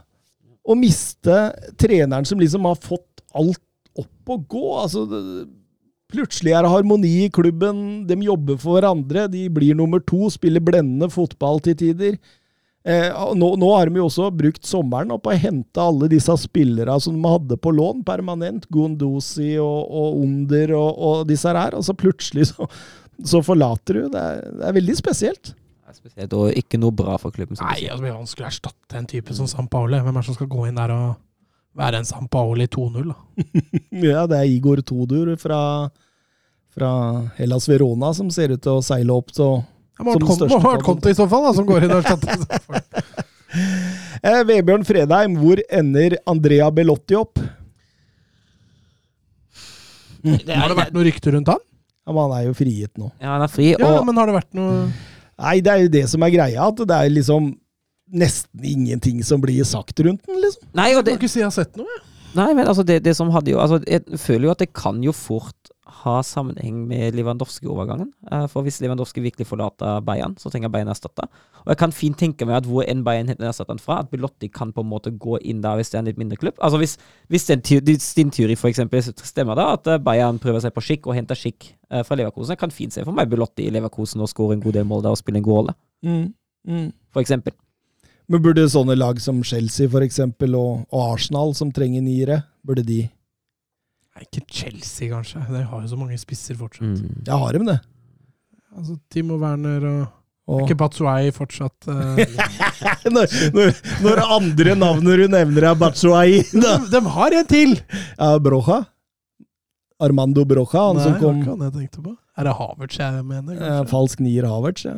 Å 0.67 0.75
miste 0.79 1.35
treneren 1.79 2.27
som 2.27 2.41
liksom 2.43 2.67
har 2.67 2.79
fått 2.83 3.23
alt 3.39 3.63
opp 3.99 4.33
å 4.33 4.39
gå. 4.51 4.65
Altså, 4.81 5.05
det, 5.11 5.21
plutselig 6.13 6.55
er 6.55 6.67
det 6.67 6.73
harmoni 6.73 7.13
i 7.27 7.31
klubben, 7.35 8.07
de 8.07 8.19
jobber 8.27 8.59
for 8.63 8.79
hverandre, 8.79 9.27
de 9.31 9.47
blir 9.53 9.79
nummer 9.79 10.03
to, 10.07 10.31
spiller 10.33 10.63
blendende 10.63 11.11
fotball 11.13 11.63
til 11.65 11.79
tider. 11.79 12.19
Eh, 12.87 13.35
nå, 13.35 13.49
nå 13.59 13.69
har 13.75 13.91
de 13.91 13.99
jo 13.99 14.07
også 14.07 14.29
brukt 14.31 14.67
sommeren 14.69 15.11
på 15.19 15.33
å 15.33 15.39
hente 15.43 15.83
alle 15.83 16.07
disse 16.11 16.37
spillerne 16.39 16.95
som 17.03 17.17
de 17.19 17.33
hadde 17.33 17.59
på 17.59 17.73
lån 17.75 18.05
permanent. 18.07 18.69
Gundosi 18.71 19.57
og, 19.59 19.91
og 19.91 20.21
Under 20.23 20.75
og, 20.79 20.91
og 21.09 21.25
disse 21.31 21.51
her. 21.51 21.75
Og 21.75 21.83
så 21.87 21.97
plutselig 21.99 22.53
så, 22.53 22.69
så 23.27 23.43
forlater 23.43 23.99
du. 23.99 24.03
Det 24.15 24.23
er, 24.23 24.45
det 24.61 24.69
er 24.71 24.79
veldig 24.79 24.99
spesielt. 25.03 25.51
Det 25.51 25.91
er 25.91 25.99
Spesielt, 25.99 26.39
og 26.39 26.55
ikke 26.55 26.79
noe 26.79 26.95
bra 26.95 27.19
for 27.19 27.35
klubben. 27.35 27.59
Nei, 27.59 27.87
altså, 27.89 27.99
det 27.99 28.05
blir 28.05 28.19
vanskelig 28.21 28.47
å 28.47 28.51
erstatte 28.53 28.99
en 29.01 29.11
type 29.11 29.35
som 29.35 29.51
San 29.51 29.71
Paoli. 29.71 29.99
Hvem 30.03 30.15
er 30.15 30.23
det 30.23 30.29
som 30.31 30.39
skal 30.39 30.51
gå 30.55 30.67
inn 30.69 30.79
der 30.79 30.95
og 30.95 31.07
være 31.77 32.01
en 32.01 32.09
San 32.09 32.31
Paoli 32.31 32.67
2-0, 32.71 33.11
da? 33.11 33.47
Ja, 34.07 34.27
det 34.31 34.39
er 34.39 34.51
Igor 34.51 34.83
Todur 34.87 35.35
fra, 35.41 35.61
fra 36.75 36.91
Hellas 37.39 37.67
Verona 37.71 38.13
som 38.15 38.31
ser 38.35 38.55
ut 38.55 38.63
til 38.63 38.79
å 38.79 38.85
seile 38.85 39.15
opp 39.15 39.35
til 39.35 39.59
Det 39.97 40.05
må 40.05 40.13
Som 40.13 40.13
ha 40.13 40.13
vært 40.13 40.21
den 40.21 40.27
Kon- 40.29 40.37
største 40.37 40.53
må 40.57 40.61
ha 40.63 40.73
vært 40.77 40.85
Conte 40.87 41.11
i 41.11 41.17
så 41.17 41.27
fall, 41.31 41.45
da, 41.47 41.53
som 41.57 41.67
går 41.69 41.85
inn 41.87 41.95
og 41.97 42.01
erstatter. 42.05 42.37
eh, 44.23 44.43
Vebjørn 44.49 44.85
Fredheim, 44.85 45.37
hvor 45.41 45.63
ender 45.81 46.17
Andrea 46.29 46.71
Belotti 46.71 47.17
opp? 47.17 47.41
Har 50.27 50.71
det 50.73 50.79
vært 50.79 50.95
noe 50.97 51.05
rykte 51.07 51.33
rundt 51.35 51.51
han? 51.53 51.61
Ja, 52.07 52.13
men 52.15 52.23
han 52.23 52.35
er 52.39 52.47
jo 52.49 52.55
frigitt 52.59 52.99
nå. 53.01 53.11
Ja, 53.23 53.33
han 53.37 53.45
er 53.47 53.51
fri, 53.51 53.73
Ja, 53.75 53.93
og 53.99 54.07
men 54.07 54.19
har 54.19 54.29
det 54.31 54.37
vært 54.39 54.53
noe 54.59 54.89
Nei, 55.37 55.59
det 55.61 55.69
er 55.73 55.81
jo 55.85 55.89
det 55.93 56.05
som 56.09 56.23
er 56.25 56.31
greia, 56.33 56.65
at 56.71 56.79
det 56.89 56.97
er 56.97 57.11
liksom 57.13 57.51
nesten 58.17 58.63
ingenting 58.65 59.19
som 59.27 59.41
blir 59.43 59.65
sagt 59.69 59.99
rundt 60.07 60.23
den, 60.25 60.39
liksom. 60.41 60.63
Nei, 60.79 60.93
og 60.95 61.03
Jeg 61.03 61.05
det, 61.05 61.13
kan 61.17 61.21
ikke 61.21 61.33
si 61.35 61.41
jeg 61.43 61.49
har 61.51 61.53
sett 61.57 61.77
noe. 61.77 61.85
jeg. 61.91 62.05
Nei, 62.39 62.47
men 62.57 62.69
altså 62.71 62.85
det, 62.89 63.01
det 63.05 63.13
som 63.19 63.29
hadde 63.35 63.53
jo 63.53 63.59
altså 63.61 63.79
Jeg 63.89 64.05
føler 64.21 64.47
jo 64.49 64.53
at 64.55 64.63
det 64.65 64.71
kan 64.77 64.99
jo 65.05 65.13
fort 65.17 65.66
ha 65.87 66.17
sammenheng 66.27 66.81
med 66.89 67.15
Lewandowski-overgangen. 67.15 68.09
Eh, 68.33 68.47
For 68.51 68.67
hvis 68.67 68.81
Lewandowski 68.83 69.23
virkelig 69.23 69.47
forlater 69.47 70.01
Bayern, 70.05 70.35
så 70.39 70.51
trenger 70.51 70.71
Bayern 70.73 70.89
erstatte. 70.91 71.29
Og 71.63 71.71
jeg 71.73 71.79
kan 71.79 71.93
fint 71.95 72.19
tenke 72.19 72.47
meg 72.47 72.59
at 72.59 72.67
hvor 72.67 72.83
enn 72.87 73.05
Bayern 73.07 73.29
henter 73.31 73.47
erstatteren 73.47 73.79
fra, 73.83 74.01
at 74.03 74.11
Belotti 74.11 74.49
kan 74.49 74.73
på 74.75 74.83
en 74.83 74.91
måte 74.91 75.13
gå 75.15 75.39
inn 75.43 75.63
der 75.63 75.79
hvis 75.79 75.93
det 75.93 75.99
er 75.99 76.03
en 76.05 76.11
litt 76.11 76.19
mindre 76.19 76.39
klubb. 76.41 76.59
Altså 76.59 76.81
Hvis, 76.83 76.97
hvis 77.29 77.47
den 77.47 77.63
din 77.63 78.31
teori 78.31 78.57
for 78.57 78.69
eksempel 78.69 79.03
stemmer, 79.03 79.55
da, 79.55 79.73
at 79.75 79.87
eh, 79.87 79.99
Bayern 80.03 80.41
prøver 80.43 80.61
seg 80.65 80.75
på 80.75 80.85
skikk 80.85 81.07
og 81.07 81.15
henter 81.15 81.39
skikk 81.39 81.71
eh, 81.91 82.03
fra 82.03 82.19
Leverkosen, 82.19 82.57
jeg 82.57 82.63
kan 82.65 82.75
fint 82.75 82.93
se 82.93 83.05
for 83.07 83.15
meg 83.15 83.31
Belotti 83.31 83.67
i 83.67 83.71
Leverkosen 83.75 84.21
og 84.21 84.29
skåre 84.33 84.59
en 84.59 84.65
god 84.65 84.79
del 84.81 84.89
mål 84.91 85.07
der 85.07 85.15
og 85.15 85.23
spille 85.23 85.39
en 85.39 85.47
god 85.47 85.61
rolle, 85.63 85.77
for 87.15 87.23
eksempel. 87.23 87.55
Men 88.29 88.43
burde 88.43 88.65
sånne 88.69 88.97
lag 88.99 89.21
som 89.23 89.39
Chelsea 89.47 89.87
for 89.89 90.03
eksempel, 90.03 90.55
og, 90.59 90.87
og 90.91 91.13
Arsenal, 91.15 91.55
som 91.55 91.71
trenger 91.71 92.03
niere, 92.03 92.41
burde 92.67 92.83
de 92.83 93.05
Nei, 94.17 94.25
ikke 94.25 94.47
Chelsea, 94.49 95.11
kanskje. 95.13 95.43
De 95.53 95.61
har 95.69 95.83
jo 95.85 95.91
så 95.91 95.99
mange 96.01 96.17
spisser 96.17 96.57
fortsatt. 96.57 97.03
Mm. 97.05 97.25
Ja, 97.29 97.37
har 97.37 97.53
de 97.53 97.67
det? 97.69 97.81
Altså, 98.77 98.97
Timo 99.13 99.37
Werner 99.41 99.85
og 99.91 100.07
Og, 100.47 100.61
Ikke 100.63 100.77
Batsuai 100.79 101.33
fortsatt 101.35 101.89
uh... 101.91 102.21
når, 103.15 103.33
når, 103.51 103.73
når 104.05 104.21
andre 104.37 104.77
navnet 104.79 105.19
du 105.19 105.25
nevner 105.33 105.65
er 105.73 105.79
Batshuayi 105.81 106.45
de, 106.53 106.75
de 106.93 107.01
har 107.17 107.35
en 107.35 107.49
til! 107.51 107.75
Ja, 108.15 108.29
Brocha? 108.39 108.85
Armando 109.99 110.45
Brocha, 110.47 110.85
han 110.93 111.01
Nei, 111.01 111.03
som 111.03 111.17
det 111.17 111.25
var 111.25 111.33
hva 111.33 111.41
ikke 111.41 111.51
han 111.51 111.67
jeg 111.67 111.75
tenkte 111.81 112.05
på. 112.05 112.15
Er 112.37 112.45
det 112.45 112.53
Havertz 112.59 112.99
jeg 113.01 113.23
mener? 113.25 113.57
eh, 113.57 113.79
falsk 113.89 114.21
nier 114.21 114.45
Havertz. 114.45 114.85
Ja, 114.85 114.93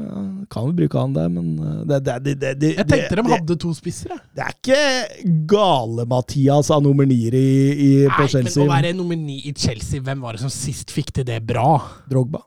kan 0.50 0.64
vel 0.66 0.74
bruke 0.80 0.98
han 0.98 1.14
der, 1.14 1.28
men 1.30 1.52
eh, 1.62 1.84
det, 1.86 2.16
det, 2.24 2.34
det, 2.58 2.72
jeg 2.74 2.88
tenkte 2.90 3.20
de 3.20 3.24
hadde 3.30 3.56
to 3.62 3.70
spisser, 3.76 4.16
jeg. 4.16 4.24
Det 4.34 4.42
er 4.42 4.56
ikke 4.56 5.38
gale-Mathias 5.52 6.72
av 6.74 6.82
nummer 6.82 7.06
nier 7.06 7.36
i, 7.38 7.48
i, 7.72 7.90
på 8.10 8.26
Nei, 8.26 8.42
men 8.42 8.60
å 8.64 8.68
være 8.72 8.92
nummer 8.98 9.20
ni 9.20 9.38
i 9.46 9.54
Chelsea, 9.54 10.02
hvem 10.02 10.24
var 10.26 10.34
det 10.34 10.42
som 10.42 10.52
sist 10.52 10.90
fikk 10.94 11.14
til 11.20 11.28
det 11.28 11.38
bra? 11.46 11.76
Drogba. 12.10 12.42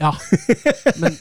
Ja. 0.00 0.14
Men 0.96 1.18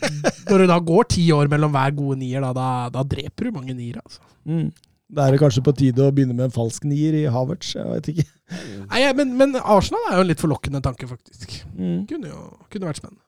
når 0.47 0.63
det 0.63 0.67
da 0.71 0.79
går 0.79 1.09
ti 1.11 1.25
år 1.35 1.51
mellom 1.51 1.73
hver 1.75 1.91
gode 1.97 2.21
nier, 2.21 2.39
da, 2.45 2.53
da, 2.55 2.67
da 2.93 3.03
dreper 3.03 3.49
du 3.49 3.57
mange 3.59 3.75
nier, 3.75 3.99
altså. 3.99 4.23
Mm. 4.47 4.69
Da 5.09 5.25
er 5.25 5.33
det 5.33 5.39
kanskje 5.41 5.63
på 5.65 5.73
tide 5.73 6.05
å 6.05 6.11
begynne 6.13 6.35
med 6.37 6.49
en 6.49 6.53
falsk 6.53 6.83
nier 6.85 7.15
i 7.17 7.23
Havertz. 7.33 7.71
Jeg 7.73 7.87
vet 7.89 8.11
ikke. 8.11 8.27
Nei, 8.91 9.01
men, 9.17 9.33
men 9.39 9.57
Arsenal 9.57 10.05
er 10.11 10.19
jo 10.19 10.25
en 10.25 10.29
litt 10.29 10.43
forlokkende 10.43 10.83
tanke, 10.85 11.09
faktisk. 11.09 11.55
Mm. 11.73 12.05
Kunne 12.09 12.29
jo 12.29 12.43
kunne 12.69 12.89
vært 12.91 13.01
spennende. 13.01 13.23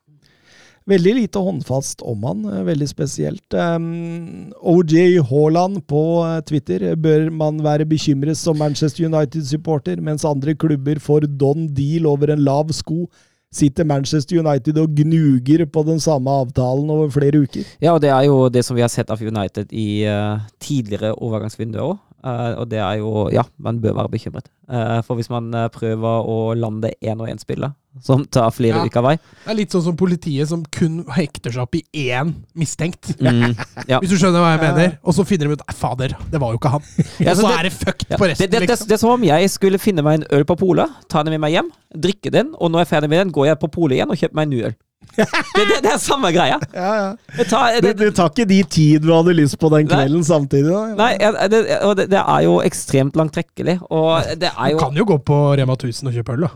Veldig 0.89 1.11
lite 1.13 1.41
håndfast 1.41 2.01
om 2.09 2.23
han, 2.25 2.45
eh, 2.49 2.63
veldig 2.65 2.87
spesielt. 2.89 3.53
Um, 3.53 4.49
OJ 4.65 5.21
Haaland 5.29 5.83
på 5.89 6.01
eh, 6.25 6.39
Twitter 6.49 6.87
bør 6.97 7.29
man 7.29 7.61
være 7.61 7.85
bekymret 7.85 8.39
som 8.39 8.57
Manchester 8.57 9.05
United-supporter, 9.05 10.01
mens 10.01 10.25
andre 10.25 10.55
klubber 10.57 10.97
får 11.01 11.29
don 11.37 11.67
deal 11.77 12.09
over 12.09 12.33
en 12.33 12.41
lav 12.45 12.73
sko. 12.73 13.05
Sitter 13.51 13.83
Manchester 13.83 14.39
United 14.39 14.77
og 14.79 14.93
gnuger 14.95 15.65
på 15.67 15.83
den 15.83 15.99
samme 15.99 16.31
avtalen 16.31 16.89
over 16.89 17.09
flere 17.11 17.41
uker. 17.43 17.67
Ja, 17.83 17.91
og 17.91 17.99
det 18.03 18.09
er 18.13 18.23
jo 18.29 18.45
det 18.47 18.63
som 18.63 18.77
vi 18.77 18.83
har 18.85 18.91
sett 18.91 19.11
av 19.11 19.19
United 19.19 19.73
i 19.75 20.05
uh, 20.07 20.39
tidligere 20.63 21.11
overgangsvinduer 21.17 21.89
òg. 21.89 21.99
Og 22.23 22.69
det 22.69 22.77
er 22.79 22.97
jo 22.99 23.29
Ja, 23.33 23.43
man 23.59 23.79
bør 23.81 23.93
være 23.97 24.09
bekymret. 24.13 24.45
Eh, 24.71 25.01
for 25.03 25.15
hvis 25.17 25.29
man 25.29 25.53
eh, 25.53 25.67
prøver 25.73 26.27
å 26.29 26.53
lande 26.55 26.93
én 27.03 27.19
og 27.19 27.27
én 27.27 27.39
spiller, 27.41 27.73
som 27.99 28.23
tar 28.25 28.51
flere 28.55 28.77
Ja. 28.79 28.85
uker 28.87 29.01
vei 29.03 29.15
Det 29.17 29.49
er 29.51 29.57
litt 29.57 29.71
sånn 29.73 29.83
som 29.83 29.97
politiet 29.99 30.47
som 30.47 30.61
kun 30.71 31.03
hekter 31.11 31.51
seg 31.51 31.63
opp 31.65 31.75
i 31.75 31.81
én 32.07 32.33
mistenkt. 32.55 33.15
mm, 33.19 33.57
ja. 33.89 33.99
Hvis 34.01 34.13
du 34.13 34.17
skjønner 34.21 34.39
hva 34.39 34.51
jeg 34.53 34.61
mener. 34.63 34.97
Og 35.03 35.13
så 35.17 35.25
finner 35.27 35.47
de 35.49 35.53
ut 35.57 35.65
Nei, 35.67 35.75
fader, 35.75 36.15
det 36.31 36.39
var 36.39 36.53
jo 36.53 36.59
ikke 36.61 36.71
han. 36.77 36.81
Ja, 37.19 37.31
Og 37.31 37.37
så 37.41 37.47
det- 37.49 37.57
er 37.59 37.63
det 37.63 37.73
fucked 37.73 38.07
Ja, 38.09 38.17
på 38.17 38.23
det, 38.27 38.29
resten, 38.35 38.49
det, 38.51 38.59
det, 38.59 38.69
liksom. 38.69 38.87
det 38.87 38.93
er 38.95 39.01
som 39.03 39.09
om 39.17 39.23
jeg 39.23 39.49
skulle 39.49 39.79
finne 39.81 40.03
meg 40.05 40.21
en 40.21 40.27
øl 40.39 40.45
på 40.45 40.55
polet, 40.61 40.89
ta 41.09 41.23
den 41.23 41.33
med 41.35 41.41
meg 41.41 41.57
hjem, 41.57 41.71
drikke 41.97 42.31
den, 42.31 42.53
og 42.59 42.71
når 42.71 42.79
jeg 42.85 42.87
er 42.87 42.93
ferdig 42.95 43.09
med 43.09 43.19
den, 43.25 43.31
går 43.35 43.45
jeg 43.51 43.59
på 43.59 43.71
polet 43.71 43.97
igjen 43.99 44.11
og 44.13 44.17
kjøper 44.21 44.35
meg 44.39 44.47
en 44.47 44.55
ny 44.55 44.63
øl. 44.69 44.75
Det, 45.11 45.25
det, 45.67 45.77
det 45.83 45.89
er 45.91 45.97
samme 45.99 46.29
greia. 46.31 46.55
Jeg 46.71 47.47
tar, 47.51 47.79
Det, 47.83 47.91
du, 47.99 48.05
du, 48.05 48.11
tar 48.15 48.29
ikke 48.31 48.45
de 48.47 48.59
tid 48.63 49.03
du 49.03 49.09
hadde 49.11 49.33
lyst 49.35 49.57
på 49.59 49.67
den 49.73 49.83
Nei. 49.89 49.91
kvelden 49.91 50.23
samtidig. 50.23 50.69
Da. 50.71 50.83
nei, 50.95 51.09
jeg- 51.19 51.49
det, 51.51 51.61
og 51.83 51.95
det, 51.99 52.05
det 52.13 52.21
er 52.21 52.45
jo 52.45 52.53
ekstremt 52.63 53.17
langtrekkelig, 53.19 53.77
og 53.91 54.23
det 54.39 54.51
er 54.53 54.71
Du 54.71 54.79
kan 54.79 54.95
jo 54.95 55.05
gå 55.09 55.17
på 55.27 55.39
Rema 55.59 55.75
1000 55.75 56.07
og 56.07 56.15
kjøpe 56.15 56.37
øl, 56.37 56.45
da. 56.47 56.51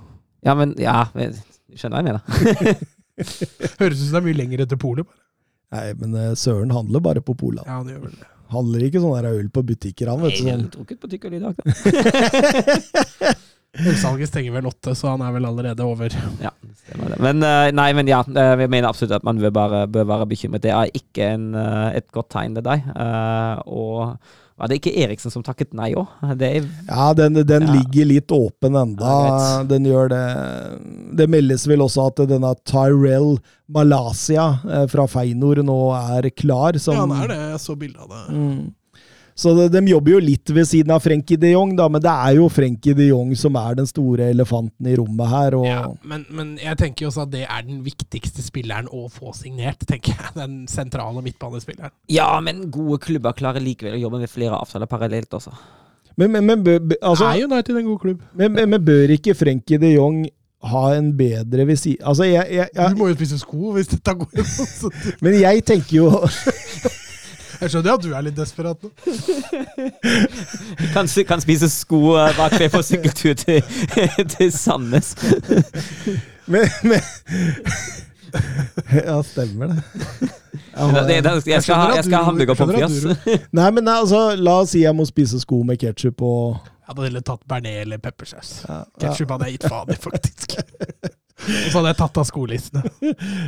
Ja, 0.46 0.54
men 0.56 0.76
Ja, 0.80 1.02
skjønner 1.76 2.00
jeg 2.00 2.06
mener. 2.08 2.22
Høres 3.80 4.00
ut 4.00 4.06
som 4.06 4.14
det 4.16 4.22
er 4.22 4.26
mye 4.30 4.38
lenger 4.40 4.64
etter 4.66 4.80
polet. 4.80 5.08
Nei, 5.76 5.90
men 6.00 6.16
eh, 6.16 6.32
Søren 6.40 6.72
handler 6.72 7.02
bare 7.04 7.22
på 7.26 7.34
Pola. 7.36 7.64
Ja, 7.68 7.82
det 7.84 7.96
gjør 7.98 8.04
vel 8.08 8.16
det. 8.22 8.28
Handler 8.54 8.84
ikke 8.86 9.02
sånn 9.02 9.16
der 9.18 9.26
øl 9.34 9.48
på 9.52 9.64
butikker, 9.66 10.12
han. 10.14 10.22
vet 10.22 10.36
du. 10.38 10.46
Jeg 10.46 10.54
Sånn. 10.54 10.62
har 10.62 10.74
drukket 10.78 11.00
på 11.02 11.10
tykkøl 11.12 11.34
i 11.34 11.42
dag, 11.42 11.56
da. 11.58 11.64
Ølsalget 13.76 14.30
stenger 14.32 14.54
vel 14.56 14.70
åtte, 14.70 14.94
så 14.96 15.12
han 15.16 15.22
er 15.26 15.34
vel 15.36 15.46
allerede 15.50 15.84
over. 15.84 16.14
Ja, 16.42 16.52
stemmer 16.86 17.12
det. 17.12 17.20
Men 17.24 17.44
eh, 17.44 17.72
nei, 17.76 17.90
men 17.98 18.08
ja, 18.08 18.22
eh, 18.24 18.56
jeg 18.64 18.72
mener 18.72 18.90
absolutt 18.92 19.18
at 19.20 19.26
man 19.28 19.42
bør, 19.42 19.52
bare, 19.56 19.84
bør 19.92 20.08
være 20.14 20.28
bekymret. 20.32 20.64
Det 20.64 20.72
er 20.72 20.94
ikke 20.96 21.28
en, 21.36 21.50
eh, 21.60 21.98
et 22.00 22.08
godt 22.16 22.30
tegn, 22.36 22.56
det 22.56 22.64
der. 22.68 22.86
Eh, 22.96 23.62
og 23.68 24.16
var 24.56 24.72
det 24.72 24.78
ikke 24.80 24.94
Eriksen 25.04 25.34
som 25.34 25.44
takket 25.44 25.74
nei 25.76 25.90
òg? 26.00 26.08
Er 26.24 26.64
Ja, 26.88 27.10
den, 27.18 27.34
den 27.44 27.66
Ja. 27.68 27.74
ligger 27.74 28.06
litt 28.08 28.32
åpen 28.32 28.78
enda. 28.80 29.04
Ja, 29.04 29.64
den 29.68 29.84
gjør 29.84 30.08
det. 30.14 30.22
Det 31.20 31.28
meldes 31.30 31.68
vel 31.68 31.84
også 31.84 32.08
at 32.08 32.24
denne 32.30 32.54
Tyrell 32.64 33.36
Malaysia 33.68 34.46
fra 34.88 35.06
Feinor 35.12 35.60
nå 35.66 35.76
er 35.98 36.30
klar. 36.32 36.80
Som, 36.80 36.96
Ja, 36.96 37.04
han 37.04 37.24
er 37.26 37.28
det. 37.34 37.42
Jeg 37.52 37.60
så 37.66 37.76
bilde 37.76 38.00
av 38.00 38.10
det. 38.16 38.24
Mm. 38.32 38.74
Så 39.36 39.52
de, 39.58 39.66
de 39.68 39.82
jobber 39.92 40.14
jo 40.14 40.20
litt 40.24 40.48
ved 40.56 40.64
siden 40.70 40.94
av 40.96 41.02
Frenkie 41.04 41.36
de 41.36 41.50
Jong, 41.52 41.74
da, 41.76 41.90
men 41.92 42.00
det 42.00 42.12
er 42.12 42.38
jo 42.38 42.46
Frenkie 42.48 42.96
de 42.96 43.10
Jong 43.10 43.34
som 43.36 43.58
er 43.60 43.76
den 43.76 43.88
store 43.90 44.30
elefanten 44.32 44.88
i 44.88 44.94
rommet 44.96 45.28
her. 45.28 45.58
Og, 45.60 45.66
Ja, 45.68 45.82
men, 46.08 46.24
men 46.32 46.54
jeg 46.62 46.78
tenker 46.80 47.04
jo 47.04 47.10
også 47.12 47.26
at 47.26 47.34
det 47.34 47.42
er 47.44 47.66
den 47.68 47.82
viktigste 47.84 48.40
spilleren 48.46 48.88
å 48.96 49.10
få 49.12 49.34
signert, 49.36 49.84
tenker 49.90 50.16
jeg. 50.16 50.32
Den 50.38 50.62
sentrale 50.72 51.20
midtbanespilleren. 51.26 51.92
Ja, 52.16 52.30
men 52.40 52.70
gode 52.72 53.02
klubber 53.04 53.36
klarer 53.36 53.60
likevel 53.60 53.98
å 53.98 54.02
jobbe 54.06 54.24
med 54.24 54.32
flere 54.32 54.56
avtaler 54.56 54.88
parallelt 54.88 55.36
også. 55.36 55.52
Men, 56.16 56.32
men, 56.32 56.46
men, 56.48 56.64
bø- 56.64 56.80
bø- 56.80 57.02
altså, 57.04 57.28
er 57.36 57.44
United 57.44 57.76
en 57.82 57.90
god 57.92 58.00
klubb? 58.06 58.22
men, 58.40 58.54
men, 58.56 58.70
men 58.72 58.86
bør 58.88 59.12
ikke 59.18 59.36
Frenkie 59.36 59.82
de 59.84 59.90
Jong 59.98 60.22
ha 60.66 60.86
en 60.96 61.12
bedre 61.14 61.66
ved 61.68 61.76
siden 61.78 62.08
Altså, 62.08 62.24
jeg, 62.24 62.48
jeg, 62.56 62.70
Du 62.96 62.96
må 63.04 63.10
jo 63.12 63.18
spise 63.20 63.38
sko 63.38 63.74
hvis 63.76 63.92
dette 63.92 64.16
går 64.18 64.40
men 65.28 65.36
jeg 65.44 65.66
tenker 65.68 65.98
jo 66.00 66.08
Jeg 67.62 67.70
skjønner 67.72 67.94
at 67.96 68.04
du 68.04 68.12
er 68.16 68.22
litt 68.26 68.36
desperat 68.38 68.84
nå. 68.84 68.90
Kan, 70.96 71.08
kan 71.28 71.42
spise 71.44 71.70
sko 71.72 72.00
bak 72.38 72.56
meg 72.60 72.72
på 72.74 72.82
sykkeltur 72.86 73.34
til, 73.40 73.62
til 74.36 74.52
Sandnes. 74.56 75.14
Men, 76.52 76.68
men 76.86 77.02
Ja, 78.94 79.16
stemmer 79.26 79.72
det. 79.72 79.84
Jeg 80.76 80.92
har- 80.92 81.08
Det, 81.08 81.24
det, 81.24 81.48
jeg 81.48 81.64
skal 81.64 81.76
ha, 81.80 81.88
jeg 81.96 82.04
skal 82.06 82.18
ha 82.20 82.24
hamburger 82.28 82.54
på 82.60 82.68
Skjønner 82.70 83.40
Nei, 83.56 83.70
men 83.72 83.84
Nei, 83.88 83.96
altså, 84.04 84.20
la 84.38 84.58
oss 84.62 84.70
si 84.76 84.84
jeg 84.84 84.94
må 84.96 85.06
spise 85.10 85.40
sko 85.42 85.64
med 85.66 85.80
ketsjup 85.82 86.22
og 86.22 86.58
Jeg 86.60 86.92
hadde 86.92 87.08
heller 87.08 87.24
tatt 87.26 87.42
bearnés 87.50 87.80
eller 87.82 87.98
peppersaus. 87.98 88.60
ja, 88.68 88.82
ja. 88.84 88.84
Ketchup 89.08 89.32
hadde 89.34 89.48
jeg 89.50 89.58
gitt 89.58 89.70
faen 89.72 89.90
i, 89.90 89.98
faktisk. 90.04 90.58
Og 91.46 91.72
så 91.72 91.78
hadde 91.78 91.90
jeg 91.92 91.98
tatt 92.00 92.18
av 92.22 92.26
skolissene. 92.28 92.82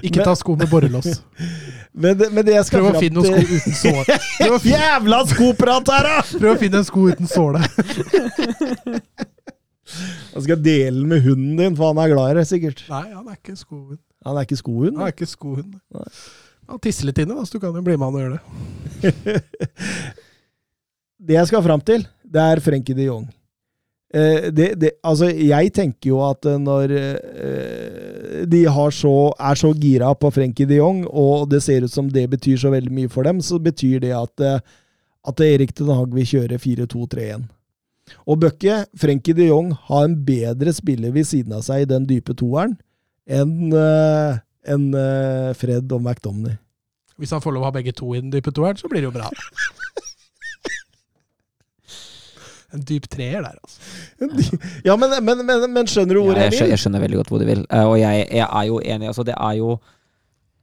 Ikke 0.06 0.26
ta 0.26 0.34
sko 0.38 0.52
med 0.60 0.70
borrelås. 0.72 1.08
Men, 1.98 2.14
men 2.30 2.46
det 2.46 2.54
jeg 2.54 2.66
skal 2.68 2.84
Prøv 2.84 2.94
å 2.94 3.00
finne 3.02 3.18
noen 3.24 3.26
sko 3.26 3.34
uten 3.58 3.74
såle. 3.74 4.04
Finne, 4.62 4.70
Jævla 4.70 5.18
skoprat 5.32 5.88
her, 5.90 6.04
da! 6.06 6.22
prøv 6.30 6.52
å 6.52 6.60
finne 6.62 6.78
en 6.78 6.86
sko 6.86 7.10
uten 7.10 7.26
såle. 7.32 7.58
Han 10.36 10.42
skal 10.46 10.60
dele 10.62 10.94
den 11.00 11.08
med 11.10 11.24
hunden 11.26 11.58
din, 11.58 11.74
for 11.80 11.86
han 11.90 11.98
er 12.04 12.12
glad 12.12 12.28
i 12.30 12.34
det, 12.38 12.46
sikkert. 12.52 12.84
Nei, 12.92 13.08
han 13.16 13.26
er 13.32 13.36
ikke 13.40 13.56
skohund. 13.58 13.98
Han 14.28 14.36
er 14.38 14.42
ikke 14.46 14.60
skohund. 14.60 14.94
Han 15.00 15.06
er 15.08 15.12
ikke 15.16 15.30
skohund. 15.32 15.72
Han 16.68 16.80
tisser 16.84 17.06
litt 17.10 17.18
inne, 17.24 17.34
da, 17.40 17.44
så 17.48 17.52
du 17.58 17.62
kan 17.64 17.74
jo 17.80 17.84
bli 17.88 17.96
med 17.98 18.06
han 18.06 18.14
og 18.14 18.22
gjøre 18.22 18.38
det. 18.38 18.44
Det 21.32 21.36
jeg 21.40 21.48
skal 21.50 21.64
fram 21.66 21.82
til, 21.88 22.02
det 22.22 22.42
er 22.44 22.62
Frenkie 22.62 22.94
de 23.00 23.06
Jong. 23.08 23.26
Eh, 24.14 24.48
det, 24.56 24.70
det, 24.80 24.92
altså, 25.04 25.28
jeg 25.28 25.74
tenker 25.76 26.14
jo 26.14 26.22
at 26.24 26.48
eh, 26.48 26.60
når 26.62 26.94
eh, 26.96 28.46
de 28.48 28.64
har 28.72 28.94
så, 28.96 29.34
er 29.36 29.60
så 29.60 29.74
gira 29.76 30.14
på 30.16 30.32
Frenkie 30.32 30.70
de 30.70 30.80
Jong, 30.80 31.04
og 31.12 31.50
det 31.52 31.60
ser 31.66 31.84
ut 31.84 31.92
som 31.92 32.08
det 32.12 32.28
betyr 32.32 32.58
så 32.62 32.72
veldig 32.72 32.94
mye 32.94 33.12
for 33.12 33.28
dem, 33.28 33.42
så 33.44 33.60
betyr 33.60 34.00
det 34.06 34.14
at, 34.16 34.48
at 35.28 35.44
Erik 35.44 35.76
Den 35.76 35.92
Haag 35.92 36.16
vil 36.16 36.28
kjøre 36.28 36.60
4-2-3-1. 36.64 37.48
Og 38.24 38.40
Bøkke, 38.40 38.86
Frenkie 38.96 39.36
de 39.36 39.50
Jong 39.50 39.74
har 39.90 40.08
en 40.08 40.16
bedre 40.26 40.72
spiller 40.76 41.12
ved 41.12 41.28
siden 41.28 41.58
av 41.58 41.66
seg 41.68 41.84
i 41.84 41.90
den 41.90 42.08
dype 42.08 42.36
toeren 42.38 42.78
enn 43.28 43.74
eh, 43.76 45.52
Fred 45.60 45.92
og 45.92 46.00
McDomney. 46.00 46.56
Hvis 47.18 47.34
han 47.34 47.44
får 47.44 47.56
lov 47.56 47.66
å 47.66 47.70
ha 47.72 47.76
begge 47.76 47.96
to 47.98 48.14
i 48.14 48.22
den 48.22 48.32
dype 48.32 48.54
toeren, 48.56 48.80
så 48.80 48.88
blir 48.88 49.04
det 49.04 49.10
jo 49.10 49.16
bra. 49.20 49.28
En 52.76 52.82
dyp 52.84 53.06
treer 53.08 53.42
der, 53.46 53.56
altså. 53.64 54.58
Ja, 54.86 54.96
men, 55.00 55.14
men, 55.24 55.46
men, 55.48 55.68
men 55.72 55.88
skjønner 55.88 56.18
du 56.18 56.24
hvor 56.26 56.36
Ja, 56.36 56.44
jeg, 56.48 56.54
jeg 56.58 56.62
vil? 56.66 56.70
jeg 56.74 56.80
skjønner 56.82 57.00
veldig 57.06 57.18
godt 57.22 57.30
hvor 57.32 57.40
du 57.40 57.46
vil, 57.48 57.62
Eh, 57.72 57.86
og 57.88 57.96
jeg, 58.00 58.26
jeg 58.32 58.48
er 58.48 58.66
jo 58.68 58.80
enig. 58.84 59.08
Altså, 59.08 59.24
det 59.24 59.36
er 59.38 59.54
jo 59.62 59.78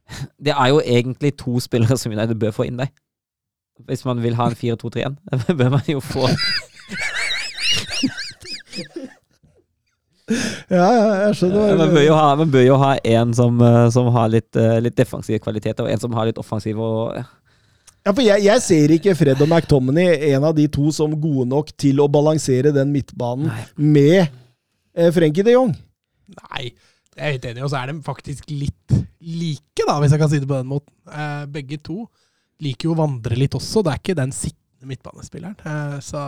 Det 0.45 0.53
er 0.53 0.67
jo 0.69 0.81
egentlig 0.85 1.31
to 1.41 1.59
spillere 1.59 1.97
som 1.97 2.11
United 2.13 2.35
bør 2.39 2.51
få 2.53 2.67
inn 2.69 2.77
der. 2.77 2.91
Hvis 3.89 4.05
man 4.05 4.21
vil 4.23 4.35
ha 4.37 4.45
en 4.47 4.55
4-2-3-1, 4.55 5.17
bør 5.59 5.69
man 5.73 5.81
jo 5.89 5.99
få 5.99 6.29
Ja, 10.71 10.85
ja, 10.89 11.09
jeg 11.27 11.35
skjønner. 11.37 11.59
hva 11.69 11.75
Man 11.83 11.91
bør 11.93 12.01
jo 12.05 12.13
ha, 12.17 12.29
man 12.39 12.51
bør 12.53 12.63
jo 12.65 12.77
ha 12.81 12.93
en 13.05 13.33
som, 13.37 13.59
eh, 13.61 13.89
som 13.93 14.07
har 14.15 14.31
litt, 14.33 14.55
eh, 14.57 14.79
litt 14.81 14.95
defensive 14.97 15.37
kvaliteter, 15.43 15.85
og 15.85 15.91
en 15.93 16.01
som 16.01 16.13
har 16.17 16.25
litt 16.29 16.39
offensive. 16.41 16.79
og 16.81 17.19
Ja, 18.05 18.11
for 18.13 18.21
jeg, 18.21 18.43
jeg 18.45 18.61
ser 18.61 18.91
ikke 18.93 19.15
Fred 19.17 19.39
og 19.41 19.47
McTominay, 19.49 20.19
en 20.35 20.43
av 20.45 20.53
de 20.53 20.67
to, 20.69 20.91
som 20.93 21.13
gode 21.17 21.47
nok 21.49 21.71
til 21.81 22.03
å 22.03 22.05
balansere 22.11 22.69
den 22.75 22.91
midtbanen 22.93 23.47
Nei. 23.49 23.63
med 23.81 24.19
eh, 24.93 25.09
Frenkie 25.15 25.45
de 25.47 25.55
Jong. 25.55 25.71
Nei, 26.35 26.67
det 27.15 27.17
er 27.17 27.31
jeg 27.31 27.39
helt 27.39 27.47
enig 27.49 27.63
i. 27.63 27.65
Og 27.65 27.71
så 27.73 27.79
er 27.79 27.89
de 27.89 27.95
faktisk 28.05 28.53
litt 28.53 28.93
like, 29.25 29.87
da, 29.87 29.97
hvis 30.03 30.13
jeg 30.13 30.21
kan 30.21 30.29
si 30.29 30.41
det 30.43 30.51
på 30.51 30.59
den 30.59 30.69
måten. 30.69 30.93
Eh, 31.09 31.47
begge 31.57 31.81
to 31.81 32.03
liker 32.61 32.91
jo 32.91 32.93
å 32.93 32.99
vandre 33.01 33.41
litt 33.41 33.57
også. 33.57 33.81
Det 33.81 33.95
er 33.95 34.03
ikke 34.03 34.17
den 34.21 34.35
sittende 34.37 34.93
midtbanespilleren. 34.93 35.57
Eh, 35.65 35.97
så. 36.05 36.27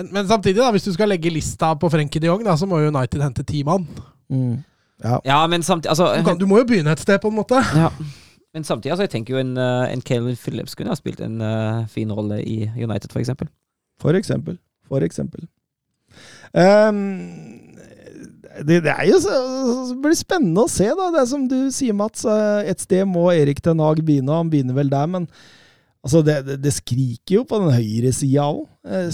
men, 0.00 0.08
men 0.08 0.32
samtidig, 0.32 0.62
da, 0.62 0.72
hvis 0.72 0.88
du 0.88 0.94
skal 0.96 1.12
legge 1.12 1.32
lista 1.36 1.74
på 1.76 1.92
Frenkie 1.92 2.24
de 2.24 2.32
Jong, 2.32 2.48
da, 2.48 2.56
så 2.56 2.64
må 2.70 2.80
jo 2.80 2.88
United 2.88 3.28
hente 3.28 3.44
ti 3.44 3.60
mann. 3.68 3.84
Ja. 5.04 5.20
Ja, 5.20 5.44
men 5.52 5.60
samtidig 5.66 5.92
altså, 5.92 6.14
Du, 6.16 6.24
kan, 6.24 6.40
du 6.40 6.48
må 6.48 6.64
jo 6.64 6.70
begynne 6.72 6.96
et 6.96 7.04
sted, 7.04 7.20
på 7.20 7.28
en 7.28 7.42
måte. 7.44 7.60
ja. 7.76 7.92
Men 8.54 8.62
samtidig, 8.62 8.92
altså, 8.94 9.08
jeg 9.08 9.10
tenker 9.16 9.34
jo 9.34 9.40
en, 9.42 9.56
eh, 9.58 9.88
en 9.90 10.02
Calvin 10.06 10.38
Phillips 10.38 10.76
kunne 10.78 10.92
ha 10.94 10.98
spilt 10.98 11.18
en 11.24 11.40
uh, 11.42 11.88
fin 11.90 12.10
rolle 12.14 12.38
i 12.46 12.60
United, 12.78 13.10
for 13.10 13.18
eksempel. 13.18 13.50
For 14.00 14.14
eksempel. 14.14 14.60
For 14.86 15.02
eksempel. 15.02 15.48
Um, 16.54 17.00
det, 18.62 18.84
det 18.84 18.92
er 18.92 19.08
jo 19.10 19.18
så, 19.18 19.34
det 19.90 19.98
blir 20.04 20.14
spennende 20.14 20.62
å 20.62 20.70
se, 20.70 20.86
da. 20.86 21.10
Det 21.10 21.20
er 21.24 21.28
som 21.32 21.48
du 21.50 21.58
sier, 21.74 21.96
Mats. 21.98 22.22
eh, 22.30 22.70
Et 22.70 22.86
sted 22.86 23.02
må 23.10 23.26
Erik 23.34 23.58
Ten 23.64 23.82
Hag 23.82 23.98
begynne, 24.06 24.30
og 24.30 24.44
han 24.44 24.54
begynner 24.54 24.78
vel 24.78 24.92
der, 24.92 25.10
men 25.10 25.26
altså, 26.06 26.22
det, 26.22 26.36
det, 26.46 26.60
det 26.62 26.76
skriker 26.78 27.40
jo 27.40 27.44
på 27.50 27.58
den 27.64 27.74
høyre 27.74 28.14
sida 28.14 28.46
òg. 28.52 28.68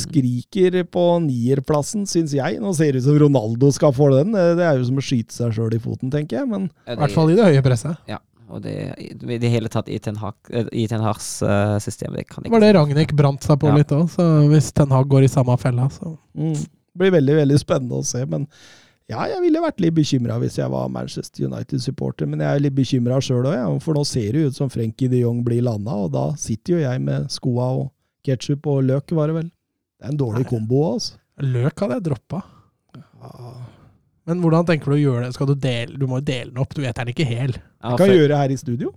Skriker 0.05 0.83
på 0.91 1.07
nierplassen, 1.25 2.05
syns 2.11 2.37
jeg. 2.37 2.61
Nå 2.61 2.75
ser 2.77 2.93
det 2.93 3.01
ut 3.01 3.09
som 3.09 3.17
Ronaldo 3.23 3.71
skal 3.73 3.97
få 3.97 4.11
den. 4.19 4.37
Det 4.37 4.67
er 4.67 4.77
jo 4.77 4.91
som 4.91 5.01
å 5.01 5.05
skyte 5.09 5.33
seg 5.33 5.57
sjøl 5.57 5.79
i 5.79 5.81
foten, 5.81 6.13
tenker 6.13 6.43
jeg. 6.43 6.51
Men 6.51 6.69
I 6.85 6.99
hvert 7.01 7.17
fall 7.17 7.33
i 7.33 7.39
det 7.39 7.47
høye 7.49 7.65
presset. 7.65 7.97
Ja, 8.11 8.19
og 8.51 8.63
det 8.65 8.75
i 8.99 9.39
det 9.39 9.51
hele 9.53 9.71
tatt 9.73 9.89
i 9.89 9.99
Ten, 10.03 10.17
Hag, 10.21 10.35
eh, 10.51 10.67
i 10.73 10.87
Ten 10.91 11.01
Hags 11.05 11.29
eh, 11.47 11.79
system. 11.83 12.13
Det 12.19 12.27
kan 12.29 12.43
ikke 12.45 12.53
var 12.57 12.65
det 12.65 12.75
Ragnhild 12.77 13.15
brant 13.17 13.47
seg 13.47 13.59
på 13.63 13.71
Ja. 13.71 13.77
litt 13.79 13.95
òg, 13.95 14.09
så 14.11 14.27
hvis 14.51 14.73
Ten 14.77 14.91
Hag 14.91 15.09
går 15.09 15.25
i 15.29 15.33
samme 15.33 15.57
fella, 15.63 15.89
så 15.95 16.17
mm, 16.35 16.55
det 16.55 16.99
blir 17.03 17.15
veldig, 17.17 17.37
veldig 17.45 17.59
spennende 17.63 18.01
å 18.01 18.05
se. 18.07 18.25
Men 18.27 18.49
ja, 19.11 19.25
jeg 19.31 19.41
ville 19.43 19.63
vært 19.63 19.81
litt 19.83 19.95
bekymra 19.97 20.37
hvis 20.43 20.59
jeg 20.61 20.71
var 20.71 20.91
Manchester 20.93 21.47
United-supporter. 21.49 22.29
Men 22.31 22.41
jeg 22.45 22.51
er 22.59 22.65
litt 22.67 22.75
bekymra 22.77 23.19
sjøl 23.23 23.47
òg, 23.51 23.81
for 23.83 23.95
nå 23.99 24.05
ser 24.07 24.33
det 24.37 24.45
ut 24.51 24.59
som 24.59 24.71
Frenkie 24.71 25.11
de 25.11 25.23
Jong 25.25 25.43
blir 25.47 25.63
landa, 25.67 25.97
og 26.07 26.13
da 26.15 26.29
sitter 26.39 26.77
jo 26.77 26.85
jeg 26.85 27.01
med 27.07 27.31
skoa 27.31 27.71
og 27.81 27.89
ketsjup 28.27 28.67
og 28.71 28.85
løk, 28.85 29.11
var 29.17 29.31
det 29.33 29.39
vel. 29.41 29.51
Det 29.99 30.07
er 30.09 30.13
en 30.15 30.21
dårlig 30.21 30.45
Nei. 30.47 30.51
kombo, 30.53 30.85
altså. 30.95 31.17
Løk 31.41 31.81
hadde 31.81 31.97
jeg 31.99 32.09
droppa. 32.11 32.43
Men 34.31 34.43
hvordan 34.45 34.67
tenker 34.69 34.93
du 34.93 34.97
å 34.97 35.01
gjøre 35.01 35.25
det? 35.27 35.33
Skal 35.37 35.49
du 35.51 35.57
dele 35.59 35.99
Du 35.99 36.07
må 36.07 36.21
jo 36.21 36.27
dele 36.31 36.53
den 36.53 36.61
opp, 36.63 36.71
du 36.77 36.81
vet 36.85 36.95
den 37.01 37.11
ikke 37.13 37.27
hel. 37.27 37.57
Ja, 37.83 37.97
Kan 37.99 38.13
gjøre 38.15 38.31
det 38.31 38.39
her 38.45 38.55
i 38.55 38.61
studio. 38.61 38.93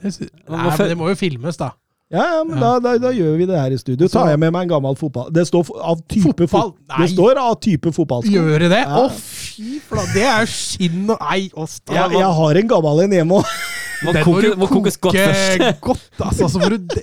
Det, 0.00 0.14
sy- 0.14 0.28
Nei, 0.48 0.64
men 0.70 0.88
det 0.94 0.96
må 0.98 1.08
jo 1.12 1.18
filmes, 1.18 1.58
da. 1.60 1.72
Ja, 2.08 2.22
ja, 2.38 2.44
men 2.48 2.56
Ja. 2.56 2.60
Da, 2.62 2.78
da, 2.80 2.92
da 3.02 3.10
gjør 3.12 3.34
vi 3.36 3.46
det 3.50 3.58
her 3.60 3.74
i 3.74 3.78
studio. 3.80 4.06
Så- 4.08 4.16
Tar 4.22 4.30
jeg 4.32 4.38
med 4.40 4.52
meg 4.54 4.62
en 4.64 4.70
gammel 4.70 4.94
fotball... 4.96 5.26
Det 5.34 5.42
står 5.50 5.68
av 5.76 6.00
type 6.08 6.46
Fotball? 6.48 6.70
Nei. 6.88 7.00
Det 7.02 7.08
står 7.12 7.40
av 7.42 7.58
type 7.60 7.92
fotballsko. 7.92 8.32
Gjøre 8.32 8.70
det? 8.72 8.80
Å, 8.86 9.02
Ja. 9.02 9.08
fy 9.12 9.74
flate! 9.84 10.14
Det 10.14 10.22
er 10.24 10.46
jo 10.46 10.48
skinn 10.54 11.10
og 11.12 11.18
ei 11.34 11.50
oss. 11.52 11.80
Jeg, 11.90 12.14
jeg 12.16 12.30
har 12.40 12.60
en 12.62 12.68
gammel 12.72 13.02
en 13.04 13.12
hjemme 13.18 13.42
òg. 13.42 13.52
Må, 14.06 14.12
koke, 14.22 14.52
må 14.54 14.66
kokes 14.70 14.94
godt 15.02 15.16
først. 15.18 15.80
godt, 15.88 16.02
altså. 16.22 16.46
Så 16.48 16.60
får 16.62 16.76
du, 16.76 16.84
de, 16.94 17.00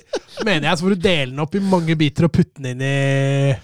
mener 0.48 0.70
jeg, 0.70 0.78
så 0.80 0.86
får 0.86 0.94
du 0.96 1.02
dele 1.04 1.26
den 1.34 1.42
opp 1.44 1.54
i 1.54 1.60
mange 1.60 1.92
biter 2.00 2.24
og 2.24 2.32
putte 2.32 2.56
den 2.64 2.70
inn 2.72 2.80
i 2.88 3.54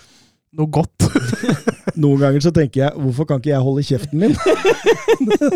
noe 0.52 0.68
godt. 0.68 1.06
Noen 2.00 2.20
ganger 2.22 2.44
så 2.44 2.52
tenker 2.54 2.86
jeg 2.86 3.02
hvorfor 3.02 3.28
kan 3.28 3.40
ikke 3.42 3.52
jeg 3.52 3.66
holde 3.66 3.86
kjeften 3.86 4.22
min? 4.22 4.36
det, 5.28 5.50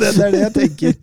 det, 0.00 0.10
er 0.12 0.34
det 0.34 0.42
jeg 0.42 0.54
tenker. 0.56 0.98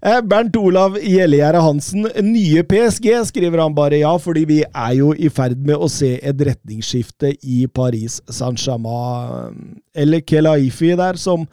Eh, 0.00 0.20
Bernt 0.24 0.56
Olav 0.56 0.94
Gjellegjerde 0.96 1.60
Hansen, 1.60 2.06
nye 2.24 2.62
PSG, 2.64 3.10
skriver 3.28 3.60
han 3.60 3.74
bare 3.76 3.98
ja, 4.00 4.12
fordi 4.16 4.46
vi 4.48 4.60
er 4.64 4.94
jo 4.96 5.10
i 5.12 5.28
ferd 5.32 5.60
med 5.66 5.76
å 5.76 5.90
se 5.92 6.14
et 6.16 6.44
retningsskifte 6.48 7.34
i 7.42 7.66
Paris 7.68 8.20
Saint-Germain. 8.32 9.76
Eller 9.92 10.24
Kelaifi 10.24 10.94
der, 10.96 11.20
som 11.20 11.46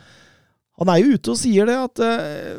Han 0.78 0.92
er 0.94 1.00
jo 1.02 1.16
ute 1.18 1.32
og 1.34 1.38
sier 1.40 1.66
det 1.66 1.74
at 1.74 2.02
eh, 2.06 2.58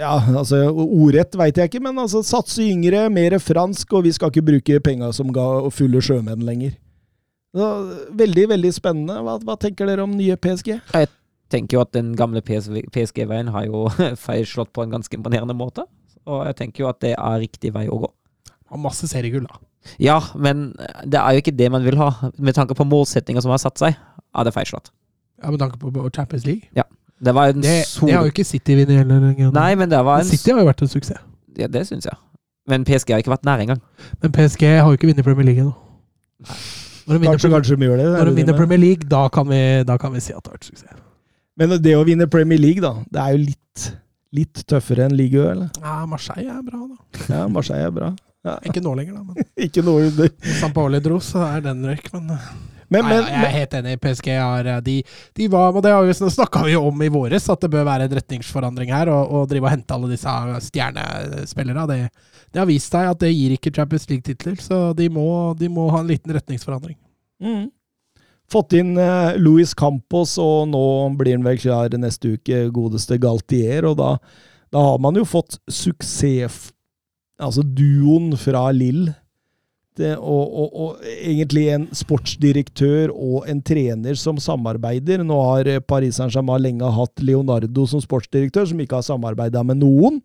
ja, 0.00 0.14
altså 0.40 0.62
Ordrett 0.72 1.36
veit 1.36 1.58
jeg 1.60 1.68
ikke, 1.68 1.82
men 1.84 1.98
altså 2.00 2.22
satse 2.24 2.64
yngre, 2.64 3.04
mer 3.12 3.36
fransk, 3.38 3.92
og 3.92 4.06
vi 4.06 4.14
skal 4.16 4.32
ikke 4.32 4.46
bruke 4.46 4.80
penga 4.80 5.10
som 5.12 5.28
ga 5.34 5.44
fulle 5.74 6.00
sjømenn 6.00 6.46
lenger. 6.46 6.72
Veldig, 7.54 8.44
veldig 8.52 8.70
spennende. 8.74 9.16
Hva, 9.26 9.38
hva 9.42 9.56
tenker 9.60 9.88
dere 9.90 10.04
om 10.06 10.12
nye 10.14 10.36
PSG? 10.38 10.76
Jeg 10.94 11.10
tenker 11.50 11.78
jo 11.78 11.82
at 11.82 11.90
den 11.96 12.12
gamle 12.18 12.42
PSG-veien 12.44 13.50
har 13.54 13.66
jo 13.66 13.88
feilslått 14.26 14.72
på 14.76 14.84
en 14.86 14.94
ganske 14.94 15.18
imponerende 15.18 15.56
måte. 15.58 15.86
Og 16.30 16.44
jeg 16.46 16.58
tenker 16.60 16.84
jo 16.84 16.90
at 16.92 17.00
det 17.02 17.16
er 17.16 17.42
riktig 17.42 17.72
vei 17.74 17.88
å 17.90 17.98
gå. 18.04 18.12
Og 18.70 18.78
masse 18.78 19.08
seriegull, 19.10 19.48
da. 19.50 19.58
Ja, 19.98 20.18
men 20.36 20.74
det 21.08 21.18
er 21.18 21.34
jo 21.34 21.42
ikke 21.42 21.56
det 21.56 21.70
man 21.72 21.82
vil 21.86 21.96
ha. 21.98 22.10
Med 22.38 22.54
tanke 22.54 22.76
på 22.78 22.86
målsettinga 22.86 23.42
som 23.42 23.50
har 23.54 23.62
satt 23.62 23.80
seg, 23.80 23.96
er 23.96 24.46
det 24.46 24.52
feilslått. 24.54 24.92
Ja, 25.42 25.50
Med 25.50 25.58
tanke 25.62 25.80
på 25.80 25.90
Champions 26.14 26.44
League. 26.46 26.68
Det 27.20 27.34
var 27.36 27.50
en 27.52 27.60
Det, 27.64 27.84
sol... 27.88 28.08
det 28.08 28.14
har 28.16 28.24
jo 28.28 28.32
ikke 28.32 28.44
City 28.44 28.76
vunnet 28.78 28.96
heller. 29.02 29.50
Nei, 29.52 29.70
men 29.76 29.90
det 29.90 29.98
var 30.04 30.22
en 30.22 30.28
City 30.28 30.52
har 30.54 30.62
jo 30.62 30.68
vært 30.68 30.84
en 30.84 30.92
suksess. 30.92 31.24
Ja, 31.58 31.66
det 31.68 31.82
syns 31.88 32.06
jeg. 32.06 32.16
Men 32.68 32.84
PSG 32.86 33.12
har 33.12 33.24
ikke 33.24 33.32
vært 33.34 33.48
nære 33.48 33.66
engang. 33.66 33.80
Men 34.22 34.32
PSG 34.36 34.68
har 34.78 34.86
jo 34.88 34.96
ikke 35.00 35.10
vunnet 35.10 35.26
Premier 35.26 35.48
League 35.50 35.64
ennå. 35.64 35.74
Når 37.10 37.16
de 37.18 37.22
vinner, 37.24 37.34
Kanskje, 37.34 37.50
kanskje 37.50 37.76
gjør 37.82 37.96
det. 37.98 38.04
det 38.06 38.18
når 38.20 38.28
de 38.30 38.34
vinner. 38.38 38.56
Premier 38.60 38.78
League, 38.78 39.08
da 39.10 39.24
kan, 39.34 39.48
vi, 39.50 39.60
da 39.88 39.96
kan 39.98 40.12
vi 40.14 40.22
si 40.22 40.30
at 40.32 40.44
det 40.44 40.52
har 40.52 40.58
vært 40.60 40.68
suksess. 40.70 41.00
Men 41.58 41.74
det 41.82 41.96
å 41.98 42.04
vinne 42.06 42.28
Premier 42.30 42.60
League, 42.62 42.80
da, 42.84 42.92
det 43.10 43.20
er 43.24 43.34
jo 43.34 43.40
litt, 43.48 43.86
litt 44.38 44.62
tøffere 44.70 45.08
enn 45.08 45.16
Ligue 45.18 45.42
Ø, 45.42 45.48
eller? 45.56 45.72
Ja, 45.82 45.96
Marseille 46.08 46.54
er 46.54 46.62
bra, 46.64 46.80
da. 46.86 47.24
Ja, 47.34 47.40
Marseille 47.50 47.88
er 47.90 47.96
bra. 47.98 48.12
Ja. 48.46 48.54
Ikke 48.70 48.80
nå 48.80 48.94
lenger, 48.96 49.18
da. 49.18 49.24
Men 49.26 49.50
Ikke 49.66 49.82
nå 49.84 49.98
under. 50.06 50.30
Sampaoli 50.62 51.02
dro, 51.04 51.18
så 51.20 51.42
er 51.50 51.66
den 51.66 51.82
røyk. 51.90 52.06
Men, 52.14 52.38
Men, 52.90 53.06
nei, 53.06 53.16
men, 53.20 53.26
jeg 53.30 53.46
er 53.46 53.54
helt 53.54 53.74
enig. 53.78 53.96
PSG 54.02 54.28
har 54.34 54.68
de, 54.82 54.96
de 55.38 55.46
var, 55.50 55.70
og 55.70 55.82
Det 55.84 55.92
har 55.94 56.06
vi 56.06 56.14
snakka 56.34 56.64
om 56.80 57.02
i 57.06 57.10
våres, 57.12 57.46
at 57.52 57.62
det 57.62 57.70
bør 57.70 57.86
være 57.86 58.08
en 58.08 58.16
retningsforandring 58.18 58.90
her. 58.90 59.12
Og, 59.14 59.30
og 59.30 59.50
drive 59.50 59.68
og 59.68 59.74
hente 59.76 59.94
alle 59.94 60.10
disse 60.10 60.34
stjernespillerne. 60.66 61.86
Det, 61.86 62.00
det 62.50 62.62
har 62.62 62.70
vist 62.70 62.90
seg 62.90 63.12
at 63.12 63.20
det 63.22 63.30
gir 63.30 63.54
ikke 63.54 63.74
Champions 63.76 64.08
League-titler, 64.10 64.58
så 64.62 64.80
de 64.98 65.06
må, 65.12 65.28
de 65.58 65.70
må 65.70 65.86
ha 65.94 66.02
en 66.02 66.10
liten 66.10 66.34
retningsforandring. 66.34 66.98
Mm. 67.40 67.68
Fått 68.50 68.74
inn 68.74 68.96
eh, 68.98 69.38
Luis 69.38 69.76
Campos, 69.78 70.34
og 70.42 70.66
nå 70.72 70.84
blir 71.20 71.38
han 71.38 71.46
vel 71.46 71.60
klar 71.62 71.94
neste 71.94 72.34
uke, 72.34 72.64
godeste 72.74 73.20
Galtier. 73.22 73.86
Og 73.86 73.94
da, 74.02 74.16
da 74.74 74.82
har 74.88 74.98
man 75.02 75.18
jo 75.18 75.26
fått 75.28 75.60
suksess 75.70 76.68
Altså 77.40 77.62
duoen 77.64 78.34
fra 78.36 78.66
Lill. 78.76 79.06
Det, 80.00 80.14
og, 80.16 80.54
og, 80.62 80.80
og 80.82 81.06
egentlig 81.20 81.66
en 81.74 81.86
sportsdirektør 81.96 83.12
og 83.12 83.48
en 83.50 83.60
trener 83.66 84.16
som 84.18 84.40
samarbeider. 84.40 85.24
Nå 85.26 85.38
har 85.44 85.68
eh, 85.68 85.82
Paris 85.84 86.16
Saint-Germain 86.20 86.62
lenge 86.64 86.92
hatt 86.96 87.24
Leonardo 87.24 87.86
som 87.90 88.02
sportsdirektør, 88.02 88.68
som 88.70 88.80
ikke 88.80 89.00
har 89.00 89.06
samarbeida 89.06 89.64
med 89.66 89.82
noen. 89.82 90.20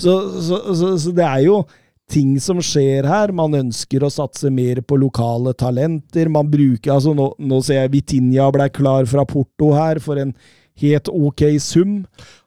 Så, 0.00 0.14
så, 0.42 0.60
så, 0.74 0.94
så 0.98 1.12
det 1.14 1.26
er 1.26 1.44
jo 1.46 1.62
ting 2.10 2.34
som 2.42 2.60
skjer 2.64 3.06
her. 3.08 3.32
Man 3.36 3.56
ønsker 3.56 4.04
å 4.04 4.12
satse 4.12 4.50
mer 4.52 4.82
på 4.84 4.98
lokale 5.00 5.54
talenter. 5.56 6.30
Man 6.32 6.50
bruker 6.52 6.96
altså 6.96 7.14
Nå, 7.16 7.30
nå 7.38 7.62
ser 7.64 7.82
jeg 7.82 7.94
Vitinha 7.94 8.50
ble 8.54 8.68
klar 8.74 9.08
fra 9.10 9.26
Porto 9.28 9.72
her 9.76 10.00
for 10.04 10.20
en 10.20 10.34
helt 10.82 11.10
ok 11.10 11.46
sum. 11.62 12.00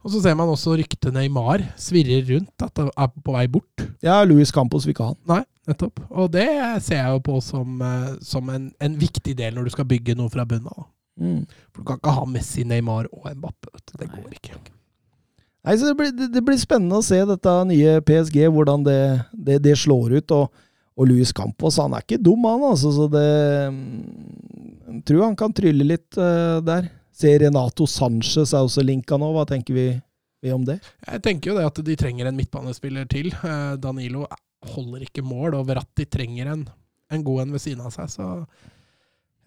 Og 0.03 0.13
så 0.13 0.23
ser 0.23 0.35
man 0.39 0.51
også 0.51 0.75
ryktet 0.79 1.13
Neymar 1.15 1.63
svirrer 1.79 2.25
rundt, 2.34 2.55
at 2.63 2.73
det 2.75 2.89
er 2.91 3.13
på 3.13 3.35
vei 3.35 3.45
bort. 3.51 3.85
Ja, 4.03 4.19
Louis 4.27 4.51
Campos 4.53 4.88
vil 4.88 4.95
ikke 4.95 5.07
ha 5.07 5.13
han. 5.13 5.21
Nei, 5.29 5.43
nettopp. 5.68 6.02
Og 6.10 6.31
det 6.34 6.48
ser 6.85 7.02
jeg 7.02 7.18
jo 7.18 7.23
på 7.27 7.39
som, 7.44 7.81
eh, 7.84 8.14
som 8.26 8.49
en, 8.53 8.69
en 8.84 8.99
viktig 8.99 9.35
del 9.38 9.57
når 9.57 9.68
du 9.68 9.76
skal 9.76 9.89
bygge 9.89 10.18
noe 10.18 10.31
fra 10.34 10.48
bunnen 10.48 10.72
av. 10.73 10.88
For 11.18 11.81
du 11.81 11.85
kan 11.88 11.99
ikke 11.99 12.14
ha 12.14 12.26
Messi, 12.30 12.64
Neymar 12.68 13.07
og 13.11 13.30
Mbappe. 13.34 13.72
Det 13.98 14.10
går 14.11 14.35
ikke. 14.38 14.57
Nei, 15.68 15.76
så 15.76 15.89
det 15.89 15.98
blir, 15.99 16.30
det, 16.31 16.44
blir 16.45 16.60
spennende 16.61 17.02
å 17.02 17.03
se 17.03 17.18
dette 17.27 17.53
nye 17.68 17.98
PSG, 18.06 18.45
hvordan 18.53 18.85
det, 18.85 19.02
det, 19.34 19.60
det 19.65 19.76
slår 19.81 20.19
ut. 20.19 20.35
Og, 20.38 20.68
og 20.98 21.10
Louis 21.10 21.34
Campos 21.35 21.80
han 21.81 21.95
er 21.98 22.06
ikke 22.06 22.22
dum, 22.23 22.45
han. 22.48 22.64
altså, 22.69 22.94
så 22.95 23.10
det 23.11 23.27
mm, 23.73 23.89
Jeg 24.94 25.02
tror 25.10 25.26
han 25.26 25.38
kan 25.39 25.56
trylle 25.57 25.89
litt 25.89 26.19
uh, 26.22 26.64
der. 26.65 26.91
Ser 27.18 27.41
Renato 27.41 27.88
Sanchez 27.89 28.53
er 28.53 28.64
også 28.64 28.85
linka 28.85 29.18
nå. 29.18 29.31
Hva 29.34 29.44
tenker 29.49 29.73
vi, 29.73 29.88
vi 30.45 30.53
om 30.53 30.64
det? 30.65 30.77
Jeg 31.02 31.23
tenker 31.26 31.52
jo 31.52 31.57
det 31.57 31.65
at 31.68 31.81
de 31.84 31.95
trenger 31.98 32.30
en 32.30 32.38
midtbanespiller 32.38 33.07
til. 33.10 33.31
Eh, 33.34 33.72
Danilo 33.81 34.27
holder 34.65 35.05
ikke 35.05 35.23
mål, 35.25 35.59
og 35.59 35.69
de 35.69 36.05
trenger 36.05 36.51
en, 36.53 36.65
en 37.11 37.23
god 37.23 37.41
en 37.45 37.53
ved 37.55 37.63
siden 37.63 37.85
av 37.85 37.93
seg. 37.93 38.09
Så 38.09 38.27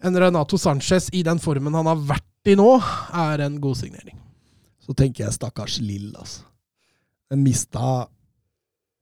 en 0.01 0.17
Renato 0.17 0.57
Sanchez 0.57 1.09
i 1.13 1.23
den 1.23 1.39
formen 1.39 1.75
han 1.77 1.89
har 1.89 1.99
vært 2.15 2.51
i 2.51 2.55
nå, 2.57 2.69
er 3.13 3.43
en 3.45 3.59
god 3.61 3.77
signering. 3.77 4.17
Så 4.81 4.95
tenker 4.97 5.27
jeg 5.27 5.37
stakkars 5.37 5.77
Lill, 5.83 6.09
altså. 6.15 6.47
Den 7.31 7.43
mista 7.45 8.07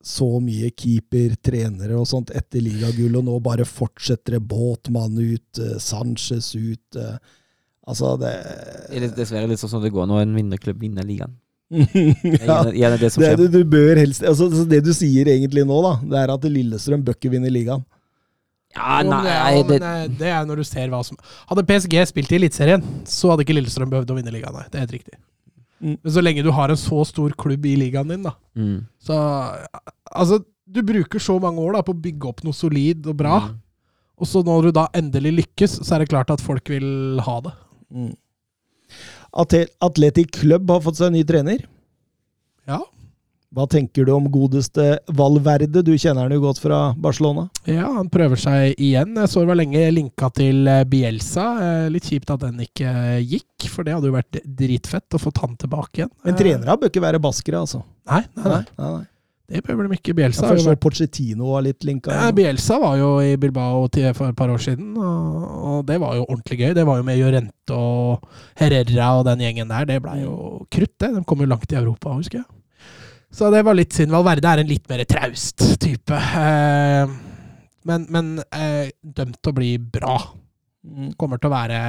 så 0.06 0.28
mye 0.44 0.70
keeper, 0.80 1.34
trenere 1.44 1.98
og 2.00 2.08
sånt 2.08 2.32
etter 2.36 2.64
ligagull, 2.64 3.18
og 3.20 3.26
nå 3.28 3.40
bare 3.44 3.66
fortsetter 3.68 4.38
det 4.38 4.46
Båtmann 4.48 5.18
ut, 5.18 5.60
eh, 5.60 5.78
Sanchez 5.80 6.54
ut. 6.56 6.96
eh, 6.96 7.18
Altså, 7.90 8.18
det 8.22 8.32
Det 8.92 9.02
er 9.02 9.16
dessverre 9.18 9.48
litt 9.50 9.58
sånn 9.58 9.72
som 9.72 9.82
det 9.82 9.90
går 9.90 10.06
når 10.06 10.22
en 10.22 10.36
vinnerklubb 10.36 10.78
vinner 10.80 11.04
ligaen. 11.04 11.34
Det 11.70 12.74
ja, 12.74 12.90
det 12.98 13.12
som 13.14 13.22
det, 13.22 13.30
skjer. 13.30 13.38
du, 13.38 13.46
du 13.54 13.62
bør 13.70 14.00
helst 14.02 14.24
altså, 14.26 14.48
så 14.50 14.64
Det 14.66 14.80
du 14.82 14.90
sier 14.96 15.30
egentlig 15.30 15.62
nå, 15.70 15.76
da, 15.86 15.92
det 16.02 16.18
er 16.24 16.32
at 16.34 16.48
Lillestrøm 16.50 17.04
bør 17.06 17.18
ikke 17.20 17.30
vinne 17.36 17.52
ligaen. 17.54 17.84
Ja, 18.74 19.00
nei, 19.06 19.62
det, 19.66 19.78
eh, 19.82 20.04
det 20.20 20.30
er 20.30 20.46
når 20.46 20.62
du 20.62 20.66
ser 20.68 20.92
hva 20.92 21.00
som 21.06 21.18
Hadde 21.50 21.64
PSG 21.66 21.96
spilt 22.12 22.34
i 22.34 22.38
Eliteserien, 22.38 22.84
så 23.10 23.32
hadde 23.32 23.46
ikke 23.46 23.56
Lillestrøm 23.58 23.90
behøvd 23.90 24.14
å 24.14 24.18
vinne 24.20 24.34
ligaen. 24.34 24.58
Nei, 24.58 24.66
det 24.70 24.78
er 24.78 24.86
helt 24.86 24.96
riktig. 24.98 25.18
Mm. 25.80 25.96
Men 25.96 26.14
så 26.14 26.22
lenge 26.26 26.44
du 26.46 26.52
har 26.54 26.74
en 26.74 26.78
så 26.78 27.02
stor 27.08 27.34
klubb 27.40 27.66
i 27.66 27.76
ligaen 27.80 28.10
din, 28.12 28.26
da, 28.26 28.34
mm. 28.60 28.78
så 29.06 29.18
Altså, 30.10 30.42
du 30.70 30.82
bruker 30.86 31.22
så 31.22 31.38
mange 31.42 31.62
år 31.64 31.78
da 31.78 31.84
på 31.86 31.94
å 31.94 32.02
bygge 32.02 32.30
opp 32.30 32.42
noe 32.46 32.58
solid 32.58 33.06
og 33.10 33.18
bra, 33.22 33.40
Mm. 33.50 33.58
og 34.20 34.28
så 34.28 34.42
når 34.44 34.68
du 34.68 34.72
da 34.76 34.88
endelig 34.98 35.32
lykkes, 35.38 35.78
så 35.86 35.96
er 35.96 36.04
det 36.04 36.10
klart 36.12 36.34
at 36.34 36.42
folk 36.44 36.70
vil 36.70 37.22
ha 37.26 37.38
det. 37.46 37.54
Mm. 37.94 38.12
Atletic 39.34 40.32
Club 40.40 40.70
har 40.72 40.82
fått 40.86 41.00
seg 41.00 41.12
en 41.12 41.18
ny 41.20 41.26
trener. 41.28 41.66
Ja. 42.70 42.82
Hva 43.50 43.66
tenker 43.66 44.06
du 44.06 44.12
om 44.14 44.28
godeste 44.30 45.00
Valverde? 45.18 45.82
Du 45.82 45.96
kjenner 45.98 46.28
han 46.28 46.34
jo 46.36 46.44
godt 46.44 46.60
fra 46.62 46.92
Barcelona. 47.02 47.48
Ja, 47.66 47.88
han 47.96 48.10
prøver 48.14 48.38
seg 48.38 48.76
igjen. 48.78 49.16
Jeg 49.18 49.32
så 49.32 49.42
det 49.42 49.50
var 49.50 49.58
lenge 49.58 49.88
linka 49.96 50.30
til 50.38 50.70
eh, 50.70 50.84
Bielsa. 50.86 51.48
Eh, 51.66 51.88
Litt 51.90 52.06
kjipt 52.12 52.30
at 52.36 52.44
den 52.46 52.62
ikke 52.68 52.92
eh, 53.16 53.24
gikk, 53.26 53.66
for 53.74 53.88
det 53.88 53.96
hadde 53.96 54.12
jo 54.12 54.18
vært 54.20 54.38
dritfett 54.46 55.18
å 55.18 55.22
få 55.24 55.34
han 55.42 55.58
tilbake 55.58 56.04
igjen. 56.04 56.14
Men 56.28 56.38
trenere 56.38 56.78
bør 56.78 56.94
ikke 56.94 57.06
være 57.08 57.24
baskere, 57.26 57.64
altså. 57.66 57.82
Nei, 58.10 58.22
nei, 58.38 58.46
nei, 58.54 58.62
nei, 58.78 58.92
nei. 59.00 59.08
Det 59.50 59.64
behøver 59.66 59.88
de 59.88 59.98
ikke. 59.98 60.14
Bielsa 60.14 60.52
ja, 60.54 60.76
Pochettino 60.78 61.54
var 61.56 61.64
litt 61.66 61.86
linka. 61.88 62.14
Ja, 62.14 62.30
Bielsa 62.36 62.78
var 62.82 63.00
jo 63.00 63.10
i 63.26 63.34
Bilbao 63.42 63.88
til, 63.90 64.06
for 64.14 64.30
et 64.30 64.38
par 64.38 64.52
år 64.54 64.62
siden, 64.62 64.92
og, 64.98 65.48
og 65.72 65.80
det 65.88 65.98
var 66.02 66.20
jo 66.20 66.28
ordentlig 66.28 66.60
gøy. 66.60 66.74
Det 66.78 66.86
var 66.86 67.00
jo 67.00 67.08
med 67.08 67.18
Jorente 67.18 67.74
og 67.74 68.30
Herrera 68.60 69.10
og 69.18 69.26
den 69.26 69.42
gjengen 69.46 69.74
der. 69.74 69.90
Det 69.90 70.00
blei 70.06 70.20
jo 70.22 70.36
krutt, 70.70 70.96
det. 71.02 71.14
De 71.18 71.26
kom 71.26 71.42
jo 71.42 71.50
langt 71.50 71.74
i 71.74 71.80
Europa, 71.82 72.14
husker 72.14 72.44
jeg. 72.44 72.50
Så 73.34 73.50
det 73.54 73.64
var 73.66 73.78
litt 73.78 73.94
synd. 73.94 74.14
Valverde 74.14 74.54
er 74.54 74.64
en 74.64 74.70
litt 74.70 74.88
mer 74.90 75.04
traust 75.10 75.66
type. 75.82 76.18
Eh, 76.18 77.18
men 77.90 78.08
men 78.14 78.32
eh, 78.54 78.90
dømt 79.02 79.38
til 79.42 79.54
å 79.54 79.58
bli 79.58 79.76
bra. 79.82 80.18
Mm. 80.86 81.14
Kommer 81.20 81.42
til 81.42 81.50
å 81.50 81.54
være 81.58 81.80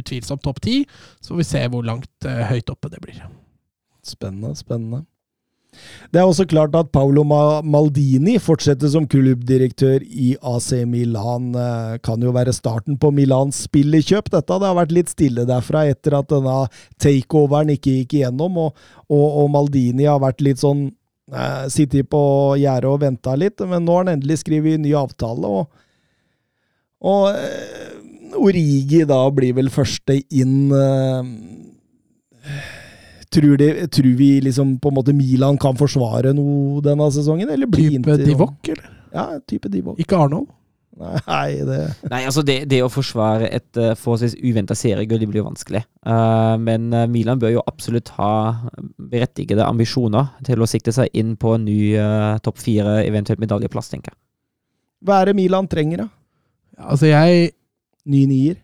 utvilsomt 0.00 0.42
topp 0.46 0.62
ti. 0.64 0.80
Så 1.20 1.34
får 1.34 1.42
vi 1.42 1.48
se 1.50 1.62
hvor 1.72 1.86
langt 1.86 2.28
eh, 2.28 2.42
høyt 2.50 2.70
oppe 2.72 2.90
det 2.92 3.02
blir. 3.02 3.22
Spennende, 4.06 4.54
spennende. 4.58 5.04
Det 6.10 6.18
er 6.18 6.26
også 6.26 6.46
klart 6.50 6.74
at 6.74 6.88
Paolo 6.90 7.22
Maldini 7.24 8.34
fortsetter 8.42 8.90
som 8.90 9.06
klubbdirektør 9.10 10.02
i 10.02 10.32
AC 10.42 10.72
Milan. 10.90 11.52
Eh, 11.54 11.98
Kan 12.02 12.22
jo 12.24 12.32
være 12.34 12.54
starten 12.56 12.98
på 12.98 13.12
Milans 13.14 13.64
spillekjøp, 13.68 14.30
dette. 14.32 14.58
Det 14.58 14.66
har 14.66 14.78
vært 14.78 14.94
litt 14.96 15.12
stille 15.12 15.46
derfra 15.46 15.84
etter 15.90 16.16
at 16.18 16.30
denne 16.32 16.56
takeoveren 17.02 17.70
ikke 17.76 18.00
gikk 18.00 18.16
igjennom, 18.18 18.58
og, 18.66 18.88
og, 19.06 19.26
og 19.44 19.52
Maldini 19.54 20.08
har 20.10 20.18
vært 20.22 20.42
litt 20.42 20.62
sånn 20.62 20.88
eh, 21.32 21.68
Sittet 21.70 22.10
på 22.10 22.22
gjerdet 22.58 22.90
og 22.90 23.00
venta 23.04 23.36
litt, 23.38 23.62
men 23.62 23.86
nå 23.86 23.94
har 23.94 24.06
han 24.06 24.16
endelig 24.16 24.40
skrevet 24.42 24.82
ny 24.82 24.96
avtale, 24.98 25.46
og, 25.46 25.70
og 27.06 27.30
eh, 27.30 27.88
Origi 28.40 29.04
da 29.06 29.24
blir 29.34 29.56
vel 29.56 29.70
første 29.74 30.14
inn. 30.30 30.70
Eh, 30.74 31.22
Tror, 33.30 33.56
de, 33.60 33.86
tror 33.94 34.14
vi 34.18 34.30
liksom 34.42 34.78
på 34.82 34.90
en 34.90 34.96
måte 34.96 35.14
Milan 35.14 35.58
kan 35.60 35.76
forsvare 35.78 36.32
noe 36.34 36.80
denne 36.82 37.06
sesongen, 37.14 37.50
eller 37.52 37.70
Type 37.70 38.00
Inter? 38.00 38.24
Divock, 38.24 38.72
eller? 38.72 38.88
Ja, 39.14 39.26
type 39.46 39.70
Divock. 39.70 40.00
Ikke 40.02 40.18
Arnold. 40.18 40.48
Nei, 41.00 41.62
det 41.64 41.78
Nei, 42.10 42.24
altså 42.28 42.42
det, 42.44 42.64
det 42.68 42.80
å 42.84 42.90
forsvare 42.92 43.48
et 43.48 43.78
uh, 43.78 43.92
forholdsvis 43.96 44.34
uventa 44.42 44.74
seriegull, 44.76 45.22
blir 45.30 45.40
jo 45.40 45.46
vanskelig. 45.46 45.82
Uh, 46.04 46.56
men 46.60 46.90
eh, 46.96 47.06
Milan 47.08 47.40
bør 47.40 47.54
jo 47.54 47.62
absolutt 47.70 48.10
ha 48.18 48.32
berettigede 48.98 49.64
ambisjoner 49.64 50.34
til 50.46 50.60
å 50.60 50.68
sikte 50.68 50.92
seg 50.94 51.12
inn 51.16 51.36
på 51.40 51.54
en 51.56 51.64
ny 51.68 51.78
uh, 51.96 52.36
topp 52.44 52.60
fire, 52.60 52.98
eventuelt 53.06 53.40
medaljeplass, 53.42 53.92
tenker 53.92 54.12
jeg. 54.12 54.20
Hva 55.06 55.22
er 55.22 55.30
det 55.30 55.38
Milan 55.38 55.70
trenger, 55.70 56.04
da? 56.04 56.10
Altså, 56.90 57.08
jeg 57.08 57.54
Ny 58.10 58.24
nier? 58.26 58.54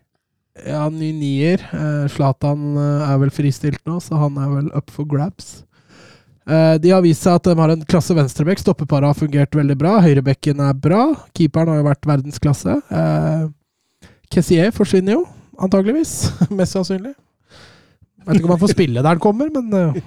Ja, 0.65 0.87
ny 0.89 1.11
nier. 1.13 1.61
Slatan 1.67 2.09
Zlatan 2.13 2.65
eh, 2.81 3.11
er 3.11 3.21
vel 3.21 3.31
fristilt 3.33 3.81
nå, 3.85 3.99
så 4.01 4.17
han 4.21 4.37
er 4.41 4.49
vel 4.55 4.69
up 4.77 4.89
for 4.93 5.05
grabs. 5.09 5.63
Eh, 6.47 6.75
de 6.79 6.93
har 6.95 7.03
vist 7.03 7.25
seg 7.25 7.35
at 7.37 7.49
de 7.49 7.55
har 7.59 7.73
en 7.73 7.85
klasse 7.89 8.15
venstrebekk. 8.15 8.61
Stoppeparet 8.63 9.09
har 9.11 9.17
fungert 9.19 9.55
veldig 9.55 9.75
bra. 9.79 9.97
Høyrebekken 10.03 10.61
er 10.63 10.75
bra. 10.79 11.01
Keeperen 11.35 11.73
har 11.73 11.81
jo 11.81 11.87
vært 11.89 12.07
verdensklasse. 12.07 12.77
Eh, 12.87 13.47
Kessier 14.31 14.71
forsvinner 14.75 15.17
jo, 15.19 15.25
antageligvis. 15.59 16.13
Mest 16.57 16.77
sannsynlig. 16.77 17.13
Jeg 18.27 18.33
vet 18.33 18.39
ikke 18.41 18.47
om 18.49 18.55
han 18.57 18.63
får 18.63 18.73
spille 18.73 18.99
der 19.03 19.13
han 19.15 19.23
kommer, 19.23 19.51
men 19.55 19.75
eh, 19.75 19.99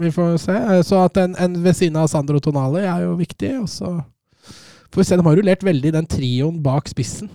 vi 0.00 0.10
får 0.14 0.38
se. 0.42 0.54
Eh, 0.54 0.80
Så 0.86 1.02
at 1.02 1.18
en, 1.22 1.34
en 1.38 1.58
ved 1.62 1.76
siden 1.78 1.98
av 1.98 2.08
Sandro 2.10 2.40
Tonali 2.42 2.82
er 2.86 3.04
jo 3.06 3.18
viktig. 3.18 3.52
Og 3.64 3.68
så 3.70 3.92
får 4.94 5.02
vi 5.02 5.08
se. 5.10 5.18
De 5.18 5.26
har 5.26 5.38
rullert 5.38 5.66
veldig 5.66 5.94
den 5.98 6.08
trioen 6.10 6.62
bak 6.62 6.90
spissen. 6.90 7.30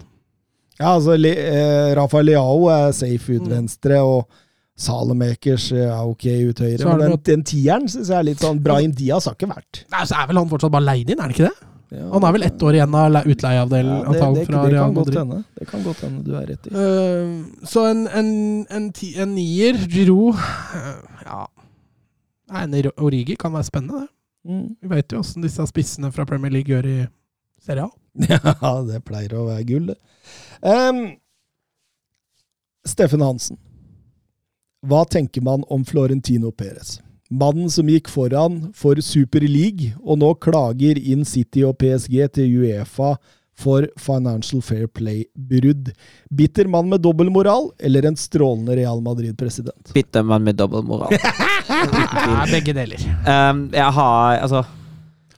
Ja, 0.80 0.96
altså 0.96 1.14
eh, 1.20 1.92
Rafael 1.98 2.26
Leao 2.32 2.68
er 2.74 2.92
safe 2.98 3.36
ut 3.38 3.44
Mm. 3.46 3.52
venstre, 3.58 4.00
og 4.02 4.26
Salemakers 4.76 5.68
er 5.72 5.92
ok 6.02 6.26
ut 6.50 6.60
høyre. 6.64 6.88
Men 6.88 7.04
den, 7.04 7.20
den 7.30 7.44
tieren 7.46 7.86
syns 7.92 8.10
jeg 8.10 8.18
er 8.18 8.26
litt 8.26 8.42
sånn 8.42 8.58
Brahim 8.64 8.92
Diaz 8.98 9.28
har 9.30 9.36
ikke 9.38 9.52
vært. 9.52 9.84
Nei, 9.94 10.02
Så 10.10 10.18
er 10.18 10.28
vel 10.32 10.40
han 10.42 10.50
fortsatt 10.50 10.74
bare 10.74 10.88
leid 10.88 11.10
inn, 11.14 11.20
er 11.20 11.28
han 11.28 11.36
ikke 11.36 11.46
det? 11.52 11.70
Ja, 11.94 12.08
Han 12.10 12.24
er 12.26 12.32
vel 12.34 12.44
ett 12.48 12.64
år 12.66 12.74
igjen 12.80 12.96
av 12.98 13.12
le- 13.14 13.22
utleieavdelen 13.30 13.92
ja, 13.94 14.04
det, 14.10 14.20
det, 14.20 14.34
det, 14.34 14.46
fra 14.48 14.64
det 14.66 14.80
kan 14.80 14.96
godt 14.98 15.18
hende. 15.20 15.38
Det 15.60 15.68
kan 15.70 15.84
godt 15.86 16.00
hende 16.02 16.24
du 16.26 16.32
er 16.40 16.48
rett 16.50 16.66
i. 16.66 16.72
Uh, 16.74 17.68
så 17.70 17.84
en, 17.92 18.08
en, 18.10 18.32
en, 18.74 18.88
ti, 18.98 19.12
en 19.22 19.36
nier, 19.38 19.78
Giro 19.94 20.32
uh, 20.34 20.96
Ja. 21.22 21.44
Nei, 22.54 22.64
En 22.66 22.92
Origi 22.98 23.36
kan 23.40 23.54
være 23.54 23.70
spennende, 23.70 24.08
det. 24.08 24.10
Mm. 24.50 24.66
Vi 24.82 24.90
vet 24.92 25.14
jo 25.14 25.22
åssen 25.22 25.46
disse 25.46 25.64
spissene 25.70 26.10
fra 26.12 26.26
Premier 26.28 26.52
League 26.52 26.68
gjør 26.74 26.90
i 26.90 26.98
Serie 27.64 27.88
A. 27.88 27.92
Ja, 28.30 28.74
det 28.86 29.00
pleier 29.08 29.34
å 29.40 29.48
være 29.48 29.64
gull, 29.70 29.88
det. 29.94 29.98
Um, 30.62 31.04
Steffen 32.86 33.24
Hansen. 33.24 33.58
Hva 34.84 35.06
tenker 35.08 35.42
man 35.46 35.64
om 35.72 35.86
Florentino 35.88 36.52
Perez? 36.52 36.98
Mannen 37.34 37.70
som 37.72 37.88
gikk 37.90 38.10
foran 38.12 38.68
for 38.78 39.00
Super 39.02 39.42
League, 39.48 39.94
og 40.04 40.20
nå 40.22 40.34
klager 40.44 41.00
inn 41.00 41.24
City 41.26 41.64
og 41.66 41.78
PSG 41.82 42.20
til 42.36 42.60
Uefa 42.62 43.14
for 43.58 43.88
Financial 44.02 44.62
Fair 44.66 44.86
Play-brudd. 44.92 45.92
Bitter 46.34 46.68
mann 46.70 46.90
med 46.92 47.02
dobbeltmoral, 47.06 47.72
eller 47.80 48.10
en 48.12 48.18
strålende 48.20 48.76
Real 48.78 49.02
Madrid-president? 49.06 49.94
Bitter 49.96 50.26
mann 50.28 50.46
med 50.46 50.60
dobbeltmoral. 50.62 51.16
Ja, 51.64 52.44
begge 52.52 52.74
deler. 52.76 53.00
um, 53.24 53.60
jeg 53.74 53.92
har 53.96 54.36
Altså, 54.44 54.60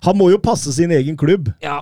Han 0.07 0.18
må 0.18 0.31
jo 0.34 0.39
passe 0.41 0.73
sin 0.73 0.91
egen 0.91 1.15
klubb, 1.18 1.52
ja. 1.64 1.77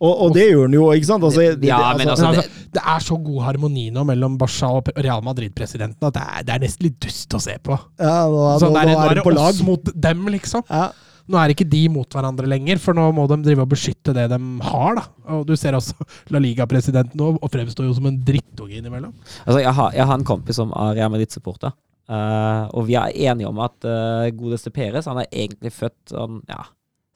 Og, 0.00 0.12
og 0.26 0.34
det 0.36 0.44
gjør 0.50 0.66
han 0.66 0.74
jo, 0.76 0.84
ikke 0.92 1.08
sant? 1.08 1.24
Altså, 1.24 1.40
det, 1.40 1.60
det, 1.62 1.68
Ja, 1.70 1.94
men 1.96 2.08
altså, 2.12 2.28
Men 2.30 2.40
Altså, 2.42 2.50
det, 2.60 2.72
det 2.76 2.82
er 2.92 3.00
så 3.06 3.16
god 3.24 3.40
harmoni 3.46 3.86
nå 3.94 4.04
mellom 4.04 4.36
Barca 4.40 4.68
og 4.76 4.90
Real 4.96 5.22
Madrid-presidenten 5.24 6.08
at 6.10 6.14
det 6.18 6.24
er, 6.26 6.44
det 6.44 6.54
er 6.56 6.62
nesten 6.66 6.88
litt 6.90 6.98
dust 7.06 7.32
å 7.38 7.40
se 7.40 7.56
på. 7.64 7.78
ja, 8.02 8.16
nå, 8.28 8.44
Så 8.60 8.68
nå, 8.68 8.74
det 8.76 8.82
er, 8.82 8.90
nå 8.92 8.98
nå 9.00 9.06
er 9.10 9.20
det 9.20 9.24
på 9.24 9.32
lag. 9.32 9.48
oss 9.54 9.62
mot 9.64 9.92
dem, 10.08 10.26
liksom. 10.34 10.66
Ja. 10.68 10.90
Nå 11.26 11.40
er 11.42 11.50
ikke 11.50 11.64
de 11.66 11.80
mot 11.90 12.06
hverandre 12.14 12.46
lenger, 12.46 12.78
for 12.78 12.94
nå 12.94 13.08
må 13.16 13.24
de 13.32 13.40
drive 13.42 13.64
og 13.64 13.72
beskytte 13.72 14.12
det 14.14 14.28
de 14.30 14.36
har. 14.68 15.00
da. 15.00 15.06
Og 15.34 15.46
Du 15.48 15.56
ser 15.58 15.74
også 15.74 15.96
La 16.34 16.38
Liga-presidenten 16.44 17.18
nå 17.18 17.32
og 17.40 17.50
fremstår 17.50 17.88
jo 17.88 17.96
som 17.96 18.06
en 18.12 18.20
drittunge 18.28 18.76
innimellom. 18.78 19.10
Altså, 19.42 19.58
jeg 19.64 19.72
har, 19.80 19.96
jeg 19.96 20.06
har 20.06 20.20
en 20.20 20.28
kompis 20.28 20.60
som 20.60 20.70
er 20.76 20.94
Real 21.00 21.10
Madrid-supporter. 21.10 21.72
uh, 22.06 22.68
og 22.76 22.86
vi 22.86 22.94
er 22.94 23.10
enige 23.32 23.48
om 23.48 23.58
at 23.64 23.74
uh, 23.88 24.28
godeste 24.38 24.70
Peres 24.70 25.08
han 25.10 25.18
er 25.24 25.26
egentlig 25.32 25.72
født 25.74 26.12
sånn, 26.12 26.38
ja, 26.46 26.62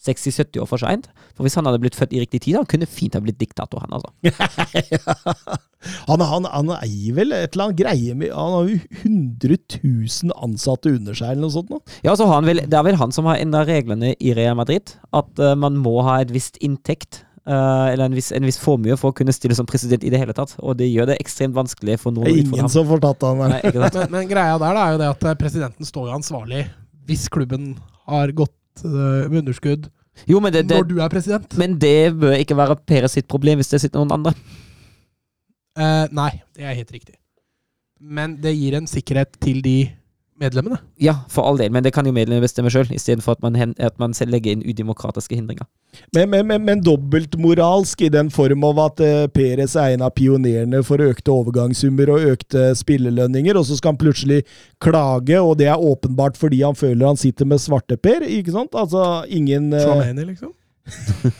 60-70 0.00 0.62
år 0.62 0.68
for 0.68 0.80
seint. 0.80 1.08
For 1.36 1.44
hvis 1.44 1.56
han 1.58 1.66
hadde 1.68 1.80
blitt 1.82 1.96
født 1.98 2.14
i 2.16 2.22
riktig 2.22 2.42
tid, 2.46 2.56
han 2.56 2.68
kunne 2.68 2.88
fint 2.88 3.16
ha 3.16 3.20
blitt 3.22 3.40
diktator, 3.40 3.82
han 3.84 3.96
altså. 3.98 4.12
han, 6.08 6.24
han, 6.24 6.48
han 6.48 6.72
eier 6.78 7.16
vel 7.18 7.34
et 7.36 7.54
eller 7.54 7.66
annet 7.68 7.78
greie 7.80 8.16
med 8.16 8.32
Han 8.36 8.54
har 8.54 8.68
jo 8.68 8.78
100 9.02 9.58
000 9.80 10.34
ansatte 10.44 10.92
under 10.92 11.16
seg, 11.16 11.34
eller 11.34 11.44
noe 11.46 11.56
sånt. 11.56 11.72
Nå. 11.72 11.80
Ja, 12.06 12.14
så 12.16 12.28
har 12.28 12.40
han 12.40 12.48
vel, 12.48 12.62
Det 12.64 12.78
er 12.78 12.86
vel 12.88 13.00
han 13.00 13.12
som 13.16 13.28
har 13.28 13.40
endra 13.40 13.66
reglene 13.68 14.14
i 14.16 14.36
Real 14.36 14.56
Madrid. 14.58 14.94
At 15.16 15.42
uh, 15.42 15.52
man 15.58 15.76
må 15.80 15.98
ha 16.06 16.20
et 16.24 16.32
visst 16.32 16.60
inntekt. 16.64 17.24
Uh, 17.48 17.88
eller 17.90 18.04
en 18.06 18.14
viss, 18.14 18.28
en 18.36 18.44
viss 18.44 18.60
formue 18.60 18.94
for 19.00 19.10
å 19.10 19.16
kunne 19.16 19.32
stille 19.34 19.56
som 19.56 19.66
president 19.68 20.04
i 20.04 20.12
det 20.12 20.20
hele 20.20 20.36
tatt. 20.36 20.56
Og 20.60 20.76
det 20.80 20.88
gjør 20.88 21.08
det 21.12 21.20
ekstremt 21.20 21.56
vanskelig 21.56 21.98
for 22.00 22.14
noen 22.14 22.28
Det 22.28 22.36
er 22.36 22.44
ingen 22.46 22.72
som 22.72 22.88
får 22.88 23.04
tatt 23.04 23.28
han 23.28 23.40
der. 23.44 23.56
Nei. 23.56 23.72
Men, 23.74 24.12
men 24.12 24.30
greia 24.32 24.56
der 24.60 24.76
da, 24.76 24.84
er 24.84 24.96
jo 24.96 25.00
det 25.02 25.08
at 25.12 25.28
eh, 25.28 25.38
presidenten 25.40 25.88
står 25.88 26.08
jo 26.08 26.18
ansvarlig 26.20 26.64
hvis 27.08 27.26
klubben 27.32 27.72
har 28.06 28.30
gått 28.36 28.54
med 28.88 29.40
underskudd 29.42 29.88
Jo, 30.28 30.40
men 30.40 30.52
det, 30.52 30.66
det, 30.68 30.76
når 30.76 30.88
du 30.88 30.98
er 31.00 31.08
president. 31.12 31.56
men 31.58 31.78
det 31.80 32.12
bør 32.20 32.36
ikke 32.36 32.56
være 32.56 32.76
Per 32.86 33.06
sitt 33.08 33.28
problem 33.30 33.60
hvis 33.60 33.70
det 33.72 33.80
sitter 33.80 34.02
noen 34.02 34.12
andre. 34.18 34.32
Eh, 35.78 36.06
nei, 36.12 36.30
det 36.56 36.66
er 36.66 36.74
helt 36.76 36.92
riktig. 36.92 37.14
Men 38.00 38.36
det 38.42 38.52
gir 38.56 38.76
en 38.76 38.88
sikkerhet 38.90 39.36
til 39.40 39.62
de 39.64 39.76
medlemmene. 40.40 40.78
Ja, 41.00 41.14
for 41.30 41.44
all 41.46 41.58
del, 41.60 41.70
men 41.74 41.84
det 41.84 41.92
kan 41.94 42.06
jo 42.08 42.12
medlemmene 42.16 42.44
bestemme 42.44 42.70
sjøl, 42.72 42.88
istedenfor 42.96 43.36
at 43.36 43.42
man, 43.44 43.56
hen- 43.58 43.74
at 43.78 43.98
man 44.00 44.14
selv 44.16 44.32
legger 44.34 44.54
inn 44.56 44.64
udemokratiske 44.64 45.36
hindringer. 45.36 45.66
Men, 46.14 46.30
men, 46.32 46.46
men, 46.48 46.64
men 46.66 46.82
dobbeltmoralsk 46.86 48.02
i 48.06 48.10
den 48.14 48.30
form 48.32 48.64
av 48.68 48.80
at 48.86 49.02
uh, 49.04 49.24
Peres 49.34 49.74
er 49.76 49.96
en 49.96 50.04
av 50.06 50.14
pionerene 50.16 50.80
for 50.86 51.02
økte 51.04 51.34
overgangssummer 51.34 52.12
og 52.14 52.26
økte 52.34 52.70
spillelønninger, 52.78 53.58
og 53.58 53.66
så 53.68 53.76
skal 53.78 53.94
han 53.94 54.00
plutselig 54.00 54.40
klage, 54.82 55.38
og 55.40 55.56
det 55.60 55.68
er 55.70 55.86
åpenbart 55.92 56.38
fordi 56.40 56.62
han 56.64 56.78
føler 56.78 57.10
han 57.12 57.20
sitter 57.20 57.48
med 57.50 57.60
svarteper, 57.62 58.24
ikke 58.28 58.54
sant? 58.56 58.74
Altså 58.78 59.00
ingen 59.28 59.72
eh, 59.76 59.84
Chouameni, 59.84 60.30
liksom. 60.32 60.52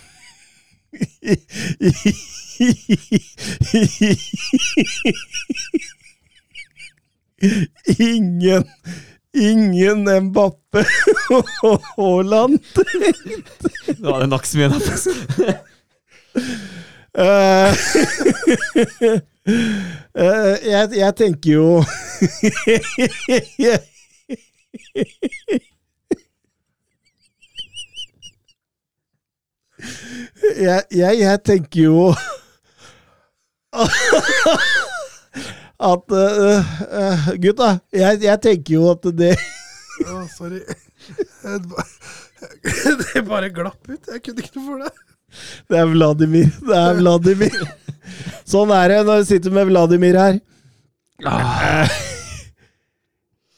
Ingen 7.98 8.64
Ingen 9.34 10.24
Mbappe 10.24 10.84
og 11.30 11.82
Haaland. 11.96 12.58
Nå 13.98 14.14
er 14.14 14.18
det 14.24 14.28
nok 14.28 14.46
så 14.46 14.58
mye 14.58 14.68
da. 14.72 14.78
Jeg, 20.70 20.90
jeg 20.96 21.14
tenker 21.16 21.50
jo 21.52 21.84
jeg, 30.60 30.82
jeg, 30.92 31.18
jeg 31.18 31.38
tenker 31.44 31.80
jo 31.82 32.14
at 35.80 36.12
uh, 36.12 36.72
uh, 36.84 37.28
Gutta, 37.40 37.70
jeg, 37.94 38.20
jeg 38.26 38.42
tenker 38.44 38.76
jo 38.76 38.90
at 38.92 39.06
det 39.16 39.32
Å, 40.00 40.24
sorry. 40.32 40.60
det 43.00 43.22
bare 43.28 43.50
glapp 43.52 43.88
ut. 43.88 44.00
Jeg 44.08 44.22
kunne 44.24 44.44
ikke 44.44 44.60
noe 44.60 44.66
for 44.66 44.84
det. 44.84 44.92
Det 45.70 45.78
er 45.78 45.90
Vladimir. 45.90 46.46
Det 46.64 46.78
er 46.78 47.00
Vladimir. 47.00 47.58
Sånn 48.48 48.72
er 48.74 48.94
det 48.94 49.00
når 49.06 49.20
du 49.20 49.28
sitter 49.28 49.54
med 49.54 49.68
Vladimir 49.68 50.16
her. 50.18 50.38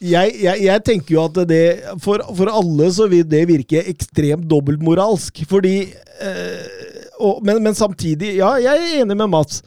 Jeg, 0.02 0.34
jeg, 0.42 0.56
jeg 0.66 0.82
tenker 0.82 1.14
jo 1.14 1.22
at 1.28 1.38
det 1.46 1.62
for, 2.02 2.24
for 2.34 2.50
alle 2.50 2.90
så 2.90 3.06
vil 3.10 3.22
det 3.28 3.44
virke 3.52 3.84
ekstremt 3.86 4.48
dobbeltmoralsk. 4.50 5.44
Fordi 5.48 5.76
eh, 5.86 7.06
og, 7.22 7.38
men, 7.46 7.62
men 7.62 7.78
samtidig 7.78 8.34
Ja, 8.40 8.56
jeg 8.58 8.82
er 8.82 9.00
enig 9.04 9.16
med 9.16 9.30
Mats. 9.30 9.62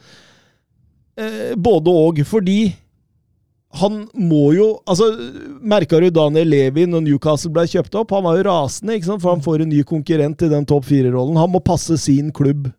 Eh, 1.16 1.54
både 1.56 1.92
og. 1.92 2.22
Fordi 2.28 2.60
han 3.76 4.06
må 4.16 4.54
jo 4.56 4.68
altså 4.88 5.10
Merka 5.60 6.00
du 6.00 6.08
Daniel 6.14 6.48
Levi 6.48 6.86
når 6.88 7.04
Newcastle 7.04 7.52
ble 7.56 7.66
kjøpt 7.68 7.98
opp? 8.00 8.14
Han 8.16 8.26
var 8.28 8.40
jo 8.40 8.48
rasende, 8.48 8.96
ikke 8.96 9.10
sant? 9.10 9.24
for 9.24 9.36
han 9.36 9.44
får 9.44 9.66
en 9.66 9.72
ny 9.74 9.84
konkurrent 9.88 10.46
i 10.46 10.52
den 10.52 10.68
topp 10.68 10.88
fire-rollen. 10.88 11.40
Han 11.40 11.52
må 11.52 11.64
passe 11.64 11.98
sin 12.00 12.32
klubb. 12.36 12.70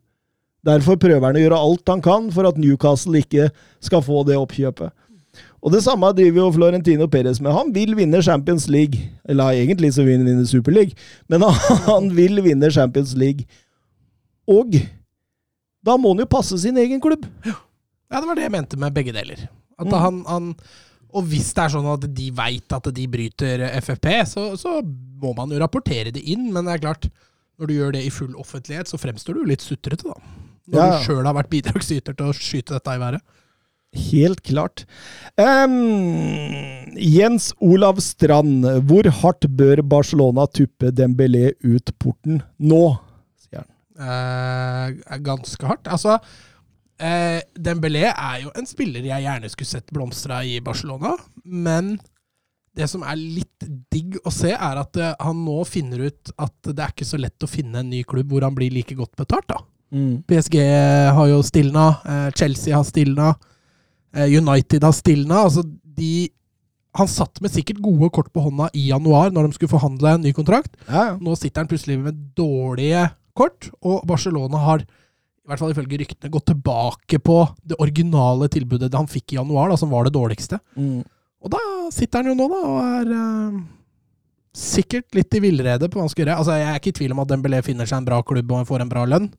Derfor 0.65 0.97
prøver 0.99 1.23
han 1.23 1.37
å 1.37 1.43
gjøre 1.43 1.59
alt 1.63 1.91
han 1.91 2.01
kan 2.03 2.31
for 2.33 2.49
at 2.49 2.57
Newcastle 2.59 3.21
ikke 3.21 3.51
skal 3.83 4.01
få 4.03 4.23
det 4.27 4.39
oppkjøpet. 4.39 4.93
Og 5.63 5.73
det 5.73 5.83
samme 5.83 6.09
driver 6.15 6.43
jo 6.45 6.51
Florentino 6.55 7.07
Perez 7.11 7.39
med. 7.41 7.51
Han 7.53 7.71
vil 7.75 7.95
vinne 7.97 8.21
Champions 8.23 8.67
League. 8.71 8.99
Eller 9.27 9.61
egentlig 9.61 9.93
så 9.95 10.05
vil 10.05 10.19
han 10.19 10.27
vinne 10.27 10.47
Super 10.49 10.73
League, 10.73 10.97
men 11.29 11.43
han 11.89 12.11
vil 12.15 12.41
vinne 12.45 12.71
Champions 12.73 13.13
League. 13.17 13.45
Og 14.47 14.77
da 15.85 15.97
må 15.99 16.13
han 16.13 16.23
jo 16.23 16.29
passe 16.29 16.57
sin 16.61 16.77
egen 16.79 17.01
klubb. 17.03 17.25
Ja, 17.45 17.57
det 18.11 18.27
var 18.27 18.35
det 18.35 18.43
jeg 18.47 18.51
mente 18.55 18.77
med 18.79 18.93
begge 18.95 19.13
deler. 19.15 19.47
At 19.79 19.87
Mm. 19.87 19.99
han, 20.01 20.23
han 20.25 20.55
Og 21.13 21.23
hvis 21.23 21.53
det 21.55 21.63
er 21.63 21.69
sånn 21.71 21.85
at 21.93 22.03
de 22.13 22.31
veit 22.35 22.73
at 22.75 22.87
de 22.93 23.05
bryter 23.07 23.61
FFP, 23.79 24.07
så, 24.27 24.57
så 24.59 24.81
må 24.83 25.33
man 25.37 25.49
jo 25.49 25.57
rapportere 25.61 26.11
det 26.11 26.21
inn. 26.27 26.51
Men 26.53 26.65
det 26.65 26.73
er 26.75 26.83
klart, 26.83 27.07
når 27.57 27.67
du 27.67 27.73
gjør 27.73 27.93
det 27.95 28.01
i 28.05 28.09
full 28.11 28.35
offentlighet, 28.35 28.87
så 28.91 28.99
fremstår 28.99 29.33
du 29.39 29.45
litt 29.47 29.61
sutrete, 29.63 30.03
da. 30.03 30.13
Når 30.67 30.77
Ja. 30.81 30.89
du 30.99 31.05
sjøl 31.07 31.25
har 31.25 31.33
vært 31.33 31.49
bidragsyter 31.49 32.13
til 32.17 32.27
å 32.27 32.35
skyte 32.35 32.75
dette 32.75 32.91
i 32.91 32.99
været. 32.99 33.21
Helt 34.11 34.43
klart. 34.43 34.83
Um, 35.39 36.91
Jens 36.99 37.53
Olav 37.63 37.99
Strand, 38.03 38.65
hvor 38.89 39.07
hardt 39.21 39.47
bør 39.57 39.81
Barcelona 39.87 40.45
tuppe 40.51 40.91
Dembélé 40.91 41.53
ut 41.63 41.91
porten 41.97 42.41
nå? 42.59 42.81
sier 43.39 43.63
han. 43.63 43.71
Eh, 45.07 45.17
ganske 45.23 45.65
hardt. 45.71 45.87
Altså, 45.87 46.19
eh, 46.99 47.39
Dembélé 47.57 48.05
er 48.11 48.43
jo 48.43 48.51
en 48.57 48.67
spiller 48.69 49.05
jeg 49.05 49.25
gjerne 49.25 49.49
skulle 49.53 49.69
sett 49.69 49.91
blomstra 49.93 50.43
i 50.45 50.59
Barcelona, 50.63 51.15
men 51.45 51.97
det 52.77 52.85
som 52.91 53.01
er 53.09 53.17
litt 53.17 53.65
digg 53.89 54.19
å 54.25 54.29
se, 54.33 54.51
er 54.53 54.77
at 54.83 54.97
eh, 55.01 55.15
han 55.25 55.39
nå 55.45 55.63
finner 55.65 56.03
ut 56.11 56.29
at 56.37 56.53
det 56.69 56.83
er 56.83 56.93
ikke 56.93 57.07
så 57.09 57.17
lett 57.17 57.41
å 57.41 57.49
finne 57.49 57.81
en 57.81 57.89
ny 57.89 58.03
klubb 58.05 58.29
hvor 58.35 58.45
han 58.45 58.53
blir 58.57 58.69
like 58.75 58.93
godt 58.97 59.15
betalt, 59.17 59.47
da. 59.49 59.61
PSG 60.27 60.57
har 61.15 61.27
jo 61.31 61.39
stilna, 61.47 61.85
eh, 62.05 62.27
Chelsea 62.35 62.75
har 62.75 62.83
stilna. 62.85 63.35
eh, 64.13 64.27
United 64.37 64.83
har 64.83 64.91
stilna. 64.93 65.45
Altså, 65.47 65.63
de 65.83 66.29
Han 66.97 67.07
satt 67.07 67.39
med 67.41 67.51
sikkert 67.53 67.77
gode 67.81 68.09
kort 68.09 68.31
på 68.33 68.41
hånda 68.41 68.71
i 68.73 68.87
januar 68.89 69.29
når 69.29 69.47
de 69.47 69.53
skulle 69.53 69.69
forhandle 69.69 70.15
en 70.15 70.21
ny 70.25 70.31
kontrakt. 70.33 70.73
Ja, 70.87 71.03
ja. 71.11 71.17
Nå 71.21 71.35
sitter 71.37 71.61
han 71.61 71.67
plutselig 71.69 71.99
med 72.01 72.15
dårlige 72.35 73.03
kort, 73.37 73.67
og 73.85 74.01
Barcelona 74.09 74.57
har 74.63 74.81
i 75.47 75.51
hvert 75.53 75.61
fall 75.61 75.71
ifølge 75.71 76.01
ryktene 76.01 76.31
gått 76.31 76.49
tilbake 76.49 77.21
på 77.23 77.37
det 77.63 77.77
originale 77.79 78.49
tilbudet 78.51 78.91
han 78.91 79.07
fikk 79.07 79.31
i 79.31 79.37
januar, 79.37 79.69
da, 79.71 79.77
som 79.79 79.93
var 79.93 80.03
det 80.03 80.11
dårligste. 80.17 80.59
Mm. 80.75 81.05
Og 81.39 81.53
da 81.53 81.61
sitter 81.95 82.19
han 82.19 82.33
jo 82.33 82.35
nå, 82.35 82.47
da, 82.51 82.59
og 82.67 82.79
er 82.83 83.13
eh, 83.15 83.61
sikkert 84.59 85.15
litt 85.15 85.37
i 85.39 85.41
villrede 85.45 85.87
på 85.87 86.01
hva 86.01 86.03
han 86.03 86.11
skal 86.11 86.25
gjøre. 86.25 86.35
Altså, 86.41 86.57
jeg 86.59 86.67
er 86.67 86.81
ikke 86.81 86.91
i 86.91 86.97
tvil 86.99 87.15
om 87.15 87.23
at 87.23 87.31
Dembélé 87.31 87.61
finner 87.63 87.87
seg 87.87 88.01
en 88.01 88.09
bra 88.09 88.19
klubb 88.27 88.51
og 88.51 88.67
får 88.67 88.83
en 88.83 88.91
bra 88.91 89.05
lønn, 89.07 89.29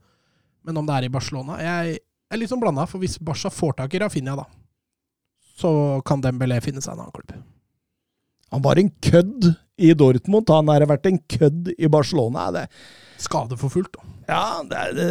men 0.65 0.81
om 0.81 0.89
det 0.89 0.97
er 0.97 1.07
i 1.07 1.13
Barcelona 1.13 1.61
Jeg 1.63 2.01
er 2.01 2.41
litt 2.41 2.51
sånn 2.55 2.65
blanda, 2.65 2.89
for 2.89 3.05
hvis 3.05 3.21
Barca 3.21 3.53
får 3.53 3.77
tak 3.83 3.93
i 3.93 4.01
Rafinha, 4.01 4.39
da, 4.41 4.49
så 5.61 5.71
kan 6.09 6.25
Dembélé 6.25 6.63
finne 6.65 6.81
seg 6.81 6.97
en 6.97 7.05
annen 7.05 7.17
klubb. 7.21 7.37
Han 8.57 8.65
var 8.65 8.81
en 8.81 8.89
kødd 9.05 9.53
i 9.77 9.93
Dortmund. 9.93 10.49
Han 10.49 10.73
har 10.73 10.89
vært 10.89 11.05
en 11.11 11.19
kødd 11.21 11.69
i 11.77 11.93
Barcelona. 11.93 12.49
Det, 12.55 12.67
Skadeforfulgt, 13.21 13.99
da. 13.99 14.13
ja, 14.33 14.45
det, 14.65 14.85
det 14.97 15.11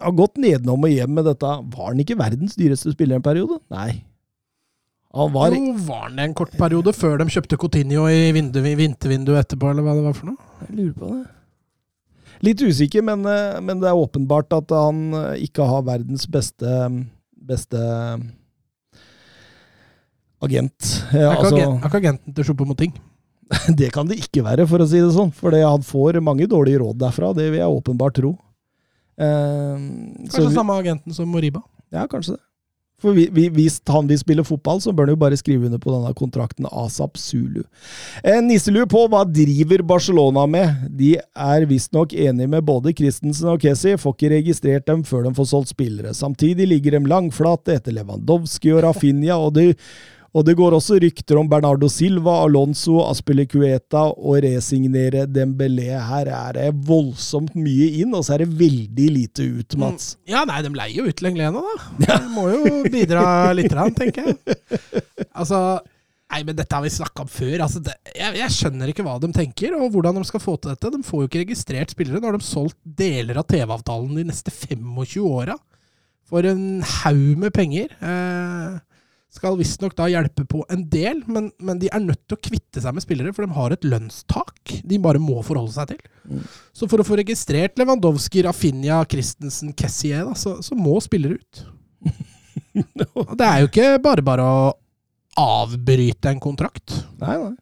har 0.00 0.16
gått 0.16 0.40
nedenom 0.42 0.84
og 0.86 0.90
hjem 0.90 1.14
med 1.14 1.28
dette. 1.28 1.46
Var 1.46 1.86
han 1.92 2.02
ikke 2.02 2.18
verdens 2.18 2.56
dyreste 2.58 2.92
spiller 2.94 3.20
en 3.20 3.24
periode? 3.24 3.60
Nei. 3.74 4.02
Han 5.14 5.30
var 5.30 5.54
Jo, 5.54 5.76
var 5.86 6.08
han 6.08 6.18
det 6.18 6.24
en 6.26 6.34
kort 6.34 6.54
periode 6.58 6.90
før 6.96 7.20
de 7.20 7.28
kjøpte 7.30 7.58
Coutinho 7.60 8.08
i 8.10 8.32
vindu, 8.34 8.58
vintervinduet 8.64 9.44
etterpå, 9.44 9.70
eller 9.70 9.86
hva 9.86 9.94
det 9.94 10.06
var 10.08 10.16
for 10.18 10.32
noe? 10.32 10.52
Jeg 10.66 10.78
lurer 10.78 10.94
på 10.98 11.10
det. 11.12 11.24
Litt 12.44 12.64
usikker, 12.66 13.04
men, 13.06 13.22
eh, 13.30 13.60
men 13.62 13.78
det 13.80 13.88
er 13.88 14.00
åpenbart 14.00 14.50
at 14.56 14.74
han 14.74 15.14
eh, 15.14 15.44
ikke 15.46 15.68
har 15.70 15.86
verdens 15.86 16.26
beste, 16.26 16.66
beste 17.38 17.78
agent. 20.42 20.90
Ja, 21.14 21.30
Er 21.30 21.36
ikke, 21.36 21.44
Altså, 21.44 21.56
agent, 21.56 21.78
er 21.78 21.86
ikke 21.88 22.02
agenten 22.02 22.34
til 22.34 22.48
Choupo-Moting? 22.50 22.96
det 23.78 23.92
kan 23.94 24.10
det 24.10 24.18
ikke 24.18 24.42
være, 24.44 24.66
for 24.66 24.82
å 24.82 24.88
si 24.88 24.98
det 24.98 25.14
sånn. 25.14 25.30
For 25.36 25.54
han 25.54 25.86
får 25.86 26.18
mange 26.24 26.50
dårlige 26.50 26.82
råd 26.82 26.98
derfra, 27.00 27.30
det 27.38 27.52
vil 27.52 27.62
jeg 27.62 27.78
åpenbart 27.78 28.18
tro. 28.18 28.34
Eh, 29.18 29.76
Kanskje 30.28 30.48
vi- 30.48 30.54
samme 30.54 30.74
agenten 30.80 31.14
som 31.14 31.28
Moriba? 31.28 31.62
Ja, 31.92 32.06
kanskje 32.06 32.34
det. 32.36 32.40
For 33.02 33.12
vi, 33.12 33.26
vi, 33.28 33.48
hvis 33.50 33.80
han 33.90 34.06
vil 34.08 34.16
spille 34.18 34.44
fotball, 34.46 34.78
så 34.80 34.92
bør 34.94 35.04
han 35.10 35.12
jo 35.12 35.16
bare 35.20 35.36
skrive 35.36 35.66
under 35.66 35.78
på 35.82 35.90
denne 35.92 36.14
kontrakten 36.16 36.64
ASAP 36.72 37.18
Zulu. 37.20 37.62
Eh, 38.24 38.40
Nisselue 38.40 38.86
på 38.88 39.02
hva 39.12 39.24
driver 39.30 39.82
Barcelona 39.84 40.46
med? 40.48 40.86
De 40.96 41.10
er 41.18 41.66
visstnok 41.68 42.14
enige 42.14 42.48
med 42.48 42.64
både 42.64 42.94
Christensen 42.96 43.50
og 43.50 43.60
Kessie, 43.60 43.98
får 44.00 44.14
ikke 44.16 44.30
registrert 44.38 44.86
dem 44.86 45.02
før 45.04 45.24
de 45.28 45.34
får 45.36 45.50
solgt 45.50 45.74
spillere. 45.74 46.14
Samtidig 46.14 46.66
ligger 46.70 46.96
de 46.96 47.04
langflate 47.10 47.74
etter 47.76 47.92
Lewandowski 47.92 48.72
og 48.72 48.84
Rafinha, 48.86 49.36
og 49.36 49.52
det, 49.58 49.76
og 50.34 50.42
det 50.46 50.56
går 50.58 50.74
også 50.74 50.98
rykter 51.02 51.38
om 51.38 51.46
Bernardo 51.50 51.86
Silva, 51.92 52.40
Alonso, 52.42 52.96
Aspilicueta 53.06 54.02
og 54.10 54.40
resignere 54.42 55.28
Dembélé. 55.30 55.92
Her 55.94 56.30
er 56.34 56.58
det 56.58 56.68
voldsomt 56.88 57.54
mye 57.54 57.92
inn, 58.00 58.14
og 58.18 58.26
så 58.26 58.34
er 58.34 58.42
det 58.42 58.58
veldig 58.58 59.08
lite 59.14 59.46
ut, 59.46 59.76
Mats. 59.78 60.14
Ja, 60.26 60.42
nei, 60.48 60.58
de 60.66 60.74
leier 60.74 60.98
jo 60.98 61.06
ut 61.06 61.22
Lenglena, 61.22 61.62
da. 61.62 61.90
De 62.02 62.20
må 62.34 62.48
jo 62.50 62.80
bidra 62.90 63.52
litt, 63.54 63.74
tenker 63.94 64.32
jeg. 64.32 64.60
Altså 65.34 65.60
Nei, 66.34 66.40
men 66.42 66.56
dette 66.56 66.74
har 66.74 66.82
vi 66.82 66.90
snakka 66.90 67.22
om 67.22 67.28
før. 67.30 67.60
Altså, 67.62 67.78
det, 67.84 67.92
jeg, 68.16 68.34
jeg 68.40 68.54
skjønner 68.56 68.90
ikke 68.90 69.04
hva 69.06 69.20
de 69.22 69.28
tenker, 69.36 69.76
og 69.78 69.92
hvordan 69.94 70.16
de 70.18 70.24
skal 70.26 70.42
få 70.42 70.56
til 70.58 70.72
dette. 70.72 70.90
De 70.90 71.06
får 71.06 71.20
jo 71.20 71.28
ikke 71.28 71.42
registrert 71.44 71.94
spillere. 71.94 72.18
Nå 72.18 72.26
har 72.26 72.38
de 72.40 72.46
solgt 72.46 72.78
deler 72.82 73.38
av 73.38 73.46
TV-avtalen 73.52 74.16
de 74.18 74.24
neste 74.32 74.50
25 74.50 75.20
åra 75.28 75.54
for 76.26 76.48
en 76.48 76.80
haug 77.04 77.38
med 77.38 77.54
penger. 77.54 77.92
Eh, 78.02 78.80
skal 79.34 79.56
visstnok 79.58 79.96
da 79.98 80.06
hjelpe 80.10 80.44
på 80.46 80.62
en 80.70 80.84
del, 80.90 81.24
men, 81.26 81.48
men 81.58 81.80
de 81.82 81.88
er 81.90 82.02
nødt 82.04 82.22
til 82.28 82.36
å 82.36 82.42
kvitte 82.48 82.82
seg 82.82 82.94
med 82.94 83.04
spillere, 83.04 83.32
for 83.34 83.46
de 83.46 83.56
har 83.56 83.74
et 83.74 83.86
lønnstak 83.86 84.76
de 84.86 85.00
bare 85.02 85.22
må 85.22 85.40
forholde 85.46 85.74
seg 85.74 85.90
til. 85.94 86.44
Så 86.76 86.86
for 86.90 87.02
å 87.02 87.06
få 87.06 87.18
registrert 87.18 87.78
Lewandowski, 87.80 88.44
Rafinha, 88.46 89.00
Christensen, 89.10 89.74
Kessier, 89.76 90.22
da, 90.28 90.38
så, 90.38 90.56
så 90.64 90.78
må 90.78 90.96
spillere 91.02 91.40
ut. 91.40 91.64
no. 93.00 93.26
det 93.34 93.48
er 93.48 93.64
jo 93.64 93.70
ikke 93.72 93.90
bare 94.04 94.24
bare 94.24 94.46
å 94.46 94.64
avbryte 95.40 96.30
en 96.30 96.42
kontrakt. 96.42 97.00
Nei, 97.18 97.36
nei. 97.42 97.52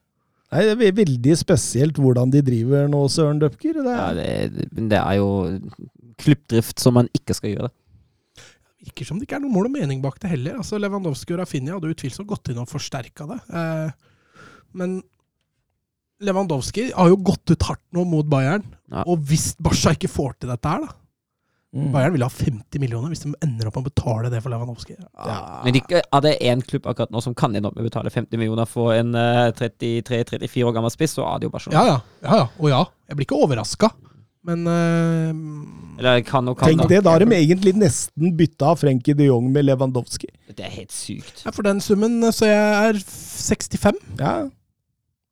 Nei, 0.52 0.62
Det 0.68 0.88
er 0.90 0.98
veldig 0.98 1.34
spesielt 1.40 1.96
hvordan 1.96 2.32
de 2.32 2.42
driver 2.44 2.90
nå, 2.92 3.06
Søren 3.08 3.40
Døpker. 3.40 3.78
Det 3.80 3.94
Ja, 3.96 4.10
er, 4.12 4.50
det, 4.52 4.66
det 4.92 4.98
er 5.00 5.16
jo 5.16 5.30
klippdrift 6.20 6.82
som 6.82 6.98
man 6.98 7.08
ikke 7.16 7.36
skal 7.38 7.54
gjøre. 7.54 7.70
Virker 8.82 9.06
som 9.06 9.18
det 9.20 9.28
ikke 9.28 9.38
er 9.38 9.44
noe 9.44 9.54
mål 9.54 9.68
og 9.70 9.74
mening 9.76 10.00
bak 10.02 10.18
det 10.22 10.32
heller. 10.32 10.58
Altså 10.62 10.80
Lewandowski 10.82 11.36
og 11.36 11.42
Rafinha 11.42 11.76
hadde 11.76 11.92
utvilsomt 11.92 12.30
gått 12.30 12.50
inn 12.50 12.62
og 12.62 12.70
forsterka 12.70 13.28
det. 13.30 13.38
Eh, 13.54 13.92
men 14.78 14.96
Lewandowski 16.22 16.88
har 16.94 17.10
jo 17.10 17.20
gått 17.22 17.54
ut 17.54 17.68
hardt 17.68 17.84
nå 17.94 18.04
mot 18.08 18.26
Bayern. 18.30 18.66
Ja. 18.90 19.04
Og 19.06 19.22
hvis 19.30 19.52
Barca 19.62 19.94
ikke 19.94 20.10
får 20.10 20.36
til 20.42 20.52
dette 20.52 20.74
her, 20.74 20.86
da 20.86 20.98
Mm. 21.72 21.86
Bayern 21.88 22.12
vil 22.12 22.20
ha 22.20 22.28
50 22.28 22.80
millioner 22.82 23.08
hvis 23.08 23.22
de 23.24 23.30
ender 23.40 23.68
opp 23.68 23.78
med 23.78 23.86
å 23.86 23.88
betale 23.88 24.28
det 24.32 24.42
for 24.44 24.52
Lewandowski. 24.52 24.92
Ja. 24.92 25.36
Men 25.64 25.72
de, 25.78 25.80
er 25.88 26.24
det 26.26 26.32
én 26.44 26.60
klubb 26.68 26.84
akkurat 26.90 27.12
nå 27.14 27.22
som 27.24 27.32
kan 27.32 27.54
ende 27.56 27.70
opp 27.70 27.78
med 27.78 27.86
å 27.86 27.88
betale 27.88 28.12
50 28.12 28.36
millioner 28.36 28.68
for 28.68 28.92
en 28.92 29.14
eh, 29.16 29.48
33-34 29.56 30.66
år 30.68 30.74
gammel 30.76 30.92
spiss, 30.92 31.16
så 31.16 31.24
er 31.30 31.40
det 31.40 31.48
jo 31.48 31.54
Barcelona. 31.54 31.80
Ja, 31.80 31.94
ja. 31.94 32.26
ja, 32.26 32.42
ja. 32.42 32.50
Og 32.60 32.68
ja, 32.68 32.82
jeg 33.08 33.16
blir 33.18 33.28
ikke 33.28 33.40
overraska. 33.46 33.88
Men 34.42 34.66
uh, 34.66 35.98
Eller 36.00 36.24
kan 36.26 36.48
og 36.50 36.58
kan 36.58 36.72
Tenk 36.72 36.88
det, 36.90 37.04
da 37.06 37.14
har 37.14 37.22
de 37.22 37.36
egentlig 37.36 37.76
nesten 37.78 38.32
bytta 38.38 38.72
Frenkie 38.80 39.14
de 39.14 39.28
Jong 39.28 39.52
med 39.54 39.68
Lewandowski. 39.68 40.32
Det 40.50 40.66
er 40.66 40.74
helt 40.74 40.92
sykt. 40.92 41.44
ja, 41.44 41.52
for 41.54 41.62
den 41.66 41.80
summen 41.80 42.18
så 42.34 42.50
jeg 42.50 42.88
er 42.88 42.98
65. 42.98 44.02
Ja, 44.18 44.34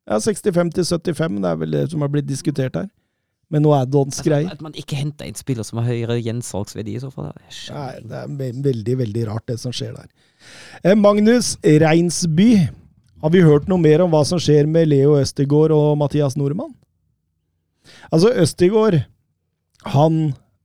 ja 0.07 0.21
65 0.23 0.73
til 0.79 0.87
75, 0.87 1.43
det 1.43 1.51
er 1.51 1.61
vel 1.61 1.75
det 1.75 1.85
som 1.91 2.07
har 2.07 2.13
blitt 2.13 2.29
diskutert 2.31 2.79
her. 2.79 2.89
Men 3.51 3.65
nå 3.67 3.73
er 3.75 3.87
det 3.91 3.99
ånds 3.99 4.21
greie 4.23 4.47
at 4.47 4.63
man 4.63 4.77
ikke 4.79 4.99
henter 5.01 5.27
inn 5.27 5.39
spiller 5.39 5.67
som 5.67 5.81
har 5.81 5.91
høyere 5.91 6.21
gjensalgsverdi 6.23 6.95
i 6.95 7.03
så 7.03 7.11
fall. 7.11 7.33
Nei, 7.75 7.95
det 8.07 8.21
er 8.21 8.61
veldig, 8.63 8.95
veldig 9.03 9.25
rart, 9.27 9.49
det 9.51 9.59
som 9.59 9.75
skjer 9.75 9.97
der. 9.97 10.07
Eh, 10.85 10.95
Magnus 10.95 11.57
Reinsby. 11.65 12.53
Har 13.21 13.35
vi 13.35 13.43
hørt 13.45 13.67
noe 13.69 13.83
mer 13.83 14.01
om 14.05 14.15
hva 14.15 14.23
som 14.25 14.39
skjer 14.41 14.71
med 14.71 14.89
Leo 14.89 15.19
Østegård 15.19 15.75
og 15.75 15.99
Mathias 16.01 16.39
Nordmann? 16.39 16.71
Altså, 18.11 18.33
Østegård, 18.43 19.01
han 19.95 20.21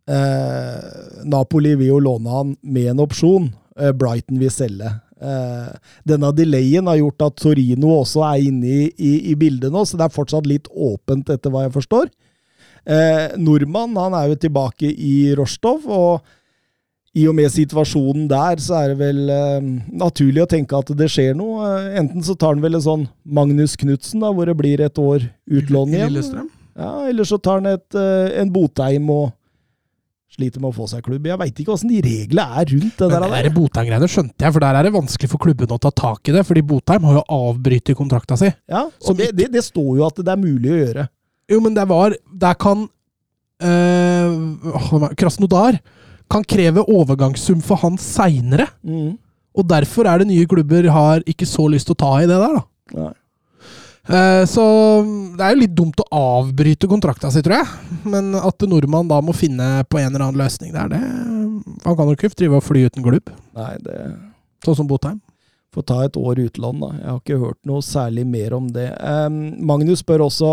eh, 0.10 1.24
Napoli 1.24 1.76
vil 1.80 1.94
jo 1.94 2.04
låne 2.04 2.36
han 2.36 2.54
med 2.62 2.92
en 2.94 3.04
opsjon. 3.06 3.50
Eh, 3.80 3.94
Brighton 3.96 4.40
vil 4.42 4.54
selge. 4.54 4.92
Eh, 5.16 5.72
denne 6.08 6.32
delayen 6.36 6.90
har 6.92 7.00
gjort 7.00 7.28
at 7.30 7.38
Torino 7.40 7.94
også 8.02 8.26
er 8.28 8.48
inne 8.50 8.68
i, 8.68 8.88
i, 9.00 9.14
i 9.32 9.36
bildet 9.40 9.72
nå, 9.74 9.86
så 9.88 9.98
det 10.00 10.10
er 10.10 10.16
fortsatt 10.16 10.48
litt 10.50 10.68
åpent, 10.72 11.32
etter 11.32 11.54
hva 11.54 11.66
jeg 11.66 11.76
forstår. 11.78 12.10
Eh, 12.86 13.36
Nordmann 13.42 13.96
han 13.98 14.18
er 14.18 14.30
jo 14.30 14.42
tilbake 14.46 14.92
i 14.92 15.34
Rostov, 15.38 15.88
og 15.90 17.16
i 17.16 17.24
og 17.32 17.36
med 17.38 17.48
situasjonen 17.54 18.28
der, 18.28 18.60
så 18.60 18.82
er 18.82 18.92
det 18.92 18.98
vel 19.00 19.32
eh, 19.32 19.70
naturlig 19.96 20.44
å 20.44 20.50
tenke 20.52 20.76
at 20.78 20.92
det 21.00 21.08
skjer 21.14 21.32
noe. 21.40 21.64
Eh, 21.64 21.96
enten 22.02 22.26
så 22.26 22.36
tar 22.36 22.58
han 22.58 22.64
vel 22.64 22.76
en 22.78 22.86
sånn 22.86 23.08
Magnus 23.24 23.78
Knutsen, 23.80 24.22
da, 24.26 24.34
hvor 24.36 24.52
det 24.52 24.58
blir 24.60 24.84
et 24.84 25.00
år 25.00 25.30
utlån 25.48 25.96
igjen. 25.96 26.52
Ja, 26.76 27.08
eller 27.08 27.28
så 27.28 27.40
tar 27.40 27.62
han 27.62 27.72
et, 27.72 27.96
eh, 27.96 28.36
en 28.42 28.52
Botheim 28.52 29.10
og 29.14 29.32
sliter 30.36 30.60
med 30.60 30.74
å 30.74 30.76
få 30.76 30.88
seg 30.92 31.04
klubb. 31.06 31.28
Jeg 31.30 31.40
veit 31.40 31.60
ikke 31.62 31.74
åssen 31.76 31.92
de 31.94 32.02
reglene 32.04 32.60
er 32.60 32.72
rundt 32.74 33.00
det 33.00 33.10
der. 33.14 33.28
det 33.48 33.54
Botheim-greiene 33.56 34.10
skjønte 34.12 34.44
jeg, 34.44 34.52
for 34.52 34.66
der 34.66 34.80
er 34.80 34.88
det 34.88 34.96
vanskelig 34.96 35.32
for 35.32 35.44
klubben 35.46 35.72
å 35.72 35.80
ta 35.80 35.92
tak 35.96 36.28
i 36.28 36.36
det. 36.36 36.44
Fordi 36.48 36.64
Botheim 36.68 37.08
har 37.08 37.20
jo 37.22 37.26
avbrytet 37.38 37.96
kontrakta 37.96 38.38
si. 38.40 38.52
Ja, 38.72 38.88
Som 39.00 39.16
og 39.16 39.22
det, 39.22 39.32
det, 39.38 39.52
det 39.56 39.64
står 39.64 39.92
jo 40.02 40.08
at 40.08 40.20
det 40.20 40.34
er 40.34 40.42
mulig 40.42 40.74
å 40.74 40.82
gjøre. 40.82 41.08
Jo, 41.54 41.62
men 41.62 41.76
det 41.78 41.86
var 41.88 42.16
Der 42.42 42.56
kan 42.58 42.88
øh, 43.62 45.12
Krasnodar 45.16 45.78
kan 46.32 46.44
kreve 46.44 46.82
overgangssum 46.90 47.62
for 47.64 47.80
han 47.84 48.00
seinere. 48.02 48.68
Mm. 48.84 49.14
Og 49.56 49.68
derfor 49.70 50.10
er 50.10 50.20
det 50.20 50.28
nye 50.34 50.48
klubber 50.50 50.90
har 50.92 51.24
ikke 51.30 51.48
så 51.48 51.70
lyst 51.72 51.88
til 51.88 51.96
å 51.96 52.02
ta 52.02 52.12
i 52.20 52.28
det 52.28 52.36
der, 52.36 52.58
da. 52.58 52.66
Nei. 52.98 53.14
Eh, 54.06 54.44
så 54.46 54.64
det 55.36 55.42
er 55.42 55.56
jo 55.56 55.62
litt 55.64 55.76
dumt 55.76 56.02
å 56.04 56.08
avbryte 56.14 56.90
kontrakta 56.90 57.32
si, 57.34 57.42
tror 57.46 57.58
jeg. 57.64 58.02
Men 58.06 58.34
at 58.38 58.66
nordmann 58.70 59.10
da 59.10 59.18
må 59.26 59.34
finne 59.36 59.84
på 59.90 60.00
en 60.02 60.12
eller 60.12 60.28
annen 60.28 60.42
løsning 60.44 60.74
der, 60.76 60.92
det 60.94 61.02
Han 61.86 61.96
kan 61.98 62.10
jo 62.10 62.14
ikke 62.18 62.30
drive 62.38 62.60
og 62.60 62.66
fly 62.66 62.86
uten 62.86 63.06
klubb, 63.06 63.32
Nei, 63.58 63.72
det 63.82 64.00
sånn 64.66 64.78
som 64.78 64.88
Botheim. 64.90 65.20
får 65.74 65.84
ta 65.90 65.98
et 66.06 66.18
år 66.18 66.40
utenland, 66.40 66.80
da. 66.82 66.90
Jeg 66.96 67.10
har 67.10 67.20
ikke 67.20 67.40
hørt 67.42 67.60
noe 67.68 67.82
særlig 67.86 68.26
mer 68.26 68.54
om 68.58 68.68
det. 68.72 68.88
Em, 69.02 69.40
Magnus 69.66 70.00
spør 70.02 70.24
også 70.28 70.52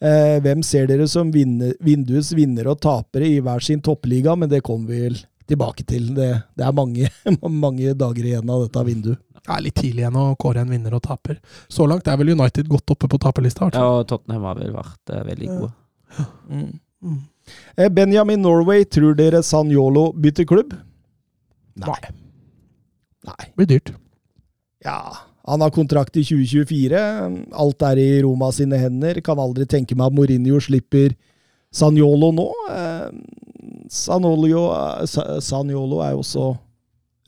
eh, 0.00 0.38
hvem 0.44 0.62
ser 0.62 0.86
dere 0.86 1.08
som 1.10 1.32
vinner, 1.34 1.74
vinduets 1.82 2.32
vinnere 2.36 2.70
og 2.72 2.80
tapere 2.84 3.26
i 3.26 3.40
hver 3.44 3.64
sin 3.64 3.82
toppliga, 3.84 4.36
men 4.38 4.48
det 4.52 4.62
kommer 4.64 4.92
vi 4.92 5.00
vel 5.08 5.18
tilbake 5.50 5.84
til. 5.88 6.10
Det, 6.16 6.30
det 6.56 6.66
er 6.66 6.74
mange, 6.76 7.10
mange 7.64 7.94
dager 7.98 8.28
igjen 8.30 8.50
av 8.50 8.64
dette 8.66 8.84
vinduet. 8.88 9.20
Det 9.44 9.52
er 9.52 9.64
litt 9.66 9.76
tidlig 9.76 10.04
igjen 10.04 10.16
å 10.16 10.30
kåre 10.40 10.62
en 10.64 10.72
vinner 10.72 10.94
og 10.96 11.02
taper. 11.04 11.36
Så 11.68 11.84
langt 11.88 12.08
er 12.08 12.16
vel 12.20 12.32
United 12.32 12.68
godt 12.70 12.94
oppe 12.94 13.10
på 13.12 13.20
taperlista. 13.20 13.68
i 13.68 13.76
Ja, 13.76 13.90
og 13.98 14.06
Tottenham 14.08 14.46
har 14.48 14.56
vel 14.56 14.72
vært 14.72 15.12
uh, 15.12 15.20
veldig 15.26 15.50
gode. 15.50 15.72
Mm. 16.48 16.70
Mm. 17.04 17.20
Benjamin 17.92 18.40
Norway, 18.40 18.86
tror 18.88 19.18
dere 19.18 19.42
Sanjolo 19.44 20.06
bytter 20.16 20.48
klubb? 20.48 20.72
Nei. 21.84 22.00
Nei. 23.28 23.50
Blir 23.58 23.68
dyrt. 23.68 23.92
Ja, 24.84 25.12
han 25.44 25.60
har 25.60 25.70
kontrakt 25.70 26.16
i 26.16 26.24
2024. 26.24 27.04
Alt 27.52 27.84
er 27.84 28.00
i 28.00 28.08
Roma 28.24 28.48
sine 28.52 28.80
hender. 28.80 29.20
Kan 29.24 29.40
aldri 29.42 29.66
tenke 29.68 29.96
meg 29.96 30.08
at 30.08 30.16
Mourinho 30.16 30.60
slipper 30.62 31.12
Sanjolo 31.74 32.30
nå. 32.32 32.48
Eh, 33.84 33.90
Sanolio, 33.90 34.64
Saniolo 35.40 36.00
er 36.04 36.14
jo 36.14 36.24
også 36.24 36.48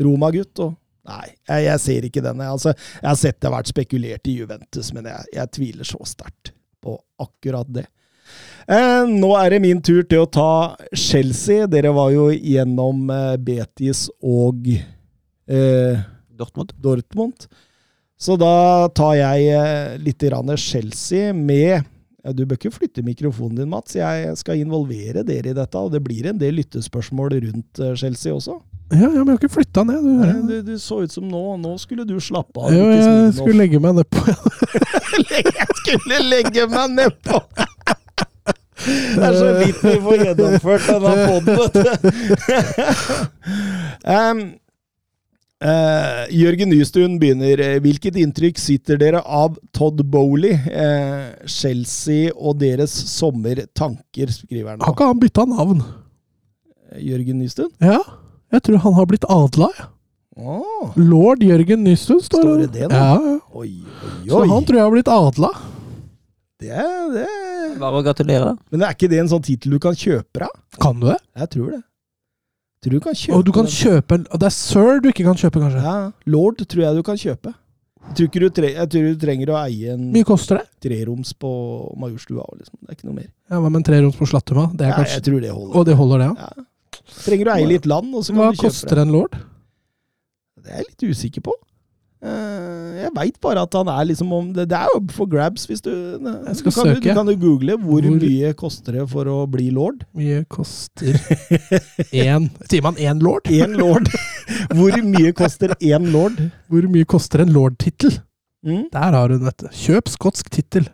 Roma-gutt. 0.02 0.58
og 0.64 0.74
Nei, 1.06 1.28
jeg, 1.46 1.66
jeg 1.68 1.82
ser 1.82 2.06
ikke 2.08 2.24
den. 2.24 2.40
Altså, 2.42 2.72
jeg 3.00 3.08
har 3.08 3.18
sett 3.20 3.38
det 3.40 3.48
har 3.48 3.58
vært 3.58 3.70
spekulert 3.70 4.30
i 4.30 4.38
Juventus, 4.40 4.90
men 4.94 5.06
jeg, 5.06 5.28
jeg 5.36 5.52
tviler 5.54 5.86
så 5.86 6.00
sterkt 6.08 6.52
på 6.82 6.96
akkurat 7.22 7.68
det. 7.70 7.86
Eh, 8.66 9.04
nå 9.06 9.30
er 9.38 9.54
det 9.54 9.62
min 9.62 9.78
tur 9.84 10.02
til 10.08 10.24
å 10.24 10.30
ta 10.30 10.50
Chelsea. 10.90 11.68
Dere 11.70 11.94
var 11.94 12.10
jo 12.14 12.28
gjennom 12.34 13.06
eh, 13.14 13.36
Betis 13.38 14.08
og 14.18 14.66
eh, 14.72 16.02
Dortmund. 16.36 16.74
Dortmund. 16.82 17.46
Så 18.18 18.34
da 18.40 18.88
tar 18.96 19.14
jeg 19.20 19.52
eh, 19.54 19.94
litt 20.02 20.24
Chelsea 20.58 21.32
med 21.36 21.86
Du 22.34 22.42
bør 22.46 22.58
ikke 22.58 22.72
flytte 22.74 23.04
mikrofonen 23.06 23.60
din, 23.60 23.68
Mats. 23.70 23.94
Jeg 23.98 24.32
skal 24.40 24.62
involvere 24.62 25.22
dere 25.26 25.52
i 25.52 25.56
dette, 25.56 25.78
og 25.78 25.92
det 25.94 26.02
blir 26.04 26.26
en 26.30 26.40
del 26.40 26.58
lyttespørsmål 26.58 27.36
rundt 27.44 27.82
eh, 27.82 27.94
Chelsea 27.98 28.34
også. 28.34 28.58
Ja, 28.94 28.98
ja, 29.02 29.08
men 29.10 29.32
jeg 29.32 29.34
har 29.34 29.40
ikke 29.40 29.54
flytta 29.56 29.82
ned. 29.86 30.02
Nei, 30.06 30.32
Du. 30.32 30.50
Du, 30.50 30.72
du 30.72 30.78
så 30.78 31.00
ut 31.02 31.12
som 31.12 31.26
nå. 31.26 31.42
Nå 31.62 31.74
skulle 31.82 32.06
du 32.06 32.16
slappe 32.22 32.62
av. 32.62 32.74
Ja, 32.74 32.84
jeg 32.94 33.34
skulle 33.38 33.58
legge 33.58 33.82
meg 33.82 33.98
nedpå. 34.00 34.22
Jeg 35.16 35.72
skulle 35.80 36.18
legge 36.28 36.66
meg 36.68 36.90
nedpå! 36.92 37.38
Det 38.76 39.24
er 39.24 39.36
så 39.38 39.46
vidt 39.56 39.78
vi 39.80 39.94
får 40.04 40.24
gjennomført 40.26 40.88
denne 40.90 41.12
poden, 41.24 41.56
vet 41.56 41.74
du. 41.74 41.82
um, 44.12 44.42
eh, 45.62 46.26
Jørgen 46.36 46.70
Nystuen 46.72 47.18
begynner. 47.22 47.60
Eh, 47.62 47.78
Hvilket 47.84 48.16
inntrykk 48.20 48.58
sitter 48.60 48.98
dere 49.00 49.22
av 49.24 49.56
Todd 49.76 50.02
Bowley, 50.10 50.52
eh, 50.52 51.32
Chelsea 51.46 52.30
og 52.36 52.58
deres 52.60 52.92
sommertanker, 53.14 54.32
skriver 54.34 54.74
han. 54.74 54.80
Har 54.84 54.94
ikke 54.96 55.10
han 55.12 55.20
bytta 55.22 55.46
navn? 55.48 55.82
Jørgen 57.02 57.40
Nystuen? 57.42 57.70
Ja, 57.82 57.98
jeg 58.52 58.62
tror 58.62 58.78
han 58.84 58.94
har 58.94 59.06
blitt 59.10 59.24
adla. 59.28 59.70
ja. 59.78 59.88
Åh, 60.36 60.92
Lord 61.00 61.40
Jørgen 61.40 61.80
Nystuen 61.82 62.20
står 62.20 62.42
Står 62.44 62.58
det 62.60 62.72
det? 62.74 62.88
Ja, 62.92 63.14
ja. 63.16 63.38
oi, 63.56 63.70
oi, 63.80 64.28
Så 64.28 64.42
han 64.50 64.64
tror 64.68 64.76
jeg 64.76 64.84
har 64.84 64.90
blitt 64.92 65.08
adla. 65.08 65.48
Det, 66.60 66.68
er- 66.68 67.12
det. 67.14 67.78
Bare 67.80 68.00
å 68.00 68.04
gratulere. 68.04 68.44
da. 68.44 68.56
Men 68.70 68.82
er 68.84 68.92
ikke 68.92 69.08
det 69.08 69.18
en 69.22 69.28
sånn 69.32 69.42
tittel 69.44 69.72
du 69.72 69.78
kan 69.80 69.96
kjøpe 69.96 70.42
deg? 70.44 70.52
Kan 70.80 71.00
du 71.00 71.06
det? 71.08 71.16
Jeg 71.40 71.48
tror 71.54 71.70
det. 71.72 71.80
Tror 72.86 72.94
du 72.94 73.00
kan 73.02 73.16
kjøpe 73.18 73.34
Og 73.34 73.44
du 73.44 73.52
kan 73.56 73.66
den. 73.66 73.72
kjøpe 73.74 74.14
en 74.20 74.26
Det 74.30 74.46
er 74.46 74.54
sir 74.54 75.00
du 75.02 75.08
ikke 75.10 75.24
kan 75.26 75.38
kjøpe, 75.40 75.58
kanskje? 75.64 75.80
Ja, 75.82 75.94
Lord 76.30 76.60
tror 76.62 76.82
jeg 76.86 76.94
du 77.00 77.02
kan 77.02 77.18
kjøpe. 77.18 77.54
Jeg 78.06 78.14
tror, 78.30 78.44
du, 78.44 78.48
tre, 78.54 78.68
jeg 78.76 78.88
tror 78.92 79.06
du 79.10 79.16
trenger 79.18 79.50
å 79.50 79.56
eie 79.66 79.94
en 79.96 80.04
Mye 80.14 80.22
koster 80.28 80.60
det? 80.60 80.66
treroms 80.86 81.32
på 81.34 81.50
Majorstua. 81.98 82.44
Liksom. 82.54 82.76
Det 82.78 82.92
er 82.92 82.98
ikke 83.00 83.08
noe 83.08 83.16
mer. 83.16 83.26
Ja, 83.50 83.58
Hva 83.58 83.66
med 83.72 83.80
en 83.80 83.86
treroms 83.88 84.14
på 84.20 84.28
Slattumma? 84.30 84.68
Det 84.78 84.86
er 84.86 84.92
Ja, 84.94 85.08
jeg 85.16 85.24
tror 85.26 85.40
det 85.42 85.50
holder. 85.50 85.74
Og 85.80 85.86
det 85.88 85.96
holder, 85.98 86.22
det, 86.22 86.28
ja? 86.30 86.46
Ja. 86.46 86.66
Trenger 87.26 87.44
du 87.44 87.50
å 87.50 87.56
eie 87.56 87.66
litt 87.72 87.86
land, 87.90 88.14
og 88.14 88.22
så 88.22 88.30
kan 88.30 88.38
Hva 88.44 88.50
du 88.54 88.60
kjøpe 88.60 88.70
koster 88.70 89.02
en 89.02 89.10
lord? 89.16 89.34
Det 90.62 90.70
er 90.70 90.78
jeg 90.84 90.86
litt 90.92 91.04
usikker 91.10 91.42
på. 91.50 91.56
Eh, 92.26 92.96
Jeg 93.04 93.10
veit 93.14 93.36
bare 93.44 93.62
at 93.66 93.74
han 93.76 93.88
er 93.92 94.06
liksom 94.08 94.30
om 94.34 94.46
Det, 94.56 94.64
det 94.72 94.78
er 94.78 94.88
jo 94.94 95.00
for 95.14 95.28
grabs, 95.30 95.66
hvis 95.70 95.82
du 95.84 95.90
Jeg 95.92 96.56
skal 96.58 96.72
du 96.72 96.74
kan, 96.74 96.88
søke. 96.90 97.02
Du 97.04 97.10
kan 97.14 97.28
jo 97.30 97.36
google 97.44 97.76
hvor, 97.78 98.02
Hvor- 98.02 98.18
mye 98.22 98.52
koster 98.58 98.96
det 98.98 99.04
for 99.12 99.28
å 99.30 99.36
bli 99.50 99.68
lord. 99.70 100.02
Mye 100.16 100.42
koster 100.50 101.14
én 102.10 102.48
Sier 102.70 102.82
man 102.82 102.96
én 102.98 103.22
lord? 103.22 103.46
Én 103.62 103.76
lord. 103.78 104.08
Hvor 104.74 104.96
mye 105.06 105.32
koster 105.38 105.76
én 105.80 106.10
lord? 106.12 106.40
Hvor 106.72 106.88
mye 106.90 107.04
koster 107.06 107.44
en 107.44 107.52
lord-tittel? 107.54 108.18
Mm? 108.66 108.88
Der 108.90 109.12
har 109.14 109.30
hun, 109.30 109.44
dette. 109.46 109.70
Kjøp 109.76 110.08
skotsk 110.10 110.48
tittel. 110.50 110.88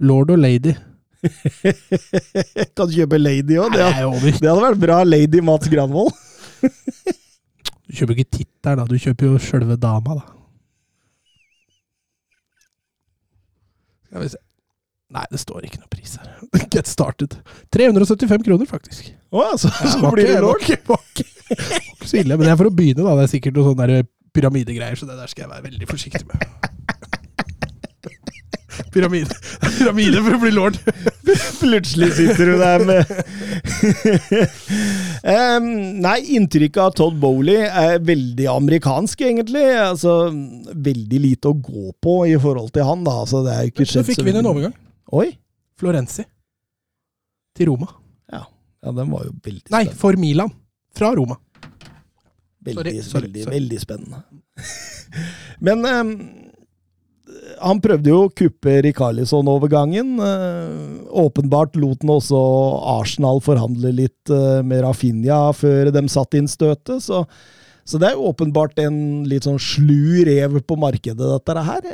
Lord 0.00 0.30
og 0.34 0.40
lady. 0.42 0.72
kan 2.74 2.88
du 2.88 2.94
kjøpe 2.96 3.18
lady 3.20 3.58
òg? 3.60 3.74
Det, 3.76 3.84
det 4.40 4.48
hadde 4.48 4.62
vært 4.64 4.80
bra, 4.82 5.02
lady 5.04 5.42
Mats 5.44 5.68
Granvold. 5.70 6.10
Du 6.64 7.94
kjøper 7.98 8.16
ikke 8.16 8.30
tittelen, 8.40 8.80
da. 8.80 8.86
Du 8.88 8.96
kjøper 8.98 9.28
jo 9.34 9.38
sjølve 9.42 9.76
dama, 9.80 10.16
da. 10.20 10.39
Skal 14.10 14.24
vi 14.26 14.30
se. 14.34 14.40
Nei, 15.10 15.24
det 15.32 15.40
står 15.42 15.64
ikke 15.66 15.80
noe 15.82 15.90
pris 15.90 16.12
her. 16.20 16.28
Get 16.74 16.86
started. 16.90 17.34
375 17.74 18.44
kroner, 18.46 18.68
faktisk. 18.70 19.08
Å 19.34 19.42
ja, 19.46 19.56
så, 19.58 19.70
så 19.74 19.98
var 20.04 20.14
blir 20.14 20.28
det 20.30 20.40
var 20.44 20.62
ikke- 20.62 20.82
var 20.90 21.02
ikke- 21.14 22.06
så 22.06 22.20
ille. 22.20 22.36
Men 22.36 22.46
det 22.46 22.52
er 22.54 22.60
for 22.60 22.70
å 22.70 22.74
begynne, 22.74 23.02
da. 23.06 23.16
Det 23.18 23.26
er 23.26 23.32
sikkert 23.34 23.58
noe 23.58 23.72
sånn 23.72 24.06
pyramidegreier, 24.30 24.94
så 24.98 25.08
det 25.08 25.16
der 25.18 25.30
skal 25.30 25.46
jeg 25.46 25.50
være 25.50 25.66
veldig 25.66 25.88
forsiktig 25.90 26.26
med. 26.30 26.44
Pyramide. 28.94 29.36
Pyramide 29.78 30.22
for 30.24 30.36
å 30.36 30.40
bli 30.42 30.52
lord. 30.54 30.78
Plutselig 31.60 32.10
sitter 32.16 32.50
du 32.50 32.54
der 32.58 32.84
med 32.88 33.10
um, 35.24 35.68
Nei, 36.02 36.16
inntrykket 36.36 36.80
av 36.82 36.94
Todd 36.98 37.18
Bowley 37.22 37.68
er 37.68 38.00
veldig 38.04 38.48
amerikansk, 38.50 39.22
egentlig. 39.28 39.64
Altså, 39.78 40.16
veldig 40.72 41.22
lite 41.26 41.52
å 41.52 41.58
gå 41.58 41.92
på 42.02 42.16
i 42.30 42.36
forhold 42.40 42.72
til 42.74 42.88
han, 42.88 43.04
da. 43.06 43.20
Altså, 43.24 43.44
det 43.46 43.54
er 43.54 43.68
jo 43.68 43.74
ikke 43.74 43.88
Så 43.92 44.06
fikk 44.06 44.24
vi 44.24 44.34
inn 44.34 44.42
en 44.42 44.50
overgang. 44.50 44.74
Oi! 45.16 45.28
Florenzi. 45.80 46.26
Til 47.56 47.72
Roma. 47.72 47.88
Ja, 48.80 48.92
den 48.96 49.10
var 49.12 49.26
jo 49.28 49.36
veldig 49.44 49.72
Nei, 49.74 49.84
for 49.96 50.16
Milan. 50.20 50.52
Fra 50.96 51.12
Roma. 51.16 51.36
Veldig, 52.60 52.82
sorry, 52.82 53.02
sorry, 53.04 53.26
veldig, 53.28 53.42
sorry. 53.44 53.54
veldig 53.54 53.80
spennende. 53.80 54.22
Men 55.66 55.84
em, 55.88 56.10
han 57.58 57.80
prøvde 57.82 58.12
jo 58.12 58.18
å 58.24 58.32
kuppe 58.32 58.76
Rikarlison-overgangen. 58.86 60.12
Eh, 60.24 61.00
åpenbart 61.22 61.78
lot 61.80 62.04
han 62.04 62.14
også 62.16 62.40
Arsenal 62.98 63.42
forhandle 63.44 63.92
litt 63.96 64.32
eh, 64.32 64.60
med 64.66 64.84
Rafinha 64.84 65.48
før 65.56 65.92
de 65.94 66.04
satte 66.12 66.40
inn 66.40 66.48
støtet. 66.50 67.02
Så, 67.04 67.24
så 67.84 68.00
det 68.00 68.10
er 68.10 68.16
jo 68.16 68.30
åpenbart 68.30 68.80
en 68.84 69.26
litt 69.28 69.48
sånn 69.48 69.60
slu 69.60 70.22
rev 70.28 70.60
på 70.62 70.78
markedet, 70.80 71.20
dette 71.20 71.66
her. 71.66 71.90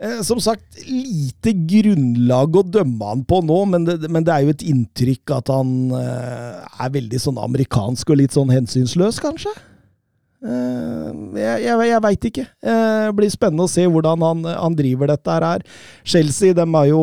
Eh, 0.00 0.20
som 0.26 0.42
sagt, 0.42 0.82
lite 0.88 1.54
grunnlag 1.54 2.60
å 2.60 2.66
dømme 2.66 3.14
han 3.14 3.24
på 3.28 3.42
nå, 3.46 3.62
men 3.72 3.88
det, 3.88 3.98
men 4.08 4.26
det 4.26 4.34
er 4.34 4.46
jo 4.46 4.54
et 4.56 4.68
inntrykk 4.74 5.38
at 5.38 5.52
han 5.52 5.92
er 5.94 6.94
veldig 6.94 7.20
sånn 7.20 7.40
amerikansk 7.40 8.12
og 8.14 8.22
litt 8.22 8.36
sånn 8.36 8.52
hensynsløs, 8.52 9.20
kanskje? 9.22 9.52
Eh, 10.40 11.08
jeg 11.36 11.64
jeg, 11.66 11.88
jeg 11.90 12.02
veit 12.04 12.28
ikke. 12.30 12.46
Eh, 12.64 13.08
Det 13.10 13.16
blir 13.18 13.32
spennende 13.32 13.66
å 13.66 13.70
se 13.70 13.84
hvordan 13.86 14.22
han, 14.24 14.44
han 14.48 14.76
driver 14.78 15.10
dette 15.12 15.40
her. 15.42 15.66
Chelsea, 16.04 16.54
dem 16.56 16.74
er 16.80 16.86
jo 16.92 17.02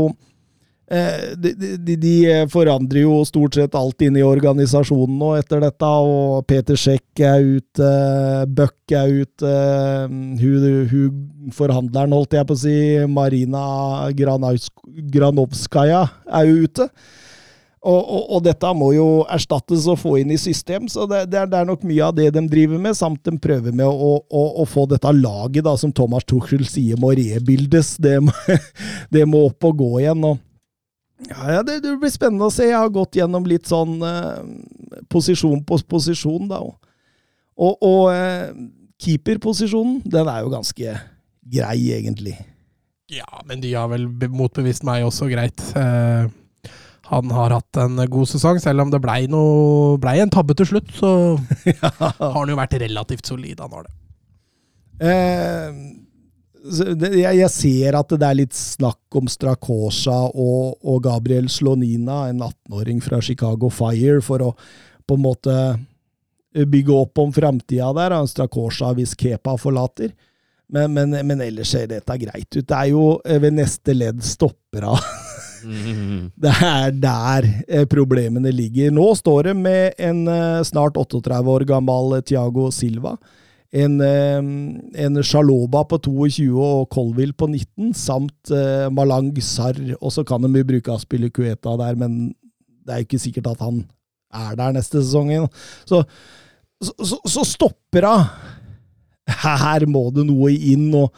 eh, 0.90 1.36
de, 1.38 1.52
de, 1.78 1.96
de 2.02 2.16
forandrer 2.50 3.04
jo 3.04 3.20
stort 3.28 3.60
sett 3.60 3.76
alt 3.78 4.02
inne 4.08 4.22
i 4.22 4.26
organisasjonen 4.26 5.20
nå 5.20 5.34
etter 5.38 5.62
dette, 5.62 5.86
og 5.86 6.48
Peter 6.50 6.80
Sjekk 6.80 7.22
er 7.28 7.46
ute, 7.60 7.92
Buck 8.58 8.96
er 8.96 9.14
ute, 9.22 9.54
hun, 10.10 10.88
hun 10.94 11.54
forhandleren, 11.54 12.16
holdt 12.16 12.34
jeg 12.40 12.48
på 12.48 12.58
å 12.58 12.62
si, 12.64 12.76
Marina 13.12 13.66
Granovskaja 14.18 16.04
er 16.42 16.50
jo 16.50 16.66
ute. 16.66 16.90
Og, 17.88 18.00
og, 18.04 18.24
og 18.36 18.42
dette 18.44 18.70
må 18.76 18.90
jo 18.92 19.08
erstattes 19.32 19.86
og 19.88 20.00
få 20.02 20.18
inn 20.20 20.34
i 20.36 20.40
system, 20.42 20.90
så 20.92 21.06
det, 21.08 21.22
det, 21.32 21.40
er, 21.40 21.52
det 21.52 21.60
er 21.62 21.68
nok 21.70 21.86
mye 21.88 22.10
av 22.10 22.16
det 22.18 22.26
de 22.36 22.42
driver 22.52 22.82
med, 22.84 22.98
samt 23.00 23.22
de 23.24 23.38
prøver 23.40 23.72
med 23.72 23.88
å, 23.88 24.10
å, 24.28 24.42
å 24.60 24.66
få 24.68 24.84
dette 24.92 25.14
laget, 25.16 25.64
da, 25.64 25.78
som 25.80 25.94
Thomas 25.96 26.28
Tuchel 26.28 26.66
sier, 26.68 27.00
må 27.00 27.14
rebildes. 27.16 27.94
Det 28.04 28.18
må, 28.26 28.34
det 29.16 29.24
må 29.30 29.46
opp 29.48 29.70
og 29.70 29.80
gå 29.80 29.92
igjen. 30.02 30.26
Og, 30.28 30.42
ja, 31.30 31.62
det, 31.64 31.80
det 31.86 31.94
blir 32.02 32.12
spennende 32.12 32.50
å 32.50 32.54
se. 32.54 32.68
Jeg 32.68 32.76
har 32.76 32.92
gått 32.94 33.16
gjennom 33.22 33.48
litt 33.48 33.70
sånn 33.72 34.02
eh, 34.04 35.00
posisjon 35.14 35.64
på 35.68 35.80
posisjon, 35.88 36.50
da. 36.52 36.60
Og, 37.58 37.88
og 37.88 38.12
eh, 38.12 38.52
keeperposisjonen, 39.02 40.02
den 40.06 40.28
er 40.28 40.44
jo 40.44 40.52
ganske 40.52 40.98
grei, 41.56 41.80
egentlig. 41.96 42.36
Ja, 43.16 43.30
men 43.48 43.64
de 43.64 43.72
har 43.72 43.88
vel 43.94 44.10
motbevist 44.28 44.84
meg 44.84 45.06
også 45.08 45.30
greit. 45.32 45.64
Eh, 45.80 46.28
han 47.08 47.32
har 47.32 47.56
hatt 47.56 47.80
en 47.80 48.00
god 48.12 48.28
sesong, 48.28 48.60
selv 48.60 48.84
om 48.84 48.92
det 48.92 49.00
blei 49.04 49.22
ble 49.28 50.16
en 50.22 50.34
tabbe 50.34 50.56
til 50.60 50.68
slutt, 50.74 50.92
så 50.96 51.12
har 52.02 52.36
han 52.36 52.52
jo 52.52 52.58
vært 52.60 52.76
relativt 52.84 53.30
solid. 53.30 53.62
Han 53.64 53.78
har 53.78 53.88
det. 53.88 53.96
Eh, 55.08 55.80
det, 57.00 57.12
jeg, 57.16 57.38
jeg 57.40 57.52
ser 57.54 57.96
at 58.00 58.12
det 58.12 58.28
er 58.28 58.40
litt 58.42 58.56
snakk 58.58 59.20
om 59.20 59.30
Strakosa 59.32 60.18
og, 60.34 60.80
og 60.84 61.04
Gabriel 61.06 61.48
Slonina, 61.52 62.26
en 62.28 62.44
18-åring 62.44 63.00
fra 63.06 63.22
Chicago 63.24 63.72
Fire, 63.72 64.20
for 64.26 64.50
å 64.50 64.54
på 65.08 65.16
en 65.16 65.24
måte 65.24 65.54
bygge 66.66 66.92
opp 66.92 67.20
om 67.24 67.32
framtida 67.34 67.94
der. 67.96 68.18
Strakosha 68.28 68.92
hvis 68.98 69.16
Kepa 69.16 69.56
forlater. 69.62 70.12
Men, 70.68 70.92
men, 70.92 71.16
men 71.28 71.42
ellers 71.46 71.72
ser 71.72 71.88
dette 71.88 72.18
greit 72.20 72.50
ut. 72.52 72.66
Det 72.68 72.76
er 72.76 72.92
jo 72.92 73.06
eh, 73.24 73.40
ved 73.40 73.56
neste 73.62 73.96
ledd 73.96 74.24
stopper 74.26 74.84
Mm. 74.88 75.24
Det 76.44 76.54
er 76.64 76.94
der 76.96 77.48
eh, 77.68 77.86
problemene 77.90 78.52
ligger. 78.54 78.94
Nå 78.94 79.10
står 79.18 79.50
det 79.50 79.56
med 79.58 79.98
en 80.00 80.24
eh, 80.32 80.64
snart 80.68 80.98
38 81.00 81.42
år 81.54 81.66
gammel 81.70 82.18
Tiago 82.28 82.70
Silva. 82.72 83.16
En, 83.74 84.00
eh, 84.02 84.40
en 85.06 85.22
Shaloba 85.24 85.84
på 85.90 86.00
22 86.06 86.48
og 86.56 86.90
Colville 86.94 87.36
på 87.36 87.50
19, 87.52 87.94
samt 87.98 88.54
Malang 88.96 89.34
Sarr. 89.44 89.80
Og 90.00 90.14
så 90.14 90.26
kan 90.28 90.44
de 90.46 90.52
jo 90.62 90.70
bruke 90.72 90.94
Aspille 90.94 91.30
Cueta 91.30 91.76
der, 91.80 91.96
men 92.00 92.34
det 92.86 92.94
er 92.94 93.02
jo 93.02 93.10
ikke 93.10 93.26
sikkert 93.26 93.52
at 93.56 93.66
han 93.66 93.84
er 94.34 94.56
der 94.60 94.78
neste 94.78 95.02
sesong. 95.02 95.50
Så, 95.88 96.04
så, 96.82 96.94
så, 97.04 97.20
så 97.26 97.44
stopper 97.48 98.08
hun. 98.08 98.30
Her 99.28 99.84
må 99.92 100.08
det 100.16 100.24
noe 100.30 100.54
inn. 100.56 100.88
og 100.96 101.12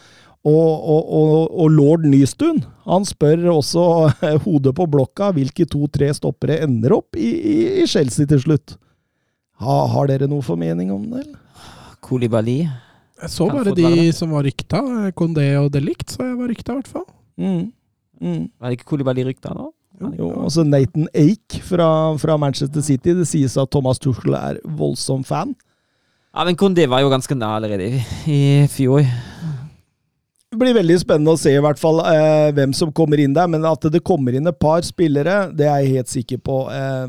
og, 0.48 0.68
og, 0.72 1.10
og, 1.20 1.32
og 1.52 1.72
lord 1.74 2.06
Nystuen 2.08 2.62
han 2.88 3.06
spør 3.06 3.50
også 3.52 3.82
hodet 4.46 4.72
på 4.78 4.88
blokka 4.90 5.34
hvilke 5.36 5.68
to-tre 5.68 6.14
stoppere 6.16 6.62
ender 6.64 6.96
opp 6.96 7.18
i, 7.20 7.28
i, 7.28 7.58
i 7.84 7.88
Chelsea 7.90 8.30
til 8.30 8.40
slutt. 8.46 8.78
Ha, 9.60 9.80
har 9.92 10.08
dere 10.08 10.30
noe 10.32 10.46
formening 10.46 10.94
om 10.96 11.04
det? 11.12 11.26
Kolibali. 12.00 12.62
Koulibaly. 12.64 12.88
Jeg 13.20 13.32
så 13.34 13.50
bare 13.52 13.74
de 13.76 14.12
som 14.16 14.32
var 14.32 14.46
rykta. 14.48 14.80
Kondé 15.18 15.50
og 15.60 15.68
Delict, 15.74 16.14
så 16.14 16.30
jeg 16.30 16.38
var 16.40 16.52
rykta 16.52 16.72
i 16.72 16.80
hvert 16.80 16.92
fall. 16.94 17.06
Mm. 17.40 17.66
Mm. 18.20 18.46
Var 18.56 18.72
det 18.72 18.78
ikke 18.78 18.88
Koulibaly 18.94 19.26
rykta 19.28 19.52
nå? 19.56 19.68
Jo, 20.16 20.30
også 20.46 20.64
Nathan 20.64 21.10
Ake 21.12 21.60
fra, 21.68 22.16
fra 22.22 22.38
Manchester 22.40 22.84
City. 22.86 23.12
Det 23.18 23.28
sies 23.28 23.58
at 23.60 23.72
Thomas 23.74 24.00
Tuchel 24.00 24.38
er 24.40 24.62
voldsom 24.64 25.26
fan. 25.28 25.52
Ja, 26.32 26.46
men 26.48 26.56
Kondé 26.56 26.86
var 26.88 27.04
jo 27.04 27.12
ganske 27.12 27.36
nær 27.36 27.58
allerede 27.58 27.90
i, 27.90 28.00
i 28.32 28.40
fjor. 28.72 29.04
Det 30.50 30.58
blir 30.58 30.74
veldig 30.74 30.96
spennende 30.98 31.36
å 31.36 31.38
se 31.38 31.52
i 31.54 31.62
hvert 31.62 31.78
fall 31.78 32.00
eh, 32.10 32.50
hvem 32.58 32.72
som 32.74 32.90
kommer 32.96 33.22
inn 33.22 33.36
der, 33.38 33.46
men 33.52 33.68
at 33.70 33.84
det 33.94 34.02
kommer 34.02 34.34
inn 34.34 34.50
et 34.50 34.58
par 34.58 34.82
spillere, 34.82 35.44
det 35.54 35.68
er 35.70 35.84
jeg 35.84 36.00
helt 36.00 36.14
sikker 36.16 36.42
på. 36.42 36.64
Eh, 36.74 37.06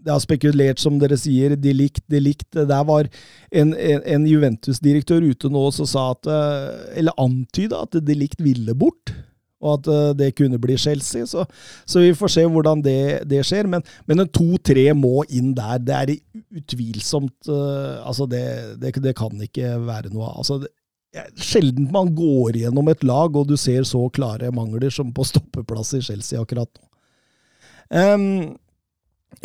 det 0.00 0.10
har 0.10 0.22
spekulert, 0.22 0.80
som 0.82 0.98
dere 0.98 1.18
sier, 1.20 1.54
de 1.54 1.72
likt, 1.76 2.02
de 2.10 2.20
likt. 2.22 2.48
Der 2.56 2.84
var 2.88 3.06
en, 3.52 3.74
en, 3.74 4.02
en 4.02 4.26
Juventus-direktør 4.26 5.28
ute 5.30 5.50
nå 5.52 5.66
som 5.76 5.88
sa 5.88 6.10
at 6.14 6.26
eh, 6.30 6.98
Eller 7.02 7.20
antyda 7.20 7.84
at 7.84 7.98
de 8.02 8.16
likt 8.16 8.40
ville 8.42 8.74
bort. 8.74 9.12
Og 9.60 9.76
at 9.76 9.90
eh, 9.92 10.10
det 10.16 10.30
kunne 10.40 10.58
bli 10.60 10.78
Chelsea. 10.80 11.28
Så, 11.28 11.44
så 11.84 12.02
vi 12.02 12.16
får 12.16 12.32
se 12.32 12.46
hvordan 12.48 12.82
det, 12.84 13.28
det 13.28 13.44
skjer. 13.46 13.68
Men, 13.70 13.84
men 14.08 14.24
en 14.24 14.32
to-tre 14.32 14.88
må 14.96 15.20
inn 15.28 15.52
der. 15.56 15.78
Det 15.84 15.98
er 15.98 16.14
utvilsomt 16.62 17.52
eh, 17.52 18.00
Altså, 18.00 18.26
det, 18.30 18.44
det, 18.80 18.96
det 19.04 19.16
kan 19.18 19.36
ikke 19.44 19.76
være 19.84 20.14
noe 20.14 20.32
av. 20.32 20.40
Altså, 20.42 20.62
Sjelden 21.40 21.88
man 21.90 22.12
går 22.14 22.60
gjennom 22.60 22.88
et 22.92 23.02
lag, 23.02 23.34
og 23.34 23.48
du 23.50 23.56
ser 23.58 23.82
så 23.88 24.04
klare 24.14 24.52
mangler 24.54 24.92
som 24.94 25.10
på 25.14 25.26
stoppeplass 25.26 25.96
i 25.98 26.04
Chelsea 26.06 26.40
akkurat 26.40 26.70
nå. 26.70 26.86
Um, 27.90 28.26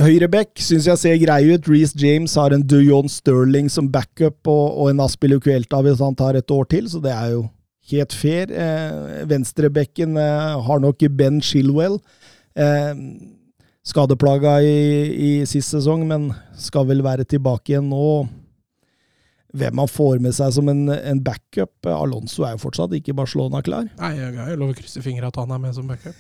Høyrebekk 0.01 0.59
syns 0.59 0.85
jeg 0.89 0.99
ser 0.99 1.19
grei 1.21 1.39
ut. 1.53 1.67
Reece 1.71 1.97
James 1.97 2.33
har 2.35 2.53
en 2.53 2.63
Dujon 2.65 3.07
Sterling 3.09 3.69
som 3.71 3.87
backup, 3.89 4.41
og, 4.45 4.65
og 4.75 4.91
en 4.91 5.01
Aspilu 5.05 5.37
Kuelta 5.41 5.79
hvis 5.85 6.01
han 6.03 6.17
tar 6.19 6.37
et 6.37 6.51
år 6.51 6.67
til, 6.69 6.89
så 6.91 7.01
det 7.01 7.13
er 7.13 7.31
jo 7.35 7.45
helt 7.93 8.15
fair. 8.17 8.51
Eh, 8.51 9.23
Venstrebekken 9.29 10.17
eh, 10.19 10.65
har 10.67 10.81
nok 10.83 11.05
Ben 11.17 11.39
Shilwell. 11.41 11.99
Eh, 12.59 12.93
skadeplaga 13.85 14.57
i, 14.65 14.75
i 15.15 15.31
sist 15.49 15.73
sesong, 15.73 16.03
men 16.09 16.31
skal 16.59 16.89
vel 16.89 17.05
være 17.05 17.27
tilbake 17.29 17.73
igjen 17.73 17.89
nå 17.93 18.05
hvem 19.55 19.81
han 19.81 19.89
får 19.89 20.19
med 20.23 20.35
seg 20.35 20.53
som 20.55 20.69
en, 20.71 20.83
en 20.93 21.21
backup. 21.23 21.87
Alonso 21.89 22.45
er 22.45 22.55
jo 22.55 22.63
fortsatt 22.65 22.95
ikke 22.97 23.15
Barcelona-klar. 23.17 23.87
Nei, 23.99 24.11
jeg, 24.17 24.33
har 24.37 24.51
jo 24.53 24.59
lov 24.61 24.73
å 24.73 24.77
krysse 24.77 25.03
fingra 25.05 25.31
at 25.31 25.39
han 25.39 25.53
er 25.55 25.61
med 25.63 25.75
som 25.77 25.87
backup. 25.89 26.17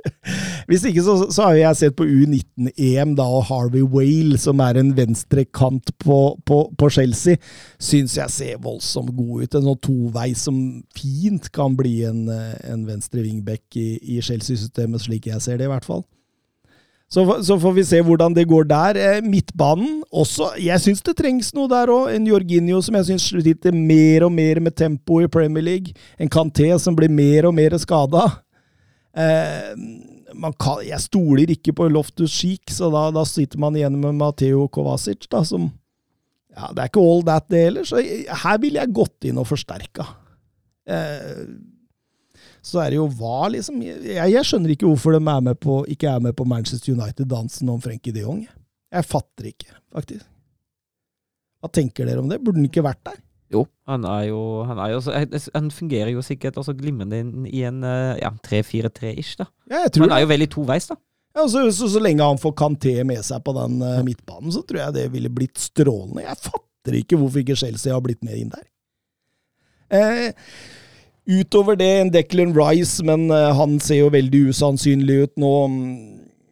Hvis 0.70 0.86
ikke 0.86 1.04
så, 1.06 1.16
så 1.32 1.48
har 1.48 1.58
jeg 1.58 1.80
sett 1.80 1.98
på 1.98 2.06
U19-EM 2.06 3.16
da, 3.18 3.26
og 3.26 3.48
Harvey 3.50 3.82
Whale, 3.82 4.38
som 4.40 4.62
er 4.64 4.80
en 4.80 4.94
venstrekant 4.98 5.94
på, 6.02 6.20
på, 6.46 6.60
på 6.78 6.92
Chelsea, 6.94 7.40
syns 7.82 8.16
jeg 8.20 8.36
ser 8.36 8.62
voldsomt 8.62 9.12
god 9.18 9.44
ut. 9.44 9.58
En 9.58 9.68
sånn 9.70 9.82
toveis 9.84 10.46
som 10.46 10.62
fint 10.96 11.50
kan 11.54 11.76
bli 11.78 12.00
en, 12.08 12.24
en 12.30 12.86
venstre 12.88 13.24
wingback 13.26 13.80
i, 13.80 13.90
i 14.16 14.22
Chelsea-systemet, 14.24 15.02
slik 15.06 15.30
jeg 15.32 15.42
ser 15.44 15.60
det 15.60 15.68
i 15.68 15.74
hvert 15.74 15.88
fall. 15.88 16.06
Så, 17.10 17.24
så 17.42 17.56
får 17.58 17.72
vi 17.74 17.84
se 17.88 17.98
hvordan 18.06 18.34
det 18.36 18.46
går 18.46 18.68
der. 18.70 18.98
Eh, 18.98 19.24
Midtbanen 19.26 20.04
også. 20.14 20.52
Jeg 20.62 20.78
syns 20.82 21.02
det 21.02 21.16
trengs 21.18 21.48
noe 21.56 21.66
der 21.70 21.90
òg. 21.90 22.12
En 22.14 22.28
Jorginho 22.28 22.78
som 22.86 22.94
jeg 23.00 23.08
syns 23.08 23.26
sliter 23.32 23.74
mer 23.74 24.28
og 24.28 24.30
mer 24.36 24.60
med 24.62 24.76
tempo 24.78 25.18
i 25.18 25.30
Premier 25.30 25.66
League. 25.66 25.96
En 26.22 26.30
Kanté 26.30 26.70
som 26.78 26.94
blir 26.94 27.10
mer 27.10 27.48
og 27.50 27.56
mer 27.58 27.74
skada. 27.82 28.28
Eh, 29.18 29.74
jeg 30.86 31.02
stoler 31.02 31.50
ikke 31.50 31.74
på 31.74 31.88
Loftus 31.90 32.30
Cheek, 32.30 32.70
så 32.70 32.92
da, 32.94 33.08
da 33.10 33.26
sitter 33.26 33.58
man 33.58 33.74
igjen 33.74 33.98
med 33.98 34.14
Mateo 34.14 34.68
Kovacic, 34.70 35.26
da, 35.26 35.42
som 35.44 35.66
ja, 36.54 36.70
Det 36.74 36.82
er 36.82 36.88
ikke 36.90 37.02
all 37.02 37.26
that, 37.26 37.50
det 37.50 37.64
heller. 37.66 37.86
Så 37.86 37.98
her 38.44 38.62
ville 38.62 38.78
jeg 38.78 38.94
gått 38.94 39.26
inn 39.26 39.38
og 39.38 39.50
forsterka. 39.50 40.06
Eh, 40.86 41.42
så 42.62 42.82
er 42.82 42.92
det 42.92 42.98
jo 42.98 43.06
hva, 43.18 43.48
liksom 43.54 43.80
Jeg, 43.82 44.32
jeg 44.34 44.46
skjønner 44.46 44.74
ikke 44.74 44.88
hvorfor 44.88 45.16
de 45.16 45.20
er 45.22 45.44
med 45.46 45.58
på, 45.62 45.80
ikke 45.88 46.10
er 46.12 46.22
med 46.24 46.36
på 46.36 46.46
Manchester 46.48 46.92
United-dansen 46.92 47.70
om 47.72 47.80
Frenkie 47.82 48.14
de 48.14 48.24
Jong. 48.26 48.44
Jeg 48.90 49.06
fatter 49.06 49.50
ikke, 49.52 49.72
faktisk. 49.94 50.26
Hva 51.60 51.70
tenker 51.72 52.08
dere 52.08 52.22
om 52.22 52.30
det? 52.30 52.40
Burde 52.40 52.60
han 52.60 52.68
ikke 52.68 52.84
vært 52.84 53.02
der? 53.06 53.20
Jo, 53.50 53.64
han 53.90 54.04
er 54.06 54.28
jo 54.28 54.40
Han, 54.68 54.78
er 54.78 54.92
jo, 54.94 55.00
han 55.56 55.70
fungerer 55.74 56.12
jo 56.14 56.22
sikkert 56.22 56.58
også 56.60 56.76
glimrende 56.78 57.18
i 57.50 57.64
en 57.66 57.82
eh, 57.84 58.20
ja, 58.22 58.30
3-4-3-ish, 58.46 59.36
da. 59.40 59.48
Ja, 59.70 59.84
jeg 59.86 59.94
tror 59.96 60.06
Han 60.06 60.12
det. 60.12 60.18
er 60.18 60.24
jo 60.24 60.30
veldig 60.34 60.50
toveis, 60.54 60.86
da. 60.90 60.96
Ja, 61.36 61.46
så, 61.46 61.64
så, 61.74 61.88
så 61.90 62.02
lenge 62.02 62.26
han 62.26 62.40
får 62.42 62.54
Kanté 62.58 62.94
med 63.06 63.22
seg 63.26 63.42
på 63.46 63.54
den 63.54 63.78
uh, 63.84 64.00
midtbanen, 64.06 64.50
så 64.54 64.64
tror 64.66 64.80
jeg 64.84 64.96
det 64.96 65.06
ville 65.12 65.30
blitt 65.30 65.60
strålende. 65.62 66.24
Jeg 66.26 66.40
fatter 66.42 66.96
ikke 66.98 67.18
hvorfor 67.20 67.42
ikke 67.42 67.58
Chelsea 67.58 67.94
har 67.94 68.02
blitt 68.02 68.24
med 68.26 68.38
inn 68.38 68.50
der. 68.50 68.64
Eh, 69.90 70.32
utover 71.30 71.78
det, 71.78 71.90
en 72.00 72.10
Declan 72.14 72.54
Rice, 72.56 73.04
men 73.06 73.28
eh, 73.34 73.50
han 73.56 73.78
ser 73.82 74.02
jo 74.02 74.10
veldig 74.14 74.48
usannsynlig 74.50 75.20
ut 75.24 75.38
nå. 75.40 75.52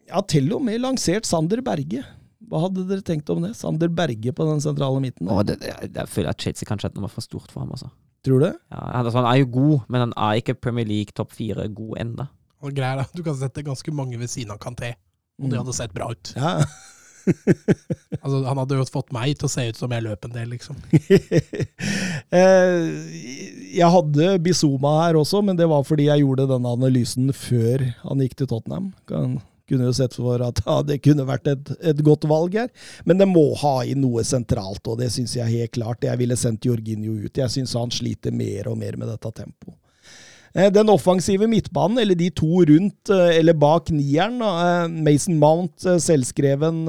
Ja, 0.09 0.23
til 0.25 0.49
og 0.57 0.63
med 0.65 0.81
lansert 0.85 1.29
Sander 1.29 1.63
Berge. 1.65 2.05
Hva 2.49 2.63
hadde 2.65 2.87
dere 2.89 3.05
tenkt 3.05 3.29
om 3.33 3.43
det? 3.45 3.53
Sander 3.59 3.91
Berge 3.93 4.33
på 4.33 4.47
den 4.49 4.63
sentrale 4.65 5.03
midten? 5.05 5.29
Åh, 5.29 5.43
det, 5.45 5.59
det, 5.61 5.75
jeg 5.93 6.09
føler 6.09 6.33
at 6.33 6.45
Chelsea 6.45 6.69
kanskje 6.69 6.89
er 6.89 7.03
noe 7.03 7.13
for 7.13 7.25
stort 7.25 7.51
for 7.53 7.65
ham. 7.65 7.75
Altså. 7.77 7.91
Tror 8.25 8.41
du 8.41 8.47
det? 8.47 8.55
Ja, 8.73 8.85
han, 8.95 9.05
altså, 9.05 9.19
han 9.21 9.29
er 9.31 9.43
jo 9.43 9.51
god, 9.59 9.75
men 9.89 10.07
han 10.07 10.15
er 10.17 10.41
ikke 10.41 10.57
Premier 10.57 10.89
League 10.89 11.15
topp 11.17 11.35
fire 11.37 11.69
god 11.69 11.99
enda. 12.01 12.29
Og 12.65 12.73
greier, 12.75 13.03
da. 13.03 13.07
Du 13.15 13.23
kan 13.27 13.37
sette 13.39 13.67
ganske 13.67 13.93
mange 13.95 14.19
ved 14.19 14.31
siden 14.33 14.55
av 14.55 14.63
Kanté, 14.63 14.95
og 15.39 15.53
det 15.53 15.61
hadde 15.61 15.77
sett 15.77 15.93
bra 15.95 16.09
ut. 16.15 16.33
Ja. 16.39 16.57
Altså, 18.19 18.41
han 18.45 18.59
hadde 18.59 18.79
jo 18.79 18.87
fått 18.91 19.13
meg 19.15 19.37
til 19.39 19.49
å 19.49 19.53
se 19.53 19.67
ut 19.69 19.79
som 19.79 19.93
jeg 19.95 20.05
løp 20.05 20.27
en 20.27 20.35
del, 20.35 20.55
liksom. 20.57 20.79
Eh, 22.29 22.89
jeg 23.73 23.89
hadde 23.89 24.35
Bizuma 24.45 24.91
her 24.99 25.17
også, 25.17 25.41
men 25.45 25.57
det 25.57 25.65
var 25.71 25.87
fordi 25.87 26.11
jeg 26.11 26.21
gjorde 26.21 26.45
denne 26.51 26.73
analysen 26.77 27.31
før 27.33 27.87
han 28.03 28.21
gikk 28.21 28.35
til 28.37 28.51
Tottenham. 28.51 28.91
Kan, 29.09 29.39
kunne 29.69 29.89
jo 29.89 29.95
sett 29.97 30.17
for 30.17 30.43
at 30.45 30.63
ja, 30.65 30.79
det 30.87 31.01
kunne 31.05 31.27
vært 31.29 31.49
et, 31.53 31.73
et 31.93 32.01
godt 32.05 32.27
valg 32.29 32.57
her. 32.59 32.71
Men 33.09 33.21
det 33.21 33.29
må 33.31 33.51
ha 33.63 33.75
inn 33.89 34.01
noe 34.05 34.25
sentralt, 34.27 34.85
og 34.89 35.01
det 35.03 35.11
syns 35.15 35.37
jeg 35.37 35.53
helt 35.53 35.75
klart. 35.77 36.07
Jeg 36.07 36.21
ville 36.21 36.39
sendt 36.41 36.69
Jorginho 36.69 37.19
ut. 37.27 37.37
Jeg 37.37 37.53
syns 37.53 37.77
han 37.79 37.93
sliter 37.95 38.35
mer 38.35 38.71
og 38.73 38.79
mer 38.81 38.99
med 39.01 39.13
dette 39.13 39.33
tempoet. 39.43 39.77
Eh, 40.55 40.71
Den 40.73 40.89
offensive 40.89 41.49
midtbanen, 41.49 41.99
eller 41.99 42.17
de 42.19 42.31
to 42.31 42.65
rundt 42.69 43.13
eh, 43.13 43.39
eller 43.39 43.57
bak 43.57 43.91
nieren, 43.95 44.41
eh, 44.41 44.89
Mason 44.89 45.39
Mount, 45.39 45.85
selvskreven 46.01 46.87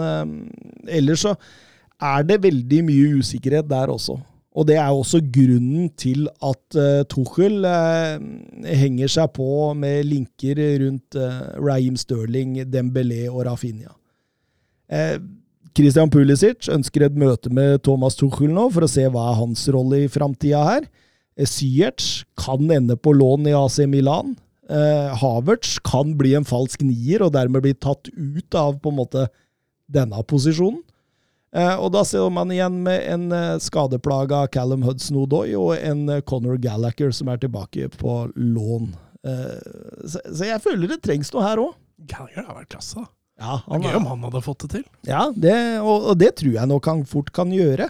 Ellers 0.87 1.25
så 1.25 1.35
er 1.99 2.23
det 2.23 2.43
veldig 2.43 2.83
mye 2.87 3.19
usikkerhet 3.19 3.67
der 3.69 3.91
også. 3.91 4.17
Og 4.55 4.65
det 4.67 4.77
er 4.79 4.89
også 4.89 5.19
grunnen 5.31 5.89
til 5.99 6.25
at 6.41 6.77
Tuchel 7.11 7.61
henger 8.65 9.11
seg 9.11 9.29
på 9.35 9.73
med 9.77 10.07
linker 10.07 10.57
rundt 10.81 11.15
Raheem 11.59 11.95
Sterling, 11.99 12.57
Dembélé 12.65 13.27
og 13.29 13.45
Rafinha. 13.45 13.93
Christian 15.77 16.09
Pulisic 16.09 16.67
ønsker 16.73 17.05
et 17.05 17.19
møte 17.19 17.51
med 17.53 17.83
Thomas 17.85 18.17
Tuchel 18.19 18.49
nå 18.55 18.65
for 18.73 18.87
å 18.87 18.91
se 18.91 19.05
hva 19.05 19.29
er 19.29 19.39
hans 19.43 19.67
rolle 19.75 20.05
i 20.07 20.11
framtida 20.11 20.63
her. 20.65 20.89
Eh, 21.39 21.47
Ziyech 21.47 22.25
kan 22.39 22.67
ende 22.75 22.97
på 22.99 23.13
lån 23.15 23.47
i 23.47 23.55
AC 23.55 23.79
Milan. 23.87 24.35
Eh, 24.69 25.15
Havertz 25.17 25.77
kan 25.87 26.11
bli 26.19 26.35
en 26.37 26.45
falsk 26.45 26.83
nier 26.85 27.23
og 27.25 27.33
dermed 27.33 27.63
bli 27.65 27.73
tatt 27.73 28.11
ut 28.13 28.55
av 28.59 28.75
på 28.83 28.91
en 28.91 28.99
måte 28.99 29.27
denne 29.89 30.19
posisjonen. 30.29 30.83
Eh, 31.55 31.75
og 31.81 31.89
da 31.95 32.03
ser 32.05 32.27
man 32.29 32.51
igjen 32.53 32.75
med 32.85 33.01
en 33.09 33.23
eh, 33.33 33.55
skadeplaga 33.57 34.43
Callum 34.53 34.83
Hudson-Odoi 34.85 35.55
og 35.57 35.71
en 35.79 36.03
eh, 36.13 36.19
Conor 36.21 36.59
Gallagher 36.61 37.09
som 37.15 37.31
er 37.33 37.39
tilbake 37.41 37.87
på 37.97 38.17
lån. 38.37 38.91
Eh, 39.25 39.55
så, 40.05 40.21
så 40.29 40.45
jeg 40.51 40.61
føler 40.61 40.91
det 40.93 40.99
trengs 41.07 41.33
noe 41.33 41.47
her 41.47 41.63
òg. 41.63 41.71
Gallagher 42.11 42.45
har 42.51 42.59
vært 42.59 42.75
klasse, 42.75 43.01
da. 43.01 43.09
Ja, 43.39 43.55
Det 43.65 43.79
er 43.79 43.83
gøy 43.87 43.97
om 44.01 44.07
han 44.11 44.23
hadde 44.27 44.43
fått 44.43 44.65
det 44.65 44.69
til. 44.73 44.85
ja 45.07 45.21
det, 45.31 45.55
og, 45.79 46.09
og 46.11 46.17
det 46.19 46.33
tror 46.41 46.53
jeg 46.59 46.69
nok 46.69 46.89
han 46.91 47.05
fort 47.07 47.29
kan 47.33 47.49
gjøre. 47.55 47.87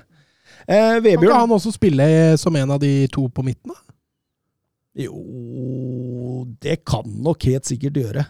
Eh, 0.70 1.00
Kan 1.02 1.24
ikke 1.24 1.34
han 1.34 1.56
også 1.56 1.74
spille 1.74 2.06
som 2.38 2.56
en 2.60 2.76
av 2.76 2.82
de 2.82 3.08
to 3.10 3.26
på 3.34 3.46
midten, 3.46 3.74
da? 3.74 3.80
Jo, 5.00 5.16
det 6.62 6.82
kan 6.88 7.08
nok 7.24 7.46
helt 7.50 7.66
sikkert 7.70 7.98
gjøre. 7.98 8.26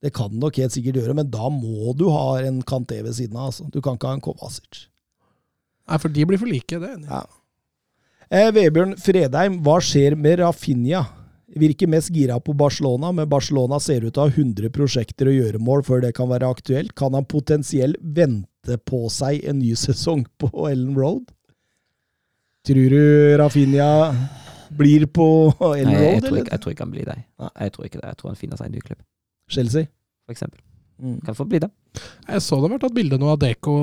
Det 0.00 0.12
kan 0.16 0.32
nok 0.32 0.56
helt 0.60 0.74
sikkert 0.74 1.00
gjøre, 1.00 1.16
men 1.16 1.28
da 1.32 1.50
må 1.52 1.92
du 1.96 2.06
ha 2.12 2.40
en 2.44 2.62
Kanté 2.66 3.00
ved 3.04 3.16
siden 3.16 3.36
av. 3.36 3.50
Altså. 3.50 3.66
Du 3.72 3.80
kan 3.84 3.98
ikke 3.98 4.08
ha 4.08 4.16
en 4.16 4.24
Kovacic. 4.24 4.86
Nei, 5.90 5.98
for 6.00 6.12
de 6.14 6.26
blir 6.28 6.40
for 6.40 6.50
like, 6.50 6.80
det. 6.80 6.92
Ja. 7.08 7.24
Eh, 8.30 8.52
Vebjørn 8.54 8.94
Fredheim, 9.00 9.58
hva 9.64 9.80
skjer 9.82 10.14
med 10.14 10.38
Rafinha? 10.40 11.02
Virker 11.58 11.90
mest 11.90 12.12
gira 12.14 12.36
på 12.38 12.54
Barcelona, 12.54 13.10
men 13.10 13.26
Barcelona 13.28 13.80
ser 13.82 14.04
ut 14.04 14.14
til 14.14 14.22
å 14.22 14.28
ha 14.28 14.30
100 14.30 14.70
prosjekter 14.70 15.32
og 15.32 15.34
gjøremål 15.34 15.82
før 15.88 16.04
det 16.04 16.12
kan 16.14 16.30
være 16.30 16.46
aktuelt. 16.46 16.94
Kan 16.94 17.16
han 17.18 17.26
potensielt 17.26 17.98
vente 18.00 18.78
på 18.86 19.08
seg 19.10 19.42
en 19.50 19.58
ny 19.58 19.74
sesong 19.74 20.22
på 20.38 20.52
Ellen 20.70 20.94
Road? 20.94 21.26
Tror 22.66 22.92
du 22.92 23.36
Rafinha 23.40 23.92
blir 24.76 25.06
på 25.10 25.26
Ellen 25.74 25.94
Nei, 25.94 26.02
jeg, 26.14 26.24
tror 26.26 26.42
ikke, 26.42 26.52
jeg 26.52 26.62
tror 26.64 26.74
ikke 26.74 26.84
han 26.84 26.92
blir 26.92 27.08
der. 27.08 27.22
Jeg 27.48 27.72
tror 27.74 27.86
ikke 27.88 28.00
det. 28.00 28.08
Jeg 28.12 28.20
tror 28.20 28.30
han 28.30 28.38
finner 28.38 28.60
seg 28.60 28.70
en 28.70 28.76
ny 28.76 28.84
klubb, 28.84 29.00
Chelsea? 29.50 29.88
for 30.30 30.36
eksempel. 30.36 30.60
Mm. 31.00 31.20
Kan 31.26 31.34
få 31.34 31.44
bli 31.48 31.58
det. 31.58 31.70
Jeg 32.28 32.42
så 32.44 32.60
det 32.62 32.70
var 32.70 32.82
tatt 32.82 32.94
bilde 32.94 33.18
nå 33.18 33.32
av 33.32 33.40
Deko 33.40 33.74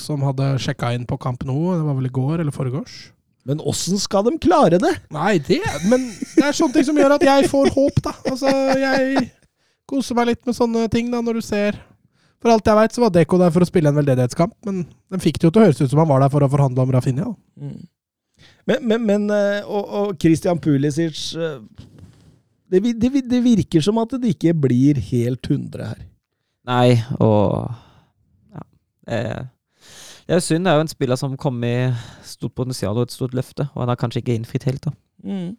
som 0.00 0.22
hadde 0.24 0.54
sjekka 0.62 0.94
inn 0.96 1.04
på 1.08 1.18
Kamp 1.20 1.44
nå. 1.44 1.56
Det 1.74 1.84
var 1.84 1.98
vel 1.98 2.08
i 2.08 2.14
går 2.14 2.40
eller 2.40 2.54
foregårs? 2.54 2.94
Men 3.44 3.60
åssen 3.60 4.00
skal 4.00 4.24
de 4.24 4.38
klare 4.40 4.78
det? 4.80 4.92
Nei, 5.12 5.36
det 5.44 5.60
Men 5.90 6.06
det 6.08 6.46
er 6.46 6.56
sånne 6.56 6.78
ting 6.78 6.86
som 6.88 6.96
gjør 6.96 7.18
at 7.18 7.26
jeg 7.26 7.50
får 7.52 7.74
håp, 7.74 7.98
da. 8.06 8.14
Altså, 8.30 8.52
jeg 8.80 9.26
koser 9.90 10.16
meg 10.16 10.30
litt 10.30 10.46
med 10.48 10.56
sånne 10.56 10.86
ting, 10.92 11.10
da, 11.12 11.20
når 11.20 11.42
du 11.42 11.44
ser 11.44 11.76
For 12.40 12.52
alt 12.54 12.64
jeg 12.70 12.78
veit, 12.78 12.96
så 12.96 13.04
var 13.04 13.12
Deko 13.12 13.40
der 13.40 13.52
for 13.52 13.64
å 13.64 13.68
spille 13.68 13.90
en 13.92 13.98
veldedighetskamp, 13.98 14.54
men 14.68 14.86
den 15.12 15.20
fikk 15.20 15.40
det 15.40 15.48
jo 15.48 15.52
til 15.52 15.62
å 15.62 15.66
høres 15.66 15.82
ut 15.82 15.90
som 15.90 16.00
han 16.00 16.08
var 16.08 16.24
der 16.24 16.32
for 16.32 16.44
å 16.44 16.48
forhandle 16.52 16.84
om 16.84 16.94
Rafinha. 16.94 17.28
da. 17.28 17.66
Mm. 17.68 17.84
Men, 18.66 18.80
men, 18.88 19.04
men 19.06 19.26
eh, 19.30 19.66
og, 19.66 19.88
og 20.00 20.14
Christian 20.20 20.58
Pulisic 20.62 21.34
eh, 21.36 21.58
det, 22.72 22.80
det, 23.00 23.10
det 23.28 23.40
virker 23.44 23.84
som 23.84 23.98
at 24.00 24.14
det 24.20 24.34
ikke 24.34 24.54
blir 24.56 24.98
helt 25.12 25.46
100 25.50 25.84
her. 25.92 26.04
Nei, 26.64 26.96
og 27.20 27.68
ja. 28.54 28.64
Eh, 29.06 29.42
Det 30.24 30.32
er 30.32 30.40
jo 30.40 30.44
synd. 30.46 30.64
Det 30.64 30.72
er 30.72 30.78
jo 30.78 30.84
en 30.86 30.88
spiller 30.94 31.20
som 31.20 31.36
kom 31.36 31.58
med 31.60 31.92
stort 32.24 32.54
potensial 32.56 32.96
og 32.96 33.04
et 33.10 33.12
stort 33.12 33.34
løfte, 33.36 33.68
og 33.74 33.82
han 33.84 33.92
har 33.92 34.00
kanskje 34.00 34.22
ikke 34.22 34.38
innfridd 34.38 34.64
helt. 34.64 34.86
da. 34.86 34.94
Mm. 35.22 35.50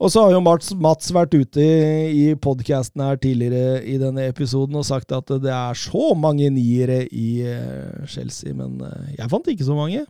Og 0.00 0.10
så 0.12 0.22
har 0.24 0.32
jo 0.32 0.40
Mats, 0.44 0.72
Mats 0.76 1.12
vært 1.12 1.36
ute 1.36 1.60
i, 1.60 2.32
i 2.32 2.34
podkasten 2.40 3.00
her 3.04 3.16
tidligere 3.20 3.78
i 3.84 3.96
denne 4.00 4.26
episoden 4.28 4.76
og 4.76 4.84
sagt 4.88 5.12
at 5.16 5.30
det 5.40 5.52
er 5.52 5.76
så 5.76 6.10
mange 6.16 6.50
niere 6.52 7.02
i 7.08 7.28
uh, 7.48 8.04
Chelsea, 8.08 8.52
men 8.56 8.80
uh, 8.80 9.06
jeg 9.16 9.30
fant 9.32 9.48
ikke 9.52 9.68
så 9.68 9.76
mange. 9.76 10.02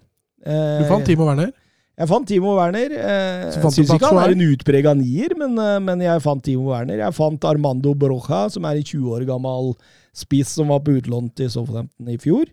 Uh, 0.47 0.81
Du 0.83 0.89
fant 0.91 1.07
Timo 1.07 1.29
Werner. 1.29 1.53
Jeg 1.97 2.11
fant 2.11 2.29
Timo 2.29 2.53
Werner. 2.59 2.93
Eh, 2.93 3.55
fant 3.57 3.73
du 3.73 3.81
Syns 3.81 3.95
ikke 3.95 4.11
han 4.11 4.21
er 4.21 4.35
en 4.35 4.45
utprega 4.51 4.93
nier, 4.99 5.33
men, 5.41 5.57
eh, 5.57 5.79
men 5.81 6.03
jeg 6.05 6.25
fant 6.25 6.45
Timo 6.45 6.69
Werner. 6.75 7.01
Jeg 7.01 7.17
fant 7.17 7.49
Armando 7.49 7.95
Broja, 7.97 8.47
som 8.53 8.69
er 8.69 8.77
en 8.77 8.85
20 8.85 9.15
år 9.17 9.25
gammel 9.29 9.73
spiss 10.17 10.55
som 10.59 10.73
var 10.73 10.83
på 10.85 10.99
utlån 11.01 11.33
til 11.37 11.49
Southampton 11.53 12.13
i 12.13 12.19
fjor, 12.21 12.51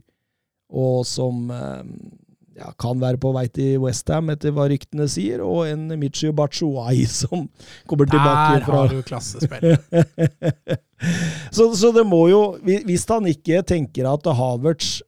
og 0.72 1.04
som 1.08 1.52
eh, 1.52 1.84
ja, 2.60 2.72
kan 2.80 3.00
være 3.04 3.20
på 3.20 3.34
vei 3.36 3.46
til 3.52 3.82
Westham, 3.84 4.32
etter 4.32 4.56
hva 4.56 4.70
ryktene 4.72 5.10
sier, 5.12 5.44
og 5.44 5.68
en 5.68 5.92
Michi 6.00 6.32
Bachuai 6.32 7.04
som 7.22 7.50
kommer 7.90 8.08
tilbake 8.08 8.60
Der 8.62 8.68
fra 8.68 8.82
har 8.86 8.96
du 8.96 9.04
klassespill. 9.04 9.76
så, 11.56 11.68
så 11.76 11.92
det 11.92 12.06
må 12.08 12.30
jo 12.32 12.44
Hvis 12.64 13.04
han 13.12 13.28
ikke 13.28 13.60
tenker 13.68 14.08
at 14.08 14.30
Havertz 14.40 15.02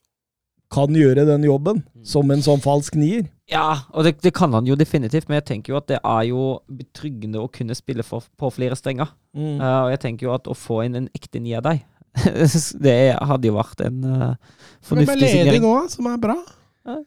kan 0.76 0.94
gjøre 0.96 1.26
den 1.28 1.48
jobben, 1.48 1.82
som 2.06 2.30
en 2.34 2.44
sånn 2.46 2.62
falsk 2.64 2.98
nier 3.00 3.26
Ja, 3.52 3.88
og 3.94 4.08
det, 4.08 4.18
det 4.26 4.34
kan 4.38 4.54
han 4.58 4.68
jo 4.68 4.78
definitivt, 4.78 5.30
men 5.30 5.40
jeg 5.40 5.48
tenker 5.50 5.74
jo 5.74 5.80
at 5.80 5.90
det 5.92 6.00
er 6.02 6.24
jo 6.30 6.46
betryggende 6.68 7.42
å 7.42 7.50
kunne 7.52 7.78
spille 7.78 8.06
for, 8.06 8.26
på 8.38 8.52
flere 8.54 8.78
strenger. 8.80 9.12
mm. 9.38 9.58
Uh, 9.62 9.82
og 9.86 9.90
jeg 9.96 10.04
tenker 10.06 10.30
jo 10.30 10.36
at 10.36 10.50
å 10.52 10.58
få 10.58 10.84
inn 10.86 11.00
en 11.02 11.12
ekte 11.18 11.42
nier 11.44 11.64
der, 11.66 11.84
det 12.86 13.00
hadde 13.20 13.50
jo 13.50 13.58
vært 13.58 13.82
en 13.86 13.98
uh, 14.04 14.12
Men 14.12 14.30
med 14.30 14.88
fornuftig 14.90 15.20
leding 15.20 15.36
signering. 15.36 15.68
òg, 15.72 15.90
som 15.92 16.08
er 16.12 16.22
bra. 16.22 16.38
Eh, 16.86 17.02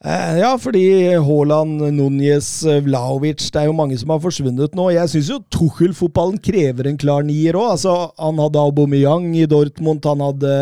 Ja, 0.00 0.54
fordi 0.56 1.12
Haaland, 1.20 1.82
Núñez, 1.92 2.46
Vlaovic 2.86 3.50
Det 3.52 3.58
er 3.60 3.66
jo 3.68 3.74
mange 3.76 3.98
som 4.00 4.08
har 4.14 4.22
forsvunnet 4.22 4.72
nå. 4.72 4.86
Jeg 4.94 5.10
syns 5.12 5.28
jo 5.28 5.36
Tuchel-fotballen 5.52 6.38
krever 6.40 6.88
en 6.88 6.96
klar 6.96 7.26
nier 7.28 7.58
òg. 7.58 7.74
Altså, 7.74 7.92
han 8.16 8.40
hadde 8.40 8.62
Aubameyang 8.62 9.26
i 9.36 9.44
Dortmund, 9.44 10.00
han 10.08 10.22
hadde 10.24 10.54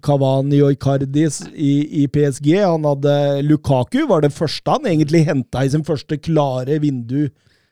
Cavani 0.00 0.62
og 0.64 0.72
Icardis 0.78 1.42
i, 1.52 1.74
i 2.00 2.06
PSG. 2.08 2.54
Han 2.62 2.88
hadde 2.88 3.12
Lukaku, 3.44 4.06
var 4.08 4.24
det 4.24 4.32
første 4.32 4.78
han 4.78 4.88
egentlig 4.88 5.26
henta 5.28 5.66
i 5.66 5.72
sin 5.74 5.84
første 5.84 6.16
klare 6.16 6.78
vindu 6.80 7.28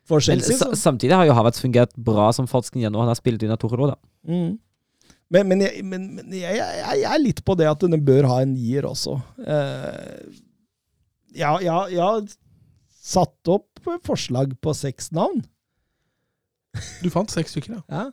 for 0.09 0.21
Chelsea. 0.21 0.59
Men, 0.61 0.77
samtidig 0.77 1.17
har 1.17 1.29
jo 1.29 1.37
Havertz 1.39 1.63
fungert 1.63 1.95
bra 1.97 2.29
som 2.37 2.49
falsk 2.51 2.77
nier 2.77 2.93
nå. 2.93 3.01
Han 3.01 3.09
har 3.15 3.17
spilt 3.17 3.47
under 3.49 3.57
Torre 3.61 3.95
da. 3.95 3.97
Mm. 4.29 4.59
Men, 5.33 5.49
men, 5.49 5.65
jeg, 5.65 5.85
men 5.85 6.05
jeg, 6.37 6.53
jeg, 6.57 6.85
jeg 7.01 7.09
er 7.09 7.25
litt 7.25 7.41
på 7.45 7.57
det 7.57 7.69
at 7.69 7.81
den 7.85 8.05
bør 8.05 8.29
ha 8.29 8.43
en 8.45 8.53
nier 8.53 8.85
også. 8.89 9.17
Eh, 9.45 10.45
ja, 11.39 11.55
ja, 11.65 11.79
jeg 11.93 12.35
satt 13.09 13.49
opp 13.55 13.81
forslag 14.05 14.53
på 14.63 14.75
seks 14.77 15.11
navn. 15.17 15.41
Du 17.03 17.09
fant 17.11 17.31
seks 17.33 17.55
stykker, 17.55 17.79
ja. 17.79 17.83
Ja. 17.89 18.07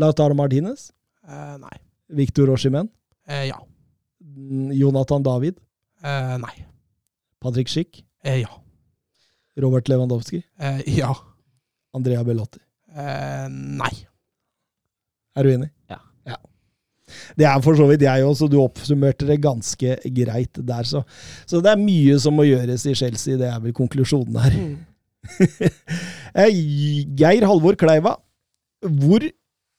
Lautaro 0.00 0.36
Martinez, 0.38 0.90
Eh, 1.26 1.56
nei. 1.60 1.76
Victor 2.16 2.48
Oshimen, 2.54 2.88
Eh, 3.28 3.46
ja. 3.50 3.58
mm, 4.24 4.70
Jonathan 4.78 5.22
David, 5.22 5.58
Eh, 6.02 6.36
nei. 6.40 6.64
Patrick 7.40 7.68
Schick, 7.68 8.02
Eh, 8.24 8.40
ja. 8.42 8.48
Robert 9.60 9.88
Lewandowski, 9.88 10.42
Eh, 10.58 10.82
ja. 10.96 11.12
Andrea 11.94 12.22
Bellotti. 12.24 12.60
Eh, 12.94 13.48
nei. 13.50 13.92
Er 15.36 15.42
du 15.44 15.50
enig? 15.52 15.70
Ja. 15.90 15.98
Det 17.38 17.48
er 17.48 17.64
for 17.64 17.78
så 17.78 17.86
vidt 17.90 18.04
jeg 18.06 18.26
òg, 18.26 18.36
så 18.38 18.48
du 18.50 18.58
oppsummerte 18.62 19.28
det 19.28 19.40
ganske 19.42 19.98
greit 20.16 20.56
der. 20.56 20.86
Så. 20.88 21.02
så 21.46 21.62
det 21.62 21.72
er 21.72 21.82
mye 21.82 22.18
som 22.22 22.38
må 22.38 22.46
gjøres 22.48 22.86
i 22.86 22.96
Chelsea, 22.98 23.38
det 23.40 23.50
er 23.50 23.60
vel 23.62 23.76
konklusjonen 23.76 24.40
her. 24.40 24.56
Mm. 24.56 24.78
Geir 27.20 27.46
Halvor 27.46 27.76
Kleiva, 27.80 28.16
hvor, 28.80 29.26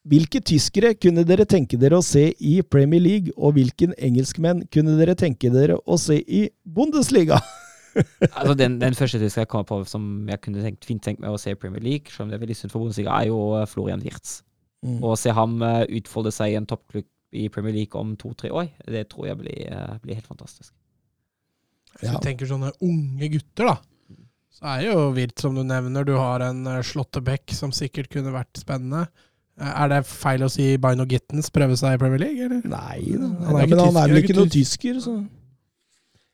hvilke 0.07 0.41
tyskere 0.45 0.93
kunne 0.97 1.25
dere 1.27 1.47
tenke 1.49 1.79
dere 1.81 1.99
å 1.99 2.05
se 2.05 2.29
i 2.37 2.59
Premier 2.61 3.01
League, 3.01 3.33
og 3.37 3.57
hvilken 3.57 3.95
engelskmenn 3.97 4.65
kunne 4.73 4.97
dere 4.99 5.17
tenke 5.17 5.51
dere 5.53 5.79
å 5.85 5.97
se 6.01 6.21
i 6.21 6.47
Bundesliga? 6.63 7.41
Altså 7.91 8.53
den, 8.55 8.77
den 8.79 8.93
første 8.95 9.19
tyskeren 9.19 9.43
jeg 9.43 9.49
kommer 9.51 9.65
på 9.67 9.77
som 9.83 10.03
jeg 10.31 10.39
kunne 10.45 10.61
tenkt, 10.63 10.85
fint 10.87 11.01
tenkt 11.03 11.19
meg 11.19 11.33
å 11.35 11.39
se 11.41 11.51
i 11.51 11.57
Premier 11.59 11.83
League, 11.83 12.07
selv 12.07 12.23
om 12.23 12.29
det 12.31 12.37
er 12.37 12.43
veldig 12.45 12.55
synd 12.55 12.71
for 12.71 12.85
Bundesliga, 12.85 13.17
er 13.17 13.27
jo 13.27 13.41
eh, 13.57 13.65
Florian 13.67 13.99
Wirtz. 13.99 14.37
Å 14.81 15.15
se 15.19 15.33
ham 15.35 15.59
eh, 15.61 15.83
utfolde 15.99 16.31
seg 16.31 16.53
i 16.53 16.57
en 16.57 16.65
toppklubb 16.69 17.05
i 17.33 17.47
Premier 17.49 17.73
League 17.73 17.95
om 17.99 18.15
to-tre 18.19 18.49
år, 18.51 18.69
det 18.85 19.05
tror 19.09 19.27
jeg 19.29 19.37
blir, 19.39 19.61
eh, 19.71 19.97
blir 20.03 20.15
helt 20.19 20.27
fantastisk. 20.27 20.73
Hvis 21.99 22.09
Ja. 22.09 22.17
du 22.17 22.25
tenker 22.25 22.47
sånne 22.47 22.71
unge 22.81 23.29
gutter, 23.31 23.65
da, 23.65 23.77
så 24.51 24.63
er 24.75 24.81
det 24.81 24.87
jo 24.93 25.11
vilt, 25.15 25.39
som 25.39 25.55
du 25.55 25.63
nevner. 25.63 26.05
Du 26.05 26.13
har 26.17 26.39
en 26.45 26.65
uh, 26.67 26.81
Slåttebekk 26.81 27.51
som 27.55 27.71
sikkert 27.71 28.09
kunne 28.13 28.31
vært 28.33 28.59
spennende. 28.59 29.07
Eh, 29.59 29.67
er 29.83 29.89
det 29.89 30.01
feil 30.07 30.43
å 30.45 30.49
si 30.51 30.75
Bino 30.77 31.05
Gittens 31.05 31.49
prøve 31.51 31.75
seg 31.79 31.95
i 31.95 32.01
Premier 32.01 32.19
League, 32.19 32.45
eller? 32.45 32.61
Nei 32.67 32.99
da. 33.15 33.27
Han 33.27 33.55
er 33.55 33.59
Ja, 33.59 33.65
ikke 33.65 33.69
men 33.75 33.79
han 33.85 33.97
er 34.03 34.07
vel 34.13 34.23
ikke 34.23 34.37
noen 34.37 34.51
tysker, 34.53 34.99
så 35.03 35.15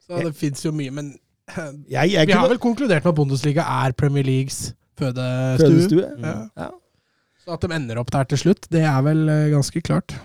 Så 0.07 0.23
det 0.23 0.35
fins 0.39 0.61
jo 0.63 0.71
mye, 0.71 0.91
men 0.91 1.13
eh, 1.49 1.71
jeg, 1.89 2.11
jeg 2.13 2.27
vi 2.27 2.33
har 2.33 2.47
vel 2.49 2.57
konkludert 2.63 3.03
med 3.03 3.11
at 3.11 3.15
Bundesliga 3.17 3.65
er 3.85 3.91
Premier 3.93 4.23
Leagues 4.23 4.73
fødestue. 4.97 5.67
Fødestue. 5.67 6.05
Ja. 6.23 6.35
Ja. 6.57 6.69
Så 7.43 7.53
at 7.53 7.61
de 7.61 7.73
ender 7.75 7.99
opp 7.99 8.09
der 8.11 8.23
til 8.27 8.37
slutt, 8.37 8.67
det 8.71 8.81
er 8.87 9.01
vel 9.03 9.27
eh, 9.29 9.49
ganske 9.53 9.81
klart. 9.81 10.15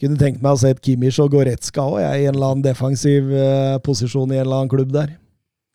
Kunne 0.00 0.18
tenkt 0.20 0.42
meg 0.44 0.52
å 0.56 0.60
se 0.60 0.70
et 0.74 0.80
Kimmich 0.84 1.16
og 1.22 1.30
Goretzka 1.32 1.84
òg, 1.88 2.00
i 2.02 2.26
en 2.28 2.34
eller 2.34 2.50
annen 2.52 2.64
defensiv 2.66 3.30
eh, 3.32 3.76
posisjon 3.86 4.32
i 4.34 4.36
en 4.36 4.42
eller 4.46 4.58
annen 4.62 4.72
klubb 4.72 4.90
der. 4.92 5.14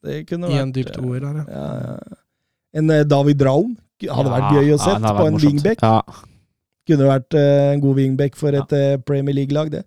Det 0.06 0.20
kunne 0.30 0.50
I 0.54 0.60
en 0.62 0.74
dyp 0.74 0.92
eh, 0.92 0.98
toer 0.98 1.24
der, 1.24 1.40
ja. 1.42 1.46
ja, 1.56 1.96
ja. 1.96 2.20
En 2.78 2.90
eh, 2.94 3.02
David 3.06 3.42
Raum 3.46 3.74
hadde 4.02 4.32
vært 4.34 4.54
gøy 4.58 4.68
å 4.70 4.76
Ja, 4.76 4.82
se 4.82 4.94
ja, 4.94 5.16
på 5.18 5.26
en 5.28 5.36
morsomt. 5.36 5.48
wingback. 5.48 5.82
Ja. 5.82 6.22
Kunne 6.90 7.10
vært 7.10 7.36
eh, 7.38 7.66
en 7.76 7.82
god 7.84 7.98
wingback 8.00 8.38
for 8.40 8.58
et 8.58 8.72
Premier 9.06 9.36
League-lag, 9.38 9.70
det. 9.74 9.84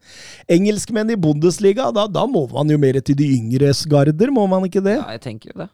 Engelskmenn 0.51 1.11
i 1.11 1.17
Bundesliga, 1.19 1.89
da, 1.95 2.07
da 2.11 2.27
må 2.31 2.45
man 2.53 2.71
jo 2.71 2.79
mer 2.79 2.99
til 3.03 3.19
de 3.19 3.27
yngres 3.39 3.83
garder, 3.91 4.31
må 4.35 4.47
man 4.51 4.67
ikke 4.69 4.83
det? 4.85 4.99
ja, 5.01 5.09
jeg 5.17 5.25
tenker 5.27 5.51
jo 5.55 5.65
det, 5.65 5.71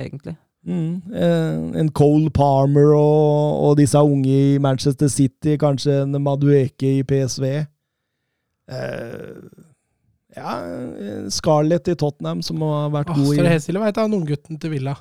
egentlig. 0.00 0.36
Mm, 0.68 1.00
eh, 1.14 1.80
en 1.80 1.88
Cole 1.96 2.28
Palmer 2.34 2.90
og, 2.96 3.64
og 3.70 3.76
disse 3.78 4.00
unge 4.04 4.28
i 4.28 4.58
Manchester 4.60 5.08
City, 5.08 5.56
kanskje 5.60 6.02
en 6.02 6.18
Madueke 6.20 6.98
i 6.98 7.04
PSV. 7.08 7.46
Eh, 8.68 9.36
ja, 10.36 10.54
eh, 10.60 11.28
Scarlett 11.32 11.88
i 11.88 11.96
Tottenham, 11.98 12.42
som 12.44 12.60
har 12.66 12.90
vært 12.92 13.12
Åh, 13.14 13.20
god 13.22 13.30
så 13.30 13.38
det 13.38 13.46
i 13.46 13.54
helt 13.54 13.64
stille, 13.64 13.92
han 13.96 14.14
unggutten 14.18 14.60
til 14.60 14.70
Villa. 14.74 14.96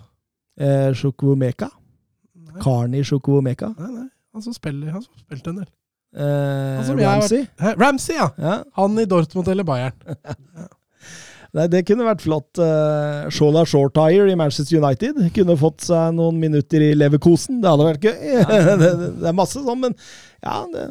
eh, 0.60 0.94
Chukwumeka. 0.94 1.70
Nei, 2.36 2.62
Karni 2.64 3.04
Chukwumeka. 3.04 3.74
nei, 3.78 3.92
nei. 3.92 4.08
Han 4.34 4.42
som 4.42 4.54
spiller, 4.54 4.92
han 4.92 5.02
som 5.04 5.14
spilte 5.20 5.50
en 5.50 5.62
del. 5.64 5.70
Eh, 6.16 6.80
Altså, 6.80 6.96
Ramsey. 6.96 7.46
Hæ? 7.60 7.74
Ramsey, 7.78 8.16
ja! 8.16 8.30
Ja, 8.38 8.64
Han 8.76 8.98
i 9.00 9.06
Dortmund 9.06 9.48
eller 9.48 9.64
Bayern. 9.64 9.94
Nei, 11.58 11.66
det 11.72 11.86
kunne 11.88 12.06
vært 12.06 12.22
flott. 12.22 12.60
Uh, 12.60 13.30
Shola 13.34 13.64
Shortire 13.66 14.28
i 14.30 14.36
Manchester 14.38 14.78
United 14.78 15.20
kunne 15.34 15.56
fått 15.58 15.88
seg 15.88 16.14
noen 16.18 16.38
minutter 16.42 16.84
i 16.84 16.92
Leverkosen. 16.94 17.62
Det 17.64 17.72
hadde 17.72 17.88
vært 17.88 18.04
gøy. 18.04 18.18
det, 18.84 18.92
det 19.22 19.30
er 19.32 19.38
masse 19.38 19.64
sånn, 19.64 19.80
men 19.88 19.96
ja, 20.44 20.60
det 20.74 20.84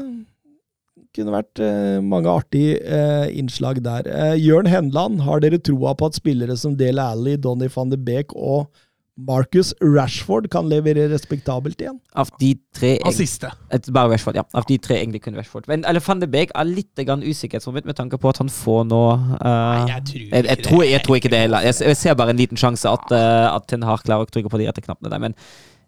kunne 1.16 1.34
vært 1.34 1.62
eh, 1.62 1.98
mange 2.04 2.30
artige 2.32 2.78
eh, 2.82 3.28
innslag 3.40 3.82
der. 3.84 4.08
Eh, 4.08 4.34
Jørn 4.40 4.68
Henland, 4.70 5.22
har 5.26 5.42
dere 5.44 5.60
troa 5.60 5.96
på 5.96 6.10
at 6.10 6.18
spillere 6.18 6.56
som 6.60 6.76
Dale 6.78 7.04
Alli, 7.14 7.36
Donny 7.40 7.70
van 7.72 7.92
de 7.92 8.00
Beek 8.00 8.36
og 8.36 8.68
Marcus 9.16 9.72
Rashford 9.80 10.50
kan 10.52 10.66
levere 10.68 11.06
respektabelt 11.08 11.80
igjen? 11.80 11.96
Av 12.12 12.28
de 12.40 12.50
tre 12.76 12.96
Av 13.00 13.14
siste. 13.16 13.48
Et, 13.72 13.88
bare 13.88 14.12
Rashford, 14.12 14.36
ja. 14.36 14.44
Av 14.52 14.66
de 14.68 14.76
tre 14.82 14.98
egentlig 14.98 15.22
kun 15.24 15.38
Rashford. 15.38 15.64
Men 15.70 15.86
eller 15.88 16.04
Van 16.04 16.20
de 16.20 16.28
Beek 16.28 16.52
er 16.52 16.68
litt 16.68 17.00
usikkerhetsmoment 17.00 17.88
med 17.88 17.96
tanke 17.96 18.20
på 18.20 18.28
at 18.28 18.42
han 18.42 18.52
får 18.52 18.84
nå 18.90 19.00
eh, 19.40 19.86
jeg 19.88 20.04
tror 20.10 20.20
jeg, 20.20 20.44
jeg, 20.44 20.64
tror, 20.66 20.84
jeg 20.84 21.04
tror 21.06 21.20
ikke 21.20 21.32
det 21.32 21.40
heller. 21.46 21.64
Jeg, 21.64 21.80
jeg 21.88 21.96
ser 21.96 22.18
bare 22.20 22.36
en 22.36 22.42
liten 22.42 22.60
sjanse 22.60 22.92
at, 22.92 23.08
uh, 23.08 23.54
at 23.54 23.64
Ten 23.72 23.86
Hag 23.88 24.04
klarer 24.04 24.28
å 24.28 24.30
trykke 24.30 24.52
på 24.52 24.60
de 24.60 24.68
rette 24.68 24.84
knappene 24.84 25.12
der. 25.12 25.22
Men 25.22 25.38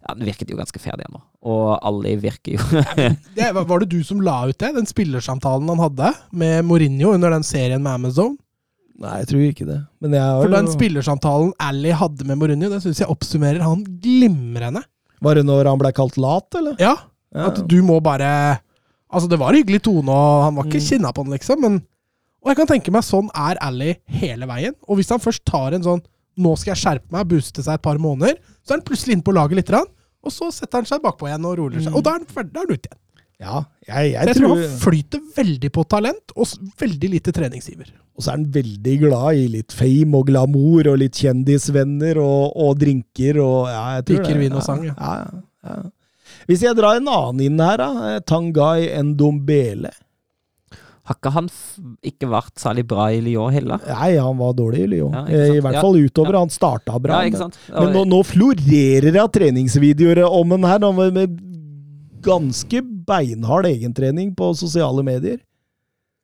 ja, 0.09 0.15
den 0.17 0.25
virket 0.27 0.51
jo 0.51 0.57
ganske 0.57 0.81
ferdig 0.81 1.05
ennå. 1.07 1.21
Og 1.45 1.79
Ali 1.85 2.15
virker 2.17 2.57
jo 2.57 2.83
Det, 3.37 3.49
var 3.55 3.79
det 3.85 3.89
du 3.93 3.99
som 4.05 4.21
la 4.25 4.47
ut 4.49 4.59
det? 4.59 4.71
Den 4.75 4.87
spillersamtalen 4.89 5.69
han 5.69 5.79
hadde 5.85 6.13
med 6.33 6.65
Mourinho 6.65 7.13
under 7.15 7.31
den 7.35 7.45
serien 7.47 7.83
med 7.85 7.93
Amazon? 7.99 8.37
Nei, 8.99 9.19
jeg 9.21 9.29
tror 9.31 9.43
ikke 9.47 9.67
det. 9.69 9.77
Men 10.03 10.17
jeg 10.17 10.23
har 10.25 10.41
For 10.43 10.51
den 10.57 10.67
jo 10.67 10.73
spillersamtalen 10.75 11.53
Ali 11.63 11.93
hadde 11.95 12.25
med 12.27 12.41
Mourinho, 12.41 12.71
den 12.73 12.81
syns 12.83 12.99
jeg 13.05 13.09
oppsummerer 13.13 13.61
han 13.63 13.85
glimrende. 14.03 14.83
Var 15.23 15.39
det 15.39 15.45
når 15.47 15.69
han 15.71 15.79
ble 15.83 15.93
kalt 15.95 16.17
lat, 16.19 16.49
eller? 16.59 16.75
Ja, 16.83 16.97
Ja. 17.35 17.51
at 17.51 17.61
du 17.69 17.83
må 17.85 18.01
bare 18.03 18.61
Altså, 19.13 19.29
det 19.29 19.39
var 19.41 19.55
hyggelig 19.57 19.83
tone, 19.87 20.11
og 20.13 20.43
han 20.45 20.55
var 20.57 20.65
ikke 20.67 20.81
Mm. 20.83 20.89
kinna 20.89 21.13
på 21.13 21.23
den, 21.25 21.33
liksom, 21.33 21.61
men 21.61 21.83
Og 22.45 22.49
jeg 22.53 22.57
kan 22.57 22.67
tenke 22.69 22.93
meg 22.93 23.03
sånn 23.03 23.29
er 23.35 23.57
Ali 23.61 23.97
hele 24.07 24.47
veien. 24.47 24.75
Og 24.89 24.97
hvis 24.99 25.09
han 25.11 25.19
først 25.19 25.45
tar 25.45 25.73
en 25.75 25.83
sånn 25.83 26.03
'nå 26.39 26.57
skal 26.59 26.75
jeg 26.75 26.83
skjerpe 26.85 27.11
meg', 27.11 27.27
booste 27.29 27.63
seg 27.63 27.75
et 27.75 27.83
par 27.83 27.99
måneder, 27.99 28.37
så 28.65 28.71
er 28.73 28.77
han 28.79 28.85
plutselig 28.87 29.13
inne 29.15 29.25
på 29.27 29.35
laget 29.35 29.57
litt, 29.57 29.67
grann, 29.67 29.87
og 30.29 30.35
så 30.35 30.49
setter 30.55 30.83
han 30.83 30.89
seg 30.91 31.03
bakpå 31.05 31.29
igjen 31.31 31.47
og 31.49 31.59
roler 31.63 31.83
seg. 31.85 31.95
Og 31.97 32.05
da 32.07 32.15
er 32.15 32.21
han 32.23 32.33
ferdig, 32.33 32.53
da 32.55 32.63
er 32.63 32.69
han 32.69 32.79
ute 32.79 32.91
igjen. 32.93 33.05
Ja, 33.39 33.59
jeg, 33.87 34.07
jeg 34.11 34.27
jeg 34.27 34.35
tror 34.35 34.49
tror 34.49 34.57
han 34.65 34.79
flyter 34.83 35.21
veldig 35.37 35.69
på 35.77 35.83
talent, 35.95 36.33
og 36.35 36.55
veldig 36.83 37.11
lite 37.13 37.35
treningsiver. 37.37 37.93
Og 38.19 38.25
så 38.25 38.33
er 38.33 38.41
han 38.41 38.49
veldig 38.57 38.95
glad 39.05 39.39
i 39.39 39.45
litt 39.53 39.75
fame 39.79 40.19
og 40.19 40.25
glamour 40.27 40.89
og 40.91 40.97
litt 40.99 41.21
kjendisvenner 41.23 42.19
og, 42.19 42.57
og 42.59 42.73
drinker 42.81 43.39
og 43.45 43.69
ja, 43.71 43.85
jeg 44.01 44.09
tror 44.09 44.19
Drikker, 44.19 44.35
det. 44.35 44.43
vin 44.43 44.59
og 44.59 44.67
sang, 44.67 44.83
ja. 44.89 44.97
ja. 44.99 45.45
Ja, 45.69 45.77
ja. 45.85 45.87
Hvis 46.51 46.65
jeg 46.67 46.77
drar 46.79 46.99
en 46.99 47.09
annen 47.15 47.45
inn 47.47 47.63
her, 47.63 47.79
da. 47.81 47.89
eh, 48.11 48.19
Tangai 48.27 48.91
Ndombele. 49.07 49.91
Har 51.09 51.17
ikke 51.17 51.31
han 51.33 51.47
f 51.49 51.59
ikke 52.05 52.29
vært 52.29 52.61
særlig 52.61 52.85
bra 52.91 53.07
i 53.17 53.21
Lyon 53.25 53.53
heller? 53.55 53.81
Nei, 53.89 54.11
han 54.21 54.37
var 54.37 54.53
dårlig 54.59 54.83
i 54.85 54.89
Lyon. 54.93 55.15
Ja, 55.17 55.23
Eh, 55.25 55.55
I 55.57 55.61
hvert 55.65 55.81
fall 55.81 55.97
utover. 56.03 56.37
Ja. 56.37 56.43
Han 56.45 56.53
starta 56.53 56.99
bra. 57.01 57.23
Ja, 57.23 57.31
ikke 57.31 57.39
men- 57.39 57.53
sant? 57.57 57.59
Men 57.73 57.93
nå, 57.97 58.03
nå 58.13 58.19
florerer 58.29 59.09
det 59.15 59.23
av 59.23 59.31
treningsvideoer 59.33 60.21
om 60.29 60.51
han 60.57 60.69
her, 60.69 60.85
med, 60.93 61.15
med 61.17 61.39
ganske 62.23 62.83
beinhard 63.09 63.67
egentrening 63.67 64.35
på 64.37 64.51
sosiale 64.59 65.03
medier. 65.07 65.39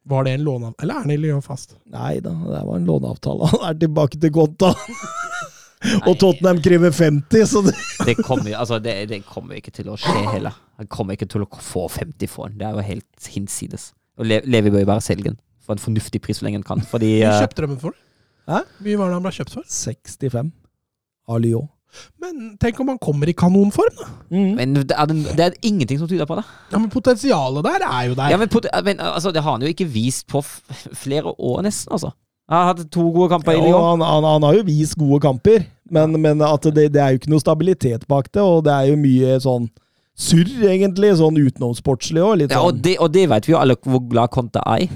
Var 0.07 0.25
det 0.27 0.33
en 0.37 0.45
låneavtale, 0.45 0.83
eller 0.85 0.95
er 0.95 1.01
han 1.07 1.11
i 1.11 1.17
Lyon 1.17 1.41
fast? 1.43 1.77
Nei 1.89 2.19
da, 2.21 2.35
det 2.37 2.61
var 2.69 2.77
en 2.77 2.85
låneavtale. 2.85 3.49
Han 3.55 3.63
er 3.71 3.79
tilbake 3.81 4.21
til 4.21 4.35
konta. 4.37 4.75
Og 6.09 6.15
Tottenham 6.21 6.61
krever 6.65 6.93
50, 6.93 7.47
så 7.49 7.61
det 7.65 7.73
Det 8.05 8.15
kommer, 8.25 8.53
altså, 8.57 8.79
det, 8.85 9.09
det 9.09 9.23
kommer 9.25 9.57
ikke 9.61 9.73
til 9.73 9.89
å 9.93 9.97
skje 10.01 10.13
heller. 10.33 10.53
Han 10.81 10.87
kommer 10.93 11.17
ikke 11.17 11.29
til 11.33 11.45
å 11.45 11.49
få 11.61 11.87
50 11.93 12.29
for 12.29 12.49
den. 12.53 12.59
Det 12.61 12.69
er 12.69 12.77
jo 12.77 12.85
helt 12.85 13.29
hinsides. 13.33 13.91
Og 14.19 14.27
Le 14.31 14.41
Levi 14.47 14.71
bør 14.71 14.85
jo 14.85 14.91
bare 14.93 15.03
selge 15.05 15.31
den 15.33 15.39
for 15.65 15.75
en 15.77 15.81
fornuftig 15.83 16.21
pris 16.23 16.39
så 16.39 16.45
lenge 16.47 16.61
han 16.61 16.67
kan. 16.67 16.83
Fordi 16.87 17.17
Hvor 17.23 17.31
eh, 17.33 17.41
kjøpte 17.45 17.63
de 17.65 17.69
den 17.73 17.81
for? 17.81 17.95
Hæ? 18.51 18.61
Mye 18.85 18.99
var 19.01 19.09
det 19.11 19.17
han 19.17 19.25
ble 19.25 19.33
kjøpt 19.39 19.55
for? 19.57 19.65
65 19.71 20.51
av 21.33 21.41
Lyon. 21.41 21.71
Men 22.19 22.57
tenk 22.59 22.81
om 22.83 22.89
han 22.91 22.99
kommer 22.99 23.31
i 23.31 23.35
kanonform, 23.39 23.95
da! 24.01 24.07
Mm. 24.35 24.49
men 24.59 24.73
det 24.81 24.97
er, 24.99 25.13
det 25.39 25.45
er 25.45 25.55
ingenting 25.63 26.01
som 26.01 26.09
tyder 26.11 26.27
på 26.27 26.35
det. 26.41 26.43
Ja, 26.73 26.81
Men 26.83 26.91
potensialet 26.91 27.63
der 27.69 27.85
er 27.87 28.09
jo 28.09 28.17
der. 28.19 28.33
Ja, 28.35 28.39
men, 28.41 28.49
men 28.89 29.01
altså, 29.01 29.31
Det 29.31 29.43
har 29.47 29.53
han 29.55 29.63
jo 29.63 29.71
ikke 29.71 29.87
vist 29.87 30.27
på 30.27 30.43
f 30.43 30.57
flere 31.05 31.31
år, 31.39 31.63
nesten. 31.63 31.93
altså. 31.95 32.11
Han 32.51 32.59
har 32.59 32.75
hatt 32.75 32.91
to 32.93 33.07
gode 33.15 33.31
kamper 33.31 33.55
i 33.55 33.57
Ja, 33.57 33.63
Lyon. 33.63 33.87
han, 33.89 34.03
han, 34.05 34.25
han 34.27 34.43
har 34.43 34.59
jo 34.59 34.65
vist 34.67 34.99
gode 34.99 35.21
kamper, 35.23 35.65
men, 35.91 36.19
men 36.21 36.43
at 36.43 36.67
det, 36.75 36.91
det 36.93 37.01
er 37.01 37.15
jo 37.15 37.23
ikke 37.23 37.31
noe 37.33 37.41
stabilitet 37.41 38.05
bak 38.11 38.27
det, 38.35 38.43
og 38.43 38.65
det 38.67 38.75
er 38.75 38.91
jo 38.91 38.99
mye 39.01 39.39
sånn 39.41 39.71
surr, 40.15 40.51
egentlig, 40.71 41.11
sånn 41.19 41.39
utenomsportslig 41.41 42.23
òg. 42.23 42.45
Ja, 42.47 42.61
og, 42.63 42.75
sånn 42.75 42.85
det, 42.87 42.95
og 43.03 43.11
det 43.15 43.25
vet 43.33 43.49
vi 43.49 43.55
jo 43.55 43.59
alle 43.61 43.77
hvor 43.83 44.05
glad 44.11 44.33
Conte 44.35 44.63
er. 44.63 44.87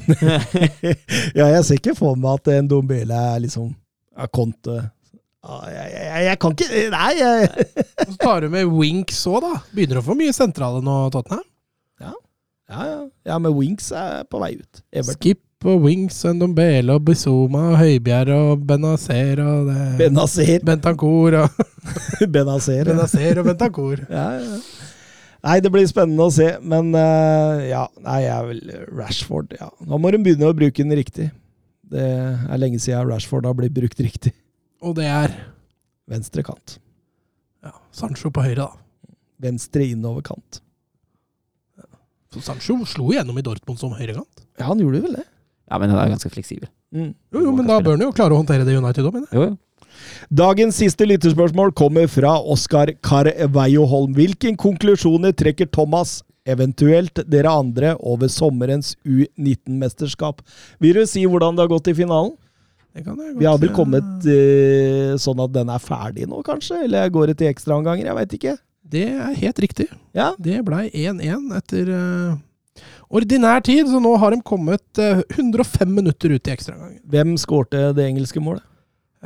Ja, 1.39 1.49
jeg 1.51 1.65
ser 1.67 1.81
ikke 1.81 1.97
for 1.99 2.19
meg 2.19 2.39
at 2.39 2.53
en 2.55 2.71
Dombele 2.71 3.19
er 3.35 3.43
liksom 3.43 3.73
er 4.19 4.31
Conte 4.35 4.77
Ja, 4.79 5.59
jeg, 5.71 5.91
jeg, 5.95 6.23
jeg 6.27 6.39
kan 6.43 6.55
ikke 6.55 6.85
Nei, 6.95 7.11
jeg 7.19 7.67
så 8.09 8.17
tar 8.23 8.43
du 8.43 8.49
med 8.53 8.71
Winks 8.73 9.21
òg, 9.31 9.43
da. 9.45 9.61
Begynner 9.75 10.01
å 10.01 10.07
få 10.07 10.17
mye 10.19 10.35
sentrale 10.37 10.83
nå, 10.85 10.97
Tottenham. 11.15 11.45
Ja, 12.69 12.85
ja. 12.85 12.97
ja 13.33 13.37
men 13.41 13.55
Winks 13.57 13.93
er 13.97 14.25
på 14.29 14.41
vei 14.43 14.57
ut. 14.59 14.83
Everton. 14.93 15.17
Skip 15.17 15.45
og 15.69 15.83
Winks 15.83 16.21
og 16.29 16.37
Ndombele 16.39 16.95
og 16.95 17.07
Bizuma 17.09 17.65
og 17.73 17.79
Høibjerg 17.81 18.35
og 18.37 18.67
Benazer 18.69 19.41
og 19.43 19.71
det 19.73 19.87
Benazer. 19.99 20.59
Bentancur 20.67 21.39
og 21.41 21.63
Benazer. 22.35 22.85
ja. 22.85 22.93
Benazer 22.93 23.41
og 23.41 23.49
Bentancur. 23.49 24.05
Ja, 24.07 24.29
ja. 24.39 24.61
Nei, 25.47 25.59
det 25.63 25.71
blir 25.71 25.87
spennende 25.87 26.25
å 26.27 26.33
se, 26.35 26.49
men 26.67 26.91
uh, 26.97 27.61
ja. 27.63 27.85
Nei, 28.03 28.19
jeg 28.25 28.33
er 28.35 28.49
vel 28.49 28.63
Rashford, 28.99 29.55
ja. 29.61 29.69
Nå 29.87 30.01
må 30.03 30.11
de 30.15 30.21
begynne 30.25 30.51
å 30.51 30.57
bruke 30.57 30.83
den 30.83 30.97
riktig. 30.99 31.29
Det 31.89 32.05
er 32.05 32.61
lenge 32.61 32.81
siden 32.83 33.07
Rashford 33.09 33.47
har 33.49 33.55
blitt 33.57 33.77
brukt 33.77 34.01
riktig. 34.03 34.35
Og 34.85 34.97
det 34.99 35.07
er 35.11 35.35
Venstre 36.09 36.43
kant. 36.47 36.79
ja, 37.65 37.73
Sancho 37.95 38.33
på 38.35 38.43
høyre, 38.45 38.67
da. 38.67 39.15
Venstre 39.39 39.87
innover 39.87 40.25
kant. 40.27 40.61
Så 42.35 42.43
Sancho 42.45 42.77
slo 42.89 43.13
igjennom 43.13 43.39
i 43.41 43.45
Dortmund 43.45 43.81
som 43.81 43.95
høyrekant. 43.97 44.43
Ja, 44.59 44.67
han 44.69 44.83
gjorde 44.83 45.01
vel 45.07 45.17
det. 45.21 45.25
Ja, 45.69 45.79
Men 45.79 45.93
han 45.93 46.01
er 46.03 46.13
ganske 46.13 46.31
fleksibel. 46.33 46.69
Mm. 46.93 47.13
Jo, 47.33 47.41
jo, 47.45 47.53
men 47.57 47.69
da 47.69 47.79
bør 47.85 47.97
han 47.97 48.05
jo 48.05 48.13
klare 48.17 48.35
å 48.35 48.41
håndtere 48.41 48.67
det 48.67 48.77
United 48.77 49.05
òg, 49.05 49.15
mener 49.15 49.29
jeg. 49.31 49.39
Jo, 49.39 49.49
jo. 49.53 49.57
Dagens 50.29 50.79
siste 50.81 51.07
lytterspørsmål 51.09 51.73
kommer 51.77 52.09
fra 52.11 52.37
Oskar 52.41 52.93
Carveio 53.05 53.87
Holm. 53.89 54.15
Hvilken 54.17 54.59
konklusjoner 54.61 55.35
trekker 55.37 55.71
Thomas, 55.73 56.21
eventuelt 56.49 57.23
dere 57.29 57.53
andre, 57.53 57.95
over 58.01 58.31
sommerens 58.33 58.95
U19-mesterskap? 59.07 60.43
Vil 60.81 61.01
du 61.01 61.07
si 61.09 61.27
hvordan 61.29 61.57
det 61.57 61.67
har 61.67 61.73
gått 61.73 61.91
i 61.93 61.97
finalen? 61.99 62.37
Det 62.97 63.05
kan 63.05 63.19
godt 63.19 63.37
Vi 63.39 63.47
har 63.47 63.59
vel 63.61 63.75
kommet 63.77 64.27
uh, 64.27 65.15
sånn 65.21 65.45
at 65.45 65.55
den 65.55 65.71
er 65.71 65.83
ferdig 65.83 66.27
nå, 66.29 66.41
kanskje? 66.47 66.83
Eller 66.89 67.13
går 67.13 67.31
det 67.31 67.39
til 67.43 67.53
ekstraomganger? 67.53 68.09
Jeg 68.09 68.19
veit 68.19 68.37
ikke. 68.41 68.59
Det 68.89 69.07
er 69.13 69.35
helt 69.37 69.59
riktig. 69.61 69.89
Ja, 70.17 70.33
Det 70.41 70.63
blei 70.65 70.89
1-1 70.89 71.51
etter 71.59 71.91
uh, 71.93 72.39
ordinær 73.09 73.61
tid, 73.65 73.89
så 73.89 74.01
nå 74.01 74.15
har 74.21 74.35
de 74.35 74.41
kommet 74.45 75.01
eh, 75.03 75.23
105 75.37 75.91
minutter 75.93 76.35
ut 76.35 76.49
i 76.49 76.55
ekstragangen. 76.55 77.01
Hvem 77.09 77.37
skårte 77.41 77.91
det 77.97 78.07
engelske 78.09 78.43
målet? 78.43 78.65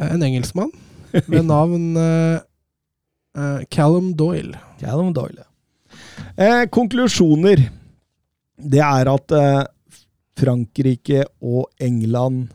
Eh, 0.02 0.14
en 0.14 0.22
engelskmann 0.22 0.72
ved 1.12 1.44
navn 1.44 1.96
eh, 1.96 2.40
eh, 3.38 3.60
Callum 3.70 4.12
Doyle. 4.16 4.58
Callum 4.80 5.12
Doyle. 5.12 5.44
Eh, 6.36 6.64
konklusjoner. 6.72 7.68
Det 8.56 8.82
er 8.82 9.12
at 9.12 9.36
eh, 9.36 9.62
Frankrike 10.38 11.26
og 11.42 11.68
England 11.82 12.48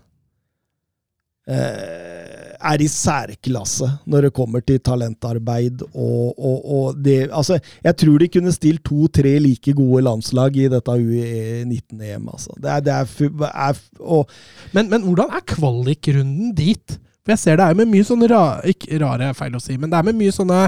eh, 1.48 2.54
er 2.58 2.82
i 2.82 2.88
særklasse 2.90 3.86
når 4.10 4.28
det 4.28 4.34
kommer 4.36 4.64
til 4.66 4.80
talentarbeid 4.82 5.84
og, 5.92 6.34
og, 6.34 6.58
og 6.66 7.02
det 7.06 7.30
Altså, 7.30 7.60
jeg 7.86 7.98
tror 8.02 8.18
de 8.18 8.30
kunne 8.34 8.54
stilt 8.56 8.84
to-tre 8.88 9.36
like 9.44 9.76
gode 9.78 10.02
landslag 10.08 10.58
i 10.58 10.70
dette 10.74 10.96
UE19-EM, 10.98 12.26
altså. 12.34 12.58
Det 12.58 12.72
er, 12.74 12.80
det 12.82 12.96
er, 12.96 13.52
er 13.52 13.84
og, 14.00 14.32
Men, 14.74 14.90
men 14.90 15.06
hvordan 15.06 15.38
er 15.38 15.46
kvalikrunden 15.54 16.56
dit? 16.58 16.98
For 17.28 17.34
jeg 17.36 17.42
ser 17.42 17.58
det 17.60 17.66
er 17.68 17.76
med 17.76 17.90
mye 17.92 18.06
sånne 18.08 18.30
ra, 18.32 18.42
ikke 18.72 18.98
rare, 19.04 19.34
feil 19.36 19.58
å 19.60 19.60
si, 19.60 19.76
men 19.78 19.92
det 19.92 20.00
er 20.00 20.06
med 20.08 20.16
mye 20.16 20.32
sånne 20.32 20.62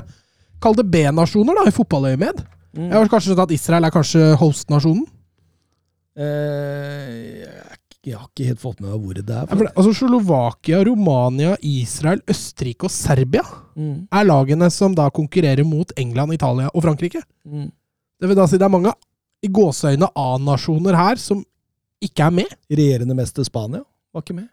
Kall 0.60 0.76
det 0.76 0.84
B-nasjoner, 0.92 1.56
da, 1.56 1.62
i 1.70 1.72
fotballøyemed. 1.72 2.42
Jeg 2.76 2.92
har 2.92 3.08
kanskje 3.08 3.30
skjønt 3.32 3.46
at 3.46 3.54
Israel 3.56 3.88
er 3.88 3.94
kanskje 3.96 4.26
host-nasjonen? 4.42 5.06
eh, 6.20 7.48
jeg 8.04 8.16
har 8.18 8.28
ikke 8.30 8.48
helt 8.48 8.62
fått 8.62 8.80
med 8.82 8.90
meg 8.92 9.00
hvor 9.04 9.16
det 9.18 9.24
er. 9.36 9.48
For 9.48 9.70
Altså 9.70 9.94
Slovakia, 10.02 10.82
Romania, 10.88 11.56
Israel, 11.66 12.22
Østerrike 12.32 12.88
og 12.90 12.94
Serbia 12.96 13.44
Mm, 13.80 14.10
er 14.12 14.26
lagene 14.28 14.68
som 14.76 14.92
da 14.96 15.06
konkurrerer 15.16 15.64
mot 15.64 15.92
England, 15.96 16.34
Italia 16.36 16.68
og 16.74 16.84
Frankrike. 16.84 17.22
mm. 17.48 17.70
Det 18.20 18.28
vil 18.28 18.36
da 18.36 18.46
si 18.52 18.58
det 18.60 18.66
er 18.68 18.74
mange 18.74 18.92
i 19.42 19.48
gåseøyne 19.48 20.10
A-nasjoner 20.20 20.98
her 21.00 21.16
som 21.16 21.40
ikke 22.04 22.26
er 22.26 22.34
med. 22.36 22.52
Regjerende 22.70 23.16
mester 23.16 23.44
Spania 23.48 23.80
var 24.12 24.22
ikke 24.26 24.36
med. 24.36 24.50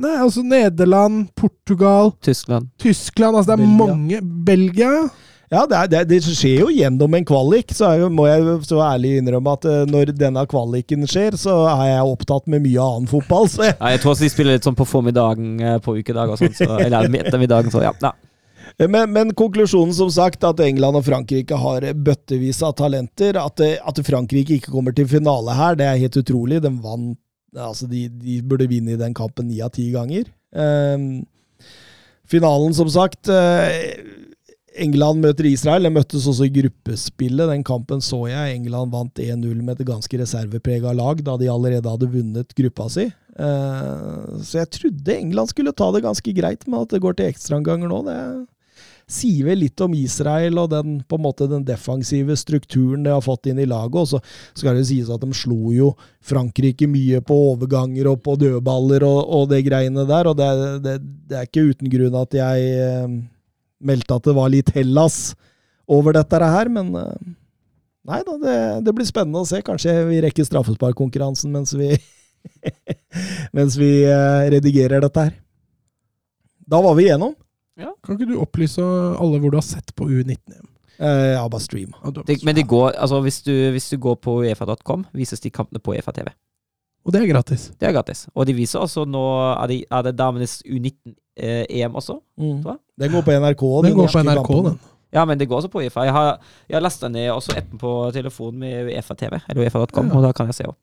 Nei, 0.00 0.14
altså 0.18 0.42
Nederland, 0.46 1.26
Portugal, 1.38 2.14
Tyskland. 2.24 2.70
Tyskland 2.80 3.36
Altså 3.36 3.52
det 3.52 3.58
er 3.58 3.66
Belgia. 3.66 3.76
mange 3.86 4.22
Belgia. 4.46 4.94
Ja, 5.50 5.64
det, 5.66 5.74
er, 5.74 5.88
det, 5.90 6.00
det 6.12 6.18
skjer 6.22 6.60
jo 6.62 6.68
gjennom 6.70 7.14
en 7.18 7.24
kvalik, 7.26 7.72
så 7.74 7.88
jeg, 7.98 8.10
må 8.14 8.28
jeg 8.28 8.44
så 8.68 8.78
ærlig 8.86 9.16
innrømme 9.18 9.54
at 9.56 9.64
eh, 9.66 9.80
når 9.90 10.12
denne 10.14 10.44
kvaliken 10.46 11.02
skjer, 11.10 11.34
så 11.40 11.56
er 11.72 11.88
jeg 11.88 12.12
opptatt 12.12 12.46
med 12.52 12.62
mye 12.62 12.84
annen 12.84 13.10
fotball. 13.10 13.48
Så 13.50 13.64
jeg, 13.66 13.74
Ja, 13.80 13.90
jeg 13.96 14.02
tror 14.04 14.12
også 14.14 14.28
de 14.28 14.30
spiller 14.30 14.54
litt 14.54 14.68
sånn 14.68 14.78
på 14.78 14.86
formiddagen 14.86 15.56
eh, 15.58 15.80
på 15.82 15.96
ukedag 15.98 16.30
og 16.30 16.38
sånn. 16.38 16.54
Så, 16.54 16.68
eller 16.84 17.10
ettermiddagen, 17.18 17.74
så 17.74 17.82
ja. 17.82 17.90
ja. 17.98 18.12
Men, 18.86 19.10
men 19.10 19.34
konklusjonen, 19.34 19.90
som 19.96 20.12
sagt, 20.14 20.46
at 20.46 20.62
England 20.62 21.00
og 21.00 21.08
Frankrike 21.08 21.58
har 21.58 21.88
bøttevis 21.98 22.62
av 22.62 22.76
talenter. 22.78 23.40
At, 23.42 23.58
at 23.58 24.00
Frankrike 24.06 24.60
ikke 24.60 24.70
kommer 24.70 24.94
til 24.94 25.10
finale 25.10 25.58
her, 25.58 25.74
det 25.82 25.90
er 25.90 25.98
helt 26.04 26.20
utrolig. 26.22 26.62
De 26.62 26.70
vant 26.78 27.18
Altså, 27.56 27.88
de, 27.90 28.06
de 28.08 28.40
burde 28.46 28.68
vinne 28.70 28.94
i 28.94 29.00
den 29.00 29.16
kampen 29.16 29.48
ni 29.50 29.60
av 29.64 29.72
ti 29.74 29.88
ganger. 29.94 30.28
Eh, 30.54 31.04
finalen, 32.30 32.74
som 32.76 32.90
sagt 32.92 33.30
eh, 33.32 33.96
England 34.80 35.24
møter 35.24 35.48
Israel. 35.50 35.86
Det 35.86 35.94
møttes 35.94 36.28
også 36.30 36.46
i 36.46 36.54
gruppespillet. 36.54 37.50
Den 37.50 37.64
kampen 37.66 38.04
så 38.04 38.22
jeg. 38.30 38.60
England 38.60 38.94
vant 38.94 39.18
1-0 39.22 39.64
med 39.64 39.74
et 39.80 39.88
ganske 39.88 40.22
reserveprega 40.22 40.94
lag, 40.96 41.24
da 41.26 41.36
de 41.40 41.50
allerede 41.50 41.90
hadde 41.90 42.12
vunnet 42.12 42.54
gruppa 42.58 42.88
si. 42.92 43.08
Eh, 43.40 44.38
så 44.46 44.62
jeg 44.62 44.72
trodde 44.76 45.18
England 45.18 45.52
skulle 45.52 45.74
ta 45.76 45.90
det 45.94 46.04
ganske 46.06 46.34
greit, 46.36 46.66
med 46.68 46.86
at 46.86 46.94
det 46.94 47.02
går 47.02 47.18
til 47.18 47.30
ekstraomganger 47.32 47.90
nå, 47.90 48.02
det 48.06 48.18
sier 49.10 49.48
vel 49.48 49.60
litt 49.64 49.80
om 49.84 49.94
Israel 49.96 50.60
og 50.62 50.70
den, 50.72 51.00
på 51.06 51.18
en 51.18 51.24
måte, 51.24 51.48
den 51.50 51.64
defensive 51.66 52.36
strukturen 52.38 53.04
de 53.04 53.12
har 53.12 53.24
fått 53.24 53.50
inn 53.50 53.60
i 53.62 53.68
laget. 53.68 53.98
Og 54.00 54.08
så 54.12 54.20
skal 54.56 54.78
det 54.78 54.86
sies 54.90 55.10
at 55.12 55.24
de 55.24 55.36
slo 55.36 55.74
jo 55.74 55.90
Frankrike 56.24 56.88
mye 56.90 57.22
på 57.26 57.36
overganger 57.52 58.12
og 58.12 58.22
på 58.26 58.36
dødballer 58.40 59.04
og, 59.06 59.20
og 59.24 59.50
det 59.52 59.64
greiene 59.66 60.06
der. 60.08 60.30
Og 60.30 60.38
det, 60.38 60.50
det, 60.86 60.96
det, 61.30 61.36
er 61.36 61.50
ikke 61.50 61.68
uten 61.72 61.92
grunn 61.92 62.18
at 62.22 62.38
jeg 62.38 62.70
eh, 62.86 63.18
meldte 63.90 64.20
at 64.20 64.30
det 64.30 64.36
var 64.38 64.52
litt 64.52 64.72
Hellas 64.76 65.20
over 65.90 66.14
dette 66.14 66.40
her, 66.40 66.72
men 66.72 66.94
eh, 66.98 67.28
Nei 68.10 68.22
da, 68.24 68.32
det, 68.40 68.54
det, 68.86 68.92
blir 68.96 69.04
spennende 69.04 69.42
å 69.42 69.46
se. 69.46 69.58
Kanskje 69.62 69.92
vi 70.08 70.22
rekker 70.24 70.46
straffesparkkonkurransen 70.48 71.52
mens 71.52 71.74
vi 71.76 71.92
mens 73.56 73.76
vi 73.76 73.90
eh, 74.08 74.46
redigerer 74.54 75.04
dette 75.04 75.26
her. 75.26 75.34
Da 76.70 76.80
var 76.80 76.96
vi 76.96 77.04
igjennom. 77.08 77.34
Ja. 77.80 77.94
Kan 78.04 78.18
ikke 78.18 78.28
du 78.30 78.36
opplyse 78.42 78.84
alle 78.84 79.40
hvor 79.40 79.52
du 79.52 79.58
har 79.58 79.66
sett 79.66 79.94
på 79.96 80.08
U19-EM? 80.08 80.68
Eh, 81.00 81.32
ja, 81.32 81.48
bare 81.48 81.60
stream. 81.60 81.94
men 82.44 82.54
det 82.54 82.66
går, 82.68 82.90
altså, 82.90 83.20
hvis, 83.24 83.42
du, 83.42 83.52
hvis 83.72 83.88
du 83.88 83.96
går 83.96 84.14
på 84.20 84.36
uefa.com, 84.42 85.06
vises 85.16 85.40
de 85.40 85.50
kampene 85.50 85.80
på 85.80 85.94
Uefa 85.96 86.12
TV. 86.12 86.28
Og 87.04 87.14
det 87.14 87.22
er 87.22 87.30
gratis? 87.32 87.70
Det 87.80 87.88
er 87.88 87.94
gratis. 87.96 88.26
Og 88.34 88.46
de 88.46 88.52
viser 88.52 88.78
også 88.78 89.06
nå 89.08 89.22
Er 89.54 89.66
det, 89.70 89.84
er 89.90 90.02
det 90.04 90.18
damenes 90.18 90.58
U19-EM 90.68 91.90
eh, 91.90 91.96
også? 91.96 92.18
Mm. 92.36 92.60
Den 93.00 93.12
går 93.14 93.24
på 93.24 93.32
NRK. 93.32 93.64
Den, 93.86 93.96
går 93.96 94.12
på 94.12 94.22
NRK, 94.22 94.50
den. 94.68 94.78
Ja, 95.12 95.24
men 95.24 95.40
det 95.40 95.48
går 95.48 95.56
også 95.56 95.72
på 95.72 95.80
Uefa. 95.80 96.04
Jeg 96.04 96.12
har, 96.12 96.38
jeg 96.68 96.76
har 96.76 96.84
lasta 96.84 97.08
ned 97.08 97.30
også 97.30 97.56
appen 97.56 97.78
på 97.78 98.10
telefonen 98.12 98.60
med 98.60 98.92
Uefa 98.92 99.14
TV, 99.14 99.40
eller 99.48 99.64
uefa.com, 99.64 100.06
ja. 100.06 100.16
og 100.16 100.22
da 100.22 100.32
kan 100.36 100.52
jeg 100.52 100.60
se 100.60 100.68
opp. 100.68 100.78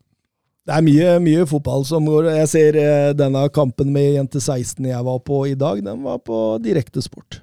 Det 0.67 0.75
er 0.75 0.83
mye, 0.83 1.11
mye, 1.23 1.43
fotball 1.47 1.85
som 1.87 2.07
går. 2.07 2.25
Jeg 2.41 2.47
ser 2.51 2.77
eh, 2.81 3.09
denne 3.15 3.45
kampen 3.55 3.91
med 3.95 4.17
jente 4.17 4.41
16 4.41 4.83
jeg 4.89 5.03
var 5.07 5.19
på 5.23 5.45
i 5.47 5.55
dag, 5.55 5.79
den 5.83 6.01
var 6.03 6.19
på 6.19 6.57
direktesport. 6.63 7.39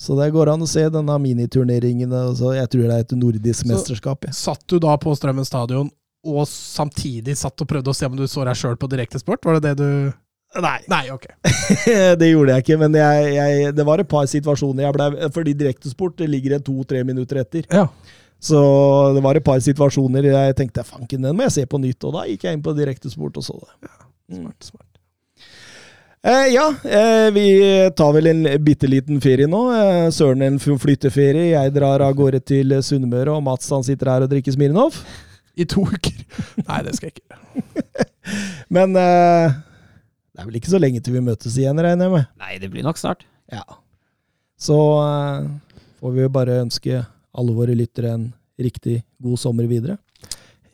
Så 0.00 0.14
det 0.16 0.30
går 0.32 0.52
an 0.54 0.62
å 0.64 0.68
se 0.70 0.86
denne 0.94 1.16
miniturneringen. 1.20 2.12
Altså, 2.14 2.54
jeg 2.56 2.70
tror 2.72 2.86
det 2.86 2.94
er 2.94 3.04
et 3.04 3.16
nordisk 3.18 3.66
så, 3.66 3.68
mesterskap. 3.72 4.28
Ja. 4.30 4.36
Satt 4.36 4.64
du 4.70 4.78
da 4.80 4.94
på 5.00 5.12
Strømmen 5.18 5.44
stadion 5.44 5.90
og 6.28 6.46
samtidig 6.50 7.36
satt 7.38 7.60
og 7.62 7.68
prøvde 7.70 7.92
å 7.92 7.96
se 7.96 8.08
om 8.08 8.16
du 8.16 8.24
så 8.30 8.46
deg 8.46 8.56
sjøl 8.58 8.78
på 8.80 8.88
direktesport? 8.90 9.44
Var 9.44 9.58
det 9.58 9.68
det 9.68 9.84
du 9.84 10.16
Nei. 10.64 10.78
Nei 10.88 11.02
ok. 11.12 11.26
det 12.20 12.30
gjorde 12.30 12.54
jeg 12.54 12.64
ikke, 12.64 12.78
men 12.80 12.94
jeg, 12.96 13.24
jeg, 13.34 13.72
det 13.76 13.84
var 13.84 14.00
et 14.00 14.08
par 14.08 14.24
situasjoner 14.30 14.86
jeg 14.86 14.96
ble 14.96 15.28
Fordi 15.34 15.52
direktesport 15.52 16.22
ligger 16.24 16.56
en 16.56 16.64
to-tre 16.64 17.02
minutter 17.04 17.42
etter. 17.42 17.66
Ja. 17.68 17.84
Så 18.40 18.58
det 19.16 19.22
var 19.24 19.38
et 19.38 19.46
par 19.46 19.58
situasjoner 19.62 20.30
jeg 20.30 20.58
tenkte 20.58 20.84
fanken, 20.86 21.24
den 21.26 21.34
må 21.36 21.46
jeg 21.48 21.56
se 21.56 21.64
på 21.66 21.80
nytt. 21.82 22.04
Og 22.06 22.14
da 22.14 22.26
gikk 22.28 22.46
jeg 22.46 22.58
inn 22.58 22.64
på 22.64 22.76
direktesport 22.76 23.40
og 23.40 23.46
så 23.46 23.56
det. 23.58 23.72
Ja, 23.88 23.96
smart, 24.38 24.68
smart. 24.70 24.84
Eh, 26.28 26.48
ja, 26.52 26.66
eh, 26.82 27.28
vi 27.34 27.46
tar 27.96 28.12
vel 28.14 28.30
en 28.30 28.42
bitte 28.62 28.90
liten 28.90 29.20
ferie 29.22 29.46
nå. 29.50 29.62
Eh, 29.74 30.10
Søren 30.14 30.42
en 30.46 30.58
flytteferie. 30.58 31.52
Jeg 31.52 31.74
drar 31.74 32.02
av 32.04 32.14
gårde 32.18 32.42
til 32.42 32.74
Sunnmøre, 32.82 33.34
og 33.34 33.42
Mats 33.46 33.70
han 33.74 33.86
sitter 33.86 34.10
her 34.12 34.26
og 34.26 34.30
drikker 34.32 34.54
Smirnov. 34.54 34.98
I 35.58 35.66
to 35.66 35.82
uker. 35.82 36.22
Nei, 36.68 36.82
det 36.86 36.94
skal 36.94 37.10
jeg 37.10 37.18
ikke 37.18 38.04
Men 38.74 38.94
eh, 38.98 39.56
det 40.38 40.42
er 40.42 40.46
vel 40.46 40.58
ikke 40.60 40.70
så 40.70 40.78
lenge 40.78 41.02
til 41.02 41.16
vi 41.16 41.24
møtes 41.26 41.56
igjen, 41.58 41.80
regner 41.82 42.06
jeg 42.06 42.14
med? 42.14 42.26
Nei, 42.38 42.58
det 42.62 42.70
blir 42.70 42.86
nok 42.86 43.00
snart. 43.00 43.24
Ja. 43.50 43.64
Så 44.58 44.76
eh, 45.02 45.48
får 45.98 46.14
vi 46.14 46.22
jo 46.22 46.34
bare 46.34 46.60
ønske 46.62 47.00
alle 47.32 47.52
våre 47.52 47.74
lyttere 47.74 48.12
en 48.14 48.32
riktig 48.58 49.02
god 49.18 49.38
sommer 49.40 49.64
videre. 49.64 49.98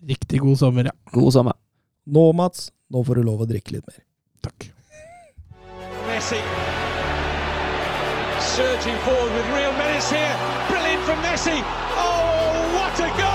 Riktig 0.05 0.40
god 0.40 0.59
sommer, 0.59 0.85
ja. 0.85 0.93
God 1.12 1.32
sommer. 1.32 1.55
Nå, 2.05 2.32
Mats, 2.32 2.72
nå 2.89 3.05
får 3.05 3.14
du 3.20 3.22
lov 3.22 3.44
å 3.44 3.48
drikke 3.48 3.76
litt 3.76 3.86
mer. 3.89 4.01
Takk. 4.44 4.70
Messi. 6.09 6.40
Surging 8.55 8.98
forward 9.06 9.32
with 9.35 9.48
real 9.56 9.72
menace 9.72 10.10
here. 10.10 10.36
Brilliant 10.68 11.02
from 11.02 11.18
Messi. 11.24 11.56
Oh, 11.97 12.76
what 12.76 13.01
a 13.01 13.09
goal! 13.18 13.34